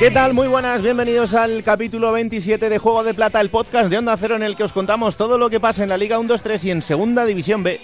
¿Qué 0.00 0.10
tal? 0.10 0.32
Muy 0.32 0.48
buenas, 0.48 0.80
bienvenidos 0.80 1.34
al 1.34 1.62
capítulo 1.62 2.10
27 2.10 2.70
de 2.70 2.78
Juego 2.78 3.04
de 3.04 3.12
Plata, 3.12 3.38
el 3.38 3.50
podcast 3.50 3.90
de 3.90 3.98
Onda 3.98 4.16
Cero 4.16 4.34
en 4.34 4.42
el 4.42 4.56
que 4.56 4.64
os 4.64 4.72
contamos 4.72 5.18
todo 5.18 5.36
lo 5.36 5.50
que 5.50 5.60
pasa 5.60 5.82
en 5.82 5.90
la 5.90 5.98
Liga 5.98 6.18
1-2-3 6.18 6.64
y 6.64 6.70
en 6.70 6.80
Segunda 6.80 7.26
División 7.26 7.62
B. 7.62 7.78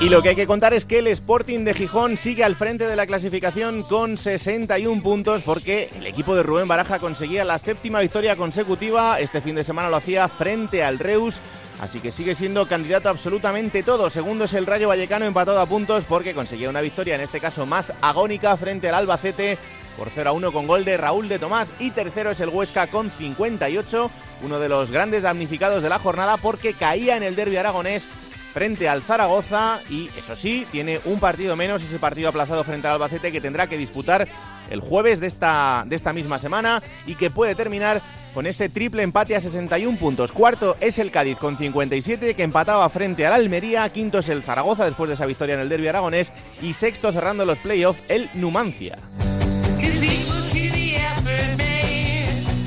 Y 0.00 0.08
lo 0.08 0.22
que 0.22 0.30
hay 0.30 0.34
que 0.34 0.46
contar 0.46 0.72
es 0.72 0.86
que 0.86 1.00
el 1.00 1.08
Sporting 1.08 1.64
de 1.64 1.74
Gijón 1.74 2.16
sigue 2.16 2.42
al 2.42 2.56
frente 2.56 2.86
de 2.86 2.96
la 2.96 3.06
clasificación 3.06 3.82
con 3.82 4.16
61 4.16 5.02
puntos 5.02 5.42
porque 5.42 5.90
el 5.94 6.06
equipo 6.06 6.34
de 6.34 6.42
Rubén 6.42 6.68
Baraja 6.68 6.98
conseguía 6.98 7.44
la 7.44 7.58
séptima 7.58 8.00
victoria 8.00 8.34
consecutiva. 8.34 9.20
Este 9.20 9.42
fin 9.42 9.56
de 9.56 9.64
semana 9.64 9.90
lo 9.90 9.96
hacía 9.96 10.26
frente 10.26 10.82
al 10.82 10.98
Reus 10.98 11.38
Así 11.80 12.00
que 12.00 12.10
sigue 12.10 12.34
siendo 12.34 12.66
candidato 12.66 13.08
absolutamente 13.08 13.82
todo. 13.82 14.10
Segundo 14.10 14.44
es 14.44 14.54
el 14.54 14.66
Rayo 14.66 14.88
Vallecano 14.88 15.24
empatado 15.24 15.60
a 15.60 15.66
puntos 15.66 16.04
porque 16.04 16.34
conseguía 16.34 16.70
una 16.70 16.80
victoria, 16.80 17.14
en 17.14 17.20
este 17.20 17.40
caso 17.40 17.66
más 17.66 17.92
agónica, 18.00 18.56
frente 18.56 18.88
al 18.88 18.96
Albacete 18.96 19.58
por 19.96 20.10
0 20.14 20.30
a 20.30 20.32
1 20.32 20.52
con 20.52 20.66
gol 20.66 20.84
de 20.84 20.96
Raúl 20.96 21.28
de 21.28 21.38
Tomás. 21.38 21.72
Y 21.78 21.90
tercero 21.92 22.30
es 22.30 22.40
el 22.40 22.48
Huesca 22.48 22.88
con 22.88 23.10
58, 23.10 24.10
uno 24.42 24.58
de 24.58 24.68
los 24.68 24.90
grandes 24.90 25.22
damnificados 25.22 25.82
de 25.82 25.88
la 25.88 25.98
jornada 25.98 26.36
porque 26.36 26.74
caía 26.74 27.16
en 27.16 27.22
el 27.22 27.36
derby 27.36 27.56
aragonés 27.56 28.08
frente 28.52 28.88
al 28.88 29.02
Zaragoza 29.02 29.80
y 29.90 30.10
eso 30.16 30.34
sí, 30.36 30.66
tiene 30.70 31.00
un 31.04 31.20
partido 31.20 31.56
menos, 31.56 31.82
ese 31.82 31.98
partido 31.98 32.28
aplazado 32.28 32.64
frente 32.64 32.86
al 32.86 32.94
Albacete 32.94 33.32
que 33.32 33.40
tendrá 33.40 33.66
que 33.66 33.76
disputar 33.76 34.26
el 34.70 34.80
jueves 34.80 35.20
de 35.20 35.26
esta, 35.26 35.84
de 35.86 35.96
esta 35.96 36.12
misma 36.12 36.38
semana 36.38 36.82
y 37.06 37.14
que 37.14 37.30
puede 37.30 37.54
terminar 37.54 38.02
con 38.34 38.46
ese 38.46 38.68
triple 38.68 39.02
empate 39.02 39.34
a 39.34 39.40
61 39.40 39.98
puntos. 39.98 40.32
Cuarto 40.32 40.76
es 40.80 40.98
el 40.98 41.10
Cádiz 41.10 41.38
con 41.38 41.56
57 41.58 42.34
que 42.34 42.42
empataba 42.42 42.88
frente 42.88 43.26
al 43.26 43.32
Almería. 43.32 43.88
Quinto 43.88 44.18
es 44.18 44.28
el 44.28 44.42
Zaragoza 44.42 44.84
después 44.84 45.08
de 45.08 45.14
esa 45.14 45.26
victoria 45.26 45.54
en 45.54 45.60
el 45.60 45.68
derby 45.68 45.88
aragonés. 45.88 46.32
Y 46.62 46.74
sexto 46.74 47.10
cerrando 47.12 47.44
los 47.44 47.58
playoffs 47.58 48.02
el 48.08 48.30
Numancia. 48.34 48.98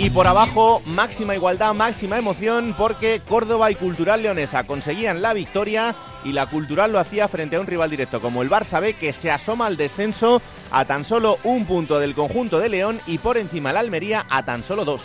Y 0.03 0.09
por 0.09 0.25
abajo, 0.25 0.81
máxima 0.87 1.35
igualdad, 1.35 1.75
máxima 1.75 2.17
emoción, 2.17 2.73
porque 2.75 3.21
Córdoba 3.29 3.69
y 3.69 3.75
Cultural 3.75 4.23
Leonesa 4.23 4.63
conseguían 4.63 5.21
la 5.21 5.31
victoria 5.33 5.93
y 6.23 6.31
la 6.31 6.47
Cultural 6.47 6.91
lo 6.91 6.97
hacía 6.97 7.27
frente 7.27 7.55
a 7.55 7.59
un 7.59 7.67
rival 7.67 7.91
directo 7.91 8.19
como 8.19 8.41
el 8.41 8.49
Barça 8.49 8.81
B, 8.81 8.95
que 8.95 9.13
se 9.13 9.29
asoma 9.29 9.67
al 9.67 9.77
descenso 9.77 10.41
a 10.71 10.85
tan 10.85 11.05
solo 11.05 11.37
un 11.43 11.67
punto 11.67 11.99
del 11.99 12.15
conjunto 12.15 12.57
de 12.57 12.69
León 12.69 12.99
y 13.05 13.19
por 13.19 13.37
encima 13.37 13.69
el 13.69 13.77
Almería 13.77 14.25
a 14.27 14.43
tan 14.43 14.63
solo 14.63 14.85
dos. 14.85 15.03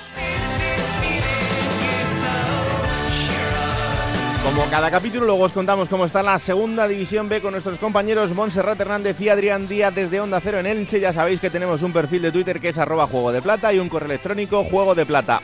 Como 4.46 4.64
cada 4.70 4.92
capítulo, 4.92 5.26
luego 5.26 5.42
os 5.42 5.52
contamos 5.52 5.88
cómo 5.88 6.04
está 6.04 6.22
la 6.22 6.38
segunda 6.38 6.86
división 6.86 7.28
B 7.28 7.40
con 7.40 7.50
nuestros 7.50 7.80
compañeros 7.80 8.32
Montserrat 8.32 8.78
Hernández 8.78 9.20
y 9.20 9.28
Adrián 9.28 9.66
Díaz 9.66 9.92
desde 9.92 10.20
Onda 10.20 10.38
Cero 10.40 10.60
en 10.60 10.66
Elche. 10.66 11.00
Ya 11.00 11.12
sabéis 11.12 11.40
que 11.40 11.50
tenemos 11.50 11.82
un 11.82 11.92
perfil 11.92 12.22
de 12.22 12.30
Twitter 12.30 12.60
que 12.60 12.68
es 12.68 12.78
arroba 12.78 13.08
juego 13.08 13.32
de 13.32 13.42
plata 13.42 13.74
y 13.74 13.80
un 13.80 13.88
correo 13.88 14.06
electrónico 14.06 14.62
juego 14.62 14.94
de 14.94 15.04
plata. 15.04 15.42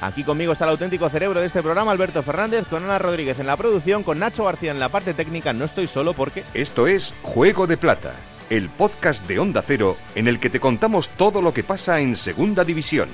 Aquí 0.00 0.24
conmigo 0.24 0.52
está 0.52 0.64
el 0.64 0.70
auténtico 0.72 1.08
cerebro 1.08 1.38
de 1.38 1.46
este 1.46 1.62
programa, 1.62 1.92
Alberto 1.92 2.24
Fernández, 2.24 2.66
con 2.68 2.82
Ana 2.82 2.98
Rodríguez 2.98 3.38
en 3.38 3.46
la 3.46 3.56
producción, 3.56 4.02
con 4.02 4.18
Nacho 4.18 4.44
García 4.44 4.72
en 4.72 4.80
la 4.80 4.88
parte 4.88 5.14
técnica. 5.14 5.52
No 5.52 5.66
estoy 5.66 5.86
solo 5.86 6.14
porque... 6.14 6.42
Esto 6.52 6.88
es 6.88 7.14
Juego 7.22 7.68
de 7.68 7.76
Plata, 7.76 8.12
el 8.50 8.70
podcast 8.70 9.24
de 9.28 9.38
Onda 9.38 9.62
Cero 9.62 9.96
en 10.16 10.26
el 10.26 10.40
que 10.40 10.50
te 10.50 10.58
contamos 10.58 11.10
todo 11.10 11.40
lo 11.42 11.54
que 11.54 11.62
pasa 11.62 12.00
en 12.00 12.16
Segunda 12.16 12.64
División. 12.64 13.08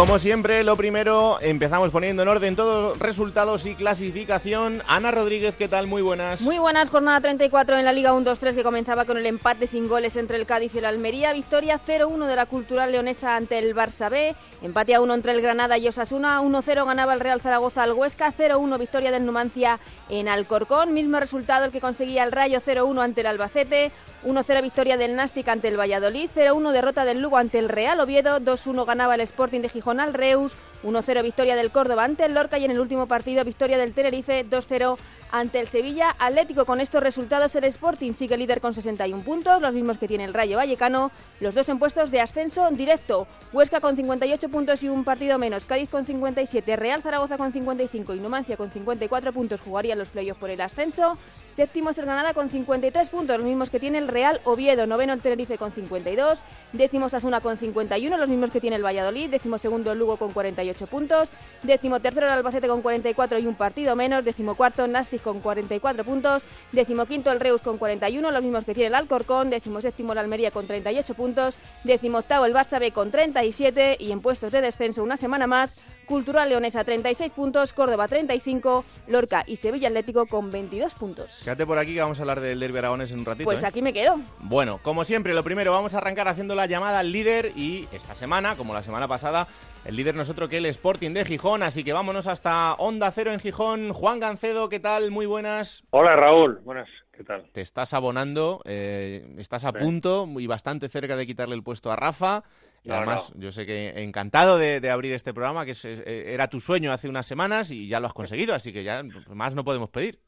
Como 0.00 0.18
siempre, 0.18 0.64
lo 0.64 0.78
primero, 0.78 1.36
empezamos 1.42 1.90
poniendo 1.90 2.22
en 2.22 2.28
orden 2.28 2.56
todos 2.56 2.98
resultados 2.98 3.66
y 3.66 3.74
clasificación. 3.74 4.82
Ana 4.88 5.10
Rodríguez, 5.10 5.56
¿qué 5.56 5.68
tal? 5.68 5.86
Muy 5.86 6.00
buenas. 6.00 6.40
Muy 6.40 6.58
buenas, 6.58 6.88
jornada 6.88 7.20
34 7.20 7.76
en 7.76 7.84
la 7.84 7.92
Liga 7.92 8.14
1-2-3 8.14 8.54
que 8.54 8.62
comenzaba 8.62 9.04
con 9.04 9.18
el 9.18 9.26
empate 9.26 9.66
sin 9.66 9.88
goles 9.88 10.16
entre 10.16 10.38
el 10.38 10.46
Cádiz 10.46 10.74
y 10.74 10.78
el 10.78 10.86
Almería. 10.86 11.34
Victoria 11.34 11.78
0-1 11.86 12.24
de 12.24 12.34
la 12.34 12.46
Cultural 12.46 12.90
Leonesa 12.90 13.36
ante 13.36 13.58
el 13.58 13.76
Barça 13.76 14.08
B. 14.08 14.34
Empate 14.62 14.94
a 14.94 15.02
1 15.02 15.12
entre 15.12 15.32
el 15.32 15.42
Granada 15.42 15.76
y 15.76 15.86
Osasuna. 15.86 16.40
1-0 16.40 16.86
ganaba 16.86 17.12
el 17.12 17.20
Real 17.20 17.42
Zaragoza 17.42 17.82
al 17.82 17.92
Huesca. 17.92 18.32
0-1 18.32 18.78
victoria 18.78 19.10
del 19.10 19.26
Numancia 19.26 19.78
en 20.08 20.28
Alcorcón. 20.28 20.94
Mismo 20.94 21.20
resultado 21.20 21.66
el 21.66 21.72
que 21.72 21.80
conseguía 21.82 22.24
el 22.24 22.32
Rayo 22.32 22.60
0-1 22.60 23.02
ante 23.02 23.20
el 23.20 23.26
Albacete. 23.26 23.92
1-0 24.24 24.62
victoria 24.62 24.96
del 24.96 25.14
Nastic 25.14 25.46
ante 25.48 25.68
el 25.68 25.78
Valladolid. 25.78 26.30
0-1 26.34 26.72
derrota 26.72 27.04
del 27.04 27.20
Lugo 27.20 27.36
ante 27.36 27.58
el 27.58 27.68
Real 27.68 28.00
Oviedo. 28.00 28.40
2-1 28.40 28.86
ganaba 28.86 29.14
el 29.14 29.20
Sporting 29.20 29.60
de 29.60 29.68
Gijón 29.68 29.89
al 29.98 30.14
Reus, 30.14 30.52
1-0 30.82 31.22
victoria 31.22 31.56
del 31.56 31.70
Córdoba 31.70 32.04
ante 32.04 32.24
el 32.24 32.34
Lorca 32.34 32.58
y 32.58 32.64
en 32.64 32.70
el 32.70 32.80
último 32.80 33.06
partido 33.06 33.44
victoria 33.44 33.78
del 33.78 33.92
Tenerife 33.92 34.46
2-0 34.46 34.96
ante 35.32 35.60
el 35.60 35.68
Sevilla 35.68 36.14
Atlético. 36.18 36.64
Con 36.64 36.80
estos 36.80 37.02
resultados 37.02 37.54
el 37.54 37.64
Sporting 37.64 38.12
sigue 38.12 38.36
líder 38.36 38.60
con 38.60 38.74
61 38.74 39.22
puntos, 39.22 39.60
los 39.60 39.72
mismos 39.72 39.98
que 39.98 40.08
tiene 40.08 40.24
el 40.24 40.34
Rayo 40.34 40.56
Vallecano, 40.56 41.10
los 41.40 41.54
dos 41.54 41.68
en 41.68 41.78
puestos 41.78 42.10
de 42.10 42.20
ascenso 42.20 42.68
directo. 42.70 43.26
Huesca 43.52 43.80
con 43.80 43.96
58 43.96 44.48
puntos 44.48 44.82
y 44.82 44.88
un 44.88 45.04
partido 45.04 45.38
menos, 45.38 45.64
Cádiz 45.64 45.88
con 45.88 46.04
57, 46.04 46.76
Real 46.76 47.02
Zaragoza 47.02 47.36
con 47.36 47.52
55 47.52 48.14
y 48.14 48.20
Numancia 48.20 48.56
con 48.56 48.70
54 48.70 49.32
puntos 49.32 49.60
jugarían 49.60 49.98
los 49.98 50.08
playoffs 50.08 50.40
por 50.40 50.50
el 50.50 50.60
ascenso. 50.60 51.18
Séptimo 51.52 51.90
es 51.90 51.98
el 51.98 52.06
Granada 52.06 52.34
con 52.34 52.48
53 52.48 53.08
puntos, 53.10 53.36
los 53.36 53.46
mismos 53.46 53.70
que 53.70 53.80
tiene 53.80 53.98
el 53.98 54.08
Real 54.08 54.40
Oviedo, 54.44 54.86
noveno 54.86 55.12
el 55.12 55.20
Tenerife 55.20 55.58
con 55.58 55.72
52, 55.72 56.42
décimo 56.72 57.06
Asuna 57.06 57.40
con 57.40 57.56
51, 57.56 58.16
los 58.16 58.28
mismos 58.28 58.50
que 58.50 58.60
tiene 58.60 58.76
el 58.76 58.84
Valladolid, 58.84 59.30
décimo 59.30 59.58
segundo 59.58 59.94
Lugo 59.94 60.16
con 60.16 60.32
48 60.32 60.69
puntos, 60.90 61.28
décimo 61.62 62.00
tercero 62.00 62.26
el 62.26 62.32
Albacete 62.32 62.68
con 62.68 62.82
44 62.82 63.38
y 63.38 63.46
un 63.46 63.54
partido 63.54 63.96
menos, 63.96 64.24
décimo 64.24 64.54
cuarto 64.54 64.86
Nastic 64.86 65.22
con 65.22 65.40
44 65.40 66.04
puntos, 66.04 66.42
décimo 66.72 67.06
quinto 67.06 67.30
el 67.32 67.40
Reus 67.40 67.60
con 67.60 67.78
41, 67.78 68.30
los 68.30 68.42
mismos 68.42 68.64
que 68.64 68.74
tiene 68.74 68.88
el 68.88 68.94
Alcorcón, 68.94 69.50
décimo 69.50 69.80
séptimo 69.80 70.12
el 70.12 70.18
Almería 70.18 70.50
con 70.50 70.66
38 70.66 71.14
puntos, 71.14 71.58
décimo 71.84 72.18
octavo 72.18 72.46
el 72.46 72.54
Barça 72.54 72.78
B 72.78 72.92
con 72.92 73.10
37 73.10 73.96
y 73.98 74.12
en 74.12 74.20
puestos 74.20 74.52
de 74.52 74.60
descenso 74.60 75.02
una 75.02 75.16
semana 75.16 75.46
más 75.46 75.76
Cultural 76.10 76.48
Leonesa 76.48 76.82
36 76.82 77.30
puntos, 77.30 77.72
Córdoba 77.72 78.08
35, 78.08 78.84
Lorca 79.06 79.44
y 79.46 79.54
Sevilla 79.54 79.86
Atlético 79.86 80.26
con 80.26 80.50
22 80.50 80.96
puntos. 80.96 81.42
Quédate 81.44 81.64
por 81.64 81.78
aquí 81.78 81.94
que 81.94 82.00
vamos 82.00 82.18
a 82.18 82.22
hablar 82.22 82.40
del 82.40 82.58
Derby 82.58 82.78
Aragones 82.78 83.12
en 83.12 83.20
un 83.20 83.24
ratito. 83.24 83.44
Pues 83.44 83.62
¿eh? 83.62 83.66
aquí 83.66 83.80
me 83.80 83.92
quedo. 83.92 84.18
Bueno, 84.40 84.80
como 84.82 85.04
siempre, 85.04 85.34
lo 85.34 85.44
primero, 85.44 85.70
vamos 85.70 85.94
a 85.94 85.98
arrancar 85.98 86.26
haciendo 86.26 86.56
la 86.56 86.66
llamada 86.66 86.98
al 86.98 87.12
líder 87.12 87.52
y 87.54 87.86
esta 87.92 88.16
semana, 88.16 88.56
como 88.56 88.74
la 88.74 88.82
semana 88.82 89.06
pasada, 89.06 89.46
el 89.84 89.94
líder 89.94 90.16
nosotros 90.16 90.48
que 90.48 90.56
el 90.56 90.66
Sporting 90.66 91.12
de 91.12 91.24
Gijón, 91.24 91.62
así 91.62 91.84
que 91.84 91.92
vámonos 91.92 92.26
hasta 92.26 92.74
Onda 92.74 93.12
Cero 93.12 93.32
en 93.32 93.38
Gijón. 93.38 93.92
Juan 93.92 94.18
Gancedo, 94.18 94.68
¿qué 94.68 94.80
tal? 94.80 95.12
Muy 95.12 95.26
buenas. 95.26 95.84
Hola 95.90 96.16
Raúl, 96.16 96.58
buenas. 96.64 96.88
¿Qué 97.12 97.22
tal? 97.22 97.44
Te 97.52 97.60
estás 97.60 97.94
abonando, 97.94 98.62
eh, 98.64 99.32
estás 99.38 99.64
a 99.64 99.72
punto 99.72 100.26
y 100.38 100.48
bastante 100.48 100.88
cerca 100.88 101.14
de 101.14 101.24
quitarle 101.24 101.54
el 101.54 101.62
puesto 101.62 101.92
a 101.92 101.94
Rafa. 101.96 102.42
Y 102.82 102.88
No, 102.88 102.94
además, 102.96 103.32
no. 103.34 103.40
yo 103.42 103.52
sé 103.52 103.66
que 103.66 104.02
encantado 104.02 104.56
de, 104.58 104.80
de 104.80 104.90
abrir 104.90 105.12
este 105.12 105.34
programa, 105.34 105.64
que 105.66 105.72
es- 105.72 105.84
eh, 105.84 106.32
era 106.32 106.48
tu 106.48 106.60
sueño 106.60 106.92
hace 106.92 107.08
unas 107.08 107.26
semanas 107.26 107.70
y 107.70 107.88
ya 107.88 108.00
lo 108.00 108.06
has 108.06 108.14
conseguido, 108.14 108.54
así 108.54 108.72
que 108.72 108.82
ya 108.84 109.02
más 109.28 109.54
no 109.54 109.64
podemos 109.64 109.90
pedir. 109.90 110.18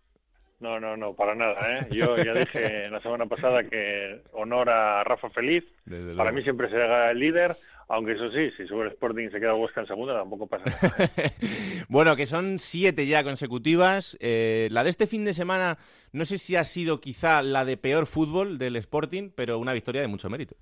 No, 0.61 0.79
no, 0.79 0.97
no, 0.97 1.13
para 1.15 1.35
nada, 1.35 1.57
¿eh? 1.79 1.89
Yo 1.91 2.17
ya 2.17 2.35
dije 2.35 2.89
la 2.89 3.01
semana 3.01 3.27
pasada 3.27 3.65
que 3.65 4.23
honor 4.33 4.71
a 4.71 5.03
Rafa 5.03 5.29
Feliz. 5.31 5.65
Desde 5.85 6.15
Para 6.15 6.31
luego. 6.31 6.37
mí 6.37 6.43
siempre 6.45 6.69
será 6.71 7.11
el 7.11 7.19
líder, 7.19 7.57
aunque 7.89 8.13
eso 8.13 8.31
sí, 8.31 8.49
si 8.57 8.69
sube 8.69 8.85
el 8.85 8.93
Sporting 8.93 9.27
y 9.27 9.31
se 9.33 9.41
queda 9.41 9.57
Huesca 9.57 9.81
en 9.81 9.89
segunda, 9.89 10.15
tampoco 10.15 10.47
pasa 10.47 10.65
nada. 10.67 11.07
bueno, 11.89 12.15
que 12.15 12.27
son 12.27 12.61
siete 12.61 13.09
ya 13.09 13.25
consecutivas. 13.25 14.17
Eh, 14.21 14.69
la 14.71 14.85
de 14.85 14.91
este 14.91 15.09
fin 15.09 15.25
de 15.25 15.35
semana, 15.35 15.79
no 16.13 16.25
sé 16.25 16.39
si 16.39 16.55
ha 16.55 16.63
sido 16.63 17.01
quizá 17.01 17.43
la 17.43 17.65
de 17.65 17.77
peor 17.77 18.07
fútbol 18.07 18.57
del 18.59 18.77
Sporting, 18.77 19.31
pero 19.35 19.59
una 19.59 19.73
victoria 19.73 20.01
de 20.01 20.07
mucho 20.09 20.31
mérito. 20.31 20.55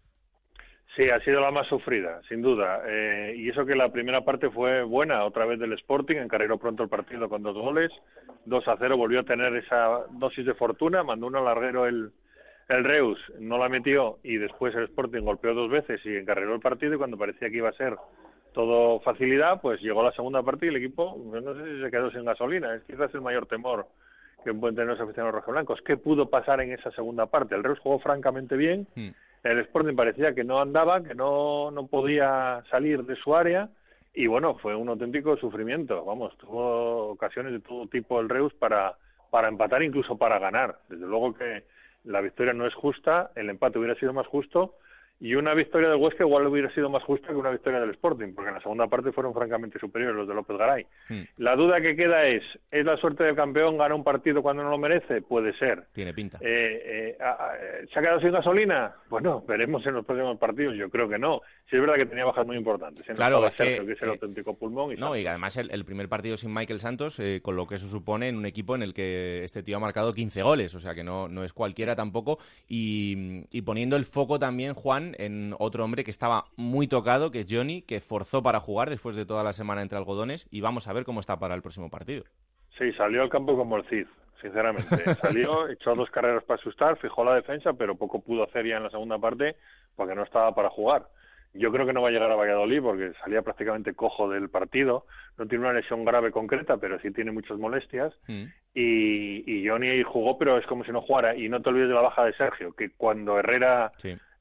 Sí, 1.00 1.08
ha 1.08 1.18
sido 1.20 1.40
la 1.40 1.50
más 1.50 1.66
sufrida, 1.66 2.20
sin 2.28 2.42
duda. 2.42 2.82
Eh, 2.86 3.32
y 3.34 3.48
eso 3.48 3.64
que 3.64 3.74
la 3.74 3.90
primera 3.90 4.20
parte 4.20 4.50
fue 4.50 4.82
buena, 4.82 5.24
otra 5.24 5.46
vez 5.46 5.58
del 5.58 5.72
Sporting, 5.72 6.16
encarriló 6.16 6.58
pronto 6.58 6.82
el 6.82 6.90
partido 6.90 7.26
con 7.26 7.42
dos 7.42 7.56
goles, 7.56 7.90
2 8.44 8.68
a 8.68 8.76
0, 8.78 8.98
volvió 8.98 9.20
a 9.20 9.24
tener 9.24 9.56
esa 9.56 10.04
dosis 10.10 10.44
de 10.44 10.52
fortuna, 10.52 11.02
mandó 11.02 11.26
un 11.28 11.36
alarguero 11.36 11.86
el, 11.86 12.12
el 12.68 12.84
Reus, 12.84 13.18
no 13.38 13.56
la 13.56 13.70
metió 13.70 14.18
y 14.22 14.36
después 14.36 14.74
el 14.74 14.84
Sporting 14.84 15.22
golpeó 15.22 15.54
dos 15.54 15.70
veces 15.70 16.04
y 16.04 16.14
encarriló 16.16 16.54
el 16.54 16.60
partido 16.60 16.92
y 16.92 16.98
cuando 16.98 17.16
parecía 17.16 17.48
que 17.48 17.56
iba 17.56 17.70
a 17.70 17.78
ser 17.78 17.96
todo 18.52 19.00
facilidad, 19.00 19.62
pues 19.62 19.80
llegó 19.80 20.02
la 20.02 20.12
segunda 20.12 20.42
parte 20.42 20.66
y 20.66 20.68
el 20.68 20.76
equipo, 20.76 21.16
no 21.32 21.54
sé 21.54 21.64
si 21.64 21.82
se 21.82 21.90
quedó 21.90 22.10
sin 22.10 22.26
gasolina, 22.26 22.74
es 22.74 22.84
quizás 22.84 23.14
el 23.14 23.22
mayor 23.22 23.46
temor 23.46 23.86
que 24.44 24.52
pueden 24.52 24.76
tener 24.76 24.90
los 24.90 25.00
aficionados 25.00 25.34
rojiblancos. 25.34 25.80
¿Qué 25.80 25.96
pudo 25.96 26.28
pasar 26.28 26.60
en 26.60 26.72
esa 26.72 26.90
segunda 26.90 27.24
parte? 27.24 27.54
El 27.54 27.64
Reus 27.64 27.78
jugó 27.78 27.98
francamente 28.00 28.56
bien, 28.56 28.86
mm. 28.94 29.08
El 29.42 29.58
Sporting 29.60 29.96
parecía 29.96 30.34
que 30.34 30.44
no 30.44 30.60
andaba, 30.60 31.02
que 31.02 31.14
no, 31.14 31.70
no 31.70 31.86
podía 31.86 32.62
salir 32.70 33.04
de 33.04 33.16
su 33.16 33.34
área, 33.34 33.68
y 34.12 34.26
bueno, 34.26 34.56
fue 34.56 34.74
un 34.74 34.88
auténtico 34.88 35.36
sufrimiento. 35.36 36.04
Vamos, 36.04 36.36
tuvo 36.38 37.10
ocasiones 37.10 37.52
de 37.52 37.60
todo 37.60 37.86
tipo 37.86 38.20
el 38.20 38.28
Reus 38.28 38.52
para, 38.54 38.96
para 39.30 39.48
empatar, 39.48 39.82
incluso 39.82 40.16
para 40.16 40.38
ganar. 40.38 40.78
Desde 40.88 41.06
luego 41.06 41.34
que 41.34 41.64
la 42.04 42.20
victoria 42.20 42.52
no 42.52 42.66
es 42.66 42.74
justa, 42.74 43.30
el 43.36 43.50
empate 43.50 43.78
hubiera 43.78 43.94
sido 43.94 44.12
más 44.12 44.26
justo, 44.26 44.74
y 45.20 45.34
una 45.34 45.52
victoria 45.52 45.90
del 45.90 45.98
Huesca 45.98 46.24
igual 46.24 46.46
hubiera 46.46 46.72
sido 46.74 46.88
más 46.88 47.02
justa 47.04 47.28
que 47.28 47.34
una 47.34 47.50
victoria 47.50 47.78
del 47.78 47.90
Sporting, 47.90 48.32
porque 48.34 48.48
en 48.48 48.54
la 48.54 48.62
segunda 48.62 48.86
parte 48.86 49.12
fueron 49.12 49.34
francamente 49.34 49.78
superiores 49.78 50.16
los 50.16 50.26
de 50.26 50.34
López 50.34 50.56
Garay. 50.56 50.86
Hmm. 51.10 51.22
La 51.36 51.56
duda 51.56 51.78
que 51.82 51.94
queda 51.94 52.22
es, 52.22 52.42
¿es 52.70 52.86
la 52.86 52.96
suerte 52.96 53.24
del 53.24 53.36
campeón 53.36 53.76
ganar 53.76 53.92
un 53.92 54.02
partido 54.02 54.40
cuando 54.40 54.62
no 54.62 54.70
lo 54.70 54.78
merece? 54.78 55.20
Puede 55.20 55.52
ser. 55.58 55.84
Tiene 55.92 56.14
pinta. 56.14 56.38
Eh, 56.40 57.16
eh, 57.20 57.86
¿Se 57.92 57.98
ha 57.98 58.02
quedado 58.02 58.20
sin 58.20 58.32
gasolina? 58.32 58.94
Bueno, 59.10 59.44
veremos 59.46 59.84
en 59.84 59.92
los 59.92 60.06
próximos 60.06 60.38
partidos, 60.38 60.74
yo 60.76 60.88
creo 60.88 61.06
que 61.06 61.18
no. 61.18 61.42
Sí 61.68 61.76
es 61.76 61.82
verdad 61.82 61.96
que 61.96 62.06
tenía 62.06 62.24
bajas 62.24 62.46
muy 62.46 62.56
importantes. 62.56 63.04
claro, 63.14 63.46
es 63.46 63.54
que, 63.54 63.74
es 63.74 63.80
el 64.02 64.08
eh, 64.08 64.12
auténtico 64.12 64.54
pulmón. 64.54 64.92
Y 64.92 64.96
no, 64.96 65.14
y 65.14 65.26
además 65.26 65.58
el, 65.58 65.84
primer 65.84 66.08
partido 66.08 66.38
sin 66.38 66.54
Michael 66.54 66.80
Santos, 66.80 67.20
con 67.42 67.56
lo 67.56 67.66
que 67.66 67.74
eso 67.74 67.88
supone 67.88 68.28
en 68.28 68.36
un 68.36 68.46
equipo 68.46 68.74
en 68.74 68.82
el 68.82 68.94
que 68.94 69.44
este 69.44 69.62
tío 69.62 69.76
ha 69.76 69.80
marcado 69.80 70.14
15 70.14 70.42
goles, 70.42 70.74
o 70.74 70.80
sea 70.80 70.94
que 70.94 71.04
no, 71.04 71.28
no 71.28 71.44
es 71.44 71.52
cualquiera 71.52 71.94
tampoco. 71.94 72.38
Y, 72.66 73.44
y 73.50 73.62
poniendo 73.62 73.96
el 73.96 74.06
foco 74.06 74.38
también, 74.38 74.72
Juan, 74.72 75.09
en 75.18 75.54
otro 75.58 75.84
hombre 75.84 76.04
que 76.04 76.10
estaba 76.10 76.44
muy 76.56 76.88
tocado, 76.88 77.30
que 77.30 77.40
es 77.40 77.46
Johnny, 77.48 77.82
que 77.82 78.00
forzó 78.00 78.42
para 78.42 78.60
jugar 78.60 78.90
después 78.90 79.16
de 79.16 79.26
toda 79.26 79.44
la 79.44 79.52
semana 79.52 79.82
entre 79.82 79.98
algodones 79.98 80.48
y 80.50 80.60
vamos 80.60 80.88
a 80.88 80.92
ver 80.92 81.04
cómo 81.04 81.20
está 81.20 81.38
para 81.38 81.54
el 81.54 81.62
próximo 81.62 81.90
partido. 81.90 82.24
Sí, 82.78 82.92
salió 82.92 83.22
al 83.22 83.28
campo 83.28 83.56
como 83.56 83.76
el 83.76 83.84
Cid, 83.88 84.06
sinceramente. 84.40 84.96
Salió, 85.22 85.68
echó 85.68 85.94
dos 85.94 86.10
carreras 86.10 86.44
para 86.44 86.58
asustar, 86.58 86.96
fijó 86.98 87.24
la 87.24 87.34
defensa, 87.34 87.72
pero 87.74 87.94
poco 87.94 88.20
pudo 88.20 88.44
hacer 88.44 88.66
ya 88.66 88.78
en 88.78 88.84
la 88.84 88.90
segunda 88.90 89.18
parte 89.18 89.56
porque 89.96 90.14
no 90.14 90.22
estaba 90.22 90.54
para 90.54 90.70
jugar. 90.70 91.06
Yo 91.52 91.72
creo 91.72 91.84
que 91.84 91.92
no 91.92 92.00
va 92.00 92.08
a 92.08 92.12
llegar 92.12 92.30
a 92.30 92.36
Valladolid 92.36 92.80
porque 92.80 93.12
salía 93.22 93.42
prácticamente 93.42 93.92
cojo 93.94 94.30
del 94.30 94.48
partido. 94.50 95.04
No 95.36 95.46
tiene 95.46 95.64
una 95.64 95.74
lesión 95.74 96.04
grave 96.04 96.30
concreta, 96.30 96.76
pero 96.76 97.00
sí 97.00 97.10
tiene 97.10 97.32
muchas 97.32 97.58
molestias. 97.58 98.14
Mm. 98.28 98.44
Y, 98.72 99.52
y, 99.52 99.68
Johnny 99.68 100.02
jugó, 100.04 100.38
pero 100.38 100.58
es 100.58 100.66
como 100.66 100.84
si 100.84 100.92
no 100.92 101.02
jugara. 101.02 101.36
Y 101.36 101.48
no 101.48 101.60
te 101.60 101.70
olvides 101.70 101.88
de 101.88 101.94
la 101.94 102.02
baja 102.02 102.24
de 102.24 102.34
Sergio, 102.34 102.72
que 102.72 102.90
cuando 102.90 103.36
Herrera 103.38 103.90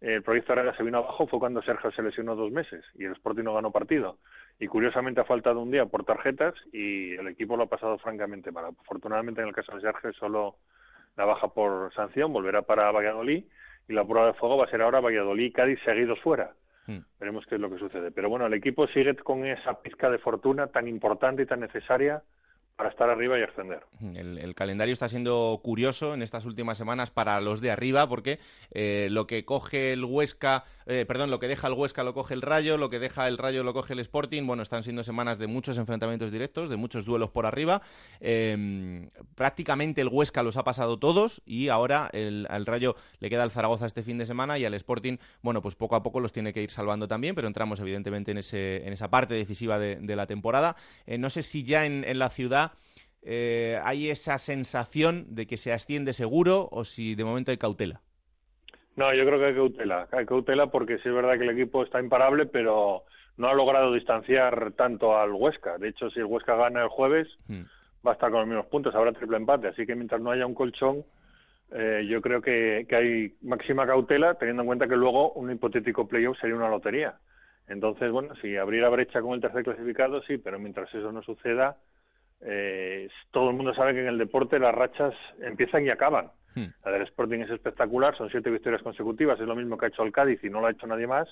el 0.01 0.23
proyecto 0.23 0.53
Herrera 0.53 0.75
se 0.75 0.83
vino 0.83 0.99
abajo 0.99 1.27
fue 1.27 1.39
cuando 1.39 1.61
Sergio 1.61 1.91
se 1.91 2.01
lesionó 2.01 2.35
dos 2.35 2.51
meses 2.51 2.85
y 2.95 3.03
el 3.03 3.13
Sporting 3.13 3.43
no 3.43 3.53
ganó 3.53 3.71
partido. 3.71 4.17
Y 4.59 4.67
curiosamente 4.67 5.21
ha 5.21 5.25
faltado 5.25 5.59
un 5.59 5.71
día 5.71 5.85
por 5.85 6.05
tarjetas 6.05 6.53
y 6.71 7.13
el 7.15 7.27
equipo 7.27 7.57
lo 7.57 7.63
ha 7.63 7.69
pasado 7.69 7.97
francamente 7.97 8.51
mal. 8.51 8.65
Afortunadamente 8.79 9.41
en 9.41 9.49
el 9.49 9.53
caso 9.53 9.75
de 9.75 9.81
Sergio 9.81 10.13
solo 10.13 10.55
la 11.17 11.25
baja 11.25 11.49
por 11.49 11.93
sanción, 11.93 12.31
volverá 12.31 12.61
para 12.61 12.91
Valladolid 12.91 13.43
y 13.89 13.93
la 13.93 14.05
prueba 14.05 14.27
de 14.27 14.33
fuego 14.33 14.57
va 14.57 14.65
a 14.65 14.69
ser 14.69 14.81
ahora 14.81 15.01
Valladolid 15.01 15.45
y 15.45 15.51
Cádiz 15.51 15.79
seguidos 15.83 16.19
fuera. 16.21 16.53
Hmm. 16.87 16.99
Veremos 17.19 17.45
qué 17.47 17.55
es 17.55 17.61
lo 17.61 17.69
que 17.69 17.77
sucede. 17.77 18.11
Pero 18.11 18.29
bueno, 18.29 18.45
el 18.45 18.53
equipo 18.53 18.87
sigue 18.87 19.15
con 19.17 19.45
esa 19.45 19.81
pizca 19.81 20.09
de 20.09 20.17
fortuna 20.19 20.67
tan 20.67 20.87
importante 20.87 21.41
y 21.41 21.45
tan 21.45 21.59
necesaria 21.59 22.23
para 22.79 22.91
estar 22.91 23.09
arriba 23.09 23.37
y 23.37 23.43
ascender. 23.43 23.81
El, 24.15 24.55
calendario 24.55 24.93
está 24.93 25.09
siendo 25.09 25.59
curioso 25.61 26.13
en 26.13 26.21
estas 26.21 26.45
últimas 26.45 26.77
semanas 26.77 27.11
para 27.11 27.41
los 27.41 27.59
de 27.59 27.71
arriba 27.71 28.07
porque 28.07 28.39
eh, 28.71 29.09
lo 29.11 29.27
que 29.27 29.43
coge 29.43 29.91
el 29.91 30.05
Huesca, 30.05 30.63
eh, 30.85 31.03
perdón, 31.05 31.29
lo 31.29 31.39
que 31.39 31.49
deja 31.49 31.67
el 31.67 31.73
Huesca 31.73 32.05
lo 32.05 32.13
coge 32.13 32.35
el 32.35 32.41
Rayo, 32.41 32.77
lo 32.77 32.89
que 32.89 32.99
deja 32.99 33.27
el 33.27 33.37
Rayo 33.37 33.65
lo 33.65 33.73
coge 33.73 33.91
el 33.91 33.99
Sporting. 33.99 34.47
Bueno, 34.47 34.63
están 34.63 34.83
siendo 34.83 35.03
semanas 35.03 35.39
de 35.39 35.47
muchos 35.47 35.77
enfrentamientos 35.77 36.31
directos, 36.31 36.69
de 36.69 36.77
muchos 36.77 37.03
duelos 37.03 37.31
por 37.31 37.45
arriba. 37.45 37.81
Em, 38.21 39.09
prácticamente 39.35 39.99
el 39.99 40.07
Huesca 40.07 40.41
los 40.41 40.55
ha 40.55 40.63
pasado 40.63 40.97
todos 40.97 41.41
y 41.45 41.67
ahora 41.67 42.09
el, 42.13 42.47
al 42.49 42.65
Rayo 42.65 42.95
le 43.19 43.29
queda 43.29 43.43
el 43.43 43.51
Zaragoza 43.51 43.87
este 43.87 44.03
fin 44.03 44.17
de 44.17 44.25
semana 44.25 44.57
y 44.57 44.63
al 44.63 44.73
Sporting, 44.73 45.17
bueno, 45.41 45.61
pues 45.61 45.75
poco 45.75 45.97
a 45.97 46.01
poco 46.01 46.21
los 46.21 46.31
tiene 46.31 46.53
que 46.53 46.61
ir 46.61 46.71
salvando 46.71 47.09
también, 47.09 47.35
pero 47.35 47.49
entramos 47.49 47.81
evidentemente 47.81 48.31
en, 48.31 48.37
ese, 48.37 48.87
en 48.87 48.93
esa 48.93 49.09
parte 49.09 49.33
decisiva 49.33 49.77
de, 49.79 50.15
la 50.15 50.27
temporada. 50.27 50.77
Eh, 51.05 51.17
no 51.17 51.29
sé 51.29 51.43
si 51.43 51.65
ya 51.65 51.85
en 51.85 52.17
la 52.17 52.29
ciudad 52.29 52.68
eh, 53.21 53.79
¿hay 53.83 54.09
esa 54.09 54.37
sensación 54.37 55.25
de 55.29 55.45
que 55.47 55.57
se 55.57 55.73
asciende 55.73 56.13
seguro 56.13 56.69
o 56.71 56.83
si 56.83 57.15
de 57.15 57.23
momento 57.23 57.51
hay 57.51 57.57
cautela? 57.57 58.01
No, 58.95 59.13
yo 59.13 59.25
creo 59.25 59.39
que 59.39 59.45
hay 59.45 59.55
cautela. 59.55 60.07
Hay 60.11 60.25
cautela 60.25 60.67
porque 60.67 60.97
sí 60.97 61.09
es 61.09 61.13
verdad 61.15 61.37
que 61.37 61.45
el 61.45 61.57
equipo 61.57 61.83
está 61.83 61.99
imparable, 61.99 62.45
pero 62.45 63.03
no 63.37 63.47
ha 63.47 63.53
logrado 63.53 63.93
distanciar 63.93 64.73
tanto 64.73 65.17
al 65.17 65.31
Huesca. 65.31 65.77
De 65.77 65.89
hecho, 65.89 66.09
si 66.09 66.19
el 66.19 66.25
Huesca 66.25 66.55
gana 66.55 66.83
el 66.83 66.89
jueves, 66.89 67.27
hmm. 67.47 67.61
va 68.05 68.11
a 68.11 68.13
estar 68.13 68.29
con 68.29 68.41
los 68.41 68.47
mismos 68.47 68.65
puntos, 68.65 68.93
habrá 68.95 69.13
triple 69.13 69.37
empate. 69.37 69.69
Así 69.69 69.85
que 69.85 69.95
mientras 69.95 70.19
no 70.21 70.31
haya 70.31 70.45
un 70.45 70.53
colchón, 70.53 71.05
eh, 71.71 72.05
yo 72.09 72.21
creo 72.21 72.41
que, 72.41 72.85
que, 72.89 72.95
hay 72.95 73.35
máxima 73.41 73.85
cautela, 73.85 74.35
teniendo 74.35 74.63
en 74.63 74.67
cuenta 74.67 74.87
que 74.87 74.97
luego 74.97 75.31
un 75.33 75.51
hipotético 75.51 76.07
playoff 76.07 76.37
sería 76.39 76.55
una 76.55 76.69
lotería. 76.69 77.15
Entonces, 77.67 78.11
bueno, 78.11 78.35
si 78.41 78.57
abriera 78.57 78.89
brecha 78.89 79.21
con 79.21 79.33
el 79.33 79.41
tercer 79.41 79.63
clasificado, 79.63 80.21
sí, 80.23 80.37
pero 80.37 80.59
mientras 80.59 80.93
eso 80.93 81.11
no 81.11 81.21
suceda, 81.21 81.77
eh, 82.41 83.09
todo 83.31 83.49
el 83.49 83.55
mundo 83.55 83.73
sabe 83.73 83.93
que 83.93 84.01
en 84.01 84.07
el 84.07 84.17
deporte 84.17 84.59
las 84.59 84.73
rachas 84.73 85.13
empiezan 85.41 85.85
y 85.85 85.89
acaban. 85.89 86.31
Hmm. 86.55 86.67
La 86.83 86.91
del 86.91 87.03
Sporting 87.03 87.39
es 87.39 87.49
espectacular, 87.49 88.17
son 88.17 88.29
siete 88.29 88.49
victorias 88.49 88.81
consecutivas, 88.81 89.39
es 89.39 89.47
lo 89.47 89.55
mismo 89.55 89.77
que 89.77 89.85
ha 89.85 89.89
hecho 89.89 90.03
el 90.03 90.11
Cádiz 90.11 90.43
y 90.43 90.49
no 90.49 90.61
lo 90.61 90.67
ha 90.67 90.71
hecho 90.71 90.87
nadie 90.87 91.07
más. 91.07 91.27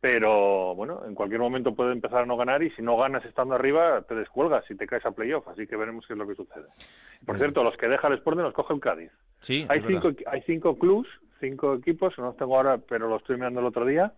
Pero 0.00 0.74
bueno, 0.74 1.02
en 1.06 1.14
cualquier 1.14 1.40
momento 1.40 1.76
puede 1.76 1.92
empezar 1.92 2.22
a 2.22 2.26
no 2.26 2.36
ganar 2.36 2.60
y 2.64 2.70
si 2.70 2.82
no 2.82 2.96
ganas 2.96 3.24
estando 3.24 3.54
arriba 3.54 4.02
te 4.02 4.16
descuelgas 4.16 4.68
y 4.68 4.74
te 4.74 4.86
caes 4.86 5.06
a 5.06 5.12
playoff, 5.12 5.46
así 5.46 5.66
que 5.68 5.76
veremos 5.76 6.04
qué 6.08 6.14
es 6.14 6.18
lo 6.18 6.26
que 6.26 6.34
sucede. 6.34 6.66
Por 7.24 7.38
cierto, 7.38 7.62
los 7.62 7.76
que 7.76 7.86
deja 7.86 8.08
el 8.08 8.14
Sporting 8.14 8.42
los 8.42 8.52
coge 8.52 8.74
el 8.74 8.80
Cádiz. 8.80 9.12
Sí, 9.40 9.64
hay 9.68 9.80
cinco, 9.86 10.10
hay 10.26 10.42
cinco 10.42 10.76
clubs, 10.76 11.08
cinco 11.38 11.74
equipos, 11.74 12.18
no 12.18 12.24
los 12.24 12.36
tengo 12.36 12.56
ahora, 12.56 12.78
pero 12.78 13.08
los 13.08 13.20
estoy 13.20 13.36
mirando 13.36 13.60
el 13.60 13.66
otro 13.66 13.86
día, 13.86 14.12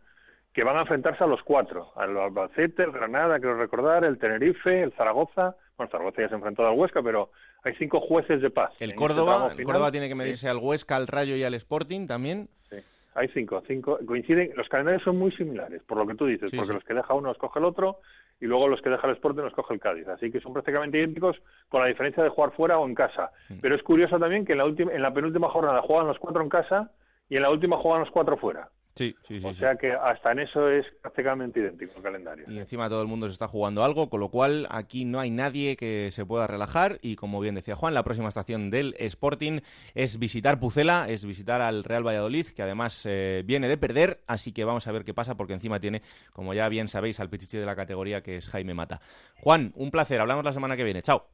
que 0.55 0.63
van 0.63 0.77
a 0.77 0.83
enfrentarse 0.83 1.25
a 1.25 1.27
los 1.27 1.43
cuatro, 1.43 1.91
al 1.97 2.17
Albacete, 2.17 2.85
el 2.85 2.93
Granada, 2.93 3.41
quiero 3.41 3.57
recordar, 3.57 4.05
el 4.05 4.19
Tenerife, 4.19 4.83
el 4.83 4.93
Zaragoza, 4.93 5.57
bueno, 5.77 5.91
Zaragoza 5.91 6.23
ya 6.23 6.29
se 6.29 6.37
enfrentado 6.37 6.69
al 6.69 6.79
Huesca, 6.79 7.03
pero 7.03 7.31
hay 7.65 7.75
cinco 7.75 8.01
jueces 8.01 8.41
de 8.41 8.51
paz. 8.51 8.71
El 8.79 8.91
este 8.91 8.97
Córdoba, 8.97 9.53
el 9.57 9.65
Córdoba 9.65 9.91
tiene 9.91 10.09
que 10.09 10.15
medirse 10.15 10.49
al 10.49 10.59
Huesca, 10.59 10.95
al 10.95 11.09
Rayo 11.09 11.35
y 11.35 11.43
al 11.43 11.55
Sporting 11.55 12.07
también. 12.07 12.49
Sí, 12.71 12.77
hay 13.17 13.29
cinco, 13.35 13.65
cinco. 13.67 13.99
Coinciden, 14.07 14.53
los 14.55 14.69
calendarios 14.69 15.03
son 15.03 15.19
muy 15.19 15.33
similares, 15.33 15.83
por 15.83 15.99
lo 15.99 16.07
que 16.07 16.15
tú 16.15 16.27
dices, 16.27 16.53
porque 16.55 16.73
los 16.73 16.85
que 16.85 16.95
deja 16.95 17.15
uno 17.15 17.29
los 17.29 17.39
coge 17.39 17.59
el 17.59 17.65
otro 17.65 17.99
y 18.41 18.47
luego 18.47 18.69
los 18.69 18.81
que 18.81 18.91
deja 18.91 19.09
el 19.09 19.15
Sporting 19.15 19.43
los 19.43 19.55
coge 19.55 19.75
el 19.75 19.81
Cádiz. 19.81 20.07
Así 20.07 20.31
que 20.31 20.41
son 20.41 20.53
prácticamente 20.53 20.99
idénticos 20.99 21.37
con 21.69 21.81
la 21.81 21.89
diferencia 21.89 22.23
de 22.23 22.29
jugar 22.29 22.53
fuera 22.53 22.79
o 22.79 22.87
en 22.87 22.95
casa. 22.95 23.33
Mm. 23.49 23.55
Pero 23.61 23.75
es 23.75 23.83
curioso 23.83 24.21
también 24.21 24.45
que 24.45 24.53
en 24.53 24.59
la, 24.59 24.67
última, 24.67 24.93
en 24.93 25.03
la 25.03 25.13
penúltima 25.13 25.49
jornada 25.49 25.83
juegan 25.83 26.07
los 26.07 26.19
cuatro 26.21 26.43
en 26.43 26.49
casa 26.49 26.93
y 27.29 27.35
en 27.35 27.43
la 27.43 27.51
última 27.51 27.77
juegan 27.79 28.03
los 28.03 28.11
cuatro 28.13 28.37
fuera. 28.37 28.69
Sí, 28.95 29.17
sí, 29.27 29.41
sí. 29.41 29.47
O 29.47 29.53
sea 29.53 29.75
que 29.75 29.93
hasta 29.93 30.31
en 30.31 30.39
eso 30.39 30.69
es 30.71 30.87
prácticamente 31.03 31.59
idéntico 31.59 31.95
el 31.97 32.03
calendario. 32.03 32.45
Y 32.49 32.59
encima 32.59 32.89
todo 32.89 33.03
el 33.03 33.09
mundo 33.09 33.27
se 33.27 33.33
está 33.33 33.49
jugando 33.49 33.83
algo, 33.83 34.09
con 34.09 34.21
lo 34.21 34.29
cual 34.29 34.69
aquí 34.71 35.05
no 35.05 35.19
hay 35.19 35.31
nadie 35.31 35.77
que 35.77 36.11
se 36.13 36.25
pueda 36.25 36.47
relajar. 36.47 36.99
Y 37.03 37.17
como 37.17 37.41
bien 37.41 37.57
decía 37.57 37.75
Juan, 37.75 37.93
la 37.93 38.05
próxima 38.05 38.29
estación 38.29 38.71
del 38.71 38.95
Sporting 38.99 39.61
es 39.95 40.21
visitar 40.21 40.61
Pucela, 40.61 41.09
es 41.09 41.25
visitar 41.25 41.61
al 41.61 41.83
Real 41.83 42.07
Valladolid, 42.07 42.47
que 42.47 42.63
además 42.63 43.05
eh, 43.05 43.43
viene 43.45 43.67
de 43.69 43.77
perder. 43.77 44.21
Así 44.29 44.53
que 44.53 44.65
vamos 44.65 44.87
a 44.87 44.93
ver 44.93 45.05
qué 45.05 45.13
pasa, 45.13 45.37
porque 45.37 45.55
encima 45.55 45.81
tiene, 45.81 46.03
como 46.33 46.55
ya 46.55 46.69
bien 46.69 46.87
sabéis, 46.87 47.19
al 47.19 47.31
pichichi 47.31 47.59
de 47.59 47.67
la 47.67 47.75
categoría 47.75 48.23
que 48.23 48.37
es 48.37 48.49
Jaime 48.49 48.75
Mata. 48.75 49.01
Juan, 49.41 49.73
un 49.75 49.91
placer. 49.91 50.21
Hablamos 50.21 50.45
la 50.45 50.53
semana 50.53 50.77
que 50.77 50.85
viene. 50.85 51.03
Chao. 51.03 51.27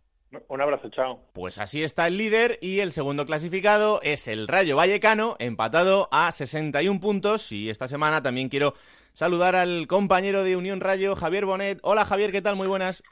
Un 0.49 0.61
abrazo, 0.61 0.89
chao. 0.91 1.21
Pues 1.33 1.59
así 1.59 1.83
está 1.83 2.07
el 2.07 2.17
líder 2.17 2.59
y 2.63 2.81
el 2.81 2.93
segundo 2.93 3.27
clasificado 3.27 4.01
es 4.03 4.29
el 4.29 4.47
Rayo 4.47 4.77
Vallecano, 4.77 5.35
empatado 5.41 6.09
a 6.13 6.31
61 6.31 7.01
puntos. 7.01 7.51
Y 7.51 7.69
esta 7.69 7.89
semana 7.89 8.23
también 8.23 8.49
quiero 8.49 8.75
saludar 9.13 9.57
al 9.57 9.89
compañero 9.89 10.45
de 10.45 10.57
Unión 10.57 10.81
Rayo, 10.81 11.17
Javier 11.17 11.47
Bonet. 11.47 11.81
Hola 11.83 12.05
Javier, 12.05 12.31
¿qué 12.31 12.43
tal? 12.43 12.55
Muy 12.55 12.69
buenas. 12.69 13.03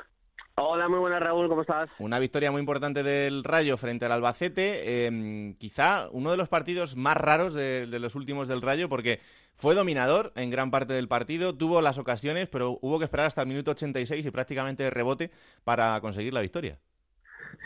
Hola, 0.60 0.88
muy 0.88 0.98
buenas 0.98 1.20
Raúl, 1.20 1.48
¿cómo 1.48 1.60
estás? 1.60 1.88
Una 2.00 2.18
victoria 2.18 2.50
muy 2.50 2.58
importante 2.58 3.04
del 3.04 3.44
Rayo 3.44 3.76
frente 3.76 4.06
al 4.06 4.12
Albacete, 4.12 5.06
em, 5.06 5.54
quizá 5.54 6.08
uno 6.10 6.32
de 6.32 6.36
los 6.36 6.48
partidos 6.48 6.96
más 6.96 7.16
raros 7.16 7.54
de, 7.54 7.86
de, 7.86 7.98
los 8.00 8.16
últimos 8.16 8.48
del 8.48 8.60
Rayo 8.60 8.88
porque 8.88 9.20
fue 9.54 9.76
dominador 9.76 10.32
en 10.34 10.50
gran 10.50 10.72
parte 10.72 10.94
del 10.94 11.06
partido, 11.06 11.56
tuvo 11.56 11.80
las 11.80 11.98
ocasiones, 11.98 12.48
pero 12.48 12.76
hubo 12.82 12.98
que 12.98 13.04
esperar 13.04 13.26
hasta 13.26 13.42
el 13.42 13.46
minuto 13.46 13.70
86 13.70 14.26
y 14.26 14.30
prácticamente 14.32 14.82
de 14.82 14.90
rebote 14.90 15.30
para 15.62 16.00
conseguir 16.00 16.34
la 16.34 16.40
victoria. 16.40 16.80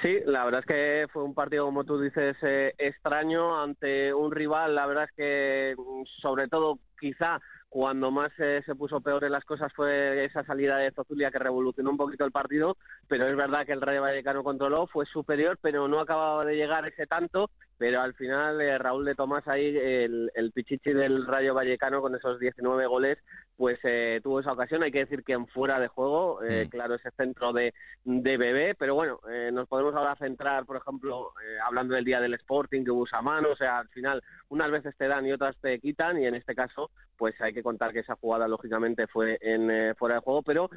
Sí, 0.01 0.19
la 0.25 0.45
verdad 0.45 0.61
es 0.61 0.67
que 0.67 1.07
fue 1.13 1.23
un 1.23 1.35
partido, 1.35 1.67
como 1.67 1.85
tú 1.85 2.01
dices, 2.01 2.37
eh, 2.43 2.75
extraño 2.79 3.63
ante 3.63 4.13
un 4.15 4.33
rival. 4.33 4.75
La 4.75 4.87
verdad 4.87 5.05
es 5.05 5.13
que, 5.15 5.75
mm, 5.77 6.05
sobre 6.21 6.49
todo, 6.49 6.79
quizá 6.99 7.41
cuando 7.69 8.11
más 8.11 8.31
eh, 8.39 8.63
se 8.67 8.75
puso 8.75 9.01
peor 9.01 9.25
en 9.25 9.33
las 9.33 9.45
cosas 9.45 9.73
fue 9.75 10.25
esa 10.27 10.45
salida 10.45 10.77
de 10.77 10.91
Zozulia 10.93 11.31
que 11.31 11.39
revolucionó 11.39 11.91
un 11.91 11.97
poquito 11.97 12.25
el 12.25 12.33
partido, 12.33 12.77
pero 13.09 13.27
es 13.27 13.35
verdad 13.35 13.65
que 13.65 13.73
el 13.73 13.81
Rayo 13.81 14.03
Vallecano 14.03 14.45
controló, 14.45 14.87
fue 14.89 15.07
superior, 15.07 15.59
pero 15.63 15.89
no 15.89 16.01
acababa 16.01 16.45
de 16.45 16.57
llegar 16.57 16.87
ese 16.87 17.07
tanto 17.07 17.51
pero 17.83 18.01
al 18.01 18.15
final 18.15 18.61
eh, 18.61 18.79
Raúl 18.79 19.05
de 19.05 19.17
Tomás 19.17 19.49
ahí, 19.49 19.77
el, 19.77 20.31
el 20.37 20.53
pichichi 20.53 20.93
del 20.93 21.27
Rayo 21.27 21.53
Vallecano 21.53 22.01
con 22.01 22.15
esos 22.15 22.39
19 22.39 22.87
goles, 22.87 23.19
pues 23.57 23.79
eh, 23.85 24.21
tuvo 24.23 24.41
esa 24.41 24.53
ocasión. 24.53 24.83
Hay 24.83 24.93
que 24.93 25.01
decir 25.01 25.23
que 25.25 25.33
en 25.33 25.47
fuera 25.47 25.79
de 25.79 25.89
juego, 25.89 26.43
eh, 26.43 26.69
claro, 26.71 26.95
ese 26.95 27.11
centro 27.13 27.53
de, 27.53 27.75
de 28.05 28.37
bebé, 28.37 28.75
pero 28.75 28.95
bueno, 28.95 29.21
eh, 29.31 29.51
nos 29.53 29.69
podemos 29.69 29.95
ahora 29.95 30.17
centrar, 30.17 30.65
por 30.65 30.77
ejemplo, 30.77 31.33
hablando 31.67 31.95
del 31.95 32.05
día 32.05 32.21
del 32.21 32.35
Sporting, 32.35 32.85
que 32.85 32.91
usa 32.91 33.23
mano, 33.23 33.51
o 33.53 33.57
sea, 33.57 33.79
al 33.79 33.89
final 33.89 34.23
unas 34.49 34.71
veces 34.71 34.95
te 34.97 35.09
dan 35.09 35.27
y 35.27 35.33
otras 35.33 35.57
te 35.61 35.79
quitan, 35.79 36.21
y 36.21 36.27
en 36.27 36.35
este 36.35 36.55
caso, 36.55 36.91
pues 37.17 37.41
hay 37.41 37.53
que 37.53 37.63
contar 37.63 37.93
que 37.93 38.01
esa 38.01 38.17
jugada, 38.17 38.49
lógicamente, 38.49 39.07
fue 39.07 39.39
en 39.41 39.95
fuera 39.97 40.17
de 40.17 40.21
juego, 40.23 40.43
pero 40.43 40.69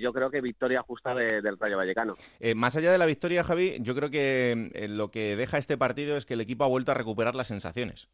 yo 0.00 0.12
creo 0.12 0.30
que 0.30 0.40
victoria 0.40 0.82
justa 0.82 1.14
del 1.14 1.58
Rayo 1.58 1.76
Vallecano. 1.76 2.14
más 2.56 2.76
allá 2.76 2.90
de 2.92 2.98
la 2.98 3.06
victoria, 3.06 3.44
Javi, 3.44 3.76
yo 3.80 3.94
creo 3.94 4.10
que 4.10 4.88
lo 4.88 5.10
que 5.10 5.36
deja 5.36 5.58
este 5.58 5.78
partido 5.78 6.16
es 6.16 6.26
que 6.26 6.34
el 6.34 6.40
equipo 6.40 6.64
ha 6.64 6.68
vuelto 6.68 6.90
a 6.90 6.94
recuperar 6.94 7.34
las 7.34 7.46
sensaciones. 7.46 8.08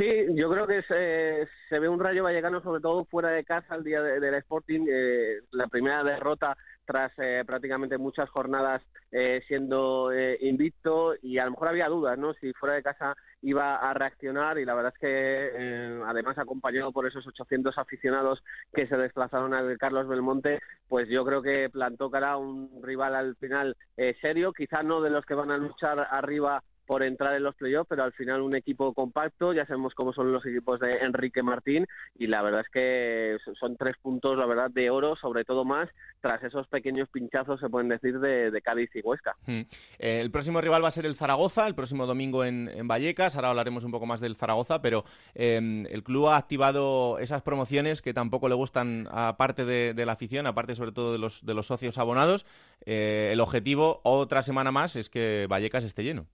Sí, 0.00 0.08
yo 0.34 0.48
creo 0.48 0.66
que 0.66 0.80
se, 0.84 1.46
se 1.68 1.78
ve 1.78 1.86
un 1.86 2.00
Rayo 2.00 2.24
Vallecano 2.24 2.62
sobre 2.62 2.80
todo 2.80 3.04
fuera 3.04 3.28
de 3.32 3.44
casa 3.44 3.74
el 3.74 3.84
día 3.84 4.00
del 4.00 4.32
Sporting, 4.36 4.86
eh, 4.90 5.40
la 5.50 5.66
primera 5.66 6.02
derrota 6.02 6.56
tras 6.86 7.12
eh, 7.18 7.44
prácticamente 7.46 7.98
muchas 7.98 8.30
jornadas 8.30 8.80
eh, 9.12 9.42
siendo 9.46 10.10
invicto. 10.40 11.12
Y 11.20 11.36
a 11.36 11.44
lo 11.44 11.50
mejor 11.50 11.68
había 11.68 11.88
dudas, 11.88 12.16
¿no? 12.16 12.32
Si 12.32 12.54
fuera 12.54 12.76
de 12.76 12.82
casa 12.82 13.14
iba 13.42 13.76
a 13.76 13.92
reaccionar. 13.92 14.58
Y 14.58 14.64
la 14.64 14.74
verdad 14.74 14.94
es 14.94 15.00
que 15.00 16.00
además 16.06 16.38
acompañado 16.38 16.92
por 16.92 17.06
esos 17.06 17.26
800 17.26 17.76
aficionados 17.76 18.42
que 18.72 18.86
se 18.86 18.96
desplazaron 18.96 19.52
al 19.52 19.76
Carlos 19.76 20.08
Belmonte, 20.08 20.60
pues 20.88 21.10
yo 21.10 21.26
creo 21.26 21.42
que 21.42 21.68
plantó 21.68 22.10
cara 22.10 22.32
a 22.32 22.36
un 22.38 22.80
rival 22.82 23.14
al 23.14 23.36
final 23.36 23.76
serio, 24.22 24.54
quizá 24.54 24.82
no 24.82 25.02
de 25.02 25.10
los 25.10 25.26
que 25.26 25.34
van 25.34 25.50
a 25.50 25.58
luchar 25.58 26.08
arriba 26.10 26.62
por 26.90 27.04
entrar 27.04 27.36
en 27.36 27.44
los 27.44 27.54
playoffs, 27.54 27.86
pero 27.88 28.02
al 28.02 28.12
final 28.14 28.40
un 28.40 28.56
equipo 28.56 28.92
compacto, 28.94 29.52
ya 29.52 29.64
sabemos 29.64 29.94
cómo 29.94 30.12
son 30.12 30.32
los 30.32 30.44
equipos 30.44 30.80
de 30.80 30.96
Enrique 30.96 31.40
Martín 31.40 31.86
y 32.18 32.26
la 32.26 32.42
verdad 32.42 32.62
es 32.62 32.68
que 32.68 33.36
son 33.60 33.76
tres 33.76 33.94
puntos, 34.02 34.36
la 34.36 34.44
verdad, 34.44 34.72
de 34.72 34.90
oro, 34.90 35.14
sobre 35.14 35.44
todo 35.44 35.64
más 35.64 35.88
tras 36.20 36.42
esos 36.42 36.66
pequeños 36.66 37.08
pinchazos, 37.08 37.60
se 37.60 37.68
pueden 37.68 37.90
decir, 37.90 38.18
de, 38.18 38.60
Cádiz 38.64 38.90
y 38.96 39.02
Huesca. 39.02 39.36
Hmm. 39.46 39.60
Eh, 40.00 40.20
el 40.20 40.32
próximo 40.32 40.60
rival 40.60 40.82
va 40.82 40.88
a 40.88 40.90
ser 40.90 41.06
el 41.06 41.14
Zaragoza, 41.14 41.68
el 41.68 41.76
próximo 41.76 42.06
domingo 42.06 42.44
en, 42.44 42.68
Vallecas, 42.88 43.36
ahora 43.36 43.50
hablaremos 43.50 43.84
un 43.84 43.92
poco 43.92 44.06
más 44.06 44.18
del 44.18 44.34
Zaragoza, 44.34 44.82
pero 44.82 45.04
em, 45.36 45.86
el 45.86 46.02
club 46.02 46.26
ha 46.26 46.38
activado 46.38 47.20
esas 47.20 47.42
promociones 47.42 48.02
que 48.02 48.12
tampoco 48.14 48.48
le 48.48 48.56
gustan 48.56 49.06
a 49.12 49.36
parte 49.36 49.64
de, 49.64 50.04
la 50.04 50.10
afición, 50.10 50.48
aparte 50.48 50.74
sobre 50.74 50.90
todo 50.90 51.12
de 51.12 51.18
los, 51.18 51.46
de 51.46 51.54
los 51.54 51.68
socios 51.68 51.98
abonados. 51.98 52.46
Eh, 52.84 53.28
el 53.30 53.38
objetivo, 53.38 54.00
otra 54.02 54.42
semana 54.42 54.72
más, 54.72 54.96
es 54.96 55.08
que 55.08 55.46
Vallecas 55.48 55.84
esté 55.84 56.02
lleno. 56.02 56.26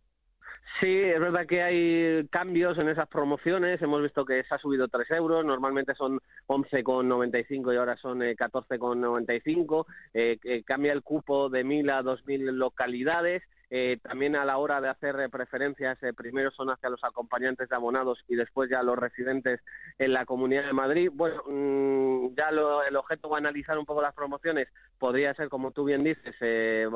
Sí, 0.80 1.00
es 1.00 1.18
verdad 1.18 1.46
que 1.46 1.62
hay 1.62 2.26
cambios 2.28 2.76
en 2.78 2.90
esas 2.90 3.08
promociones. 3.08 3.80
Hemos 3.80 4.02
visto 4.02 4.26
que 4.26 4.42
se 4.44 4.54
ha 4.54 4.58
subido 4.58 4.88
3 4.88 5.10
euros. 5.12 5.44
Normalmente 5.44 5.94
son 5.94 6.20
11,95 6.48 7.72
y 7.72 7.76
ahora 7.76 7.96
son 7.96 8.20
14,95. 8.20 9.86
Eh, 10.12 10.38
eh, 10.44 10.62
cambia 10.64 10.92
el 10.92 11.02
cupo 11.02 11.48
de 11.48 11.64
1.000 11.64 11.90
a 11.90 12.02
2.000 12.02 12.52
localidades. 12.52 13.42
Eh, 13.68 13.98
también 14.00 14.36
a 14.36 14.44
la 14.44 14.58
hora 14.58 14.80
de 14.80 14.88
hacer 14.88 15.18
eh, 15.18 15.28
preferencias, 15.28 16.00
eh, 16.02 16.12
primero 16.12 16.52
son 16.52 16.70
hacia 16.70 16.88
los 16.88 17.02
acompañantes 17.02 17.68
de 17.68 17.74
abonados 17.74 18.18
y 18.28 18.36
después 18.36 18.70
ya 18.70 18.82
los 18.82 18.96
residentes 18.96 19.60
en 19.98 20.12
la 20.12 20.24
Comunidad 20.24 20.66
de 20.66 20.72
Madrid. 20.72 21.10
Bueno, 21.12 21.42
mm, 21.48 22.34
ya 22.36 22.50
el 22.50 22.96
objeto 22.96 23.28
de 23.28 23.36
analizar 23.36 23.76
un 23.76 23.84
poco 23.84 24.02
las 24.02 24.14
promociones 24.14 24.68
podría 24.98 25.34
ser, 25.34 25.48
como 25.48 25.72
tú 25.72 25.84
bien 25.84 26.04
dices, 26.04 26.34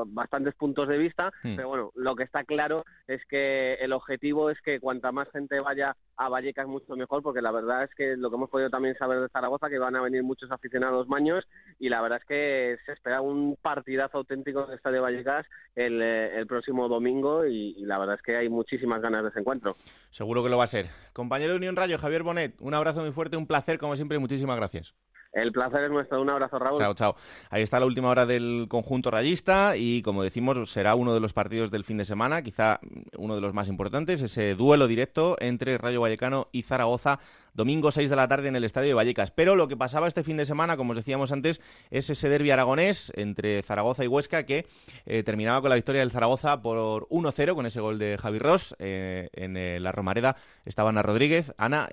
bastantes 0.06 0.54
puntos 0.54 0.88
de 0.88 0.96
vista, 0.96 1.32
hmm. 1.42 1.56
pero 1.56 1.68
bueno, 1.68 1.92
lo 1.94 2.16
que 2.16 2.22
está 2.22 2.44
claro 2.44 2.84
es 3.06 3.20
que 3.26 3.74
el 3.74 3.92
objetivo 3.92 4.48
es 4.48 4.58
que 4.62 4.80
cuanta 4.80 5.12
más 5.12 5.28
gente 5.30 5.58
vaya 5.62 5.94
a 6.16 6.28
Vallecas 6.28 6.66
mucho 6.66 6.96
mejor, 6.96 7.22
porque 7.22 7.42
la 7.42 7.50
verdad 7.50 7.84
es 7.84 7.94
que 7.94 8.16
lo 8.16 8.30
que 8.30 8.36
hemos 8.36 8.48
podido 8.48 8.70
también 8.70 8.96
saber 8.96 9.20
de 9.20 9.28
Zaragoza, 9.28 9.68
que 9.68 9.78
van 9.78 9.96
a 9.96 10.02
venir 10.02 10.22
muchos 10.22 10.50
aficionados 10.50 11.08
maños 11.08 11.46
y 11.78 11.88
la 11.88 12.00
verdad 12.00 12.18
es 12.20 12.24
que 12.24 12.78
se 12.86 12.92
espera 12.92 13.20
un 13.20 13.56
partidazo 13.60 14.18
auténtico 14.18 14.64
en 14.64 14.70
el 14.70 14.76
Estadio 14.76 15.02
Vallecas 15.02 15.46
el, 15.74 16.00
el 16.00 16.46
próximo 16.46 16.59
domingo 16.88 17.46
y, 17.46 17.74
la 17.80 17.98
verdad 17.98 18.16
es 18.16 18.22
que 18.22 18.36
hay 18.36 18.48
muchísimas 18.48 19.00
ganas 19.00 19.22
de 19.22 19.30
ese 19.30 19.40
encuentro. 19.40 19.76
Seguro 20.10 20.42
que 20.42 20.48
lo 20.48 20.58
va 20.58 20.64
a 20.64 20.68
ser. 20.68 20.86
Compañero 21.12 21.52
de 21.52 21.58
Unión 21.58 21.76
Rayo, 21.76 21.98
Javier 21.98 22.22
Bonet, 22.22 22.54
un 22.60 22.74
abrazo 22.74 23.02
muy 23.02 23.12
fuerte, 23.12 23.36
un 23.36 23.46
placer 23.46 23.78
como 23.78 23.96
siempre 23.96 24.16
y 24.16 24.20
muchísimas 24.20 24.56
gracias. 24.56 24.94
El 25.32 25.52
placer 25.52 25.84
es 25.84 25.90
nuestro. 25.90 26.20
Un 26.20 26.30
abrazo, 26.30 26.58
Raúl. 26.58 26.76
Chao, 26.76 26.94
chao. 26.94 27.16
Ahí 27.50 27.62
está 27.62 27.78
la 27.78 27.86
última 27.86 28.08
hora 28.08 28.26
del 28.26 28.66
conjunto 28.68 29.10
rayista 29.10 29.76
y, 29.76 30.02
como 30.02 30.22
decimos, 30.22 30.70
será 30.70 30.96
uno 30.96 31.14
de 31.14 31.20
los 31.20 31.32
partidos 31.32 31.70
del 31.70 31.84
fin 31.84 31.98
de 31.98 32.04
semana, 32.04 32.42
quizá 32.42 32.80
uno 33.16 33.36
de 33.36 33.40
los 33.40 33.54
más 33.54 33.68
importantes, 33.68 34.22
ese 34.22 34.54
duelo 34.54 34.88
directo 34.88 35.36
entre 35.40 35.78
Rayo 35.78 36.00
Vallecano 36.00 36.48
y 36.50 36.62
Zaragoza, 36.62 37.20
domingo 37.54 37.92
6 37.92 38.10
de 38.10 38.16
la 38.16 38.26
tarde 38.26 38.48
en 38.48 38.56
el 38.56 38.64
Estadio 38.64 38.88
de 38.88 38.94
Vallecas. 38.94 39.30
Pero 39.30 39.54
lo 39.54 39.68
que 39.68 39.76
pasaba 39.76 40.08
este 40.08 40.24
fin 40.24 40.36
de 40.36 40.46
semana, 40.46 40.76
como 40.76 40.90
os 40.90 40.96
decíamos 40.96 41.30
antes, 41.30 41.60
es 41.90 42.10
ese 42.10 42.28
derbi 42.28 42.50
aragonés 42.50 43.12
entre 43.14 43.62
Zaragoza 43.62 44.04
y 44.04 44.08
Huesca 44.08 44.44
que 44.44 44.66
eh, 45.06 45.22
terminaba 45.22 45.60
con 45.60 45.70
la 45.70 45.76
victoria 45.76 46.00
del 46.00 46.10
Zaragoza 46.10 46.60
por 46.60 47.06
1-0 47.08 47.54
con 47.54 47.66
ese 47.66 47.80
gol 47.80 47.98
de 47.98 48.18
Javi 48.18 48.38
Ross. 48.40 48.74
Eh, 48.80 49.28
en 49.32 49.56
eh, 49.56 49.78
la 49.78 49.92
Romareda 49.92 50.36
estaba 50.64 50.90
Ana 50.90 51.02
Rodríguez. 51.02 51.54
Ana, 51.56 51.88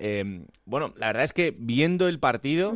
bueno, 0.64 0.92
la 0.96 1.06
verdad 1.06 1.24
es 1.24 1.32
que 1.32 1.54
viendo 1.56 2.08
el 2.08 2.18
partido 2.18 2.74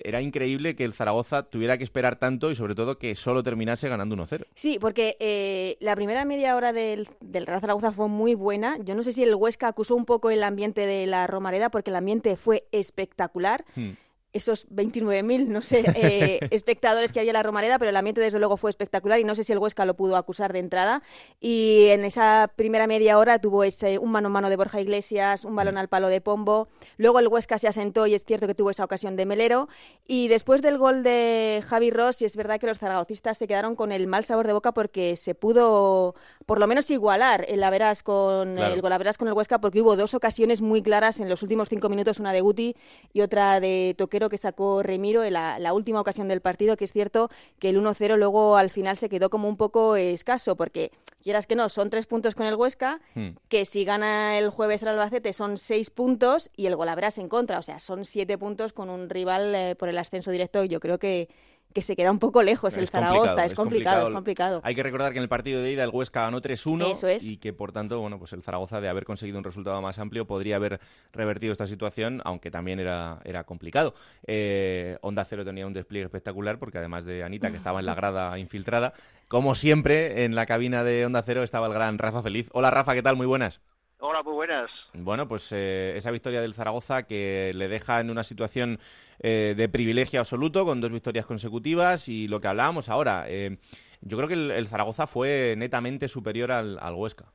era 0.00 0.20
increíble 0.20 0.76
que 0.76 0.84
el 0.84 0.92
Zaragoza 0.92 1.44
tuviera 1.44 1.78
que 1.78 1.84
esperar 1.84 2.18
tanto 2.18 2.50
y 2.50 2.54
sobre 2.54 2.74
todo 2.74 2.98
que 2.98 3.14
solo 3.14 3.42
terminase 3.42 3.88
ganando 3.88 4.16
1-0. 4.16 4.46
Sí, 4.54 4.78
porque 4.80 5.16
eh, 5.20 5.76
la 5.80 5.94
primera 5.96 6.24
media 6.24 6.56
hora 6.56 6.72
del, 6.72 7.08
del 7.20 7.46
Real 7.46 7.60
Zaragoza 7.60 7.92
fue 7.92 8.08
muy 8.08 8.34
buena. 8.34 8.76
Yo 8.78 8.94
no 8.94 9.02
sé 9.02 9.12
si 9.12 9.22
el 9.22 9.34
Huesca 9.34 9.68
acusó 9.68 9.94
un 9.94 10.04
poco 10.04 10.30
el 10.30 10.42
ambiente 10.42 10.86
de 10.86 11.06
la 11.06 11.26
Romareda 11.26 11.70
porque 11.70 11.90
el 11.90 11.96
ambiente 11.96 12.36
fue 12.36 12.66
espectacular. 12.72 13.64
Hmm 13.74 13.90
esos 14.32 14.68
29.000, 14.68 15.46
no 15.46 15.62
sé, 15.62 15.84
eh, 15.94 16.38
espectadores 16.50 17.12
que 17.12 17.20
había 17.20 17.30
en 17.30 17.34
la 17.34 17.42
Romareda, 17.42 17.78
pero 17.78 17.88
el 17.88 17.96
ambiente 17.96 18.20
desde 18.20 18.38
luego 18.38 18.56
fue 18.56 18.70
espectacular 18.70 19.18
y 19.18 19.24
no 19.24 19.34
sé 19.34 19.42
si 19.42 19.52
el 19.52 19.58
Huesca 19.58 19.86
lo 19.86 19.94
pudo 19.94 20.16
acusar 20.16 20.52
de 20.52 20.58
entrada. 20.58 21.02
Y 21.40 21.86
en 21.86 22.04
esa 22.04 22.50
primera 22.54 22.86
media 22.86 23.18
hora 23.18 23.38
tuvo 23.38 23.64
ese, 23.64 23.98
un 23.98 24.10
mano 24.10 24.28
a 24.28 24.30
mano 24.30 24.50
de 24.50 24.56
Borja 24.56 24.80
Iglesias, 24.80 25.44
un 25.44 25.56
balón 25.56 25.76
mm. 25.76 25.78
al 25.78 25.88
palo 25.88 26.08
de 26.08 26.20
Pombo. 26.20 26.68
Luego 26.98 27.20
el 27.20 27.28
Huesca 27.28 27.58
se 27.58 27.68
asentó 27.68 28.06
y 28.06 28.14
es 28.14 28.24
cierto 28.24 28.46
que 28.46 28.54
tuvo 28.54 28.70
esa 28.70 28.84
ocasión 28.84 29.16
de 29.16 29.24
Melero. 29.24 29.68
Y 30.06 30.28
después 30.28 30.60
del 30.62 30.78
gol 30.78 31.02
de 31.02 31.62
Javi 31.66 31.90
Ross, 31.90 32.22
y 32.22 32.24
es 32.26 32.36
verdad 32.36 32.60
que 32.60 32.66
los 32.66 32.78
zaragocistas 32.78 33.38
se 33.38 33.46
quedaron 33.46 33.76
con 33.76 33.92
el 33.92 34.06
mal 34.06 34.24
sabor 34.24 34.46
de 34.46 34.52
boca 34.52 34.72
porque 34.72 35.16
se 35.16 35.34
pudo 35.34 36.14
por 36.46 36.58
lo 36.58 36.66
menos 36.66 36.90
igualar 36.90 37.44
el 37.48 37.62
Averas 37.62 38.02
con 38.02 38.58
el 38.58 38.80
Golaveras 38.80 39.18
con 39.18 39.28
el 39.28 39.34
Huesca 39.34 39.60
porque 39.60 39.80
hubo 39.80 39.96
dos 39.96 40.14
ocasiones 40.14 40.60
muy 40.62 40.82
claras 40.82 41.20
en 41.20 41.28
los 41.28 41.42
últimos 41.42 41.68
cinco 41.68 41.88
minutos, 41.88 42.20
una 42.20 42.32
de 42.32 42.40
Guti 42.40 42.76
y 43.12 43.20
otra 43.20 43.60
de 43.60 43.94
Que 44.28 44.38
sacó 44.38 44.82
Remiro 44.82 45.22
en 45.22 45.34
la, 45.34 45.72
última 45.72 46.00
ocasión 46.00 46.26
del 46.26 46.40
partido, 46.40 46.76
que 46.76 46.84
es 46.84 46.92
cierto 46.92 47.30
que 47.58 47.68
el 47.68 47.80
1-0 47.80 48.16
luego 48.16 48.56
al 48.56 48.70
final 48.70 48.96
se 48.96 49.08
quedó 49.08 49.30
como 49.30 49.48
un 49.48 49.56
poco 49.56 49.96
escaso 49.96 50.56
porque 50.56 50.90
quieras 51.22 51.46
que 51.46 51.54
no, 51.54 51.68
son 51.68 51.90
tres 51.90 52.06
puntos 52.06 52.34
con 52.34 52.46
el 52.46 52.56
Huesca, 52.56 53.00
hmm. 53.14 53.28
que 53.48 53.64
si 53.64 53.84
gana 53.84 54.36
el 54.38 54.50
jueves 54.50 54.82
el 54.82 54.88
Albacete 54.88 55.32
son 55.32 55.58
seis 55.58 55.90
puntos 55.90 56.50
y 56.56 56.66
el 56.66 56.76
Golaveras 56.76 57.18
en 57.18 57.28
contra, 57.28 57.58
o 57.58 57.62
sea, 57.62 57.78
son 57.78 58.04
siete 58.04 58.36
puntos 58.38 58.72
con 58.72 58.90
un 58.90 59.08
rival 59.08 59.54
eh, 59.54 59.76
por 59.76 59.88
el 59.88 59.98
ascenso 59.98 60.30
directo. 60.30 60.64
Yo 60.64 60.80
creo 60.80 60.98
que 60.98 61.28
que 61.72 61.82
se 61.82 61.96
queda 61.96 62.10
un 62.10 62.18
poco 62.18 62.42
lejos 62.42 62.76
el 62.76 62.88
Zaragoza. 62.88 63.44
Es, 63.44 63.54
complicado, 63.54 64.08
es 64.08 64.14
complicado. 64.14 64.60
Hay 64.64 64.74
que 64.74 64.82
recordar 64.82 65.12
que 65.12 65.18
en 65.18 65.22
el 65.22 65.28
partido 65.28 65.62
de 65.62 65.72
ida 65.72 65.84
el 65.84 65.90
Huesca 65.90 66.22
ganó 66.22 66.40
3-1 66.40 67.22
y 67.22 67.36
que 67.36 67.52
por 67.52 67.72
tanto, 67.72 68.00
bueno, 68.00 68.18
pues 68.18 68.32
el 68.32 68.42
Zaragoza 68.42 68.80
de 68.80 68.88
haber 68.88 69.04
conseguido 69.04 69.38
un 69.38 69.44
resultado 69.44 69.80
más 69.82 69.98
amplio 69.98 70.26
podría 70.26 70.56
haber 70.56 70.80
revertido 71.12 71.52
esta 71.52 71.66
situación, 71.66 72.22
aunque 72.24 72.50
también 72.50 72.80
era, 72.80 73.20
era 73.24 73.44
complicado. 73.44 73.94
Eh, 74.26 74.98
Onda 75.02 75.24
Cero 75.24 75.44
tenía 75.44 75.66
un 75.66 75.72
despliegue 75.72 76.06
espectacular 76.06 76.58
porque 76.58 76.78
además 76.78 77.04
de 77.04 77.22
Anita, 77.22 77.50
que 77.50 77.56
estaba 77.56 77.80
en 77.80 77.86
la 77.86 77.94
grada 77.96 78.38
infiltrada, 78.38 78.94
como 79.28 79.54
siempre, 79.54 80.24
en 80.24 80.34
la 80.34 80.46
cabina 80.46 80.84
de 80.84 81.04
Onda 81.04 81.22
Cero 81.22 81.42
estaba 81.42 81.66
el 81.66 81.74
gran 81.74 81.98
Rafa 81.98 82.22
Feliz. 82.22 82.48
Hola 82.52 82.70
Rafa, 82.70 82.94
¿qué 82.94 83.02
tal? 83.02 83.16
Muy 83.16 83.26
buenas. 83.26 83.60
Hola, 84.00 84.22
muy 84.22 84.34
buenas. 84.34 84.70
Bueno, 84.94 85.26
pues 85.26 85.50
eh, 85.50 85.94
esa 85.96 86.12
victoria 86.12 86.40
del 86.40 86.54
Zaragoza 86.54 87.02
que 87.02 87.50
le 87.54 87.66
deja 87.66 87.98
en 87.98 88.10
una 88.10 88.22
situación 88.22 88.78
eh, 89.18 89.54
de 89.56 89.68
privilegio 89.68 90.20
absoluto 90.20 90.64
con 90.64 90.80
dos 90.80 90.92
victorias 90.92 91.26
consecutivas 91.26 92.08
y 92.08 92.28
lo 92.28 92.40
que 92.40 92.46
hablábamos 92.46 92.88
ahora. 92.88 93.24
Eh, 93.26 93.58
yo 94.00 94.16
creo 94.16 94.28
que 94.28 94.34
el, 94.34 94.68
Zaragoza 94.68 95.08
fue 95.08 95.54
netamente 95.58 96.06
superior 96.06 96.52
al, 96.52 96.78
al 96.80 96.94
Huesca. 96.94 97.32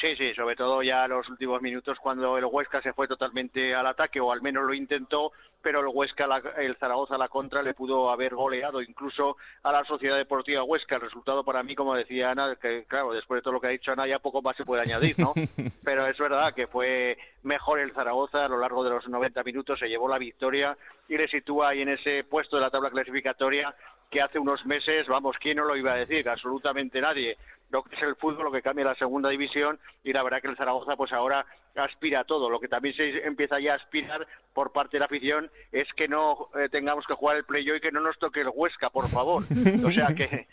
Sí, 0.00 0.16
sí, 0.16 0.34
sobre 0.34 0.56
todo 0.56 0.82
ya 0.82 1.06
los 1.06 1.28
últimos 1.28 1.62
minutos 1.62 1.98
cuando 2.00 2.36
el 2.36 2.44
Huesca 2.46 2.82
se 2.82 2.92
fue 2.92 3.06
totalmente 3.06 3.76
al 3.76 3.86
ataque 3.86 4.20
o 4.20 4.32
al 4.32 4.42
menos 4.42 4.64
lo 4.64 4.74
intentó, 4.74 5.30
pero 5.62 5.80
el 5.80 5.86
Huesca, 5.86 6.26
el 6.58 6.76
Zaragoza 6.76 7.14
a 7.14 7.18
la 7.18 7.28
contra 7.28 7.62
le 7.62 7.74
pudo 7.74 8.10
haber 8.10 8.34
goleado 8.34 8.82
incluso 8.82 9.36
a 9.62 9.70
la 9.70 9.84
Sociedad 9.84 10.16
Deportiva 10.16 10.64
Huesca. 10.64 10.96
El 10.96 11.02
resultado 11.02 11.44
para 11.44 11.62
mí, 11.62 11.76
como 11.76 11.94
decía 11.94 12.32
Ana, 12.32 12.56
que 12.56 12.84
claro, 12.88 13.12
después 13.12 13.38
de 13.38 13.42
todo 13.42 13.54
lo 13.54 13.60
que 13.60 13.68
ha 13.68 13.70
dicho 13.70 13.92
Ana 13.92 14.08
ya 14.08 14.18
poco 14.18 14.42
más 14.42 14.56
se 14.56 14.64
puede 14.64 14.82
añadir, 14.82 15.16
¿no? 15.16 15.32
pero 15.84 16.06
es 16.08 16.18
verdad 16.18 16.54
que 16.54 16.66
fue 16.66 17.16
mejor 17.44 17.78
el 17.78 17.92
Zaragoza 17.92 18.44
a 18.44 18.48
lo 18.48 18.58
largo 18.58 18.82
de 18.82 18.90
los 18.90 19.08
90 19.08 19.44
minutos, 19.44 19.78
se 19.78 19.88
llevó 19.88 20.08
la 20.08 20.18
victoria 20.18 20.76
y 21.08 21.16
le 21.16 21.28
sitúa 21.28 21.68
ahí 21.68 21.82
en 21.82 21.90
ese 21.90 22.24
puesto 22.24 22.56
de 22.56 22.62
la 22.62 22.70
tabla 22.70 22.90
clasificatoria 22.90 23.72
que 24.10 24.22
hace 24.22 24.38
unos 24.38 24.64
meses, 24.64 25.08
vamos, 25.08 25.36
¿quién 25.40 25.56
no 25.56 25.64
lo 25.64 25.76
iba 25.76 25.92
a 25.92 25.96
decir? 25.96 26.28
Absolutamente 26.28 27.00
nadie. 27.00 27.36
Lo 27.70 27.82
que 27.82 27.96
es 27.96 28.02
el 28.02 28.16
fútbol, 28.16 28.44
lo 28.44 28.52
que 28.52 28.62
cambia 28.62 28.84
la 28.84 28.94
segunda 28.94 29.28
división 29.28 29.78
y 30.02 30.12
la 30.12 30.22
verdad 30.22 30.40
que 30.40 30.48
el 30.48 30.56
Zaragoza 30.56 30.96
pues 30.96 31.12
ahora 31.12 31.44
aspira 31.76 32.20
a 32.20 32.24
todo. 32.24 32.48
Lo 32.48 32.60
que 32.60 32.68
también 32.68 32.94
se 32.94 33.26
empieza 33.26 33.58
ya 33.58 33.72
a 33.72 33.76
aspirar 33.76 34.26
por 34.52 34.72
parte 34.72 34.96
de 34.96 35.00
la 35.00 35.06
afición 35.06 35.50
es 35.72 35.92
que 35.94 36.06
no 36.06 36.48
eh, 36.54 36.68
tengamos 36.68 37.06
que 37.06 37.14
jugar 37.14 37.36
el 37.36 37.44
play 37.44 37.68
y 37.68 37.80
que 37.80 37.90
no 37.90 38.00
nos 38.00 38.18
toque 38.18 38.42
el 38.42 38.50
Huesca, 38.54 38.90
por 38.90 39.08
favor. 39.08 39.42
O 39.84 39.90
sea 39.90 40.14
que, 40.14 40.46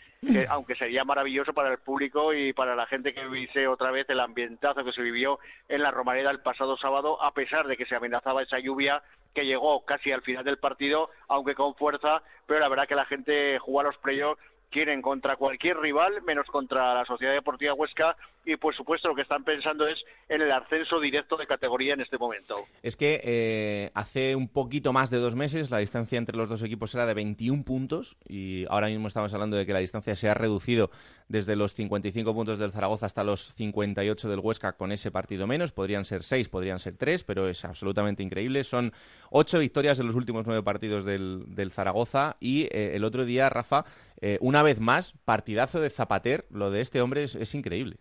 aunque 0.48 0.74
sería 0.74 1.04
maravilloso 1.04 1.52
para 1.52 1.70
el 1.70 1.78
público 1.78 2.34
y 2.34 2.52
para 2.52 2.74
la 2.74 2.86
gente 2.86 3.14
que 3.14 3.24
viviese 3.24 3.68
otra 3.68 3.90
vez 3.90 4.08
el 4.08 4.20
ambientazo 4.20 4.84
que 4.84 4.92
se 4.92 5.02
vivió 5.02 5.38
en 5.68 5.82
la 5.82 5.90
Romareda 5.90 6.30
el 6.30 6.40
pasado 6.40 6.76
sábado, 6.76 7.22
a 7.22 7.32
pesar 7.32 7.66
de 7.66 7.76
que 7.76 7.86
se 7.86 7.94
amenazaba 7.94 8.42
esa 8.42 8.58
lluvia 8.58 9.02
que 9.34 9.46
llegó 9.46 9.84
casi 9.84 10.12
al 10.12 10.22
final 10.22 10.44
del 10.44 10.58
partido, 10.58 11.10
aunque 11.28 11.54
con 11.54 11.74
fuerza, 11.74 12.22
pero 12.46 12.60
la 12.60 12.68
verdad 12.68 12.86
que 12.86 12.94
la 12.94 13.06
gente 13.06 13.58
jugó 13.58 13.80
a 13.80 13.84
los 13.84 13.96
playoffs 13.98 14.40
quieren 14.72 15.02
contra 15.02 15.36
cualquier 15.36 15.76
rival, 15.76 16.22
menos 16.22 16.46
contra 16.46 16.94
la 16.94 17.04
Sociedad 17.04 17.34
Deportiva 17.34 17.74
Huesca, 17.74 18.16
y 18.44 18.56
por 18.56 18.74
supuesto 18.74 19.08
lo 19.08 19.14
que 19.14 19.22
están 19.22 19.44
pensando 19.44 19.86
es 19.86 20.02
en 20.28 20.40
el 20.42 20.50
ascenso 20.50 20.98
directo 20.98 21.36
de 21.36 21.46
categoría 21.46 21.94
en 21.94 22.00
este 22.00 22.18
momento. 22.18 22.56
Es 22.82 22.96
que 22.96 23.20
eh, 23.22 23.90
hace 23.94 24.34
un 24.34 24.48
poquito 24.48 24.92
más 24.92 25.10
de 25.10 25.18
dos 25.18 25.36
meses 25.36 25.70
la 25.70 25.78
distancia 25.78 26.18
entre 26.18 26.36
los 26.36 26.48
dos 26.48 26.62
equipos 26.62 26.94
era 26.94 27.06
de 27.06 27.14
21 27.14 27.62
puntos 27.62 28.16
y 28.26 28.64
ahora 28.68 28.88
mismo 28.88 29.06
estamos 29.06 29.32
hablando 29.32 29.56
de 29.56 29.64
que 29.64 29.72
la 29.72 29.78
distancia 29.78 30.16
se 30.16 30.28
ha 30.28 30.34
reducido 30.34 30.90
desde 31.28 31.56
los 31.56 31.74
55 31.74 32.34
puntos 32.34 32.58
del 32.58 32.72
Zaragoza 32.72 33.06
hasta 33.06 33.22
los 33.24 33.54
58 33.54 34.28
del 34.28 34.40
Huesca 34.40 34.72
con 34.72 34.92
ese 34.92 35.10
partido 35.10 35.46
menos. 35.46 35.72
Podrían 35.72 36.04
ser 36.04 36.22
seis, 36.22 36.48
podrían 36.48 36.78
ser 36.78 36.96
tres, 36.96 37.24
pero 37.24 37.48
es 37.48 37.64
absolutamente 37.64 38.22
increíble. 38.22 38.64
Son 38.64 38.92
ocho 39.30 39.58
victorias 39.58 40.00
en 40.00 40.06
los 40.06 40.16
últimos 40.16 40.46
nueve 40.46 40.62
partidos 40.62 41.04
del, 41.04 41.70
Zaragoza 41.70 42.36
y 42.40 42.64
eh, 42.64 42.92
el 42.94 43.04
otro 43.04 43.24
día, 43.24 43.48
Rafa, 43.48 43.84
eh, 44.22 44.38
una 44.40 44.62
vez 44.62 44.78
más, 44.78 45.14
partidazo 45.24 45.80
de 45.80 45.90
Zapater. 45.90 46.46
Lo 46.48 46.70
de 46.70 46.80
este 46.80 47.02
hombre 47.02 47.24
es, 47.24 47.54
increíble. 47.56 47.96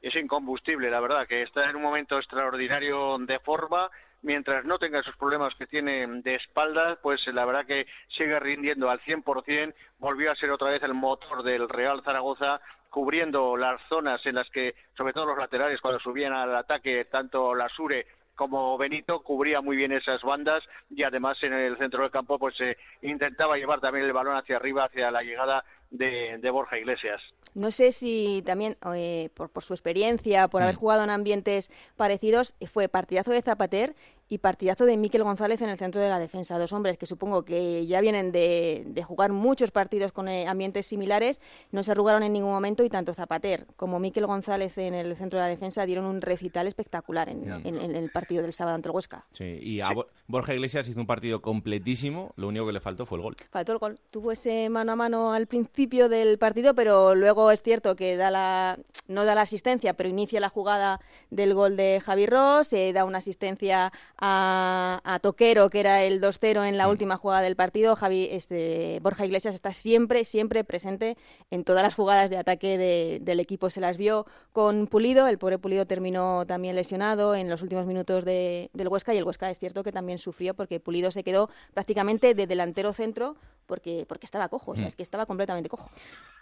Es 0.00 0.16
incombustible, 0.16 0.90
la 0.90 1.00
verdad, 1.00 1.26
que 1.26 1.42
está 1.42 1.68
en 1.68 1.76
un 1.76 1.82
momento 1.82 2.16
extraordinario 2.16 3.18
de 3.18 3.38
forma 3.40 3.90
mientras 4.22 4.64
no 4.64 4.78
tenga 4.78 5.00
esos 5.00 5.14
problemas 5.16 5.54
que 5.54 5.66
tiene 5.66 6.06
de 6.22 6.34
espaldas, 6.36 6.98
pues 7.02 7.24
la 7.28 7.44
verdad 7.44 7.66
que 7.66 7.86
sigue 8.08 8.40
rindiendo 8.40 8.88
al 8.88 9.00
100%, 9.00 9.74
volvió 9.98 10.32
a 10.32 10.36
ser 10.36 10.50
otra 10.50 10.70
vez 10.70 10.82
el 10.82 10.94
motor 10.94 11.42
del 11.42 11.68
Real 11.68 12.02
Zaragoza, 12.02 12.60
cubriendo 12.88 13.56
las 13.58 13.80
zonas 13.90 14.24
en 14.24 14.36
las 14.36 14.48
que, 14.48 14.74
sobre 14.96 15.12
todo 15.12 15.26
los 15.26 15.38
laterales, 15.38 15.82
cuando 15.82 16.00
subían 16.00 16.32
al 16.32 16.56
ataque, 16.56 17.04
tanto 17.04 17.54
la 17.54 17.68
Sure 17.68 18.06
como 18.36 18.78
Benito 18.78 19.22
cubría 19.22 19.60
muy 19.60 19.76
bien 19.76 19.92
esas 19.92 20.22
bandas 20.22 20.62
y 20.90 21.02
además 21.02 21.42
en 21.42 21.52
el 21.52 21.76
centro 21.78 22.02
del 22.02 22.12
campo 22.12 22.38
pues 22.38 22.56
se 22.56 22.76
intentaba 23.02 23.56
llevar 23.56 23.80
también 23.80 24.04
el 24.04 24.12
balón 24.12 24.36
hacia 24.36 24.56
arriba, 24.56 24.84
hacia 24.84 25.10
la 25.10 25.22
llegada 25.22 25.64
de, 25.90 26.50
Borja 26.50 26.78
Iglesias. 26.78 27.20
No 27.54 27.70
sé 27.70 27.92
si 27.92 28.42
también 28.44 28.76
eh, 28.94 29.30
por, 29.34 29.50
por, 29.50 29.62
su 29.62 29.72
experiencia, 29.72 30.48
por 30.48 30.62
haber 30.62 30.76
mm. 30.76 30.78
jugado 30.78 31.04
en 31.04 31.10
ambientes 31.10 31.70
parecidos, 31.96 32.54
fue 32.70 32.88
partidazo 32.88 33.32
de 33.32 33.42
Zapater 33.42 33.94
y 34.28 34.38
partidazo 34.38 34.86
de 34.86 34.96
Miquel 34.96 35.22
González 35.22 35.62
en 35.62 35.68
el 35.68 35.78
centro 35.78 36.00
de 36.00 36.08
la 36.08 36.18
defensa. 36.18 36.58
Dos 36.58 36.72
hombres 36.72 36.98
que 36.98 37.06
supongo 37.06 37.44
que 37.44 37.86
ya 37.86 38.00
vienen 38.00 38.32
de, 38.32 39.04
jugar 39.06 39.32
muchos 39.32 39.70
partidos 39.70 40.12
con 40.12 40.28
eh, 40.28 40.48
ambientes 40.48 40.86
similares, 40.86 41.40
no 41.70 41.82
se 41.82 41.92
arrugaron 41.92 42.22
en 42.22 42.32
ningún 42.32 42.50
momento 42.50 42.82
y 42.82 42.88
tanto 42.88 43.14
Zapater 43.14 43.66
como 43.76 44.00
Miquel 44.00 44.26
González 44.26 44.76
en 44.78 44.94
el 44.94 45.14
centro 45.16 45.38
de 45.38 45.44
la 45.44 45.48
defensa 45.48 45.86
dieron 45.86 46.06
un 46.06 46.20
recital 46.20 46.66
espectacular 46.66 47.28
en, 47.28 47.46
el 47.64 48.10
partido 48.10 48.42
del 48.42 48.52
sábado 48.52 48.74
ante 48.74 48.88
el 48.88 48.94
Huesca. 48.94 49.24
Sí, 49.30 49.58
y 49.62 49.80
a 49.80 49.90
Borja 50.26 50.54
Iglesias 50.54 50.88
hizo 50.88 50.98
un 50.98 51.06
partido 51.06 51.40
completísimo, 51.40 52.32
lo 52.36 52.48
único 52.48 52.66
que 52.66 52.72
le 52.72 52.80
faltó 52.80 53.06
fue 53.06 53.18
el 53.18 53.22
gol. 53.22 53.36
Faltó 53.50 53.72
el 53.72 53.78
gol. 53.78 54.00
Tuvo 54.10 54.32
ese 54.32 54.68
mano 54.68 54.92
a 54.92 54.96
mano 54.96 55.32
al 55.32 55.46
principio 55.46 56.08
del 56.08 56.38
partido, 56.38 56.74
pero 56.74 57.14
luego 57.14 57.50
es 57.50 57.62
cierto 57.62 57.94
que 57.94 58.16
da 58.16 58.30
la, 58.30 58.78
no 59.06 59.24
da 59.24 59.34
la 59.34 59.42
asistencia, 59.42 59.94
pero 59.94 60.08
inicia 60.08 60.40
la 60.40 60.48
jugada 60.48 61.00
del 61.30 61.54
gol 61.54 61.76
de 61.76 62.00
Javi 62.04 62.26
Ross, 62.26 62.72
eh, 62.72 62.92
da 62.92 63.04
una 63.04 63.18
asistencia 63.18 63.92
a, 64.18 65.18
Toquero, 65.22 65.68
que 65.70 65.80
era 65.80 66.02
el 66.02 66.20
2-0 66.20 66.66
en 66.68 66.78
la 66.78 66.88
última 66.88 67.16
jugada 67.16 67.42
del 67.42 67.56
partido. 67.56 67.96
Javi, 67.96 68.28
este, 68.30 68.98
Borja 69.02 69.26
Iglesias 69.26 69.54
está 69.54 69.72
siempre, 69.72 70.24
siempre 70.24 70.64
presente 70.64 71.16
en 71.50 71.64
todas 71.64 71.82
las 71.82 71.94
jugadas 71.94 72.30
de 72.30 72.38
ataque 72.38 73.20
del 73.20 73.40
equipo. 73.40 73.70
Se 73.70 73.80
las 73.80 73.98
vio 73.98 74.26
con 74.52 74.86
Pulido, 74.86 75.26
el 75.26 75.38
pobre 75.38 75.58
Pulido 75.58 75.86
terminó 75.86 76.46
también 76.46 76.76
lesionado 76.76 77.34
en 77.34 77.50
los 77.50 77.62
últimos 77.62 77.86
minutos 77.86 78.24
del 78.24 78.88
Huesca 78.88 79.14
y 79.14 79.18
el 79.18 79.24
Huesca 79.24 79.50
es 79.50 79.58
cierto 79.58 79.84
que 79.84 79.92
también 79.92 80.18
sufrió 80.18 80.54
porque 80.54 80.80
Pulido 80.80 81.10
se 81.10 81.22
quedó 81.24 81.50
prácticamente 81.74 82.34
de 82.34 82.46
delantero 82.46 82.92
centro 82.92 83.36
porque, 83.66 84.06
porque 84.08 84.26
estaba 84.26 84.48
cojo, 84.48 84.72
o 84.72 84.76
sea, 84.76 84.86
es 84.86 84.96
que 84.96 85.02
estaba 85.02 85.26
completamente 85.26 85.68
cojo. 85.68 85.90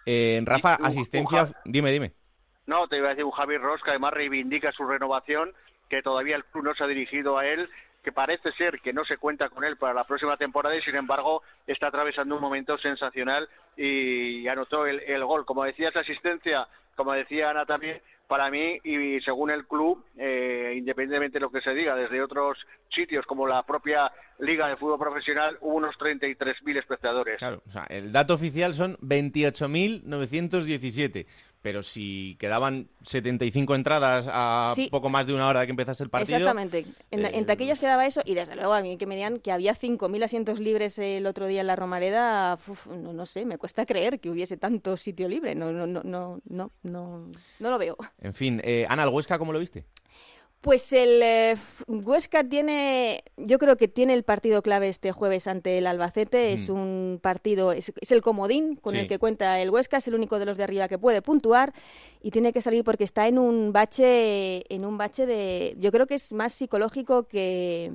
Eh, 0.07 0.43
Rafa, 0.45 0.75
asistencia, 0.75 1.51
dime, 1.65 1.91
dime. 1.91 2.13
No, 2.67 2.89
te 2.89 2.97
iba 2.97 3.09
a 3.09 3.11
decir 3.11 3.25
un 3.25 3.31
Javi 3.31 3.59
Ross 3.59 3.83
que 3.83 3.91
además 3.91 4.15
reivindica 4.15 4.73
su 4.73 4.85
renovación 4.85 5.53
que 5.89 6.03
todavía 6.03 6.37
el 6.37 6.45
club 6.45 6.65
no 6.65 6.75
se 6.75 6.85
ha 6.85 6.87
dirigido 6.87 7.39
a 7.39 7.47
él, 7.47 7.69
que 8.05 8.13
parece 8.13 8.53
ser 8.53 8.79
que 8.81 8.93
no 8.93 9.05
se 9.05 9.17
cuenta 9.17 9.49
con 9.49 9.65
él 9.65 9.77
para 9.77 9.93
la 9.95 10.05
próxima 10.05 10.37
temporada 10.37 10.77
y 10.77 10.83
sin 10.83 10.95
embargo 10.95 11.43
está 11.67 11.89
atravesando 11.89 12.37
un 12.37 12.43
momento 12.43 12.79
sensacional 12.79 13.49
y 13.77 14.47
anotó 14.47 14.87
el, 14.87 15.25
gol. 15.25 15.45
Como 15.47 15.65
decía 15.65 15.89
esa 15.89 16.01
asistencia, 16.01 16.69
como 16.95 17.15
decía 17.15 17.49
Ana 17.51 17.65
también, 17.65 18.01
para 18.29 18.51
mí 18.51 18.79
y 18.85 19.21
según 19.23 19.51
el 19.51 19.67
club, 19.67 20.05
eh, 20.19 20.75
independientemente 20.77 21.39
de 21.39 21.43
lo 21.43 21.51
que 21.51 21.63
se 21.63 21.75
diga, 21.75 21.97
desde 21.97 22.23
otros 22.23 22.59
sitios 22.95 23.25
como 23.27 23.47
la 23.47 23.63
propia 23.63 24.13
Liga 24.39 24.69
de 24.69 24.77
Fútbol 24.77 24.99
Profesional, 24.99 25.57
hubo 25.61 25.77
unos 25.77 25.95
33.000 25.97 26.79
espectadores. 26.79 27.39
Claro, 27.39 27.63
o 27.67 27.71
sea, 27.71 27.87
el 27.89 28.13
dato 28.13 28.35
oficial 28.35 28.75
son 28.75 28.99
28.917 28.99 31.27
pero 31.65 31.83
si 31.83 32.37
quedaban 32.39 32.89
75 33.07 33.75
entradas 33.75 34.29
a 34.31 34.75
poco 34.91 35.09
más 35.09 35.27
de 35.27 35.33
una 35.33 35.49
hora 35.49 35.61
de 35.61 35.67
que 35.67 35.71
empezase 35.71 36.05
el 36.05 36.11
partido... 36.11 36.37
Exactamente. 36.37 36.85
En, 37.11 37.25
eh, 37.25 37.31
entre 37.33 37.55
aquellas 37.55 37.79
quedaba 37.79 38.05
eso 38.05 38.21
y 38.23 38.35
desde 38.35 38.55
luego 38.55 38.75
a 38.75 38.83
mí 38.83 38.99
que 38.99 39.07
me 39.07 39.17
digan 39.17 39.39
que 39.39 39.51
había 39.51 39.75
5.000 39.75 40.25
asientos 40.25 40.61
libres 40.61 40.99
el 40.99 41.25
otro 41.27 41.47
día 41.47 41.63
en 41.63 41.67
la 41.69 41.75
Romareda, 41.75 42.59
no, 42.91 43.15
no, 43.15 43.25
sé, 43.25 43.47
me 43.47 43.57
cuesta 43.57 43.87
creer 43.87 44.21
que 44.21 44.29
hubiese 44.29 44.59
tanto 44.59 44.99
sitio 44.99 45.27
libre. 45.27 45.55
No, 45.55 45.73
no, 45.73 45.87
no, 45.87 46.03
no, 46.05 46.43
no, 46.45 46.71
no, 46.83 47.31
no 47.61 47.71
lo 47.71 47.79
veo. 47.79 47.97
En 48.21 48.35
fin, 48.35 48.61
eh, 48.63 48.85
Ana, 48.87 49.05
¿el 49.05 49.09
Huesca 49.09 49.39
cómo 49.39 49.55
lo 49.55 49.59
viste? 49.59 49.87
Pues 50.65 50.95
el 50.95 51.23
eh, 51.23 51.57
Huesca 51.89 52.43
tiene, 52.43 53.23
yo 53.37 53.59
creo 53.59 53.77
que 53.77 53.87
tiene 53.87 54.15
el 54.15 54.23
partido 54.23 54.63
clave 54.63 54.89
este 54.89 55.13
jueves 55.13 55.47
ante 55.47 55.77
el 55.77 55.87
Albacete. 55.87 56.55
Es 56.55 56.71
un 56.71 57.19
partido, 57.21 57.73
es, 57.73 57.93
el 58.11 58.23
comodín 58.23 58.77
con 58.77 58.97
el 58.97 59.07
que 59.07 59.19
cuenta 59.19 59.61
el 59.61 59.69
Huesca, 59.69 59.99
es 59.99 60.09
el 60.09 60.15
único 60.15 60.39
de 60.39 60.47
los 60.47 60.57
de 60.57 60.65
arriba 60.65 60.89
que 60.89 60.97
puede 60.97 61.21
puntuar 61.21 61.75
y 62.23 62.31
tiene 62.31 62.55
que 62.55 62.63
salir 62.63 62.83
porque 62.83 63.05
está 63.05 63.29
en 63.29 63.39
un 63.39 63.75
bache, 63.75 64.65
en 64.75 64.87
un 64.87 64.97
bache 64.97 65.27
de, 65.27 65.77
yo 65.79 65.93
creo 65.93 66.07
que 66.07 66.15
es 66.15 66.33
más 66.33 66.55
psicológico 66.55 67.25
que, 67.25 67.93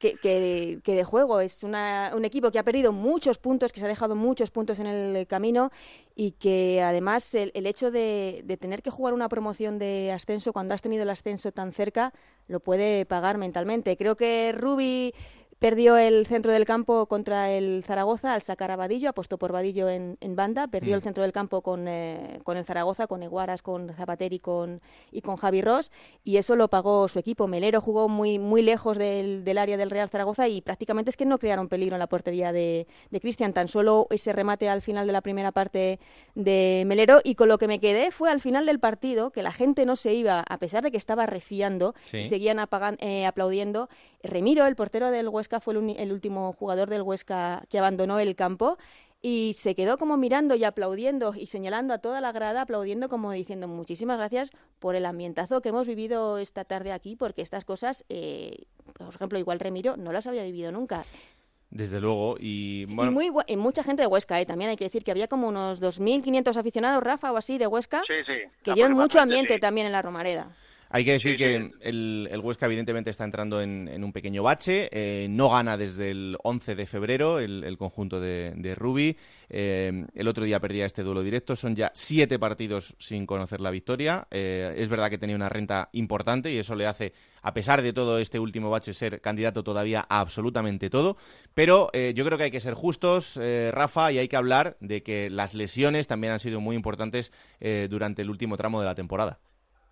que, 0.00 0.80
de 0.84 1.04
juego. 1.04 1.40
Es 1.40 1.62
un 1.62 2.24
equipo 2.24 2.50
que 2.50 2.58
ha 2.58 2.64
perdido 2.64 2.92
muchos 2.92 3.38
puntos, 3.38 3.72
que 3.72 3.80
se 3.80 3.86
ha 3.86 3.88
dejado 3.88 4.16
muchos 4.16 4.50
puntos 4.50 4.78
en 4.78 4.86
el 4.86 5.26
camino 5.26 5.70
y 6.16 6.32
que 6.32 6.82
además 6.82 7.34
el, 7.34 7.66
hecho 7.66 7.90
de, 7.90 8.42
de, 8.44 8.56
tener 8.56 8.82
que 8.82 8.90
jugar 8.90 9.14
una 9.14 9.28
promoción 9.28 9.78
de 9.78 10.10
ascenso 10.12 10.52
cuando 10.52 10.74
has 10.74 10.82
tenido 10.82 11.02
el 11.02 11.10
ascenso 11.10 11.52
tan 11.52 11.72
cerca 11.72 12.12
lo 12.48 12.60
puede 12.60 13.06
pagar 13.06 13.38
mentalmente. 13.38 13.96
Creo 13.96 14.16
que 14.16 14.52
Rubi 14.52 15.14
Perdió 15.60 15.98
el 15.98 16.26
centro 16.26 16.52
del 16.52 16.64
campo 16.64 17.04
contra 17.04 17.50
el 17.50 17.84
Zaragoza 17.84 18.32
al 18.32 18.40
sacar 18.40 18.70
a 18.70 18.76
Vadillo, 18.76 19.10
apostó 19.10 19.36
por 19.36 19.52
Vadillo 19.52 19.90
en, 19.90 20.16
banda, 20.34 20.68
perdió 20.68 20.94
el 20.94 21.02
mm. 21.02 21.04
centro 21.04 21.22
del 21.22 21.32
campo 21.32 21.60
con, 21.60 21.86
eh, 21.86 22.40
con 22.44 22.56
el 22.56 22.64
Zaragoza, 22.64 23.06
con 23.06 23.22
Eguaras, 23.22 23.60
con 23.60 23.92
Zapater 23.94 24.32
y 24.32 24.38
con, 24.38 24.80
y 25.12 25.20
con 25.20 25.36
Javi 25.36 25.60
Ross, 25.60 25.90
y 26.24 26.38
eso 26.38 26.56
lo 26.56 26.68
pagó 26.68 27.08
su 27.08 27.18
equipo. 27.18 27.46
Melero 27.46 27.82
jugó 27.82 28.08
muy, 28.08 28.38
muy 28.38 28.62
lejos 28.62 28.96
del, 28.96 29.44
del 29.44 29.58
área 29.58 29.76
del 29.76 29.90
Real 29.90 30.08
Zaragoza 30.08 30.48
y 30.48 30.62
prácticamente 30.62 31.10
es 31.10 31.18
que 31.18 31.26
no 31.26 31.36
crearon 31.36 31.68
peligro 31.68 31.94
en 31.94 32.00
la 32.00 32.06
portería 32.06 32.52
de, 32.52 32.86
de 33.10 33.20
Cristian, 33.20 33.52
tan 33.52 33.68
solo 33.68 34.06
ese 34.08 34.32
remate 34.32 34.66
al 34.70 34.80
final 34.80 35.06
de 35.06 35.12
la 35.12 35.20
primera 35.20 35.52
parte 35.52 36.00
de 36.34 36.84
Melero, 36.86 37.20
y 37.22 37.34
con 37.34 37.50
lo 37.50 37.58
que 37.58 37.68
me 37.68 37.80
quedé 37.80 38.12
fue 38.12 38.30
al 38.30 38.40
final 38.40 38.64
del 38.64 38.80
partido, 38.80 39.30
que 39.30 39.42
la 39.42 39.52
gente 39.52 39.84
no 39.84 39.96
se 39.96 40.14
iba, 40.14 40.40
a 40.40 40.56
pesar 40.56 40.82
de 40.82 40.90
que 40.90 40.96
estaba 40.96 41.26
reciando, 41.26 41.94
seguían 42.06 42.66
eh, 43.00 43.26
aplaudiendo. 43.26 43.90
Remiro, 44.22 44.66
el 44.66 44.76
portero 44.76 45.10
del 45.10 45.28
Huesca, 45.28 45.60
fue 45.60 45.74
el, 45.74 46.12
último 46.12 46.52
jugador 46.52 46.90
del 46.90 47.02
Huesca 47.02 47.64
que 47.68 47.78
abandonó 47.78 48.18
el 48.18 48.36
campo 48.36 48.76
y 49.22 49.52
se 49.54 49.74
quedó 49.74 49.98
como 49.98 50.16
mirando 50.16 50.54
y 50.54 50.64
aplaudiendo 50.64 51.34
y 51.36 51.46
señalando 51.46 51.92
a 51.94 51.98
toda 51.98 52.20
la 52.20 52.32
grada, 52.32 52.62
aplaudiendo 52.62 53.08
como 53.08 53.32
diciendo 53.32 53.68
muchísimas 53.68 54.18
gracias 54.18 54.50
por 54.78 54.94
el 54.94 55.06
ambientazo 55.06 55.60
que 55.60 55.70
hemos 55.70 55.86
vivido 55.86 56.38
esta 56.38 56.64
tarde 56.64 56.92
aquí, 56.92 57.16
porque 57.16 57.42
estas 57.42 57.64
cosas, 57.64 58.04
eh, 58.08 58.64
por 58.94 59.14
ejemplo, 59.14 59.38
igual 59.38 59.60
Remiro, 59.60 59.96
no 59.96 60.12
las 60.12 60.26
había 60.26 60.42
vivido 60.42 60.72
nunca. 60.72 61.02
Desde 61.70 62.00
luego, 62.00 62.36
y, 62.40 62.84
bueno... 62.86 63.12
muy, 63.12 63.30
mucha 63.56 63.84
gente 63.84 64.02
de 64.02 64.08
Huesca, 64.08 64.40
¿eh? 64.40 64.46
también 64.46 64.70
hay 64.70 64.76
que 64.76 64.84
decir 64.84 65.04
que 65.04 65.12
había 65.12 65.28
como 65.28 65.48
unos 65.48 65.80
2.500 65.80 66.56
aficionados, 66.56 67.02
Rafa, 67.02 67.30
o 67.30 67.36
así, 67.36 67.58
de 67.58 67.68
Huesca, 67.68 68.02
que 68.06 68.74
dieron 68.74 68.94
mucho 68.94 69.20
ambiente 69.20 69.58
también 69.58 69.86
en 69.86 69.92
la 69.92 70.02
Romareda. 70.02 70.56
Hay 70.92 71.04
que 71.04 71.12
decir 71.12 71.36
que 71.36 71.70
El, 71.82 72.40
Huesca 72.42 72.66
evidentemente 72.66 73.10
está 73.10 73.22
entrando 73.22 73.62
en, 73.62 74.02
un 74.02 74.12
pequeño 74.12 74.42
bache. 74.42 74.88
Eh, 74.90 75.28
no 75.30 75.48
gana 75.48 75.76
desde 75.76 76.10
el 76.10 76.36
11 76.42 76.74
de 76.74 76.84
febrero 76.84 77.38
el, 77.38 77.76
conjunto 77.78 78.20
de, 78.20 78.54
de 78.56 78.74
Rubi. 78.74 79.16
Eh, 79.48 80.04
el 80.12 80.26
otro 80.26 80.44
día 80.44 80.58
perdía 80.58 80.86
este 80.86 81.04
duelo 81.04 81.22
directo. 81.22 81.54
Son 81.54 81.76
ya 81.76 81.92
siete 81.94 82.40
partidos 82.40 82.96
sin 82.98 83.24
conocer 83.24 83.60
la 83.60 83.70
victoria. 83.70 84.26
Eh, 84.32 84.74
es 84.78 84.88
verdad 84.88 85.10
que 85.10 85.18
tenía 85.18 85.36
una 85.36 85.48
renta 85.48 85.90
importante 85.92 86.52
y 86.52 86.58
eso 86.58 86.74
le 86.74 86.86
hace, 86.86 87.12
a 87.42 87.54
pesar 87.54 87.82
de 87.82 87.92
todo 87.92 88.18
este 88.18 88.40
último 88.40 88.68
bache, 88.68 88.92
ser 88.92 89.20
candidato 89.20 89.62
todavía 89.62 90.04
a 90.08 90.18
absolutamente 90.18 90.90
todo. 90.90 91.16
Pero 91.54 91.92
yo 91.92 92.24
creo 92.24 92.36
que 92.36 92.44
hay 92.44 92.50
que 92.50 92.58
ser 92.58 92.74
justos, 92.74 93.38
Rafa, 93.70 94.10
y 94.10 94.18
hay 94.18 94.26
que 94.26 94.36
hablar 94.36 94.76
de 94.80 95.04
que 95.04 95.30
las 95.30 95.54
lesiones 95.54 96.08
también 96.08 96.32
han 96.32 96.40
sido 96.40 96.60
muy 96.60 96.74
importantes 96.74 97.32
durante 97.88 98.22
el 98.22 98.30
último 98.30 98.56
tramo 98.56 98.80
de 98.80 98.86
la 98.86 98.94
temporada. 98.94 99.38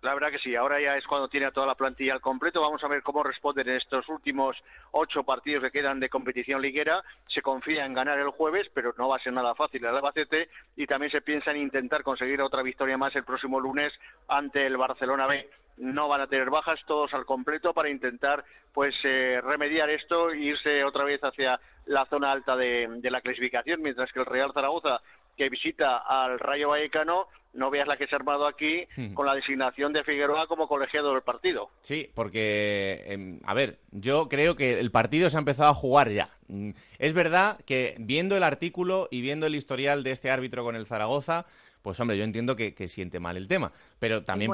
La 0.01 0.13
verdad 0.13 0.31
que 0.31 0.39
sí, 0.39 0.55
ahora 0.55 0.79
ya 0.79 0.95
es 0.95 1.05
cuando 1.05 1.27
tiene 1.27 1.51
toda 1.51 1.67
la 1.67 1.75
plantilla 1.75 2.13
al 2.13 2.21
completo. 2.21 2.61
Vamos 2.61 2.81
a 2.83 2.87
ver 2.87 3.03
cómo 3.03 3.21
responden 3.21 3.67
en 3.67 3.75
estos 3.75 4.07
últimos 4.07 4.55
ocho 4.91 5.23
partidos 5.23 5.61
que 5.63 5.71
quedan 5.71 5.99
de 5.99 6.07
competición 6.07 6.61
liguera. 6.61 7.03
Se 7.27 7.41
confía 7.41 7.85
en 7.85 7.93
ganar 7.93 8.17
el 8.17 8.29
jueves, 8.29 8.69
pero 8.73 8.93
no 8.97 9.09
va 9.09 9.17
a 9.17 9.19
ser 9.19 9.33
nada 9.33 9.55
fácil 9.55 9.83
el 9.83 9.93
Albacete. 9.93 10.49
Y 10.77 10.87
también 10.87 11.11
se 11.11 11.21
piensa 11.21 11.51
en 11.51 11.57
intentar 11.57 12.03
conseguir 12.03 12.41
otra 12.41 12.63
victoria 12.63 12.97
más 12.97 13.13
el 13.17 13.25
próximo 13.25 13.59
lunes 13.59 13.91
ante 14.29 14.65
el 14.65 14.77
Barcelona 14.77 15.27
B. 15.27 15.49
No 15.77 16.07
van 16.07 16.21
a 16.21 16.27
tener 16.27 16.49
bajas 16.49 16.79
todos 16.87 17.13
al 17.13 17.25
completo 17.25 17.73
para 17.73 17.89
intentar 17.89 18.45
pues 18.73 18.95
eh, 19.03 19.41
remediar 19.43 19.89
esto 19.89 20.31
e 20.31 20.37
irse 20.37 20.83
otra 20.85 21.03
vez 21.03 21.21
hacia 21.23 21.59
la 21.87 22.05
zona 22.05 22.31
alta 22.31 22.55
de, 22.55 22.87
de 23.01 23.11
la 23.11 23.19
clasificación, 23.19 23.81
mientras 23.81 24.11
que 24.13 24.19
el 24.19 24.25
Real 24.25 24.53
Zaragoza 24.53 25.01
que 25.39 25.49
visita 25.49 25.99
al 25.99 26.37
Rayo 26.37 26.69
Vallecano 26.69 27.27
no 27.53 27.69
veas 27.69 27.87
la 27.87 27.97
que 27.97 28.07
se 28.07 28.15
ha 28.15 28.17
armado 28.17 28.47
aquí 28.47 28.85
hmm. 28.95 29.13
con 29.13 29.25
la 29.25 29.35
designación 29.35 29.93
de 29.93 30.03
Figueroa 30.03 30.47
como 30.47 30.67
colegiado 30.67 31.13
del 31.13 31.23
partido. 31.23 31.69
Sí, 31.81 32.09
porque, 32.13 33.03
em, 33.07 33.39
a 33.45 33.53
ver, 33.53 33.79
yo 33.91 34.29
creo 34.29 34.55
que 34.55 34.79
el 34.79 34.91
partido 34.91 35.29
se 35.29 35.37
ha 35.37 35.39
empezado 35.39 35.69
a 35.69 35.73
jugar 35.73 36.09
ya. 36.09 36.29
Mm, 36.47 36.71
es 36.97 37.13
verdad 37.13 37.59
que 37.65 37.95
viendo 37.99 38.37
el 38.37 38.43
artículo 38.43 39.07
y 39.11 39.21
viendo 39.21 39.47
el 39.47 39.55
historial 39.55 40.03
de 40.03 40.11
este 40.11 40.31
árbitro 40.31 40.63
con 40.63 40.75
el 40.75 40.85
Zaragoza, 40.85 41.45
pues 41.81 41.99
hombre, 41.99 42.17
yo 42.17 42.23
entiendo 42.23 42.55
que, 42.55 42.73
siente 42.87 43.19
mal 43.19 43.37
el 43.37 43.47
tema, 43.47 43.71
pero 43.99 44.23
también 44.23 44.51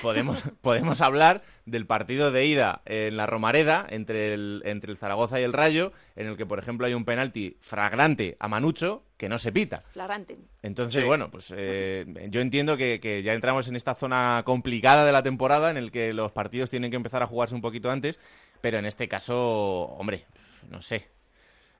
podemos, 0.00 0.44
podemos 0.60 1.00
hablar 1.00 1.42
del 1.66 1.86
partido 1.86 2.30
de 2.30 2.46
ida 2.46 2.82
en 2.84 3.16
la 3.16 3.26
Romareda 3.26 3.86
entre 3.88 4.34
el, 4.34 4.62
entre 4.64 4.90
el 4.90 4.98
Zaragoza 4.98 5.40
y 5.40 5.44
el 5.44 5.52
Rayo, 5.52 5.92
en 6.16 6.26
el 6.26 6.36
que, 6.36 6.46
por 6.46 6.58
ejemplo, 6.58 6.86
hay 6.86 6.94
un 6.94 7.04
penalti 7.04 7.56
fragrante 7.60 8.36
a 8.40 8.48
Manucho 8.48 9.04
que 9.16 9.28
no 9.28 9.38
se 9.38 9.52
pita. 9.52 9.82
Flagrante. 9.92 10.38
Entonces, 10.62 11.04
bueno, 11.04 11.30
pues 11.30 11.52
eh, 11.56 12.04
yo 12.30 12.40
entiendo 12.40 12.76
que, 12.76 13.00
que, 13.00 13.22
ya 13.22 13.34
entramos 13.34 13.68
en 13.68 13.76
esta 13.76 13.94
zona 13.94 14.42
complicada 14.44 15.04
de 15.04 15.12
la 15.12 15.22
temporada 15.22 15.70
en 15.70 15.76
el 15.76 15.90
que 15.90 16.12
los 16.12 16.32
partidos 16.32 16.70
tienen 16.70 16.90
que 16.90 16.96
empezar 16.96 17.22
a 17.22 17.26
jugarse 17.26 17.54
un 17.54 17.62
poquito 17.62 17.90
antes, 17.90 18.18
pero 18.60 18.78
en 18.78 18.86
este 18.86 19.08
caso, 19.08 19.82
hombre, 19.98 20.24
no 20.70 20.80
sé. 20.80 21.08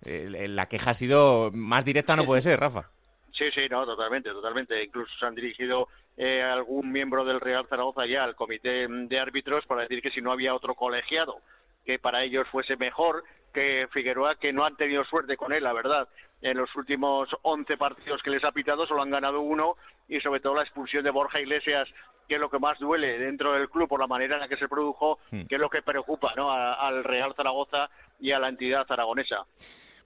Eh, 0.04 0.48
la 0.48 0.68
queja 0.68 0.90
ha 0.90 0.94
sido 0.94 1.50
más 1.52 1.84
directa, 1.84 2.16
no 2.16 2.26
puede 2.26 2.42
ser, 2.42 2.60
Rafa. 2.60 2.90
Sí, 3.36 3.50
sí, 3.52 3.68
no, 3.68 3.84
totalmente, 3.84 4.30
totalmente. 4.30 4.82
Incluso 4.82 5.12
se 5.18 5.26
han 5.26 5.34
dirigido 5.34 5.88
eh, 6.16 6.42
algún 6.42 6.90
miembro 6.92 7.24
del 7.24 7.40
Real 7.40 7.66
Zaragoza 7.68 8.06
ya 8.06 8.24
al 8.24 8.36
comité 8.36 8.86
de 8.88 9.18
árbitros 9.18 9.66
para 9.66 9.82
decir 9.82 10.00
que 10.00 10.10
si 10.10 10.20
no 10.20 10.32
había 10.32 10.54
otro 10.54 10.74
colegiado 10.74 11.40
que 11.84 11.98
para 11.98 12.22
ellos 12.22 12.48
fuese 12.48 12.76
mejor 12.76 13.24
que 13.52 13.86
Figueroa, 13.92 14.36
que 14.36 14.52
no 14.52 14.64
han 14.64 14.76
tenido 14.76 15.04
suerte 15.04 15.36
con 15.36 15.52
él, 15.52 15.62
la 15.62 15.72
verdad. 15.72 16.08
En 16.42 16.56
los 16.56 16.74
últimos 16.74 17.28
11 17.42 17.76
partidos 17.76 18.22
que 18.22 18.30
les 18.30 18.42
ha 18.44 18.52
pitado 18.52 18.86
solo 18.86 19.02
han 19.02 19.10
ganado 19.10 19.40
uno 19.40 19.76
y 20.08 20.20
sobre 20.20 20.40
todo 20.40 20.54
la 20.54 20.62
expulsión 20.62 21.04
de 21.04 21.10
Borja 21.10 21.40
Iglesias, 21.40 21.88
que 22.28 22.34
es 22.34 22.40
lo 22.40 22.50
que 22.50 22.58
más 22.58 22.78
duele 22.78 23.18
dentro 23.18 23.52
del 23.52 23.68
club 23.68 23.88
por 23.88 24.00
la 24.00 24.06
manera 24.06 24.34
en 24.34 24.40
la 24.40 24.48
que 24.48 24.56
se 24.56 24.68
produjo, 24.68 25.18
hmm. 25.30 25.44
que 25.44 25.54
es 25.54 25.60
lo 25.60 25.70
que 25.70 25.82
preocupa 25.82 26.32
¿no? 26.36 26.50
al 26.52 27.04
Real 27.04 27.34
Zaragoza 27.34 27.88
y 28.18 28.32
a 28.32 28.38
la 28.38 28.48
entidad 28.48 28.86
aragonesa. 28.88 29.44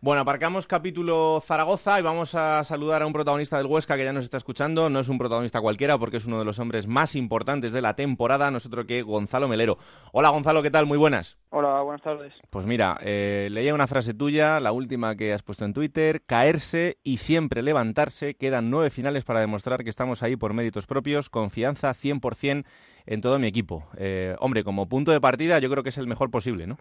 Bueno, 0.00 0.20
aparcamos 0.20 0.68
capítulo 0.68 1.40
Zaragoza 1.42 1.98
y 1.98 2.02
vamos 2.02 2.36
a 2.36 2.62
saludar 2.62 3.02
a 3.02 3.06
un 3.08 3.12
protagonista 3.12 3.58
del 3.58 3.66
Huesca 3.66 3.96
que 3.96 4.04
ya 4.04 4.12
nos 4.12 4.22
está 4.22 4.36
escuchando. 4.36 4.88
No 4.88 5.00
es 5.00 5.08
un 5.08 5.18
protagonista 5.18 5.60
cualquiera 5.60 5.98
porque 5.98 6.18
es 6.18 6.24
uno 6.24 6.38
de 6.38 6.44
los 6.44 6.60
hombres 6.60 6.86
más 6.86 7.16
importantes 7.16 7.72
de 7.72 7.82
la 7.82 7.96
temporada, 7.96 8.52
nosotros 8.52 8.86
que 8.86 9.02
Gonzalo 9.02 9.48
Melero. 9.48 9.76
Hola 10.12 10.28
Gonzalo, 10.28 10.62
¿qué 10.62 10.70
tal? 10.70 10.86
Muy 10.86 10.98
buenas. 10.98 11.36
Hola, 11.50 11.82
buenas 11.82 12.00
tardes. 12.00 12.32
Pues 12.48 12.64
mira, 12.64 12.96
eh, 13.02 13.48
leía 13.50 13.74
una 13.74 13.88
frase 13.88 14.14
tuya, 14.14 14.60
la 14.60 14.70
última 14.70 15.16
que 15.16 15.32
has 15.32 15.42
puesto 15.42 15.64
en 15.64 15.74
Twitter, 15.74 16.22
caerse 16.24 16.98
y 17.02 17.16
siempre 17.16 17.62
levantarse. 17.62 18.34
Quedan 18.36 18.70
nueve 18.70 18.90
finales 18.90 19.24
para 19.24 19.40
demostrar 19.40 19.82
que 19.82 19.90
estamos 19.90 20.22
ahí 20.22 20.36
por 20.36 20.54
méritos 20.54 20.86
propios, 20.86 21.28
confianza 21.28 21.92
100% 21.92 22.64
en 23.06 23.20
todo 23.20 23.40
mi 23.40 23.48
equipo. 23.48 23.88
Eh, 23.96 24.36
hombre, 24.38 24.62
como 24.62 24.88
punto 24.88 25.10
de 25.10 25.20
partida 25.20 25.58
yo 25.58 25.68
creo 25.68 25.82
que 25.82 25.88
es 25.88 25.98
el 25.98 26.06
mejor 26.06 26.30
posible, 26.30 26.68
¿no? 26.68 26.78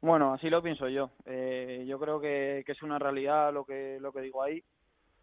Bueno, 0.00 0.34
así 0.34 0.50
lo 0.50 0.62
pienso 0.62 0.88
yo. 0.88 1.10
Eh, 1.24 1.84
yo 1.88 1.98
creo 1.98 2.20
que, 2.20 2.64
es 2.66 2.82
una 2.82 2.98
realidad 2.98 3.52
lo 3.52 3.64
que, 3.64 3.98
lo 4.00 4.12
que 4.12 4.20
digo 4.20 4.42
ahí. 4.42 4.62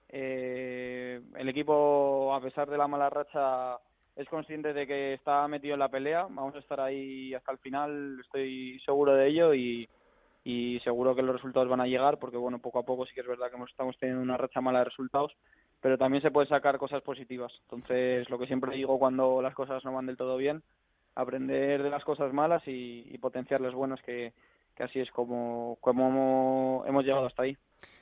Eh, 0.09 1.21
el 1.35 1.49
equipo, 1.49 2.33
a 2.33 2.41
pesar 2.41 2.69
de 2.69 2.77
la 2.77 2.87
mala 2.87 3.09
racha, 3.09 3.77
es 4.15 4.27
consciente 4.29 4.73
de 4.73 4.85
que 4.85 5.13
está 5.13 5.47
metido 5.47 5.73
en 5.73 5.79
la 5.79 5.89
pelea. 5.89 6.23
Vamos 6.23 6.55
a 6.55 6.59
estar 6.59 6.79
ahí 6.79 7.33
hasta 7.33 7.51
el 7.51 7.59
final, 7.59 8.19
estoy 8.21 8.79
seguro 8.85 9.13
de 9.15 9.27
ello 9.27 9.53
y, 9.53 9.87
seguro 10.83 11.15
que 11.15 11.21
los 11.21 11.35
resultados 11.35 11.69
van 11.69 11.81
a 11.81 11.87
llegar 11.87 12.17
porque, 12.19 12.37
bueno, 12.37 12.59
poco 12.59 12.79
a 12.79 12.83
poco 12.83 13.05
sí 13.05 13.13
que 13.13 13.21
es 13.21 13.27
verdad 13.27 13.49
que 13.49 13.63
estamos 13.63 13.97
teniendo 13.97 14.21
una 14.21 14.37
racha 14.37 14.59
mala 14.59 14.79
de 14.79 14.85
resultados, 14.85 15.33
pero 15.81 15.97
también 15.97 16.21
se 16.21 16.31
puede 16.31 16.47
sacar 16.47 16.77
cosas 16.77 17.01
positivas. 17.01 17.53
Entonces, 17.63 18.29
lo 18.29 18.37
que 18.37 18.47
siempre 18.47 18.75
digo 18.75 18.99
cuando 18.99 19.41
las 19.41 19.55
cosas 19.55 19.83
no 19.85 19.93
van 19.93 20.07
del 20.07 20.17
todo 20.17 20.35
bien, 20.35 20.61
aprender 21.15 21.81
de 21.81 21.89
las 21.89 22.03
cosas 22.03 22.33
malas 22.33 22.67
y, 22.67 23.05
y 23.09 23.17
potenciar 23.19 23.61
las 23.61 23.73
buenas 23.73 24.01
que, 24.01 24.33
que 24.75 24.83
así 24.83 24.99
es 24.99 25.11
como, 25.11 25.77
como 25.81 26.83
hemos 26.85 27.03
llegado 27.03 27.25
hasta 27.25 27.43
ahí. 27.43 27.57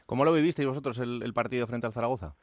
¿Cómo 0.05 0.25
lo 0.25 0.33
vivisteis 0.33 0.67
vosotros 0.67 0.99
el, 0.99 1.33
partido 1.33 1.67
frente 1.67 1.87
al 1.87 1.93
Zaragoza? 1.93 2.35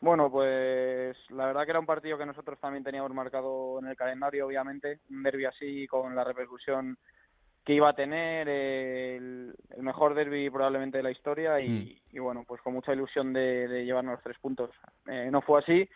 Bueno, 0.00 0.30
pues 0.30 1.16
la 1.30 1.46
verdad 1.46 1.64
que 1.64 1.70
era 1.70 1.80
un 1.80 1.86
partido 1.86 2.16
que 2.16 2.24
nosotros 2.24 2.58
también 2.60 2.84
teníamos 2.84 3.12
marcado 3.12 3.78
en 3.80 3.88
el 3.88 3.96
calendario, 3.96 4.46
obviamente, 4.46 5.00
un 5.10 5.22
derby 5.22 5.44
así 5.44 5.86
con 5.88 6.14
la 6.14 6.24
repercusión 6.24 6.96
que 7.64 7.74
iba 7.74 7.90
a 7.90 7.94
tener, 7.94 8.48
el, 8.48 9.54
mejor 9.78 10.14
derby 10.14 10.48
probablemente 10.48 10.96
de 10.96 11.02
la 11.02 11.10
historia 11.10 11.60
y, 11.60 12.00
mm. 12.12 12.22
bueno, 12.22 12.44
pues 12.48 12.62
con 12.62 12.72
mucha 12.72 12.94
ilusión 12.94 13.34
de, 13.34 13.84
llevarnos 13.84 14.14
los 14.14 14.22
tres 14.22 14.38
puntos. 14.38 14.70
Eh, 15.06 15.28
no 15.30 15.42
fue 15.42 15.60
así, 15.60 15.86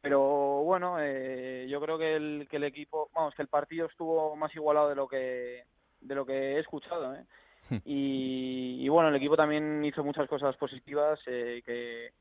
pero 0.00 0.62
bueno, 0.62 0.96
eh, 0.98 1.66
yo 1.68 1.82
creo 1.82 1.98
que 1.98 2.16
el, 2.16 2.48
que 2.48 2.56
el 2.56 2.64
equipo, 2.64 3.10
vamos, 3.14 3.34
que 3.34 3.42
el 3.42 3.48
partido 3.48 3.88
estuvo 3.88 4.34
más 4.36 4.54
igualado 4.54 4.88
de 4.88 4.94
lo 4.94 5.06
que 5.06 5.64
de 6.06 6.14
lo 6.14 6.24
que 6.24 6.32
he 6.32 6.58
escuchado. 6.60 7.14
¿eh? 7.14 7.24
Hmm. 7.70 7.78
Y, 7.84 8.88
bueno, 8.88 9.08
el 9.08 9.16
equipo 9.16 9.36
también 9.36 9.84
hizo 9.84 10.04
muchas 10.04 10.28
cosas 10.28 10.56
positivas 10.56 11.18
eh, 11.26 11.62
que, 11.64 12.12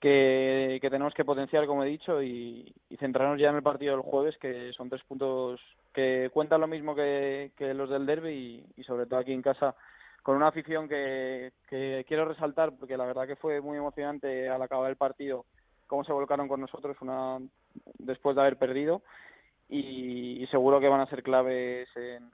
que, 0.00 0.90
tenemos 0.90 1.14
que 1.14 1.24
potenciar, 1.24 1.66
como 1.66 1.84
he 1.84 1.88
dicho, 1.88 2.22
y, 2.22 2.72
centrarnos 2.98 3.40
ya 3.40 3.48
en 3.48 3.56
el 3.56 3.62
partido 3.62 3.92
del 3.92 4.02
jueves, 4.02 4.36
que 4.38 4.72
son 4.74 4.90
tres 4.90 5.02
puntos 5.04 5.60
que 5.92 6.30
cuentan 6.32 6.60
lo 6.60 6.66
mismo 6.66 6.94
que, 6.94 7.50
los 7.58 7.88
del 7.88 8.06
derby 8.06 8.64
y, 8.76 8.84
sobre 8.84 9.06
todo 9.06 9.20
aquí 9.20 9.32
en 9.32 9.42
casa 9.42 9.74
con 10.22 10.36
una 10.36 10.48
afición 10.48 10.86
que, 10.86 11.52
que 11.66 12.04
quiero 12.06 12.26
resaltar 12.26 12.72
porque 12.78 12.98
la 12.98 13.06
verdad 13.06 13.26
que 13.26 13.36
fue 13.36 13.62
muy 13.62 13.78
emocionante 13.78 14.50
al 14.50 14.60
acabar 14.60 14.90
el 14.90 14.96
partido 14.96 15.46
cómo 15.86 16.04
se 16.04 16.12
volcaron 16.12 16.46
con 16.46 16.60
nosotros 16.60 16.94
una 17.00 17.38
después 17.98 18.36
de 18.36 18.42
haber 18.42 18.58
perdido 18.58 19.00
y 19.70 20.46
seguro 20.50 20.78
que 20.78 20.88
van 20.88 21.00
a 21.00 21.06
ser 21.06 21.22
claves 21.22 21.88
en, 21.96 22.30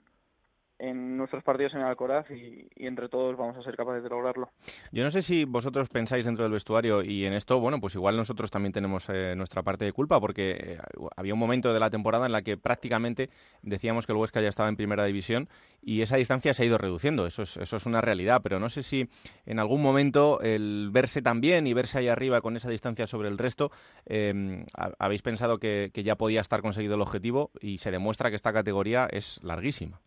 en 0.79 1.17
nuestros 1.17 1.43
partidos 1.43 1.73
en 1.73 1.81
Alcoraz 1.81 2.29
y, 2.29 2.67
entre 2.75 3.09
todos 3.09 3.35
vamos 3.35 3.57
a 3.57 3.63
ser 3.63 3.75
capaces 3.75 4.03
de 4.03 4.09
lograrlo. 4.09 4.51
Yo 4.91 5.03
no 5.03 5.11
sé 5.11 5.21
si 5.21 5.45
vosotros 5.45 5.89
pensáis 5.89 6.25
dentro 6.25 6.43
del 6.43 6.51
vestuario 6.51 7.01
y 7.01 7.25
en 7.25 7.33
esto, 7.33 7.59
bueno, 7.59 7.79
pues 7.79 7.95
igual 7.95 8.15
nosotros 8.15 8.51
también 8.51 8.73
tenemos 8.73 9.07
eh, 9.09 9.33
nuestra 9.35 9.63
parte 9.63 9.85
de 9.85 9.91
culpa 9.91 10.19
porque 10.19 10.51
eh, 10.51 10.77
había 11.15 11.33
un 11.33 11.39
momento 11.39 11.73
de 11.73 11.79
la 11.79 11.89
temporada 11.89 12.25
en 12.25 12.31
la 12.31 12.41
que 12.41 12.57
prácticamente 12.57 13.29
decíamos 13.61 14.05
que 14.05 14.11
el 14.11 14.17
Huesca 14.17 14.41
ya 14.41 14.49
estaba 14.49 14.69
en 14.69 14.75
primera 14.75 15.05
división 15.05 15.49
y 15.81 16.01
esa 16.01 16.17
distancia 16.17 16.53
se 16.53 16.63
ha 16.63 16.65
ido 16.65 16.77
reduciendo, 16.77 17.25
eso 17.25 17.43
es, 17.43 17.57
eso 17.57 17.77
es 17.77 17.85
una 17.85 18.01
realidad, 18.01 18.41
pero 18.43 18.59
no 18.59 18.69
sé 18.69 18.83
si 18.83 19.09
en 19.45 19.59
algún 19.59 19.81
momento 19.81 20.41
el 20.41 20.89
verse 20.91 21.21
tan 21.21 21.41
bien 21.41 21.67
y 21.67 21.73
verse 21.73 21.99
ahí 21.99 22.07
arriba 22.07 22.41
con 22.41 22.55
esa 22.55 22.69
distancia 22.69 23.07
sobre 23.07 23.29
el 23.29 23.37
resto, 23.37 23.71
em, 24.05 24.65
habéis 24.99 25.21
pensado 25.21 25.59
que 25.59 25.91
ya 25.93 26.15
podía 26.15 26.41
estar 26.41 26.61
conseguido 26.61 26.95
el 26.95 27.01
objetivo 27.01 27.51
y 27.61 27.77
se 27.77 27.91
demuestra 27.91 28.29
que 28.29 28.35
esta 28.35 28.53
categoría 28.53 29.07
es 29.11 29.39
larguísima. 29.43 30.01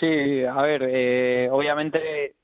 Sí, 0.00 0.44
a 0.44 0.62
ver, 0.62 0.82
eh, 0.88 1.48
obviamente 1.50 2.34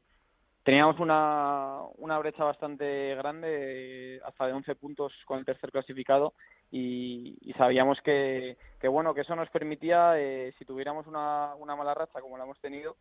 teníamos 0.62 1.00
una, 1.00 1.80
una 1.96 2.18
brecha 2.18 2.44
bastante 2.44 3.14
grande, 3.16 4.20
hasta 4.24 4.46
de 4.46 4.52
11 4.52 4.74
puntos 4.76 5.12
con 5.24 5.38
el 5.38 5.44
tercer 5.44 5.70
clasificado, 5.72 6.34
y, 6.70 7.36
sabíamos 7.56 8.00
que, 8.02 8.56
que, 8.80 8.88
bueno, 8.88 9.14
que 9.14 9.22
eso 9.22 9.34
nos 9.34 9.50
permitía, 9.50 10.18
eh, 10.18 10.54
si 10.58 10.64
tuviéramos 10.64 11.06
una, 11.06 11.54
una 11.56 11.74
mala 11.74 11.94
racha 11.94 12.20
como 12.20 12.38
la 12.38 12.44
hemos 12.44 12.60
tenido, 12.60 12.96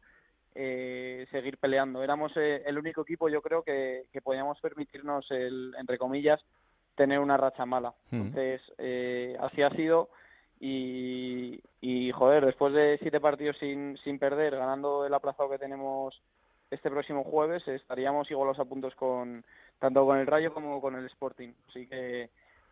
eh, 0.56 1.28
seguir 1.32 1.58
peleando. 1.58 2.02
Éramos 2.02 2.36
el 2.36 2.78
único 2.78 3.02
equipo, 3.02 3.30
yo 3.30 3.42
creo, 3.42 3.64
que, 3.64 4.06
que 4.12 4.22
podíamos 4.22 4.60
permitirnos, 4.60 5.30
el, 5.30 5.76
entre 5.78 5.98
comillas, 5.98 6.42
tener 6.96 7.20
una 7.20 7.38
racha 7.38 7.66
mala. 7.66 7.94
Entonces, 8.12 8.62
eh, 8.78 9.38
así 9.40 9.62
ha 9.62 9.70
sido 9.70 10.10
y, 10.60 12.12
joder, 12.14 12.46
después 12.46 12.74
de 12.74 12.98
siete 13.02 13.20
partidos 13.20 13.58
sin, 13.60 13.98
sin 14.04 14.20
perder, 14.20 14.56
ganando 14.56 15.06
el 15.06 15.14
aplazado 15.14 15.50
que 15.50 15.58
tenemos 15.58 16.22
este 16.70 16.90
próximo 16.90 17.24
jueves, 17.24 17.68
estaríamos 17.68 18.30
igualos 18.30 18.60
a 18.60 18.66
puntos 18.66 18.94
con 18.96 19.44
tanto 19.80 20.06
con 20.06 20.18
el 20.18 20.28
Rayo 20.28 20.54
como 20.54 20.82
con 20.82 20.96
el 20.96 21.06
Sporting. 21.06 21.54
Así 21.70 21.88
que 21.88 22.30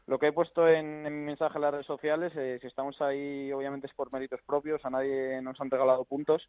lo 0.07 0.19
que 0.19 0.27
he 0.27 0.33
puesto 0.33 0.67
en, 0.67 1.03
mi 1.03 1.09
mensaje 1.09 1.57
en 1.57 1.61
las 1.61 1.71
redes 1.71 1.85
sociales, 1.85 2.33
eh, 2.35 2.57
si 2.61 2.67
estamos 2.67 3.01
ahí, 3.01 3.51
obviamente 3.51 3.87
es 3.87 3.93
por 3.93 4.11
méritos 4.11 4.41
propios, 4.45 4.83
a 4.85 4.89
nadie 4.89 5.41
nos 5.41 5.59
han 5.61 5.71
regalado 5.71 6.03
puntos 6.03 6.47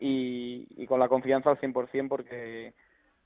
y, 0.00 0.66
y 0.76 0.86
con 0.86 0.98
la 0.98 1.08
confianza 1.08 1.50
al 1.50 1.60
100% 1.60 2.08
porque, 2.08 2.72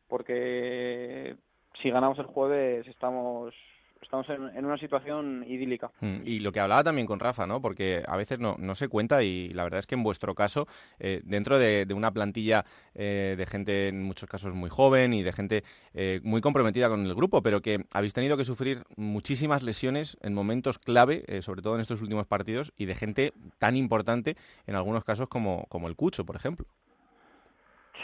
porque 0.08 1.36
si 1.80 1.90
ganamos 1.90 2.18
el 2.18 2.26
jueves 2.26 2.86
estamos 2.88 3.54
estamos 4.02 4.28
en, 4.28 4.64
una 4.64 4.78
situación 4.78 5.44
idílica. 5.46 5.90
Mm, 6.00 6.18
y 6.24 6.40
lo 6.40 6.52
que 6.52 6.60
hablaba 6.60 6.84
también 6.84 7.06
con 7.06 7.20
Rafa, 7.20 7.46
¿no? 7.46 7.60
Porque 7.60 8.02
a 8.06 8.16
veces 8.16 8.38
no, 8.38 8.56
no 8.58 8.74
se 8.74 8.88
cuenta 8.88 9.22
y 9.22 9.50
la 9.50 9.64
verdad 9.64 9.80
es 9.80 9.86
que 9.86 9.94
en 9.94 10.02
vuestro 10.02 10.34
caso, 10.34 10.66
eh, 10.98 11.20
dentro 11.24 11.58
de, 11.58 11.86
una 11.94 12.10
plantilla 12.10 12.64
eh, 12.94 13.34
de 13.38 13.46
gente 13.46 13.88
en 13.88 14.02
muchos 14.02 14.28
casos 14.28 14.54
muy 14.54 14.68
joven 14.68 15.14
y 15.14 15.22
de 15.22 15.32
gente 15.32 15.64
eh, 15.94 16.20
muy 16.22 16.40
comprometida 16.40 16.88
con 16.88 17.06
el 17.06 17.14
grupo, 17.14 17.42
pero 17.42 17.62
que 17.62 17.84
habéis 17.92 18.12
tenido 18.12 18.36
que 18.36 18.44
sufrir 18.44 18.82
muchísimas 18.96 19.62
lesiones 19.62 20.18
en 20.22 20.34
momentos 20.34 20.78
clave, 20.78 21.24
sobre 21.40 21.62
todo 21.62 21.74
en 21.74 21.80
estos 21.80 22.02
últimos 22.02 22.26
partidos, 22.26 22.72
y 22.76 22.84
de 22.84 22.94
gente 22.94 23.32
tan 23.58 23.76
importante 23.76 24.36
en 24.66 24.74
algunos 24.74 25.04
casos 25.04 25.28
como, 25.28 25.64
como 25.68 25.88
el 25.88 25.96
Cucho, 25.96 26.24
por 26.24 26.36
ejemplo. 26.36 26.66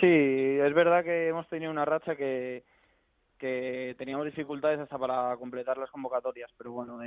Sí, 0.00 0.08
es 0.08 0.74
verdad 0.74 1.04
que 1.04 1.28
hemos 1.28 1.46
tenido 1.48 1.70
una 1.70 1.84
racha 1.84 2.16
que 2.16 2.64
que 3.42 3.96
teníamos 3.98 4.24
dificultades 4.24 4.78
hasta 4.78 4.96
para 4.96 5.36
completar 5.36 5.76
las 5.76 5.90
convocatorias, 5.90 6.48
pero 6.56 6.70
bueno, 6.70 7.00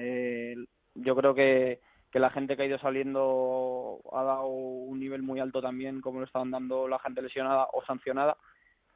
yo 0.94 1.16
creo 1.16 1.34
que, 1.34 1.80
que 2.12 2.20
la 2.20 2.30
gente 2.30 2.58
que 2.58 2.64
ha 2.64 2.66
ido 2.66 2.78
saliendo 2.78 4.02
ha 4.12 4.22
dado 4.22 4.48
un 4.48 5.00
nivel 5.00 5.24
muy 5.24 5.40
alto 5.40 5.62
también, 5.62 6.02
como 6.02 6.20
lo 6.20 6.26
estaban 6.26 6.52
dando 6.52 6.90
la 6.90 7.00
gente 7.00 7.22
lesionada 7.22 7.70
o 7.72 7.86
sancionada, 7.86 8.36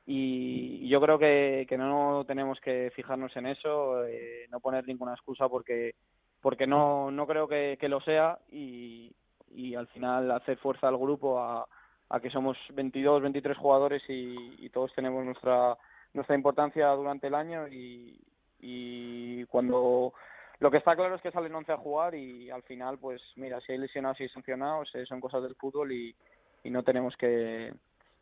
y 0.06 0.90
yo 0.90 1.00
creo 1.00 1.18
que, 1.18 1.66
no 1.78 2.26
tenemos 2.28 2.60
que 2.60 2.92
fijarnos 2.94 3.34
en 3.38 3.46
eso, 3.46 4.06
eh, 4.06 4.46
no 4.52 4.60
poner 4.60 4.86
ninguna 4.86 5.14
excusa 5.14 5.48
porque 5.48 5.96
porque 6.42 6.68
no, 6.68 7.10
no 7.10 7.26
creo 7.26 7.48
que, 7.48 7.78
que 7.80 7.88
lo 7.88 8.02
sea 8.02 8.38
y, 8.52 9.14
y 9.52 9.76
al 9.76 9.88
final 9.88 10.30
hacer 10.32 10.58
fuerza 10.58 10.90
al 10.90 10.98
grupo 10.98 11.40
a, 11.40 11.66
a 12.10 12.20
que 12.20 12.30
somos 12.30 12.58
22, 12.74 13.22
23 13.22 13.58
jugadores 13.58 14.02
y, 14.10 14.66
y 14.66 14.70
todos 14.70 14.94
tenemos 14.94 15.24
nuestra 15.24 15.78
nuestra 16.14 16.36
importancia 16.36 16.88
durante 16.90 17.28
el 17.28 17.36
año 17.36 17.68
y, 17.68 18.20
y 18.60 19.46
cuando 19.46 20.14
lo 20.60 20.72
que 20.72 20.78
está 20.78 20.96
claro 20.96 21.16
es 21.16 21.22
que 21.22 21.32
salen 21.32 21.56
11 21.56 21.72
a 21.72 21.78
jugar 21.78 22.16
y 22.16 22.50
al 22.50 22.64
final, 22.64 22.98
pues 22.98 23.22
mira, 23.36 23.62
si 23.62 23.72
hay 23.72 23.78
lesionados 23.78 24.20
y 24.20 24.28
sancionados, 24.30 24.90
eh, 24.96 25.06
son 25.06 25.22
cosas 25.22 25.44
del 25.44 25.56
fútbol 25.56 25.92
y, 25.92 26.16
y 26.64 26.70
no 26.70 26.84
tenemos 26.84 27.16
que, 27.16 27.74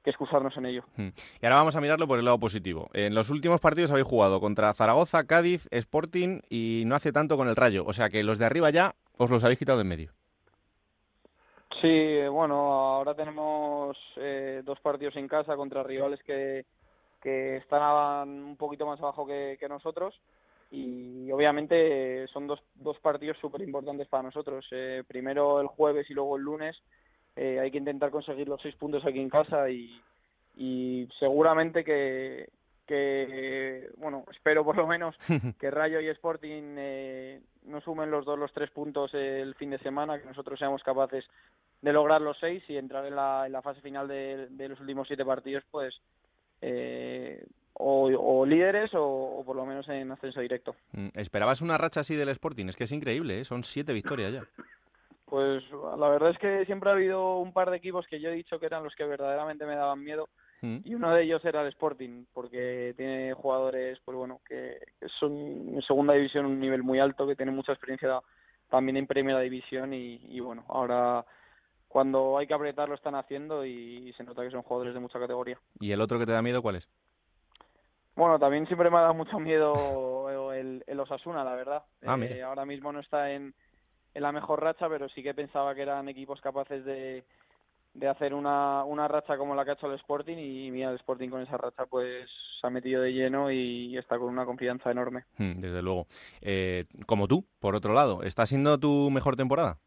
que 0.03 0.11
excusarnos 0.11 0.55
en 0.57 0.67
ello. 0.67 0.83
Hmm. 0.95 1.09
Y 1.41 1.45
ahora 1.45 1.57
vamos 1.57 1.75
a 1.75 1.81
mirarlo 1.81 2.07
por 2.07 2.19
el 2.19 2.25
lado 2.25 2.39
positivo. 2.39 2.89
En 2.93 3.15
los 3.15 3.29
últimos 3.29 3.59
partidos 3.59 3.91
habéis 3.91 4.07
jugado 4.07 4.39
contra 4.39 4.73
Zaragoza, 4.73 5.25
Cádiz, 5.25 5.67
Sporting 5.71 6.41
y 6.49 6.83
no 6.85 6.95
hace 6.95 7.11
tanto 7.11 7.37
con 7.37 7.47
el 7.47 7.55
Rayo. 7.55 7.83
O 7.85 7.93
sea 7.93 8.09
que 8.09 8.23
los 8.23 8.37
de 8.37 8.45
arriba 8.45 8.69
ya 8.69 8.93
os 9.17 9.31
los 9.31 9.43
habéis 9.43 9.59
quitado 9.59 9.79
de 9.79 9.81
en 9.81 9.87
medio. 9.87 10.11
Sí, 11.81 12.27
bueno, 12.29 12.55
ahora 12.55 13.13
tenemos 13.13 13.97
eh, 14.15 14.61
dos 14.63 14.79
partidos 14.79 15.15
en 15.15 15.27
casa 15.27 15.55
contra 15.55 15.83
rivales 15.83 16.21
que, 16.23 16.65
que 17.21 17.57
están 17.57 18.29
un 18.29 18.57
poquito 18.57 18.85
más 18.85 18.99
abajo 18.99 19.25
que, 19.25 19.57
nosotros 19.69 20.19
y 20.71 21.31
obviamente 21.31 22.27
son 22.27 22.47
dos, 22.47 22.61
dos 22.75 22.99
partidos 22.99 23.37
súper 23.39 23.61
importantes 23.61 24.07
para 24.07 24.23
nosotros. 24.23 24.65
Eh, 24.71 25.03
primero 25.07 25.61
el 25.61 25.67
jueves 25.67 26.09
y 26.09 26.13
luego 26.13 26.37
el 26.37 26.43
lunes 26.43 26.75
eh, 27.35 27.59
hay 27.59 27.71
que 27.71 27.77
intentar 27.77 28.11
conseguir 28.11 28.47
los 28.47 28.61
seis 28.61 28.75
puntos 28.75 29.05
aquí 29.05 29.19
en 29.19 29.29
casa 29.29 29.69
y, 29.69 30.01
y 30.55 31.07
seguramente 31.19 31.83
que, 31.83 32.49
que, 32.87 33.89
bueno, 33.97 34.25
espero 34.31 34.63
por 34.63 34.77
lo 34.77 34.87
menos 34.87 35.15
que 35.59 35.69
Rayo 35.69 35.99
y 35.99 36.07
Sporting 36.07 36.75
eh, 36.77 37.41
no 37.65 37.81
sumen 37.81 38.09
los 38.09 38.25
dos 38.25 38.39
los 38.39 38.53
tres 38.53 38.71
puntos 38.71 39.13
el 39.13 39.53
fin 39.55 39.69
de 39.69 39.79
semana, 39.79 40.19
que 40.19 40.25
nosotros 40.25 40.57
seamos 40.57 40.81
capaces 40.83 41.25
de 41.81 41.93
lograr 41.93 42.21
los 42.21 42.37
seis 42.39 42.63
y 42.69 42.77
entrar 42.77 43.05
en 43.05 43.15
la, 43.15 43.43
en 43.45 43.51
la 43.51 43.61
fase 43.61 43.81
final 43.81 44.07
de, 44.07 44.47
de 44.49 44.69
los 44.69 44.79
últimos 44.79 45.07
siete 45.07 45.25
partidos, 45.25 45.63
pues 45.69 45.93
eh, 46.61 47.45
o, 47.73 48.45
líderes 48.45 48.91
o, 48.93 49.43
por 49.45 49.55
lo 49.55 49.65
menos 49.65 49.87
en 49.89 50.11
ascenso 50.11 50.41
directo. 50.41 50.75
Mm, 50.93 51.09
¿Esperabas 51.13 51.61
una 51.61 51.77
racha 51.77 52.01
así 52.01 52.15
del 52.15 52.29
Sporting? 52.29 52.67
Es 52.67 52.75
que 52.75 52.85
es 52.85 52.91
increíble, 52.91 53.39
¿eh? 53.39 53.45
son 53.45 53.63
siete 53.63 53.93
victorias 53.93 54.33
ya. 54.33 54.43
Pues 55.29 55.61
la 55.97 56.07
verdad 56.07 56.29
es 56.29 56.37
que 56.37 56.63
siempre 56.63 56.89
ha 56.89 56.93
habido 56.93 57.39
un 57.39 57.51
par 57.51 57.69
de 57.69 57.75
equipos 57.75 58.07
que 58.07 58.21
yo 58.21 58.29
he 58.29 58.33
dicho 58.33 58.61
que 58.61 58.65
eran 58.65 58.85
los 58.85 58.95
que 58.95 59.03
verdaderamente 59.03 59.65
me 59.65 59.75
daban 59.75 60.01
miedo 60.01 60.29
mm. 60.61 60.77
y 60.85 60.95
uno 60.95 61.13
de 61.13 61.23
ellos 61.23 61.43
era 61.43 61.63
el 61.63 61.67
Sporting 61.67 62.23
porque 62.33 62.93
tiene 62.95 63.33
jugadores 63.33 63.99
pues 64.05 64.15
bueno 64.15 64.39
que, 64.47 64.79
son 65.19 65.33
en 65.75 65.81
segunda 65.81 66.13
división 66.13 66.45
un 66.45 66.61
nivel 66.61 66.81
muy 66.81 67.01
alto 67.01 67.27
que 67.27 67.35
tienen 67.35 67.55
mucha 67.55 67.73
experiencia 67.73 68.21
también 68.69 68.95
en 68.95 69.05
primera 69.05 69.41
división 69.41 69.93
y 69.93 70.39
bueno 70.39 70.63
ahora 70.69 71.25
cuando 71.87 72.37
hay 72.37 72.47
que 72.47 72.53
apretar 72.53 72.89
lo 72.89 72.95
están 72.95 73.15
haciendo 73.15 73.65
y, 73.65 74.13
se 74.17 74.23
nota 74.23 74.43
que 74.43 74.51
son 74.51 74.63
jugadores 74.63 74.93
de 74.93 74.99
mucha 74.99 75.19
categoría. 75.19 75.59
¿Y 75.79 75.91
el 75.91 76.01
otro 76.01 76.19
que 76.19 76.25
te 76.25 76.31
da 76.31 76.41
miedo 76.41 76.61
cuál 76.61 76.77
es? 76.77 76.87
Bueno, 78.15 78.39
también 78.39 78.65
siempre 78.65 78.89
me 78.89 78.97
ha 78.97 79.01
dado 79.01 79.13
mucho 79.13 79.39
miedo 79.39 80.51
el, 80.53 80.83
el 80.87 80.99
Osasuna, 80.99 81.43
la 81.43 81.55
verdad. 81.55 81.83
Ah, 82.05 82.17
eh, 82.21 82.41
ahora 82.41 82.65
mismo 82.65 82.91
no 82.91 82.99
está 82.99 83.31
en, 83.31 83.53
en 84.13 84.23
la 84.23 84.31
mejor 84.31 84.61
racha, 84.61 84.89
pero 84.89 85.07
sí 85.09 85.21
que 85.21 85.33
pensaba 85.33 85.75
que 85.75 85.83
eran 85.83 86.09
equipos 86.09 86.41
capaces 86.41 86.83
de, 86.83 87.23
de 87.93 88.07
hacer 88.07 88.33
una, 88.33 88.83
una 88.83 89.07
racha 89.07 89.37
como 89.37 89.55
la 89.55 89.65
que 89.65 89.71
ha 89.71 89.73
hecho 89.73 89.87
el 89.87 89.99
Sporting 89.99 90.37
y 90.37 90.71
mira, 90.71 90.89
el 90.91 90.97
Sporting 90.97 91.29
con 91.29 91.41
esa 91.41 91.57
racha 91.57 91.85
pues 91.87 92.29
se 92.61 92.67
ha 92.67 92.69
metido 92.69 93.01
de 93.01 93.11
lleno 93.11 93.51
y, 93.51 93.97
está 93.97 94.17
con 94.17 94.29
una 94.29 94.45
confianza 94.45 94.91
enorme. 94.91 95.23
Hmm, 95.37 95.59
desde 95.59 95.81
luego. 95.81 96.07
Eh, 96.41 96.85
como 97.05 97.27
tú, 97.27 97.45
por 97.59 97.75
otro 97.75 97.93
lado, 97.93 98.23
¿está 98.23 98.45
siendo 98.45 98.79
tu 98.79 99.09
mejor 99.09 99.35
temporada? 99.35 99.79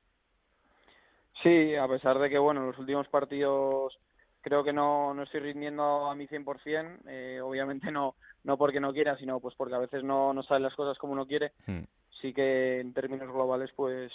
Sí, 1.42 1.74
a 1.74 1.88
pesar 1.88 2.18
de 2.18 2.28
que, 2.28 2.38
bueno, 2.38 2.60
en 2.60 2.68
los 2.68 2.78
últimos 2.78 3.08
partidos 3.08 3.98
creo 4.40 4.64
que 4.64 4.72
no, 4.72 5.14
no 5.14 5.22
estoy 5.22 5.40
rindiendo 5.40 6.06
a 6.08 6.14
mi 6.14 6.26
100%, 6.26 7.00
eh, 7.06 7.40
obviamente 7.42 7.90
no, 7.90 8.14
no 8.44 8.56
porque 8.56 8.80
no 8.80 8.92
quiera, 8.92 9.16
sino 9.18 9.40
pues 9.40 9.54
porque 9.56 9.74
a 9.74 9.78
veces 9.78 10.02
no, 10.02 10.32
no 10.32 10.42
salen 10.42 10.64
las 10.64 10.74
cosas 10.74 10.98
como 10.98 11.12
uno 11.12 11.26
quiere. 11.26 11.52
Hmm. 11.66 11.82
Sí 12.20 12.32
que 12.32 12.80
en 12.80 12.92
términos 12.92 13.28
globales, 13.28 13.70
pues, 13.74 14.12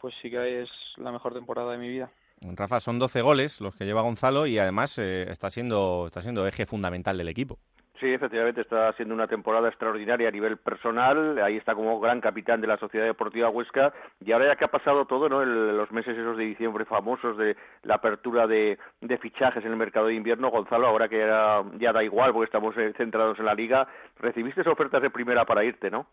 pues 0.00 0.14
sí 0.22 0.30
que 0.30 0.62
es 0.62 0.68
la 0.96 1.12
mejor 1.12 1.34
temporada 1.34 1.72
de 1.72 1.78
mi 1.78 1.88
vida. 1.88 2.10
Rafa, 2.40 2.80
son 2.80 2.98
12 2.98 3.22
goles 3.22 3.60
los 3.60 3.74
que 3.74 3.84
lleva 3.84 4.02
Gonzalo 4.02 4.46
y 4.46 4.58
además 4.58 4.98
eh, 4.98 5.30
está, 5.30 5.50
siendo, 5.50 6.06
está 6.06 6.20
siendo 6.20 6.46
eje 6.46 6.66
fundamental 6.66 7.16
del 7.16 7.28
equipo. 7.28 7.58
Sí, 8.04 8.12
efectivamente 8.12 8.60
está 8.60 8.92
siendo 8.96 9.14
una 9.14 9.26
temporada 9.26 9.66
extraordinaria 9.66 10.28
a 10.28 10.30
nivel 10.30 10.58
personal. 10.58 11.38
Ahí 11.38 11.56
está 11.56 11.74
como 11.74 11.98
gran 12.00 12.20
capitán 12.20 12.60
de 12.60 12.66
la 12.66 12.76
Sociedad 12.76 13.06
Deportiva 13.06 13.48
Huesca. 13.48 13.94
Y 14.20 14.30
ahora 14.30 14.48
ya 14.48 14.56
que 14.56 14.66
ha 14.66 14.70
pasado 14.70 15.06
todo, 15.06 15.26
¿no? 15.30 15.42
los 15.42 15.90
meses 15.90 16.14
esos 16.14 16.36
de 16.36 16.44
diciembre 16.44 16.84
famosos 16.84 17.38
de 17.38 17.56
la 17.82 17.94
apertura 17.94 18.46
de, 18.46 18.76
fichajes 19.22 19.64
en 19.64 19.70
el 19.70 19.78
mercado 19.78 20.08
de 20.08 20.16
invierno, 20.16 20.50
Gonzalo, 20.50 20.86
ahora 20.86 21.08
que 21.08 21.16
ya, 21.16 21.92
da 21.94 22.04
igual 22.04 22.34
porque 22.34 22.44
estamos 22.44 22.76
eh, 22.76 22.92
centrados 22.98 23.38
en 23.38 23.46
la 23.46 23.54
liga, 23.54 23.88
recibiste 24.18 24.68
ofertas 24.68 25.00
de 25.00 25.08
primera 25.08 25.46
para 25.46 25.64
irte, 25.64 25.90
¿no? 25.90 26.06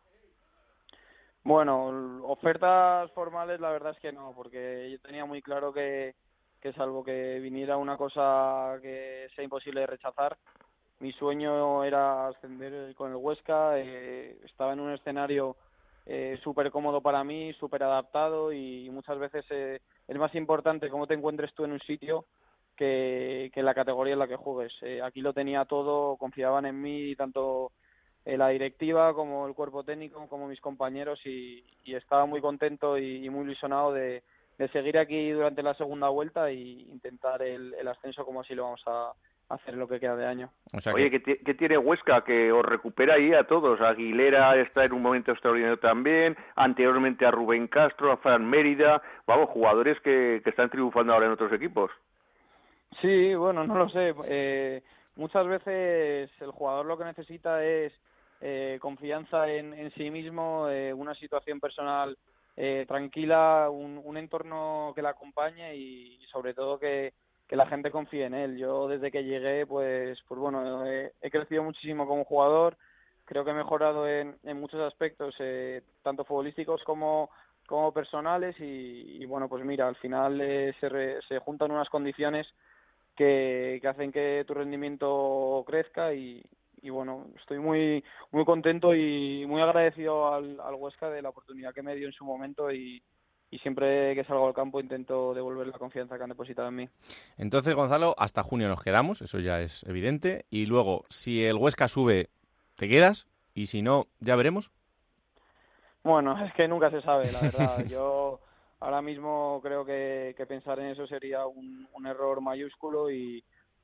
Bueno, 1.44 2.22
ofertas 2.24 3.12
formales 3.12 3.60
la 3.60 3.72
verdad 3.72 3.92
es 3.92 4.00
que 4.00 4.14
no, 4.14 4.32
porque 4.34 4.90
yo 4.90 5.00
tenía 5.02 5.26
muy 5.26 5.42
claro 5.42 5.74
que, 5.74 6.16
que 6.62 6.72
salvo 6.72 7.04
que 7.04 7.40
viniera 7.42 7.76
una 7.76 7.98
cosa 7.98 8.80
que 8.82 9.28
sea 9.36 9.44
imposible 9.44 9.82
de 9.82 9.88
rechazar, 9.88 10.38
mi 11.02 11.12
sueño 11.14 11.84
era 11.84 12.28
ascender 12.28 12.94
con 12.96 13.10
el 13.10 13.18
Huesca, 13.18 13.80
eh, 13.80 14.38
estaba 14.46 14.74
en 14.74 14.80
un 14.80 14.94
escenario 14.94 15.58
eh, 16.06 16.40
súper 16.44 16.72
cómodo 16.72 17.02
para 17.02 17.24
mí, 17.24 17.54
súper 17.54 17.84
adaptado 17.84 18.52
y 18.54 18.90
muchas 18.90 19.20
veces 19.20 19.46
eh, 19.50 19.80
es 20.08 20.18
más 20.18 20.34
importante 20.36 20.90
cómo 20.90 21.08
te 21.08 21.16
encuentres 21.16 21.54
tú 21.54 21.64
en 21.66 21.74
un 21.74 21.80
sitio 21.80 22.26
que, 22.76 23.52
que 23.54 23.64
la 23.64 23.74
categoría 23.74 24.14
en 24.14 24.20
la 24.20 24.28
que 24.28 24.36
juegues. 24.36 24.74
Eh, 24.82 25.02
aquí 25.04 25.22
lo 25.22 25.34
tenía 25.34 25.66
todo, 25.66 26.18
confiaban 26.18 26.66
en 26.66 26.82
mí 26.82 27.16
tanto 27.16 27.72
la 28.24 28.50
directiva 28.50 29.16
como 29.16 29.48
el 29.48 29.56
cuerpo 29.56 29.84
técnico 29.84 30.28
como 30.28 30.48
mis 30.48 30.62
compañeros 30.62 31.20
y, 31.26 31.64
estaba 31.86 32.28
muy 32.28 32.40
contento 32.40 32.98
y, 33.00 33.28
muy 33.32 33.46
ilusionado 33.46 33.94
de, 33.94 34.22
de, 34.60 34.68
seguir 34.70 35.00
aquí 35.00 35.32
durante 35.32 35.64
la 35.64 35.74
segunda 35.74 36.08
vuelta 36.10 36.50
e 36.50 36.54
intentar 36.54 37.42
el, 37.42 37.74
el 37.74 37.88
ascenso 37.88 38.24
como 38.24 38.42
así 38.42 38.54
lo 38.54 38.66
vamos 38.66 38.84
a, 38.86 39.12
hacer 39.54 39.76
lo 39.76 39.88
que 39.88 40.00
queda 40.00 40.16
de 40.16 40.26
año. 40.26 40.50
Oye, 40.94 41.10
¿qué, 41.10 41.54
tiene 41.54 41.78
Huesca? 41.78 42.24
Que 42.24 42.52
os 42.52 42.66
recupera 42.66 43.16
ahí 43.16 43.34
a 43.34 43.46
todos. 43.46 43.82
Aguilera 43.82 44.56
está 44.58 44.86
en 44.86 44.94
un 44.94 45.02
momento 45.02 45.32
extraordinario 45.32 45.80
también, 45.80 46.38
anteriormente 46.56 47.26
a 47.26 47.32
Rubén 47.32 47.68
Castro, 47.68 48.12
a 48.12 48.18
Fran 48.18 48.50
Mérida, 48.50 49.02
vamos, 49.28 49.50
jugadores 49.50 50.00
que, 50.02 50.42
que 50.44 50.50
están 50.50 50.70
triunfando 50.70 51.14
ahora 51.14 51.28
en 51.28 51.34
otros 51.34 51.54
equipos. 51.54 51.92
Sí, 53.00 53.34
bueno, 53.36 53.66
no 53.66 53.78
lo 53.78 53.90
sé. 53.90 54.14
Eh, 54.26 54.82
muchas 55.16 55.48
veces 55.48 56.30
el 56.40 56.52
jugador 56.52 56.86
lo 56.86 56.98
que 56.98 57.06
necesita 57.06 57.64
es 57.64 57.94
eh, 58.42 58.80
confianza 58.82 59.48
en, 59.48 59.92
sí 59.92 60.10
mismo, 60.10 60.68
eh, 60.68 60.92
una 60.92 61.14
situación 61.14 61.60
personal 61.60 62.18
eh, 62.58 62.86
tranquila, 62.88 63.70
un, 63.70 64.18
entorno 64.18 64.94
que 64.96 65.04
la 65.04 65.12
acompañe 65.12 65.76
y, 65.76 66.20
sobre 66.32 66.56
todo 66.56 66.80
que, 66.80 67.14
la 67.56 67.66
gente 67.66 67.92
confíe 67.92 68.26
en 68.26 68.34
él. 68.34 68.58
Yo 68.58 68.88
desde 68.88 69.12
que 69.12 69.24
llegué, 69.24 69.66
pues, 69.66 70.20
pues 70.28 70.40
bueno, 70.40 70.86
he 70.86 71.32
crecido 71.32 71.64
muchísimo 71.64 72.08
como 72.08 72.26
jugador, 72.26 72.78
creo 73.26 73.46
que 73.46 73.52
he 73.52 73.54
mejorado 73.54 74.08
en, 74.08 74.36
muchos 74.60 74.82
aspectos, 74.82 75.36
tanto 76.04 76.26
futbolísticos 76.26 76.84
como 76.84 77.30
como 77.66 77.94
personales 77.94 78.54
y, 78.60 79.26
bueno 79.26 79.48
pues 79.48 79.64
mira 79.64 79.88
al 79.88 79.96
final 79.96 80.40
se, 80.82 81.22
se 81.26 81.40
juntan 81.40 81.72
unas 81.72 81.88
condiciones 81.88 82.46
que, 83.16 83.80
que, 83.82 83.88
hacen 83.88 84.12
que 84.12 84.44
tu 84.46 84.54
rendimiento 84.54 85.64
crezca 85.66 86.14
y, 86.14 86.44
y 86.82 86.90
bueno, 86.90 87.28
estoy 87.40 87.60
muy 87.60 88.04
muy 88.32 88.44
contento 88.44 88.94
y 88.94 89.46
muy 89.48 89.62
agradecido 89.62 90.34
al, 90.34 90.60
al 90.60 90.76
Huesca 90.76 91.10
de 91.10 91.22
la 91.22 91.30
oportunidad 91.30 91.74
que 91.74 91.84
me 91.84 91.96
dio 91.96 92.08
en 92.08 92.14
su 92.14 92.26
momento 92.26 92.72
y, 92.72 93.02
y 93.52 93.60
siempre 93.60 94.16
que 94.16 94.24
salgo 94.24 94.48
al 94.48 94.54
campo 94.54 94.80
intento 94.80 95.34
devolver 95.34 95.68
la 95.68 95.78
confianza 95.78 96.18
que 96.18 96.24
han 96.24 96.30
depositado 96.30 96.70
en 96.70 96.76
mí. 96.76 96.90
Entonces, 97.38 97.76
Gonzalo, 97.76 98.16
hasta 98.18 98.44
junio 98.44 98.70
nos 98.70 98.82
quedamos, 98.82 99.22
eso 99.22 99.40
ya 99.40 99.60
es 99.60 99.84
evidente. 99.84 100.46
Y 100.50 100.66
luego, 100.66 101.04
si 101.10 101.44
el 101.44 101.58
Huesca 101.58 101.90
sube, 101.90 102.30
¿te 102.76 102.88
quedas? 102.88 103.28
Y 103.54 103.68
si 103.68 103.82
no, 103.82 104.08
¿ya 104.22 104.38
veremos? 104.38 104.72
Bueno, 106.02 106.44
es 106.44 106.54
que 106.54 106.68
nunca 106.70 106.90
se 106.90 107.02
sabe, 107.02 107.30
la 107.30 107.42
verdad. 107.42 107.86
Yo 107.90 108.40
ahora 108.80 109.02
mismo 109.02 109.60
creo 109.62 109.84
que, 109.84 110.34
que 110.38 110.46
pensar 110.46 110.80
en 110.80 110.88
eso 110.88 111.06
sería 111.06 111.46
un, 111.46 111.88
un 111.94 112.08
error 112.08 112.40
mayúsculo 112.40 113.12
y, 113.12 113.44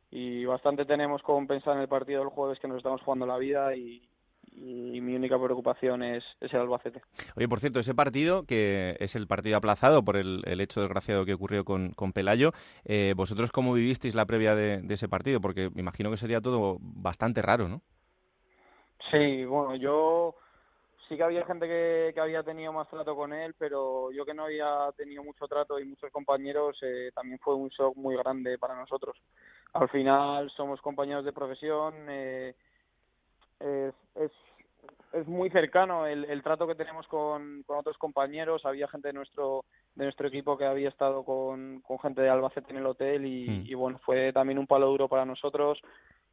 y 0.09 0.45
bastante 0.45 0.85
tenemos 0.85 1.21
con 1.21 1.45
pensar 1.45 1.75
en 1.75 1.81
el 1.81 1.89
partido 1.89 2.21
del 2.21 2.29
jueves 2.29 2.57
que 2.59 2.69
nos 2.69 2.77
estamos 2.77 3.01
jugando 3.01 3.25
la 3.25 3.37
vida 3.37 3.75
y, 3.75 4.07
mi 4.57 5.15
única 5.15 5.41
preocupación 5.41 6.03
es, 6.03 6.23
el 6.41 6.55
Albacete. 6.55 7.01
Oye, 7.35 7.47
por 7.47 7.59
cierto, 7.59 7.79
ese 7.79 7.93
partido, 7.93 8.43
que 8.43 8.97
es 8.99 9.15
el 9.15 9.27
partido 9.27 9.57
aplazado 9.57 10.03
por 10.03 10.17
el, 10.17 10.43
hecho 10.59 10.81
desgraciado 10.81 11.25
que 11.25 11.33
ocurrió 11.33 11.63
con, 11.63 11.91
con 11.91 12.13
Pelayo, 12.13 12.51
eh, 12.85 13.13
¿vosotros 13.15 13.51
cómo 13.51 13.73
vivisteis 13.73 14.15
la 14.15 14.25
previa 14.25 14.55
de, 14.55 14.81
ese 14.89 15.07
partido? 15.07 15.39
Porque 15.41 15.69
me 15.73 15.81
imagino 15.81 16.09
que 16.09 16.17
sería 16.17 16.41
todo 16.41 16.77
bastante 16.81 17.41
raro, 17.41 17.67
¿no? 17.67 17.81
Sí, 19.11 19.45
bueno, 19.45 19.75
yo 19.75 20.35
sí 21.07 21.15
que 21.15 21.23
había 21.23 21.45
gente 21.45 21.67
que, 21.67 22.11
que, 22.13 22.19
había 22.19 22.43
tenido 22.43 22.73
más 22.73 22.89
trato 22.89 23.15
con 23.15 23.31
él, 23.31 23.55
pero 23.57 24.11
yo 24.11 24.25
que 24.25 24.33
no 24.33 24.45
había 24.45 24.91
tenido 24.97 25.23
mucho 25.23 25.47
trato 25.47 25.79
y 25.79 25.85
muchos 25.85 26.11
compañeros, 26.11 26.77
eh, 26.81 27.11
también 27.13 27.39
fue 27.39 27.55
un 27.55 27.69
shock 27.69 27.95
muy 27.95 28.17
grande 28.17 28.57
para 28.57 28.75
nosotros 28.75 29.15
al 29.73 29.89
final 29.89 30.49
somos 30.51 30.81
compañeros 30.81 31.25
de 31.25 31.33
profesión, 31.33 31.93
eh, 32.09 32.49
es, 32.49 32.55
es, 35.27 35.37
muy 35.37 35.49
cercano 35.49 36.05
el, 36.05 36.25
el 36.25 36.43
trato 36.43 36.67
que 36.67 36.75
tenemos 36.75 37.07
con, 37.07 37.63
con, 37.63 37.77
otros 37.77 37.97
compañeros. 37.97 38.65
Había 38.65 38.87
gente 38.87 39.09
de 39.09 39.13
nuestro 39.13 39.65
de 39.95 40.03
nuestro 40.05 40.27
equipo 40.27 40.57
que 40.57 40.65
había 40.65 40.89
estado 40.89 41.23
con, 41.23 41.81
con 41.81 41.99
gente 41.99 42.21
de 42.21 42.29
Albacete 42.29 42.71
en 42.71 42.77
el 42.77 42.85
hotel 42.85 43.25
y, 43.25 43.49
hmm. 43.49 43.65
y, 43.65 43.73
bueno, 43.73 43.99
fue 44.05 44.31
también 44.31 44.59
un 44.59 44.67
palo 44.67 44.87
duro 44.87 45.07
para 45.07 45.25
nosotros 45.25 45.79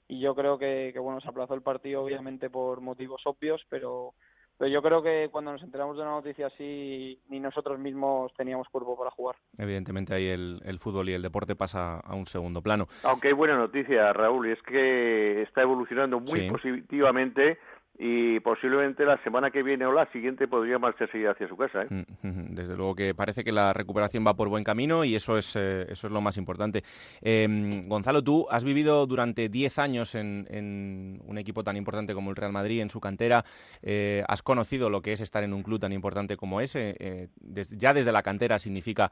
y 0.06 0.20
yo 0.20 0.34
creo 0.34 0.58
que, 0.58 0.90
que 0.92 0.98
bueno, 0.98 1.20
se 1.20 1.28
aplazó 1.28 1.54
el 1.54 1.62
partido 1.62 2.02
obviamente 2.02 2.50
por 2.50 2.80
motivos 2.80 3.22
obvios, 3.24 3.62
pero 3.68 4.14
pero 4.56 4.70
yo 4.70 4.82
creo 4.82 5.02
que 5.02 5.28
cuando 5.32 5.52
nos 5.52 5.62
enteramos 5.62 5.96
de 5.96 6.02
una 6.02 6.12
noticia 6.12 6.46
así, 6.46 7.18
ni 7.28 7.40
nosotros 7.40 7.78
mismos 7.78 8.32
teníamos 8.34 8.68
cuerpo 8.68 8.96
para 8.96 9.10
jugar. 9.10 9.34
Evidentemente 9.58 10.14
ahí 10.14 10.28
el, 10.28 10.60
el, 10.64 10.78
fútbol 10.78 11.08
y 11.08 11.12
el 11.12 11.22
deporte 11.22 11.56
pasa 11.56 11.98
a 11.98 12.14
un 12.14 12.26
segundo 12.26 12.62
plano. 12.62 12.86
Aunque 13.02 13.28
hay 13.28 13.34
buena 13.34 13.56
noticia, 13.56 14.12
Raúl, 14.12 14.48
y 14.48 14.52
es 14.52 14.62
que 14.62 15.42
está 15.42 15.62
evolucionando 15.62 16.20
muy 16.20 16.48
positivamente 16.48 17.58
y 17.96 18.40
posiblemente 18.40 19.04
la 19.04 19.22
semana 19.22 19.50
que 19.50 19.62
viene 19.62 19.86
o 19.86 19.92
la 19.92 20.10
siguiente 20.10 20.48
podría 20.48 20.78
marcharse 20.78 21.28
hacia 21.28 21.48
su 21.48 21.56
casa. 21.56 21.82
¿eh? 21.82 22.04
Mm, 22.22 22.54
desde 22.54 22.76
luego 22.76 22.94
que 22.94 23.14
parece 23.14 23.44
que 23.44 23.52
la 23.52 23.72
recuperación 23.72 24.26
va 24.26 24.34
por 24.34 24.48
buen 24.48 24.64
camino 24.64 25.04
y 25.04 25.14
eso 25.14 25.38
es, 25.38 25.54
eh, 25.54 25.86
eso 25.88 26.08
es 26.08 26.12
lo 26.12 26.20
más 26.20 26.36
importante. 26.36 26.82
Em, 27.20 27.82
Gonzalo, 27.82 28.22
tú 28.22 28.46
has 28.50 28.64
vivido 28.64 29.06
durante 29.06 29.48
10 29.48 29.78
años 29.78 30.14
en, 30.14 31.20
un 31.24 31.38
equipo 31.38 31.62
tan 31.62 31.76
importante 31.76 32.14
como 32.14 32.30
el 32.30 32.36
Real 32.36 32.52
Madrid, 32.52 32.80
en 32.80 32.90
su 32.90 33.00
cantera. 33.00 33.44
Eh, 33.82 34.24
has 34.26 34.42
conocido 34.42 34.90
lo 34.90 35.00
que 35.00 35.12
es 35.12 35.20
estar 35.20 35.44
en 35.44 35.52
un 35.52 35.62
club 35.62 35.78
tan 35.78 35.92
importante 35.92 36.36
como 36.36 36.60
ese. 36.60 37.28
ya 37.76 37.94
desde 37.94 38.12
la 38.12 38.22
cantera 38.22 38.58
significa 38.58 39.10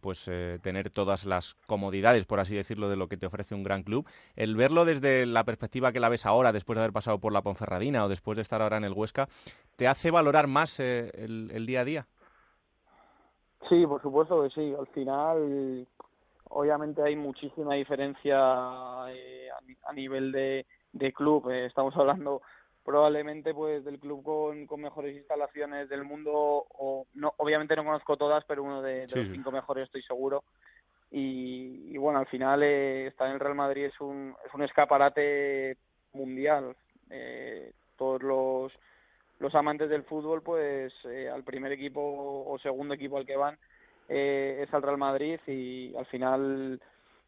pues 0.00 0.30
tener 0.62 0.90
todas 0.90 1.24
las 1.24 1.56
comodidades, 1.66 2.24
por 2.24 2.40
así 2.40 2.54
decirlo, 2.54 2.88
de 2.88 2.96
lo 2.96 3.08
que 3.08 3.16
te 3.16 3.26
ofrece 3.26 3.54
un 3.54 3.62
gran 3.62 3.82
club. 3.82 4.06
El 4.36 4.56
verlo 4.56 4.84
desde 4.84 5.26
la 5.26 5.44
perspectiva 5.44 5.92
que 5.92 6.00
la 6.00 6.08
ves 6.08 6.26
ahora, 6.26 6.52
después 6.52 6.76
de 6.76 6.82
haber 6.82 6.92
pasado 6.92 7.18
por 7.18 7.32
la 7.32 7.42
Ponferradina, 7.42 7.81
o 7.90 8.08
después 8.08 8.36
de 8.36 8.42
estar 8.42 8.62
ahora 8.62 8.76
en 8.76 8.84
el 8.84 8.92
Huesca, 8.92 9.28
¿te 9.76 9.88
hace 9.88 10.10
valorar 10.10 10.46
más 10.46 10.78
eh, 10.80 11.10
el, 11.14 11.66
día 11.66 11.80
a 11.80 11.84
día? 11.84 12.06
Sí, 13.68 13.86
por 13.86 14.00
supuesto 14.00 14.42
que 14.42 14.50
sí. 14.50 14.74
Al 14.78 14.86
final, 14.88 15.86
obviamente 16.50 17.02
hay 17.02 17.16
muchísima 17.16 17.74
diferencia 17.74 18.38
eh, 19.08 19.48
a, 19.84 19.92
nivel 19.92 20.32
de, 20.32 21.12
club. 21.12 21.50
Eh, 21.50 21.66
estamos 21.66 21.96
hablando 21.96 22.42
probablemente 22.84 23.54
pues 23.54 23.84
del 23.84 23.98
club 23.98 24.22
con, 24.24 24.66
con, 24.66 24.80
mejores 24.80 25.16
instalaciones 25.16 25.88
del 25.88 26.04
mundo 26.04 26.32
o 26.34 27.06
no 27.14 27.32
obviamente 27.36 27.76
no 27.76 27.84
conozco 27.84 28.16
todas 28.16 28.44
pero 28.44 28.64
uno 28.64 28.82
de, 28.82 29.06
los 29.06 29.28
cinco 29.30 29.52
mejores 29.52 29.84
estoy 29.84 30.02
seguro 30.02 30.42
y, 31.08 31.96
bueno 31.96 32.18
al 32.18 32.26
final 32.26 32.62
estar 32.64 33.28
en 33.28 33.34
el 33.34 33.40
Real 33.40 33.54
Madrid 33.54 33.84
es 33.84 34.00
un 34.00 34.34
es 34.44 34.52
un 34.52 34.64
escaparate 34.64 35.76
mundial 36.12 36.74
eh, 37.12 37.72
todos 37.96 38.22
los, 38.22 38.72
los 39.38 39.54
amantes 39.54 39.90
del 39.90 40.04
fútbol, 40.04 40.42
pues 40.42 40.92
eh, 41.04 41.28
al 41.28 41.44
primer 41.44 41.72
equipo 41.72 42.00
o 42.00 42.58
segundo 42.58 42.94
equipo 42.94 43.18
al 43.18 43.26
que 43.26 43.36
van 43.36 43.58
eh, 44.08 44.64
es 44.66 44.74
al 44.74 44.82
Real 44.82 44.98
Madrid 44.98 45.38
y 45.46 45.94
al 45.96 46.06
final 46.06 46.80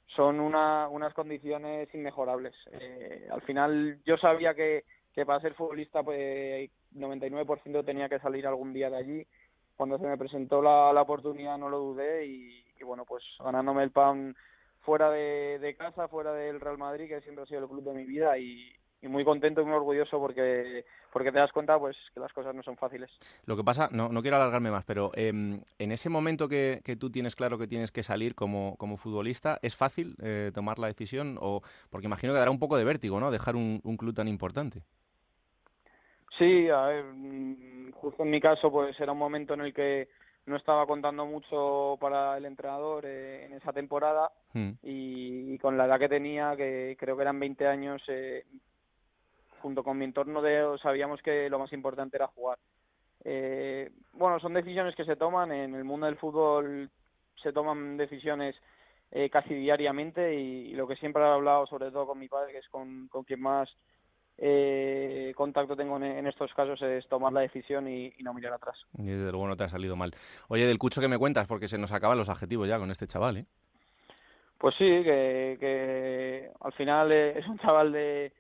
son 0.09 0.41
una, 0.41 0.89
unas 0.89 1.15
condiciones 1.15 1.93
inmejorables. 1.95 2.55
Eh, 2.73 3.29
al 3.31 3.43
final 3.43 3.99
yo 4.05 4.17
sabía 4.17 4.55
que, 4.55 4.85
que 5.15 5.25
para 5.25 5.41
ser 5.41 5.55
futbolista 5.55 6.03
pues 6.03 6.71
99% 6.95 7.85
tenía 7.85 8.09
que 8.09 8.19
salir 8.19 8.47
algún 8.47 8.73
día 8.73 8.91
de 8.91 8.97
allí. 8.97 9.27
Cuando 9.77 9.99
se 9.99 10.07
me 10.07 10.19
presentó 10.19 10.63
la, 10.63 10.93
la 10.93 11.03
oportunidad 11.03 11.59
no 11.59 11.69
lo 11.69 11.79
dudé 11.79 12.27
y, 12.27 12.63
bueno, 12.85 13.05
pues 13.05 13.25
ganándome 13.41 13.83
el 13.83 13.91
pan 13.91 14.37
fuera 14.83 15.11
de, 15.11 15.59
de, 15.59 15.75
casa, 15.75 16.07
fuera 16.07 16.33
del 16.33 16.61
Real 16.61 16.77
Madrid, 16.77 17.09
que 17.09 17.23
siempre 17.23 17.43
ha 17.43 17.47
sido 17.47 17.63
el 17.63 17.69
club 17.69 17.83
de 17.83 17.95
mi 17.95 18.05
vida 18.05 18.37
y, 18.39 18.73
y 19.05 19.09
muy 19.09 19.25
contento 19.25 19.61
y 19.61 19.65
muy 19.65 19.75
orgulloso 19.75 20.19
porque 20.19 20.85
porque 21.13 21.31
te 21.31 21.39
das 21.39 21.53
cuenta 21.53 21.79
pues 21.79 21.97
que 22.13 22.21
las 22.21 22.33
cosas 22.33 22.55
no 22.55 22.63
son 22.63 22.77
fáciles. 22.77 23.11
Lo 23.45 23.57
que 23.57 23.63
pasa, 23.63 23.89
no, 23.93 24.09
no 24.09 24.23
quiero 24.23 24.37
alargarme 24.37 24.71
más, 24.71 24.85
pero 24.85 25.11
em, 25.15 25.61
en 25.79 25.93
ese 25.93 26.09
momento 26.09 26.49
que, 26.49 26.81
que, 26.85 26.97
tú 26.97 27.11
tienes 27.11 27.37
claro 27.37 27.59
que 27.59 27.67
tienes 27.67 27.93
que 27.93 28.03
salir 28.03 28.35
como, 28.35 28.77
como 28.77 28.97
futbolista, 28.97 29.59
¿es 29.63 29.77
fácil 29.77 30.17
eh, 30.23 30.51
tomar 30.55 30.79
la 30.79 30.89
decisión? 30.89 31.37
o 31.41 31.61
Porque 31.91 32.07
imagino 32.07 32.33
que 32.33 32.39
dará 32.39 32.51
un 32.51 32.59
poco 32.59 32.77
de 32.77 32.85
vértigo, 32.85 33.21
¿no? 33.21 33.31
Dejar 33.31 33.57
un, 33.57 33.81
un 33.85 33.97
club 33.97 34.15
tan 34.15 34.27
importante. 34.27 34.83
Sí, 36.39 36.69
a 36.69 36.87
ver, 36.87 37.05
mm, 37.05 37.93
justo 37.93 38.23
en 38.23 38.31
mi 38.31 38.41
caso 38.41 38.73
pues 38.73 38.99
era 38.99 39.13
un 39.13 39.19
momento 39.19 39.55
en 39.55 39.61
el 39.61 39.75
que 39.75 40.09
no 40.47 40.57
estaba 40.57 40.87
contando 40.87 41.25
mucho 41.25 41.97
para 42.01 42.37
el 42.37 42.45
entrenador 42.45 43.05
eh, 43.07 43.47
en 43.47 43.55
esa 43.55 43.73
temporada 43.73 44.31
hmm. 44.53 44.71
y, 44.83 45.55
y, 45.55 45.59
con 45.59 45.79
la 45.79 45.87
edad 45.87 45.99
que 45.99 46.09
tenía, 46.09 46.55
que 46.57 46.97
creo 46.99 47.17
que 47.17 47.23
eran 47.23 47.41
20 47.41 47.67
años, 47.67 48.03
eh, 48.09 48.45
junto 49.65 49.83
con 49.83 49.97
mi 49.97 50.05
entorno 50.05 50.43
de 50.43 50.77
sabíamos 50.83 51.23
que 51.23 51.49
lo 51.49 51.59
más 51.59 51.73
importante 51.73 52.19
era 52.19 52.27
jugar. 52.27 52.59
Eh, 53.25 53.91
bueno, 54.13 54.39
son 54.39 54.53
decisiones 54.53 54.95
que 54.95 55.07
se 55.07 55.17
toman 55.17 55.53
en 55.53 55.75
el 55.75 55.85
mundo 55.85 56.05
del 56.05 56.19
fútbol, 56.19 56.91
se 57.43 57.51
toman 57.51 57.97
decisiones 57.97 58.55
eh, 59.11 59.31
casi 59.31 59.55
diariamente 59.55 60.35
y, 60.35 60.75
lo 60.75 60.87
que 60.87 60.97
siempre 60.97 61.23
he 61.23 61.27
hablado, 61.27 61.67
sobre 61.67 61.91
todo 61.91 62.09
con 62.09 62.19
mi 62.19 62.29
padre, 62.29 62.53
que 62.53 62.59
es 62.59 62.69
con, 62.69 63.09
con 63.09 63.25
quien 63.25 63.41
más 63.41 63.75
eh, 64.37 65.33
contacto 65.35 65.75
tengo 65.75 65.97
en, 65.97 66.27
estos 66.27 66.53
casos, 66.53 66.83
es 66.83 67.09
tomar 67.09 67.33
la 67.33 67.41
decisión 67.41 67.89
y, 67.89 68.13
no 68.21 68.35
mirar 68.35 68.53
atrás. 68.53 68.77
Y 68.99 69.07
desde 69.07 69.33
luego 69.33 69.49
no 69.49 69.57
te 69.57 69.65
ha 69.65 69.69
salido 69.71 69.97
mal. 69.97 70.13
Oye, 70.49 70.67
del 70.67 70.79
Cucho 70.79 71.01
que 71.01 71.09
me 71.09 71.17
cuentas, 71.17 71.47
porque 71.47 71.69
se 71.69 71.79
nos 71.79 71.93
acaban 71.93 72.19
los 72.19 72.29
adjetivos 72.29 72.69
ya 72.69 72.79
con 72.79 72.91
este 72.91 73.07
chaval, 73.07 73.39
¿eh? 73.39 73.47
Pues 74.59 74.75
sí, 74.77 74.85
que, 74.85 75.57
que 75.59 76.51
al 76.61 76.73
final 76.75 77.15
es 77.15 77.47
un 77.49 77.59
chaval 77.59 77.93
de 77.93 78.33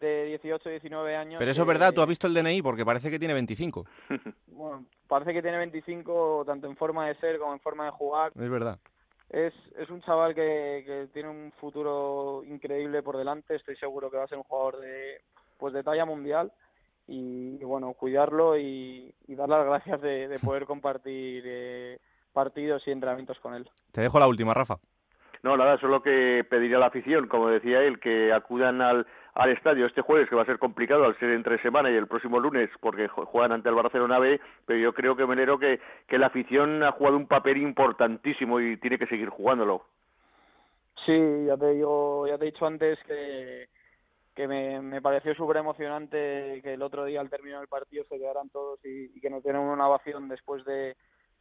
de 0.00 0.24
18, 0.26 0.68
19 0.68 1.16
años. 1.16 1.38
Pero 1.38 1.50
eso 1.50 1.62
es 1.62 1.68
verdad, 1.68 1.92
tú 1.92 2.00
has 2.00 2.08
visto 2.08 2.26
el 2.26 2.34
DNI 2.34 2.62
porque 2.62 2.84
parece 2.84 3.10
que 3.10 3.18
tiene 3.18 3.34
25. 3.34 3.86
Bueno, 4.56 4.86
parece 5.06 5.34
que 5.34 5.42
tiene 5.42 5.58
25 5.58 6.44
tanto 6.46 6.66
en 6.66 6.76
forma 6.76 7.06
de 7.06 7.14
ser 7.16 7.38
como 7.38 7.52
en 7.52 7.60
forma 7.60 7.84
de 7.84 7.90
jugar. 7.90 8.32
Es 8.34 8.48
verdad. 8.48 8.78
Es, 9.28 9.52
es 9.76 9.90
un 9.90 10.00
chaval 10.00 10.34
que, 10.34 10.82
que 10.86 11.08
tiene 11.12 11.28
un 11.28 11.52
futuro 11.60 12.42
increíble 12.42 13.02
por 13.02 13.18
delante, 13.18 13.56
estoy 13.56 13.76
seguro 13.76 14.10
que 14.10 14.16
va 14.16 14.24
a 14.24 14.28
ser 14.28 14.38
un 14.38 14.44
jugador 14.44 14.80
de, 14.80 15.20
pues 15.58 15.74
de 15.74 15.82
talla 15.82 16.06
mundial 16.06 16.52
y, 17.08 17.62
bueno, 17.64 17.92
cuidarlo 17.94 18.58
y, 18.58 19.14
darle 19.28 19.56
las 19.56 19.66
gracias 19.66 20.00
de, 20.00 20.38
poder 20.42 20.64
compartir 20.66 21.42
eh, 21.46 21.98
partidos 22.32 22.82
y 22.86 22.90
entrenamientos 22.90 23.38
con 23.40 23.54
él. 23.54 23.68
Te 23.92 24.00
dejo 24.00 24.18
la 24.18 24.28
última, 24.28 24.54
Rafa. 24.54 24.78
No, 25.42 25.56
nada, 25.56 25.78
solo 25.78 26.02
que 26.02 26.44
pediría 26.48 26.76
a 26.76 26.80
la 26.80 26.86
afición, 26.86 27.28
como 27.28 27.48
decía 27.48 27.82
él, 27.82 28.00
que 28.00 28.32
acudan 28.32 28.80
al, 28.80 29.06
al 29.36 29.50
estadio 29.50 29.84
este 29.84 30.00
jueves, 30.00 30.28
que 30.28 30.34
va 30.34 30.42
a 30.42 30.46
ser 30.46 30.58
complicado 30.58 31.04
al 31.04 31.18
ser 31.18 31.30
entre 31.30 31.60
semana 31.60 31.90
y 31.90 31.94
el 31.94 32.06
próximo 32.06 32.40
lunes, 32.40 32.70
porque 32.80 33.06
juegan 33.06 33.52
ante 33.52 33.68
el 33.68 33.74
Barcelona 33.74 34.18
B, 34.18 34.40
pero 34.64 34.78
yo 34.78 34.94
creo 34.94 35.14
que 35.14 35.26
Menero 35.26 35.58
que, 35.58 35.78
que 36.08 36.18
la 36.18 36.28
afición 36.28 36.82
ha 36.82 36.92
jugado 36.92 37.18
un 37.18 37.26
papel 37.26 37.58
importantísimo 37.58 38.60
y 38.60 38.78
tiene 38.78 38.98
que 38.98 39.06
seguir 39.06 39.28
jugándolo. 39.28 39.84
Sí, 41.04 41.44
ya 41.46 41.56
te 41.58 41.70
digo, 41.72 42.26
ya 42.26 42.38
te 42.38 42.44
he 42.46 42.50
dicho 42.50 42.66
antes 42.66 42.98
que, 43.06 43.68
que 44.34 44.48
me, 44.48 44.80
me 44.80 45.02
pareció 45.02 45.34
súper 45.34 45.58
emocionante 45.58 46.60
que 46.62 46.72
el 46.72 46.82
otro 46.82 47.04
día 47.04 47.20
al 47.20 47.28
término 47.28 47.58
del 47.58 47.68
partido 47.68 48.04
se 48.04 48.18
quedaran 48.18 48.48
todos 48.48 48.80
y, 48.84 49.20
que 49.20 49.28
nos 49.28 49.42
dieran 49.42 49.62
una 49.62 49.86
ovación 49.86 50.28
después 50.28 50.64
de 50.64 50.96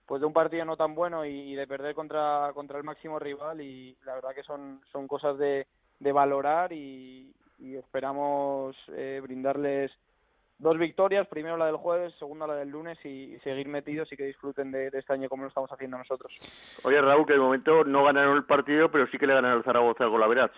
pues 0.05 0.21
de 0.21 0.27
un 0.27 0.33
partido 0.33 0.65
no 0.65 0.77
tan 0.77 0.93
bueno 0.93 1.25
y, 1.25 1.55
de 1.55 1.65
perder 1.65 1.95
contra 1.95 2.51
contra 2.53 2.77
el 2.77 2.83
máximo 2.83 3.17
rival 3.17 3.59
y 3.61 3.97
la 4.05 4.13
verdad 4.15 4.35
que 4.35 4.43
son 4.43 4.81
son 4.91 5.07
cosas 5.07 5.37
de, 5.39 5.65
de 5.99 6.11
valorar 6.11 6.71
y, 6.71 7.33
y 7.59 7.75
esperamos 7.75 8.75
eh, 8.89 9.19
brindarles 9.23 9.91
dos 10.57 10.77
victorias, 10.77 11.27
primero 11.27 11.57
la 11.57 11.65
del 11.65 11.75
jueves, 11.75 12.13
segunda 12.17 12.47
la 12.47 12.55
del 12.55 12.69
lunes 12.69 12.97
y, 13.05 13.37
seguir 13.43 13.67
metidos 13.67 14.11
y 14.11 14.17
que 14.17 14.25
disfruten 14.25 14.71
de, 14.71 14.87
este 14.87 15.13
año 15.13 15.29
como 15.29 15.43
lo 15.43 15.49
estamos 15.49 15.71
haciendo 15.71 15.97
nosotros. 15.97 16.33
Oye 16.83 17.01
Raúl, 17.01 17.25
que 17.25 17.33
de 17.33 17.39
momento 17.39 17.83
no 17.83 18.03
ganaron 18.03 18.37
el 18.37 18.45
partido, 18.45 18.89
pero 18.89 19.07
sí 19.07 19.17
que 19.17 19.27
le 19.27 19.33
ganaron 19.33 19.57
el 19.57 19.63
Zaragoza 19.63 20.05
con 20.05 20.19
la 20.19 20.27
Veraz. 20.27 20.51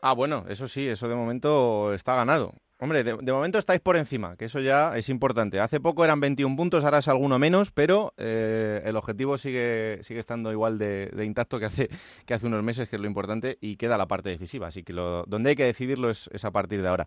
Ah, 0.00 0.14
bueno, 0.14 0.44
eso 0.48 0.66
sí, 0.66 0.88
eso 0.88 1.08
de 1.08 1.14
momento 1.14 1.92
está 1.94 2.16
ganado. 2.16 2.54
Hombre, 2.82 3.04
de, 3.04 3.32
momento 3.32 3.58
estáis 3.58 3.80
por 3.80 3.96
encima, 3.96 4.34
que 4.36 4.46
eso 4.46 4.58
ya 4.58 4.96
es 4.96 5.08
importante. 5.08 5.60
Hace 5.60 5.78
poco 5.78 6.04
eran 6.04 6.18
21 6.18 6.56
puntos, 6.56 6.82
ahora 6.82 6.98
es 6.98 7.06
alguno 7.06 7.38
menos, 7.38 7.70
pero 7.70 8.12
eh, 8.16 8.82
el 8.84 8.96
objetivo 8.96 9.38
sigue, 9.38 10.00
sigue 10.02 10.18
estando 10.18 10.50
igual 10.50 10.78
de, 10.78 11.08
intacto 11.24 11.60
que 11.60 11.66
hace, 11.66 11.88
que 12.26 12.34
hace 12.34 12.48
unos 12.48 12.64
meses, 12.64 12.88
que 12.88 12.96
es 12.96 13.00
lo 13.00 13.06
importante, 13.06 13.56
y 13.60 13.76
queda 13.76 13.96
la 13.96 14.08
parte 14.08 14.30
decisiva. 14.30 14.66
Así 14.66 14.82
que 14.82 14.94
lo, 14.94 15.22
donde 15.28 15.50
hay 15.50 15.54
que 15.54 15.64
decidirlo 15.64 16.10
es, 16.10 16.28
a 16.44 16.50
partir 16.50 16.82
de 16.82 16.88
ahora. 16.88 17.06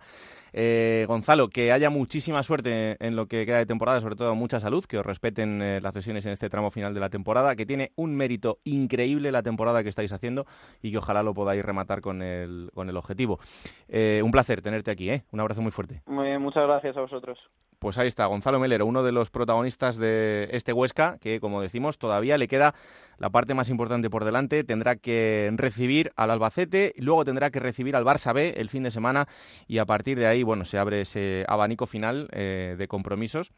Eh, 0.54 1.04
Gonzalo, 1.10 1.50
que 1.50 1.74
haya 1.74 1.90
muchísima 1.90 2.42
suerte 2.42 2.96
en 3.06 3.18
lo 3.18 3.28
que 3.28 3.46
queda 3.46 3.58
de 3.58 3.66
temporada, 3.66 4.00
sobre 4.00 4.16
todo 4.16 4.34
mucha 4.34 4.62
salud, 4.62 4.86
que 4.86 4.98
os 4.98 5.06
respeten 5.06 5.62
eh, 5.62 5.82
las 5.82 5.94
lesiones 5.94 6.26
en 6.26 6.32
este 6.32 6.50
tramo 6.50 6.72
final 6.72 6.94
de 6.94 7.02
la 7.02 7.10
temporada, 7.10 7.54
que 7.58 7.66
tiene 7.66 7.92
un 7.98 8.16
mérito 8.16 8.60
increíble 8.64 9.30
la 9.30 9.44
temporada 9.44 9.84
que 9.84 9.90
estáis 9.90 10.14
haciendo 10.14 10.46
y 10.82 10.92
que 10.92 11.00
ojalá 11.00 11.22
lo 11.22 11.34
podáis 11.34 11.66
rematar 11.66 12.00
con 12.00 12.22
el, 12.22 12.72
con 12.74 12.88
el 12.88 12.96
objetivo. 12.96 13.42
un 13.90 14.32
placer 14.32 14.62
tenerte 14.62 14.90
aquí, 14.90 15.10
¿eh? 15.10 15.26
Un 15.34 15.42
abrazo 15.42 15.65
muy 15.66 15.72
fuerte. 15.72 16.02
muchas 16.06 16.64
gracias 16.68 16.96
a 16.96 17.02
vosotros. 17.02 17.40
Pues 17.80 17.98
ahí 17.98 18.08
está, 18.08 18.26
Gonzalo 18.28 18.60
Melero, 18.60 18.86
uno 18.86 19.04
de 19.04 19.12
los 19.12 19.30
protagonistas 19.32 19.98
de 19.98 20.48
este 20.52 20.74
Huesca, 20.74 21.18
que 21.20 21.40
como 21.40 21.62
decimos, 21.62 21.98
todavía 21.98 22.38
le 22.38 22.48
queda 22.48 22.76
la 23.18 23.32
parte 23.32 23.54
más 23.54 23.70
importante 23.70 24.10
por 24.10 24.24
delante. 24.24 24.64
Tendrá 24.64 24.96
que 24.96 25.52
recibir 25.56 26.12
al 26.16 26.30
Albacete, 26.32 26.94
y 26.96 27.02
luego 27.02 27.26
tendrá 27.26 27.50
que 27.50 27.60
recibir 27.60 27.96
al 27.96 28.06
Barça 28.06 28.34
B 28.34 28.54
el 28.58 28.70
fin 28.70 28.84
de 28.84 28.92
semana 28.92 29.28
y 29.68 29.80
a 29.80 29.86
partir 29.86 30.20
de 30.20 30.28
ahí, 30.28 30.44
bueno, 30.44 30.66
se 30.66 30.78
abre 30.78 31.02
ese 31.02 31.46
abanico 31.48 31.88
final 31.88 32.30
eh, 32.32 32.76
de 32.78 32.88
compromisos 32.88 33.52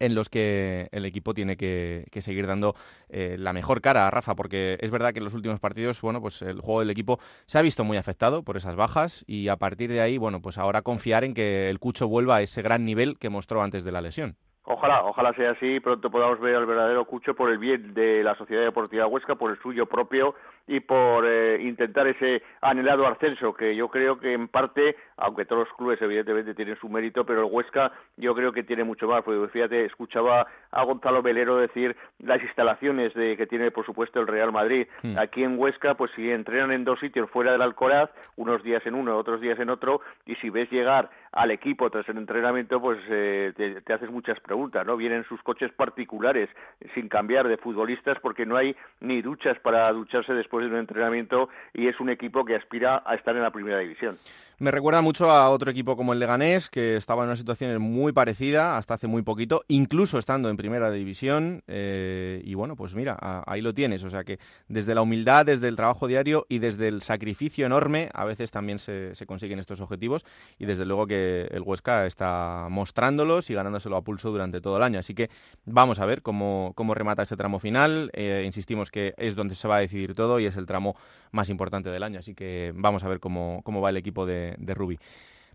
en 0.00 0.14
los 0.14 0.28
que 0.28 0.88
el 0.90 1.04
equipo 1.04 1.34
tiene 1.34 1.56
que, 1.56 2.06
seguir 2.20 2.46
dando 2.46 2.74
eh, 3.08 3.36
la 3.38 3.52
mejor 3.52 3.80
cara 3.80 4.06
a 4.06 4.10
Rafa, 4.10 4.34
porque 4.34 4.76
es 4.80 4.90
verdad 4.90 5.12
que 5.12 5.18
en 5.18 5.24
los 5.24 5.34
últimos 5.34 5.60
partidos, 5.60 6.00
bueno, 6.02 6.20
pues 6.20 6.42
el 6.42 6.60
juego 6.60 6.80
del 6.80 6.90
equipo 6.90 7.20
se 7.46 7.58
ha 7.58 7.62
visto 7.62 7.84
muy 7.84 7.96
afectado 7.96 8.42
por 8.42 8.56
esas 8.56 8.76
bajas 8.76 9.24
y 9.26 9.48
a 9.48 9.56
partir 9.56 9.90
de 9.90 10.00
ahí, 10.00 10.18
bueno, 10.18 10.42
pues 10.42 10.58
ahora 10.58 10.82
confiar 10.82 11.24
en 11.24 11.34
que 11.34 11.70
el 11.70 11.78
Cucho 11.78 12.08
vuelva 12.08 12.36
a 12.36 12.42
ese 12.42 12.62
gran 12.62 12.84
nivel 12.84 13.18
que 13.18 13.30
mostró 13.30 13.62
antes 13.62 13.84
de 13.84 13.92
la 13.92 14.00
lesión. 14.00 14.36
Ojalá, 14.64 15.02
ojalá 15.04 15.32
sea 15.32 15.52
así 15.52 15.66
y 15.66 15.80
pronto 15.80 16.10
podamos 16.10 16.38
ver 16.38 16.54
al 16.54 16.66
verdadero 16.66 17.04
Cucho 17.04 17.34
por 17.34 17.50
el 17.50 17.58
bien 17.58 17.92
de 17.94 18.22
la 18.22 18.36
Sociedad 18.36 18.62
Deportiva 18.62 19.06
Huesca, 19.06 19.34
por 19.34 19.50
el 19.50 19.58
suyo 19.60 19.86
propio 19.86 20.34
y 20.66 20.80
por 20.80 21.26
eh, 21.26 21.60
intentar 21.62 22.06
ese 22.06 22.42
anhelado 22.60 23.06
ascenso, 23.06 23.52
que 23.54 23.74
yo 23.74 23.88
creo 23.88 24.18
que 24.18 24.32
en 24.32 24.48
parte, 24.48 24.96
aunque 25.16 25.44
todos 25.44 25.68
los 25.68 25.76
clubes 25.76 26.00
evidentemente 26.00 26.54
tienen 26.54 26.76
su 26.76 26.88
mérito, 26.88 27.24
pero 27.24 27.40
el 27.40 27.52
Huesca 27.52 27.92
yo 28.16 28.34
creo 28.34 28.52
que 28.52 28.62
tiene 28.62 28.84
mucho 28.84 29.08
más, 29.08 29.22
porque 29.22 29.48
fíjate, 29.48 29.84
escuchaba 29.84 30.46
a 30.70 30.84
Gonzalo 30.84 31.22
Velero 31.22 31.56
decir 31.56 31.96
las 32.20 32.40
instalaciones 32.42 33.12
de 33.14 33.36
que 33.36 33.46
tiene 33.46 33.70
por 33.70 33.84
supuesto 33.84 34.20
el 34.20 34.26
Real 34.26 34.52
Madrid. 34.52 34.86
Hmm. 35.02 35.18
Aquí 35.18 35.42
en 35.42 35.58
Huesca, 35.58 35.94
pues 35.94 36.10
si 36.14 36.30
entrenan 36.30 36.72
en 36.72 36.84
dos 36.84 37.00
sitios 37.00 37.30
fuera 37.30 37.52
del 37.52 37.62
Alcoraz, 37.62 38.10
unos 38.36 38.62
días 38.62 38.84
en 38.86 38.94
uno, 38.94 39.16
otros 39.16 39.40
días 39.40 39.58
en 39.58 39.70
otro, 39.70 40.00
y 40.26 40.36
si 40.36 40.50
ves 40.50 40.70
llegar 40.70 41.10
al 41.32 41.50
equipo 41.50 41.90
tras 41.90 42.08
el 42.08 42.18
entrenamiento, 42.18 42.80
pues 42.80 42.98
eh, 43.08 43.52
te, 43.56 43.80
te, 43.82 43.92
haces 43.92 44.10
muchas 44.10 44.38
preguntas, 44.40 44.84
¿no? 44.84 44.96
Vienen 44.96 45.24
sus 45.24 45.40
coches 45.42 45.72
particulares 45.72 46.48
sin 46.94 47.08
cambiar 47.08 47.46
de 47.46 47.56
futbolistas 47.56 48.18
porque 48.20 48.46
no 48.46 48.56
hay 48.56 48.74
ni 49.00 49.22
duchas 49.22 49.58
para 49.60 49.92
ducharse 49.92 50.32
después 50.32 50.59
de 50.68 50.78
entrenamiento 50.78 51.48
y 51.72 51.88
es 51.88 51.98
un 52.00 52.10
equipo 52.10 52.44
que 52.44 52.56
aspira 52.56 53.02
a 53.06 53.14
estar 53.14 53.34
en 53.36 53.42
la 53.42 53.50
primera 53.50 53.78
división. 53.78 54.16
Me 54.60 54.70
recuerda 54.70 55.00
mucho 55.00 55.30
a 55.30 55.48
otro 55.48 55.70
equipo 55.70 55.96
como 55.96 56.12
el 56.12 56.18
Leganés, 56.18 56.68
que 56.68 56.94
estaba 56.96 57.22
en 57.22 57.30
una 57.30 57.36
situación 57.36 57.80
muy 57.80 58.12
parecida 58.12 58.76
hasta 58.76 58.92
hace 58.92 59.06
muy 59.06 59.22
poquito, 59.22 59.62
incluso 59.68 60.18
estando 60.18 60.50
en 60.50 60.58
primera 60.58 60.90
división. 60.90 61.62
Eh, 61.66 62.42
y 62.44 62.52
bueno, 62.52 62.76
pues 62.76 62.94
mira, 62.94 63.16
ahí 63.46 63.62
lo 63.62 63.72
tienes. 63.72 64.04
O 64.04 64.10
sea 64.10 64.22
que 64.22 64.38
desde 64.68 64.94
la 64.94 65.00
humildad, 65.00 65.46
desde 65.46 65.66
el 65.66 65.76
trabajo 65.76 66.06
diario 66.06 66.44
y 66.50 66.58
desde 66.58 66.88
el 66.88 67.00
sacrificio 67.00 67.64
enorme, 67.64 68.10
a 68.12 68.26
veces 68.26 68.50
también 68.50 68.78
se, 68.78 69.14
consiguen 69.26 69.60
estos 69.60 69.80
objetivos. 69.80 70.26
Y 70.58 70.66
desde 70.66 70.84
luego 70.84 71.06
que 71.06 71.48
el 71.50 71.62
Huesca 71.62 72.04
está 72.04 72.66
mostrándolos 72.68 73.48
y 73.48 73.54
ganándoselo 73.54 73.96
a 73.96 74.02
pulso 74.02 74.30
durante 74.30 74.60
todo 74.60 74.76
el 74.76 74.82
año. 74.82 74.98
Así 74.98 75.14
que 75.14 75.30
vamos 75.64 76.00
a 76.00 76.04
ver 76.04 76.20
cómo, 76.20 76.72
cómo 76.74 76.92
remata 76.92 77.22
este 77.22 77.38
tramo 77.38 77.60
final. 77.60 78.10
Eh, 78.12 78.42
insistimos 78.44 78.90
que 78.90 79.14
es 79.16 79.36
donde 79.36 79.54
se 79.54 79.66
va 79.66 79.76
a 79.76 79.80
decidir 79.80 80.14
todo 80.14 80.38
y 80.40 80.46
es 80.46 80.56
el 80.56 80.66
tramo 80.66 80.96
más 81.30 81.48
importante 81.50 81.90
del 81.90 82.02
año. 82.02 82.18
Así 82.18 82.34
que 82.34 82.72
vamos 82.74 83.04
a 83.04 83.08
ver 83.08 83.20
cómo, 83.20 83.60
cómo 83.64 83.80
va 83.80 83.90
el 83.90 83.96
equipo 83.96 84.26
de 84.26 84.40
de, 84.58 84.74
Rubi. 84.74 84.98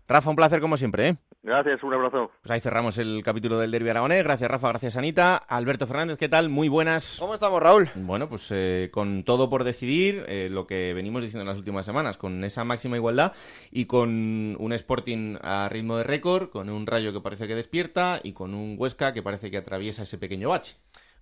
Rafa, 0.08 0.30
un 0.30 0.36
placer 0.36 0.60
como 0.60 0.76
siempre. 0.76 1.08
¿eh? 1.08 1.16
Gracias, 1.42 1.82
un 1.82 1.92
abrazo. 1.92 2.30
Pues 2.42 2.50
ahí 2.52 2.60
cerramos 2.60 2.96
el 2.98 3.22
capítulo 3.24 3.58
del 3.58 3.72
Derby 3.72 3.88
Aragonés. 3.88 4.22
Gracias, 4.22 4.48
Rafa. 4.48 4.68
Gracias, 4.68 4.96
Anita. 4.96 5.36
Alberto 5.36 5.88
Fernández, 5.88 6.16
¿qué 6.16 6.28
tal? 6.28 6.48
Muy 6.48 6.68
buenas. 6.68 7.16
¿Cómo 7.18 7.34
estamos, 7.34 7.60
Raúl? 7.60 7.90
Bueno, 7.96 8.28
pues 8.28 8.48
eh, 8.52 8.90
con 8.92 9.24
todo 9.24 9.50
por 9.50 9.64
decidir, 9.64 10.24
eh, 10.28 10.48
lo 10.48 10.68
que 10.68 10.94
venimos 10.94 11.22
diciendo 11.22 11.42
en 11.42 11.48
las 11.48 11.56
últimas 11.56 11.84
semanas, 11.86 12.18
con 12.18 12.44
esa 12.44 12.62
máxima 12.62 12.96
igualdad 12.96 13.32
y 13.72 13.86
con 13.86 14.56
un 14.60 14.72
Sporting 14.72 15.38
a 15.42 15.68
ritmo 15.68 15.96
de 15.96 16.04
récord, 16.04 16.50
con 16.50 16.70
un 16.70 16.86
Rayo 16.86 17.12
que 17.12 17.20
parece 17.20 17.48
que 17.48 17.56
despierta 17.56 18.20
y 18.22 18.32
con 18.32 18.54
un 18.54 18.76
Huesca 18.78 19.12
que 19.12 19.24
parece 19.24 19.50
que 19.50 19.56
atraviesa 19.56 20.04
ese 20.04 20.18
pequeño 20.18 20.50
bache. 20.50 20.76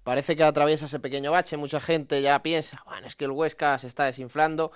Parece 0.04 0.36
que 0.36 0.44
atraviesa 0.44 0.86
ese 0.86 1.00
pequeño 1.00 1.32
bache. 1.32 1.56
Mucha 1.56 1.80
gente 1.80 2.22
ya 2.22 2.42
piensa, 2.42 2.82
bueno, 2.86 3.06
es 3.06 3.16
que 3.16 3.24
el 3.24 3.32
Huesca 3.32 3.78
se 3.78 3.88
está 3.88 4.04
desinflando, 4.04 4.70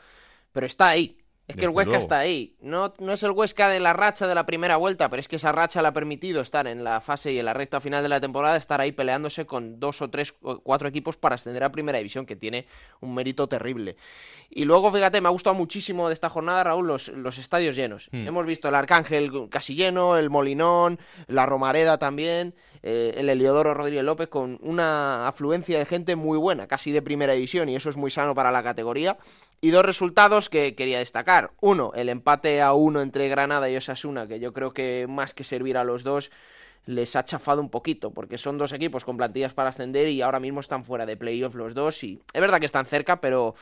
pero 0.53 0.66
está 0.66 0.89
ahí 0.89 1.18
es 1.49 1.57
que 1.57 1.65
el 1.65 1.71
Huesca 1.71 1.97
está 1.97 2.19
ahí. 2.19 2.55
No, 2.61 2.93
no 2.99 3.13
es 3.15 3.23
el 3.23 3.31
Huesca 3.31 3.71
de 3.71 3.81
la 3.81 3.95
racha 3.95 4.27
de 4.27 4.35
la 4.35 4.45
primera 4.45 4.77
vuelta, 4.77 5.09
pero 5.09 5.19
es 5.19 5.29
que 5.29 5.37
esa 5.37 5.51
racha 5.51 5.81
le 5.81 5.89
ha 5.89 5.93
permitido 5.93 6.43
estar 6.43 6.67
en 6.67 6.85
la 6.85 7.01
fase 7.01 7.33
y 7.33 7.39
en 7.39 7.47
la 7.47 7.55
recta 7.55 7.81
final 7.81 8.03
de 8.03 8.11
la 8.11 8.21
temporada, 8.21 8.59
estar 8.59 8.83
ahí 8.83 8.93
peleándose 8.93 9.47
con 9.47 9.81
dos 9.81 10.03
o 10.03 10.11
tres 10.11 10.35
o 10.43 10.61
cuatro 10.61 10.89
equipos 10.89 11.17
para 11.17 11.37
ascender 11.37 11.65
a 11.65 11.73
primera 11.73 11.97
división, 11.97 12.27
que 12.27 12.37
tiene 12.37 12.67
un 13.01 13.15
mérito 13.15 13.49
terrible. 13.49 13.97
Y 14.51 14.67
luego, 14.67 14.93
fíjate, 14.93 15.23
me 15.23 15.29
ha 15.29 15.31
gustado 15.31 15.55
muchísimo 15.55 16.09
de 16.09 16.15
esta 16.15 16.29
jornada, 16.29 16.65
Raúl, 16.65 16.87
los, 16.87 17.09
los 17.09 17.39
estadios 17.39 17.77
llenos. 17.77 18.11
Hmm. 18.13 18.27
Hemos 18.27 18.45
visto 18.45 18.69
el 18.69 18.75
Arcángel 18.75 19.49
casi 19.49 19.75
lleno, 19.75 20.19
el 20.19 20.29
Molinón, 20.29 20.99
la 21.29 21.47
Romareda 21.47 21.99
también, 21.99 22.55
eh, 22.83 23.15
el 23.17 23.29
Heliodoro 23.31 23.73
Rodríguez 23.73 24.05
López, 24.05 24.29
con 24.29 24.59
una 24.63 25.27
afluencia 25.27 25.79
de 25.79 25.87
gente 25.87 26.15
muy 26.15 26.37
buena, 26.37 26.67
casi 26.67 26.93
de 26.93 27.01
primera 27.01 27.33
división, 27.33 27.71
y 27.71 27.77
eso 27.77 27.89
es 27.89 27.97
muy 27.97 28.11
sano 28.11 28.35
para 28.35 28.53
la 28.53 28.63
categoría. 28.63 29.17
Y 29.61 29.71
dos 29.71 29.85
resultados 29.85 30.49
que 30.49 30.75
quería 30.75 30.99
destacar. 30.99 31.53
Uno, 31.61 31.93
el 31.95 32.09
empate 32.09 32.63
a 32.63 32.75
uno 32.75 33.03
entre 33.03 33.29
Granada 33.29 33.69
y 33.69 33.77
Osasuna, 33.77 34.29
que 34.29 34.39
yo 34.39 34.53
creo 34.53 34.73
que 34.73 35.07
más 35.09 35.35
que 35.35 35.43
servir 35.43 35.77
a 35.77 35.85
los 35.85 36.05
dos, 36.05 36.31
les 36.87 37.17
ha 37.17 37.25
chafado 37.25 37.61
un 37.61 37.69
poquito, 37.69 38.13
porque 38.13 38.39
son 38.39 38.57
dos 38.57 38.73
equipos 38.73 39.05
con 39.05 39.17
plantillas 39.17 39.53
para 39.53 39.69
ascender 39.69 40.09
y 40.09 40.23
ahora 40.23 40.41
mismo 40.41 40.61
están 40.61 40.85
fuera 40.85 41.05
de 41.07 41.17
playoff 41.17 41.55
los 41.55 41.75
dos. 41.75 42.03
Y 42.03 42.21
es 42.33 42.41
verdad 42.41 42.61
que 42.61 42.67
están 42.67 42.87
cerca, 42.87 43.21
pero 43.21 43.57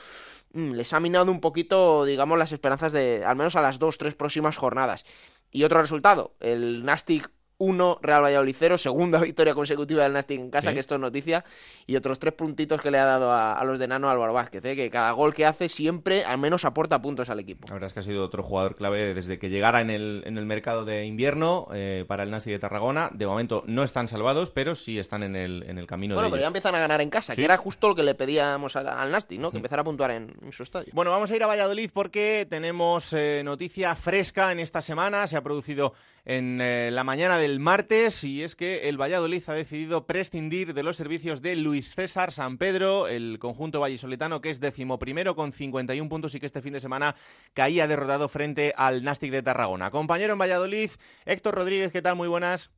mm, 0.53 0.73
les 0.73 0.93
ha 0.93 1.01
minado 1.01 1.33
un 1.33 1.41
poquito, 1.41 2.05
digamos, 2.05 2.39
las 2.39 2.53
esperanzas 2.53 2.93
de 2.93 3.25
al 3.25 3.37
menos 3.37 3.57
a 3.57 3.63
las 3.63 3.79
dos, 3.79 3.99
tres 3.99 4.15
próximas 4.15 4.57
jornadas. 4.57 5.05
Y 5.51 5.65
otro 5.65 5.81
resultado, 5.81 6.35
el 6.41 6.85
Nastic 6.85 7.31
1, 7.59 7.99
Real 8.03 8.23
Valladolid 8.23 8.57
0, 8.59 8.79
segunda 8.79 9.21
victoria 9.23 9.55
consecutiva 9.55 10.03
del 10.03 10.13
Nastic 10.13 10.41
en 10.41 10.51
casa, 10.51 10.73
que 10.73 10.81
esto 10.81 10.95
es 10.95 11.01
noticia, 11.01 11.45
y 11.87 11.97
otros 11.97 12.19
tres 12.19 12.35
puntitos 12.35 12.81
que 12.81 12.91
le 12.91 12.99
ha 12.99 13.05
dado 13.05 13.33
a, 13.33 13.63
los 13.65 13.79
de 13.79 13.89
Nano 13.89 14.11
Álvaro 14.11 14.33
Vázquez, 14.33 14.65
¿eh? 14.65 14.77
que 14.77 14.91
cada 14.91 15.11
gol 15.13 15.35
que 15.35 15.47
hace 15.47 15.69
siempre 15.69 16.25
al 16.25 16.39
menos 16.39 16.65
aporta 16.65 17.01
puntos 17.01 17.31
al 17.31 17.41
equipo. 17.41 17.67
La 17.69 17.75
verdad 17.75 17.89
es 17.89 17.95
que 17.95 18.01
ha 18.01 18.03
sido 18.03 18.25
otro 18.25 18.43
jugador 18.43 18.77
clave 18.77 19.15
desde 19.15 19.39
que 19.39 19.49
llegara 19.49 19.81
en 19.81 19.91
el, 19.91 20.23
en 20.27 20.39
el 20.39 20.47
mercado 20.47 20.85
de 20.85 21.05
invierno 21.05 21.69
eh, 21.73 22.05
para 22.07 22.23
el 22.23 22.31
Nastic 22.31 22.53
de 22.53 22.59
Tarragona. 22.59 23.11
De 23.13 23.27
momento 23.27 23.65
no 23.67 23.83
están 23.83 24.09
salvados, 24.09 24.51
pero 24.51 24.75
sí 24.75 24.99
están 24.99 25.23
en 25.23 25.37
el, 25.37 25.65
en 25.67 25.79
el 25.79 25.87
camino 25.87 26.15
bueno, 26.15 26.31
pero 26.31 26.41
ya 26.41 26.47
empiezan 26.47 26.75
a 26.75 26.79
ganar 26.79 27.01
en 27.01 27.11
casa, 27.11 27.35
que 27.35 27.45
era 27.45 27.57
justo 27.57 27.89
lo 27.89 27.95
que 27.95 28.03
le 28.03 28.15
pedíamos 28.15 28.77
al, 28.77 28.89
al 28.89 29.11
Nastic, 29.11 29.41
¿no? 29.41 29.51
que 29.51 29.59
empezara 29.59 29.83
a 29.83 29.85
puntuar 29.85 30.11
en, 30.11 30.35
su 30.51 30.63
estadio. 30.63 30.93
Bueno, 30.95 31.11
vamos 31.11 31.31
a 31.31 31.37
ir 31.37 31.43
a 31.43 31.47
Valladolid 31.47 31.91
porque 31.93 32.47
tenemos 32.49 33.13
eh, 33.13 33.43
noticia 33.45 33.95
fresca 33.95 34.53
en 34.53 34.61
esta 34.61 34.81
semana. 34.83 35.27
Se 35.27 35.37
ha 35.37 35.43
producido 35.43 35.95
en 36.27 36.61
eh, 36.61 36.91
la 36.91 37.05
mañana 37.05 37.39
del 37.39 37.61
martes 37.61 38.25
y 38.25 38.43
es 38.43 38.57
que 38.57 38.89
el 38.89 39.01
Valladolid 39.01 39.43
ha 39.47 39.55
decidido 39.55 40.07
prescindir 40.07 40.75
de 40.75 40.83
los 40.83 40.97
servicios 40.97 41.41
de 41.41 41.55
Luis 41.55 41.95
César 41.95 42.33
San 42.33 42.59
Pedro, 42.59 43.07
el 43.07 43.39
conjunto 43.39 43.79
vallisoletano 43.79 44.41
que 44.41 44.51
es 44.51 44.59
decimoprimero 44.59 45.37
con 45.37 45.53
51 45.53 46.09
puntos 46.09 46.35
y 46.35 46.41
que 46.41 46.47
este 46.47 46.63
fin 46.63 46.73
de 46.73 46.81
semana 46.81 47.15
caía 47.55 47.87
derrotado 47.87 48.29
frente 48.29 48.75
al 48.77 49.05
Nastic 49.05 49.31
de 49.31 49.45
Tarragona. 49.45 49.93
Compañero 49.93 50.33
en 50.33 50.41
Valladolid, 50.41 50.91
Héctor 51.25 51.55
Rodríguez, 51.55 51.93
¿qué 51.93 52.03
tal? 52.03 52.17
Muy 52.17 52.29
buenas. 52.29 52.76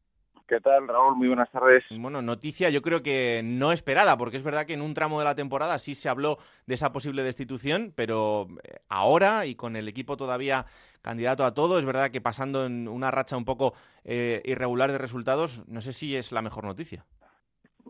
¿Qué 0.49 0.61
tal, 0.61 0.89
Raúl? 0.89 1.15
Muy 1.15 1.29
buenas 1.29 1.51
tardes. 1.53 1.85
Bueno, 1.91 2.23
noticia 2.23 2.71
yo 2.71 2.81
creo 2.81 3.03
que 3.03 3.43
no 3.45 3.71
esperada, 3.71 4.17
porque 4.17 4.39
es 4.39 4.43
verdad 4.43 4.65
que 4.65 4.73
en 4.73 4.81
un 4.81 4.95
tramo 4.95 5.19
de 5.19 5.27
la 5.27 5.35
temporada 5.35 5.79
sí 5.79 5.95
se 5.95 6.09
habló 6.09 6.39
de 6.67 6.75
esa 6.75 6.91
posible 6.91 7.23
destitución, 7.23 7.93
pero 7.95 8.49
eh, 8.65 8.79
ahora 8.89 9.45
y 9.45 9.55
con 9.55 9.77
el 9.77 9.89
equipo 9.89 10.17
todavía 10.17 10.65
candidato 11.03 11.45
a 11.45 11.53
todo, 11.53 11.79
es 11.79 11.85
verdad 11.85 12.11
que 12.11 12.23
pasando 12.23 12.65
en 12.65 12.89
una 12.89 13.11
racha 13.11 13.37
un 13.37 13.45
poco 13.45 13.75
eh, 14.05 14.41
irregular 14.47 14.91
de 14.91 14.97
resultados, 14.97 15.69
no 15.69 15.83
sé 15.83 15.93
si 15.93 16.17
es 16.17 16.33
la 16.33 16.41
mejor 16.41 16.65
noticia. 16.65 17.05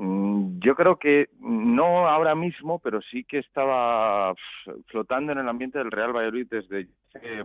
Mm, 0.00 0.60
yo 0.60 0.76
creo 0.76 0.96
que 0.96 1.28
no 1.40 2.06
ahora 2.06 2.36
mismo, 2.36 2.78
pero 2.78 3.00
sí 3.02 3.24
que 3.24 3.38
estaba 3.38 4.32
flotando 4.86 5.32
en 5.32 5.38
el 5.38 5.48
ambiente 5.48 5.78
del 5.78 5.90
Real 5.90 6.12
Valladolid 6.12 6.46
desde 6.48 6.86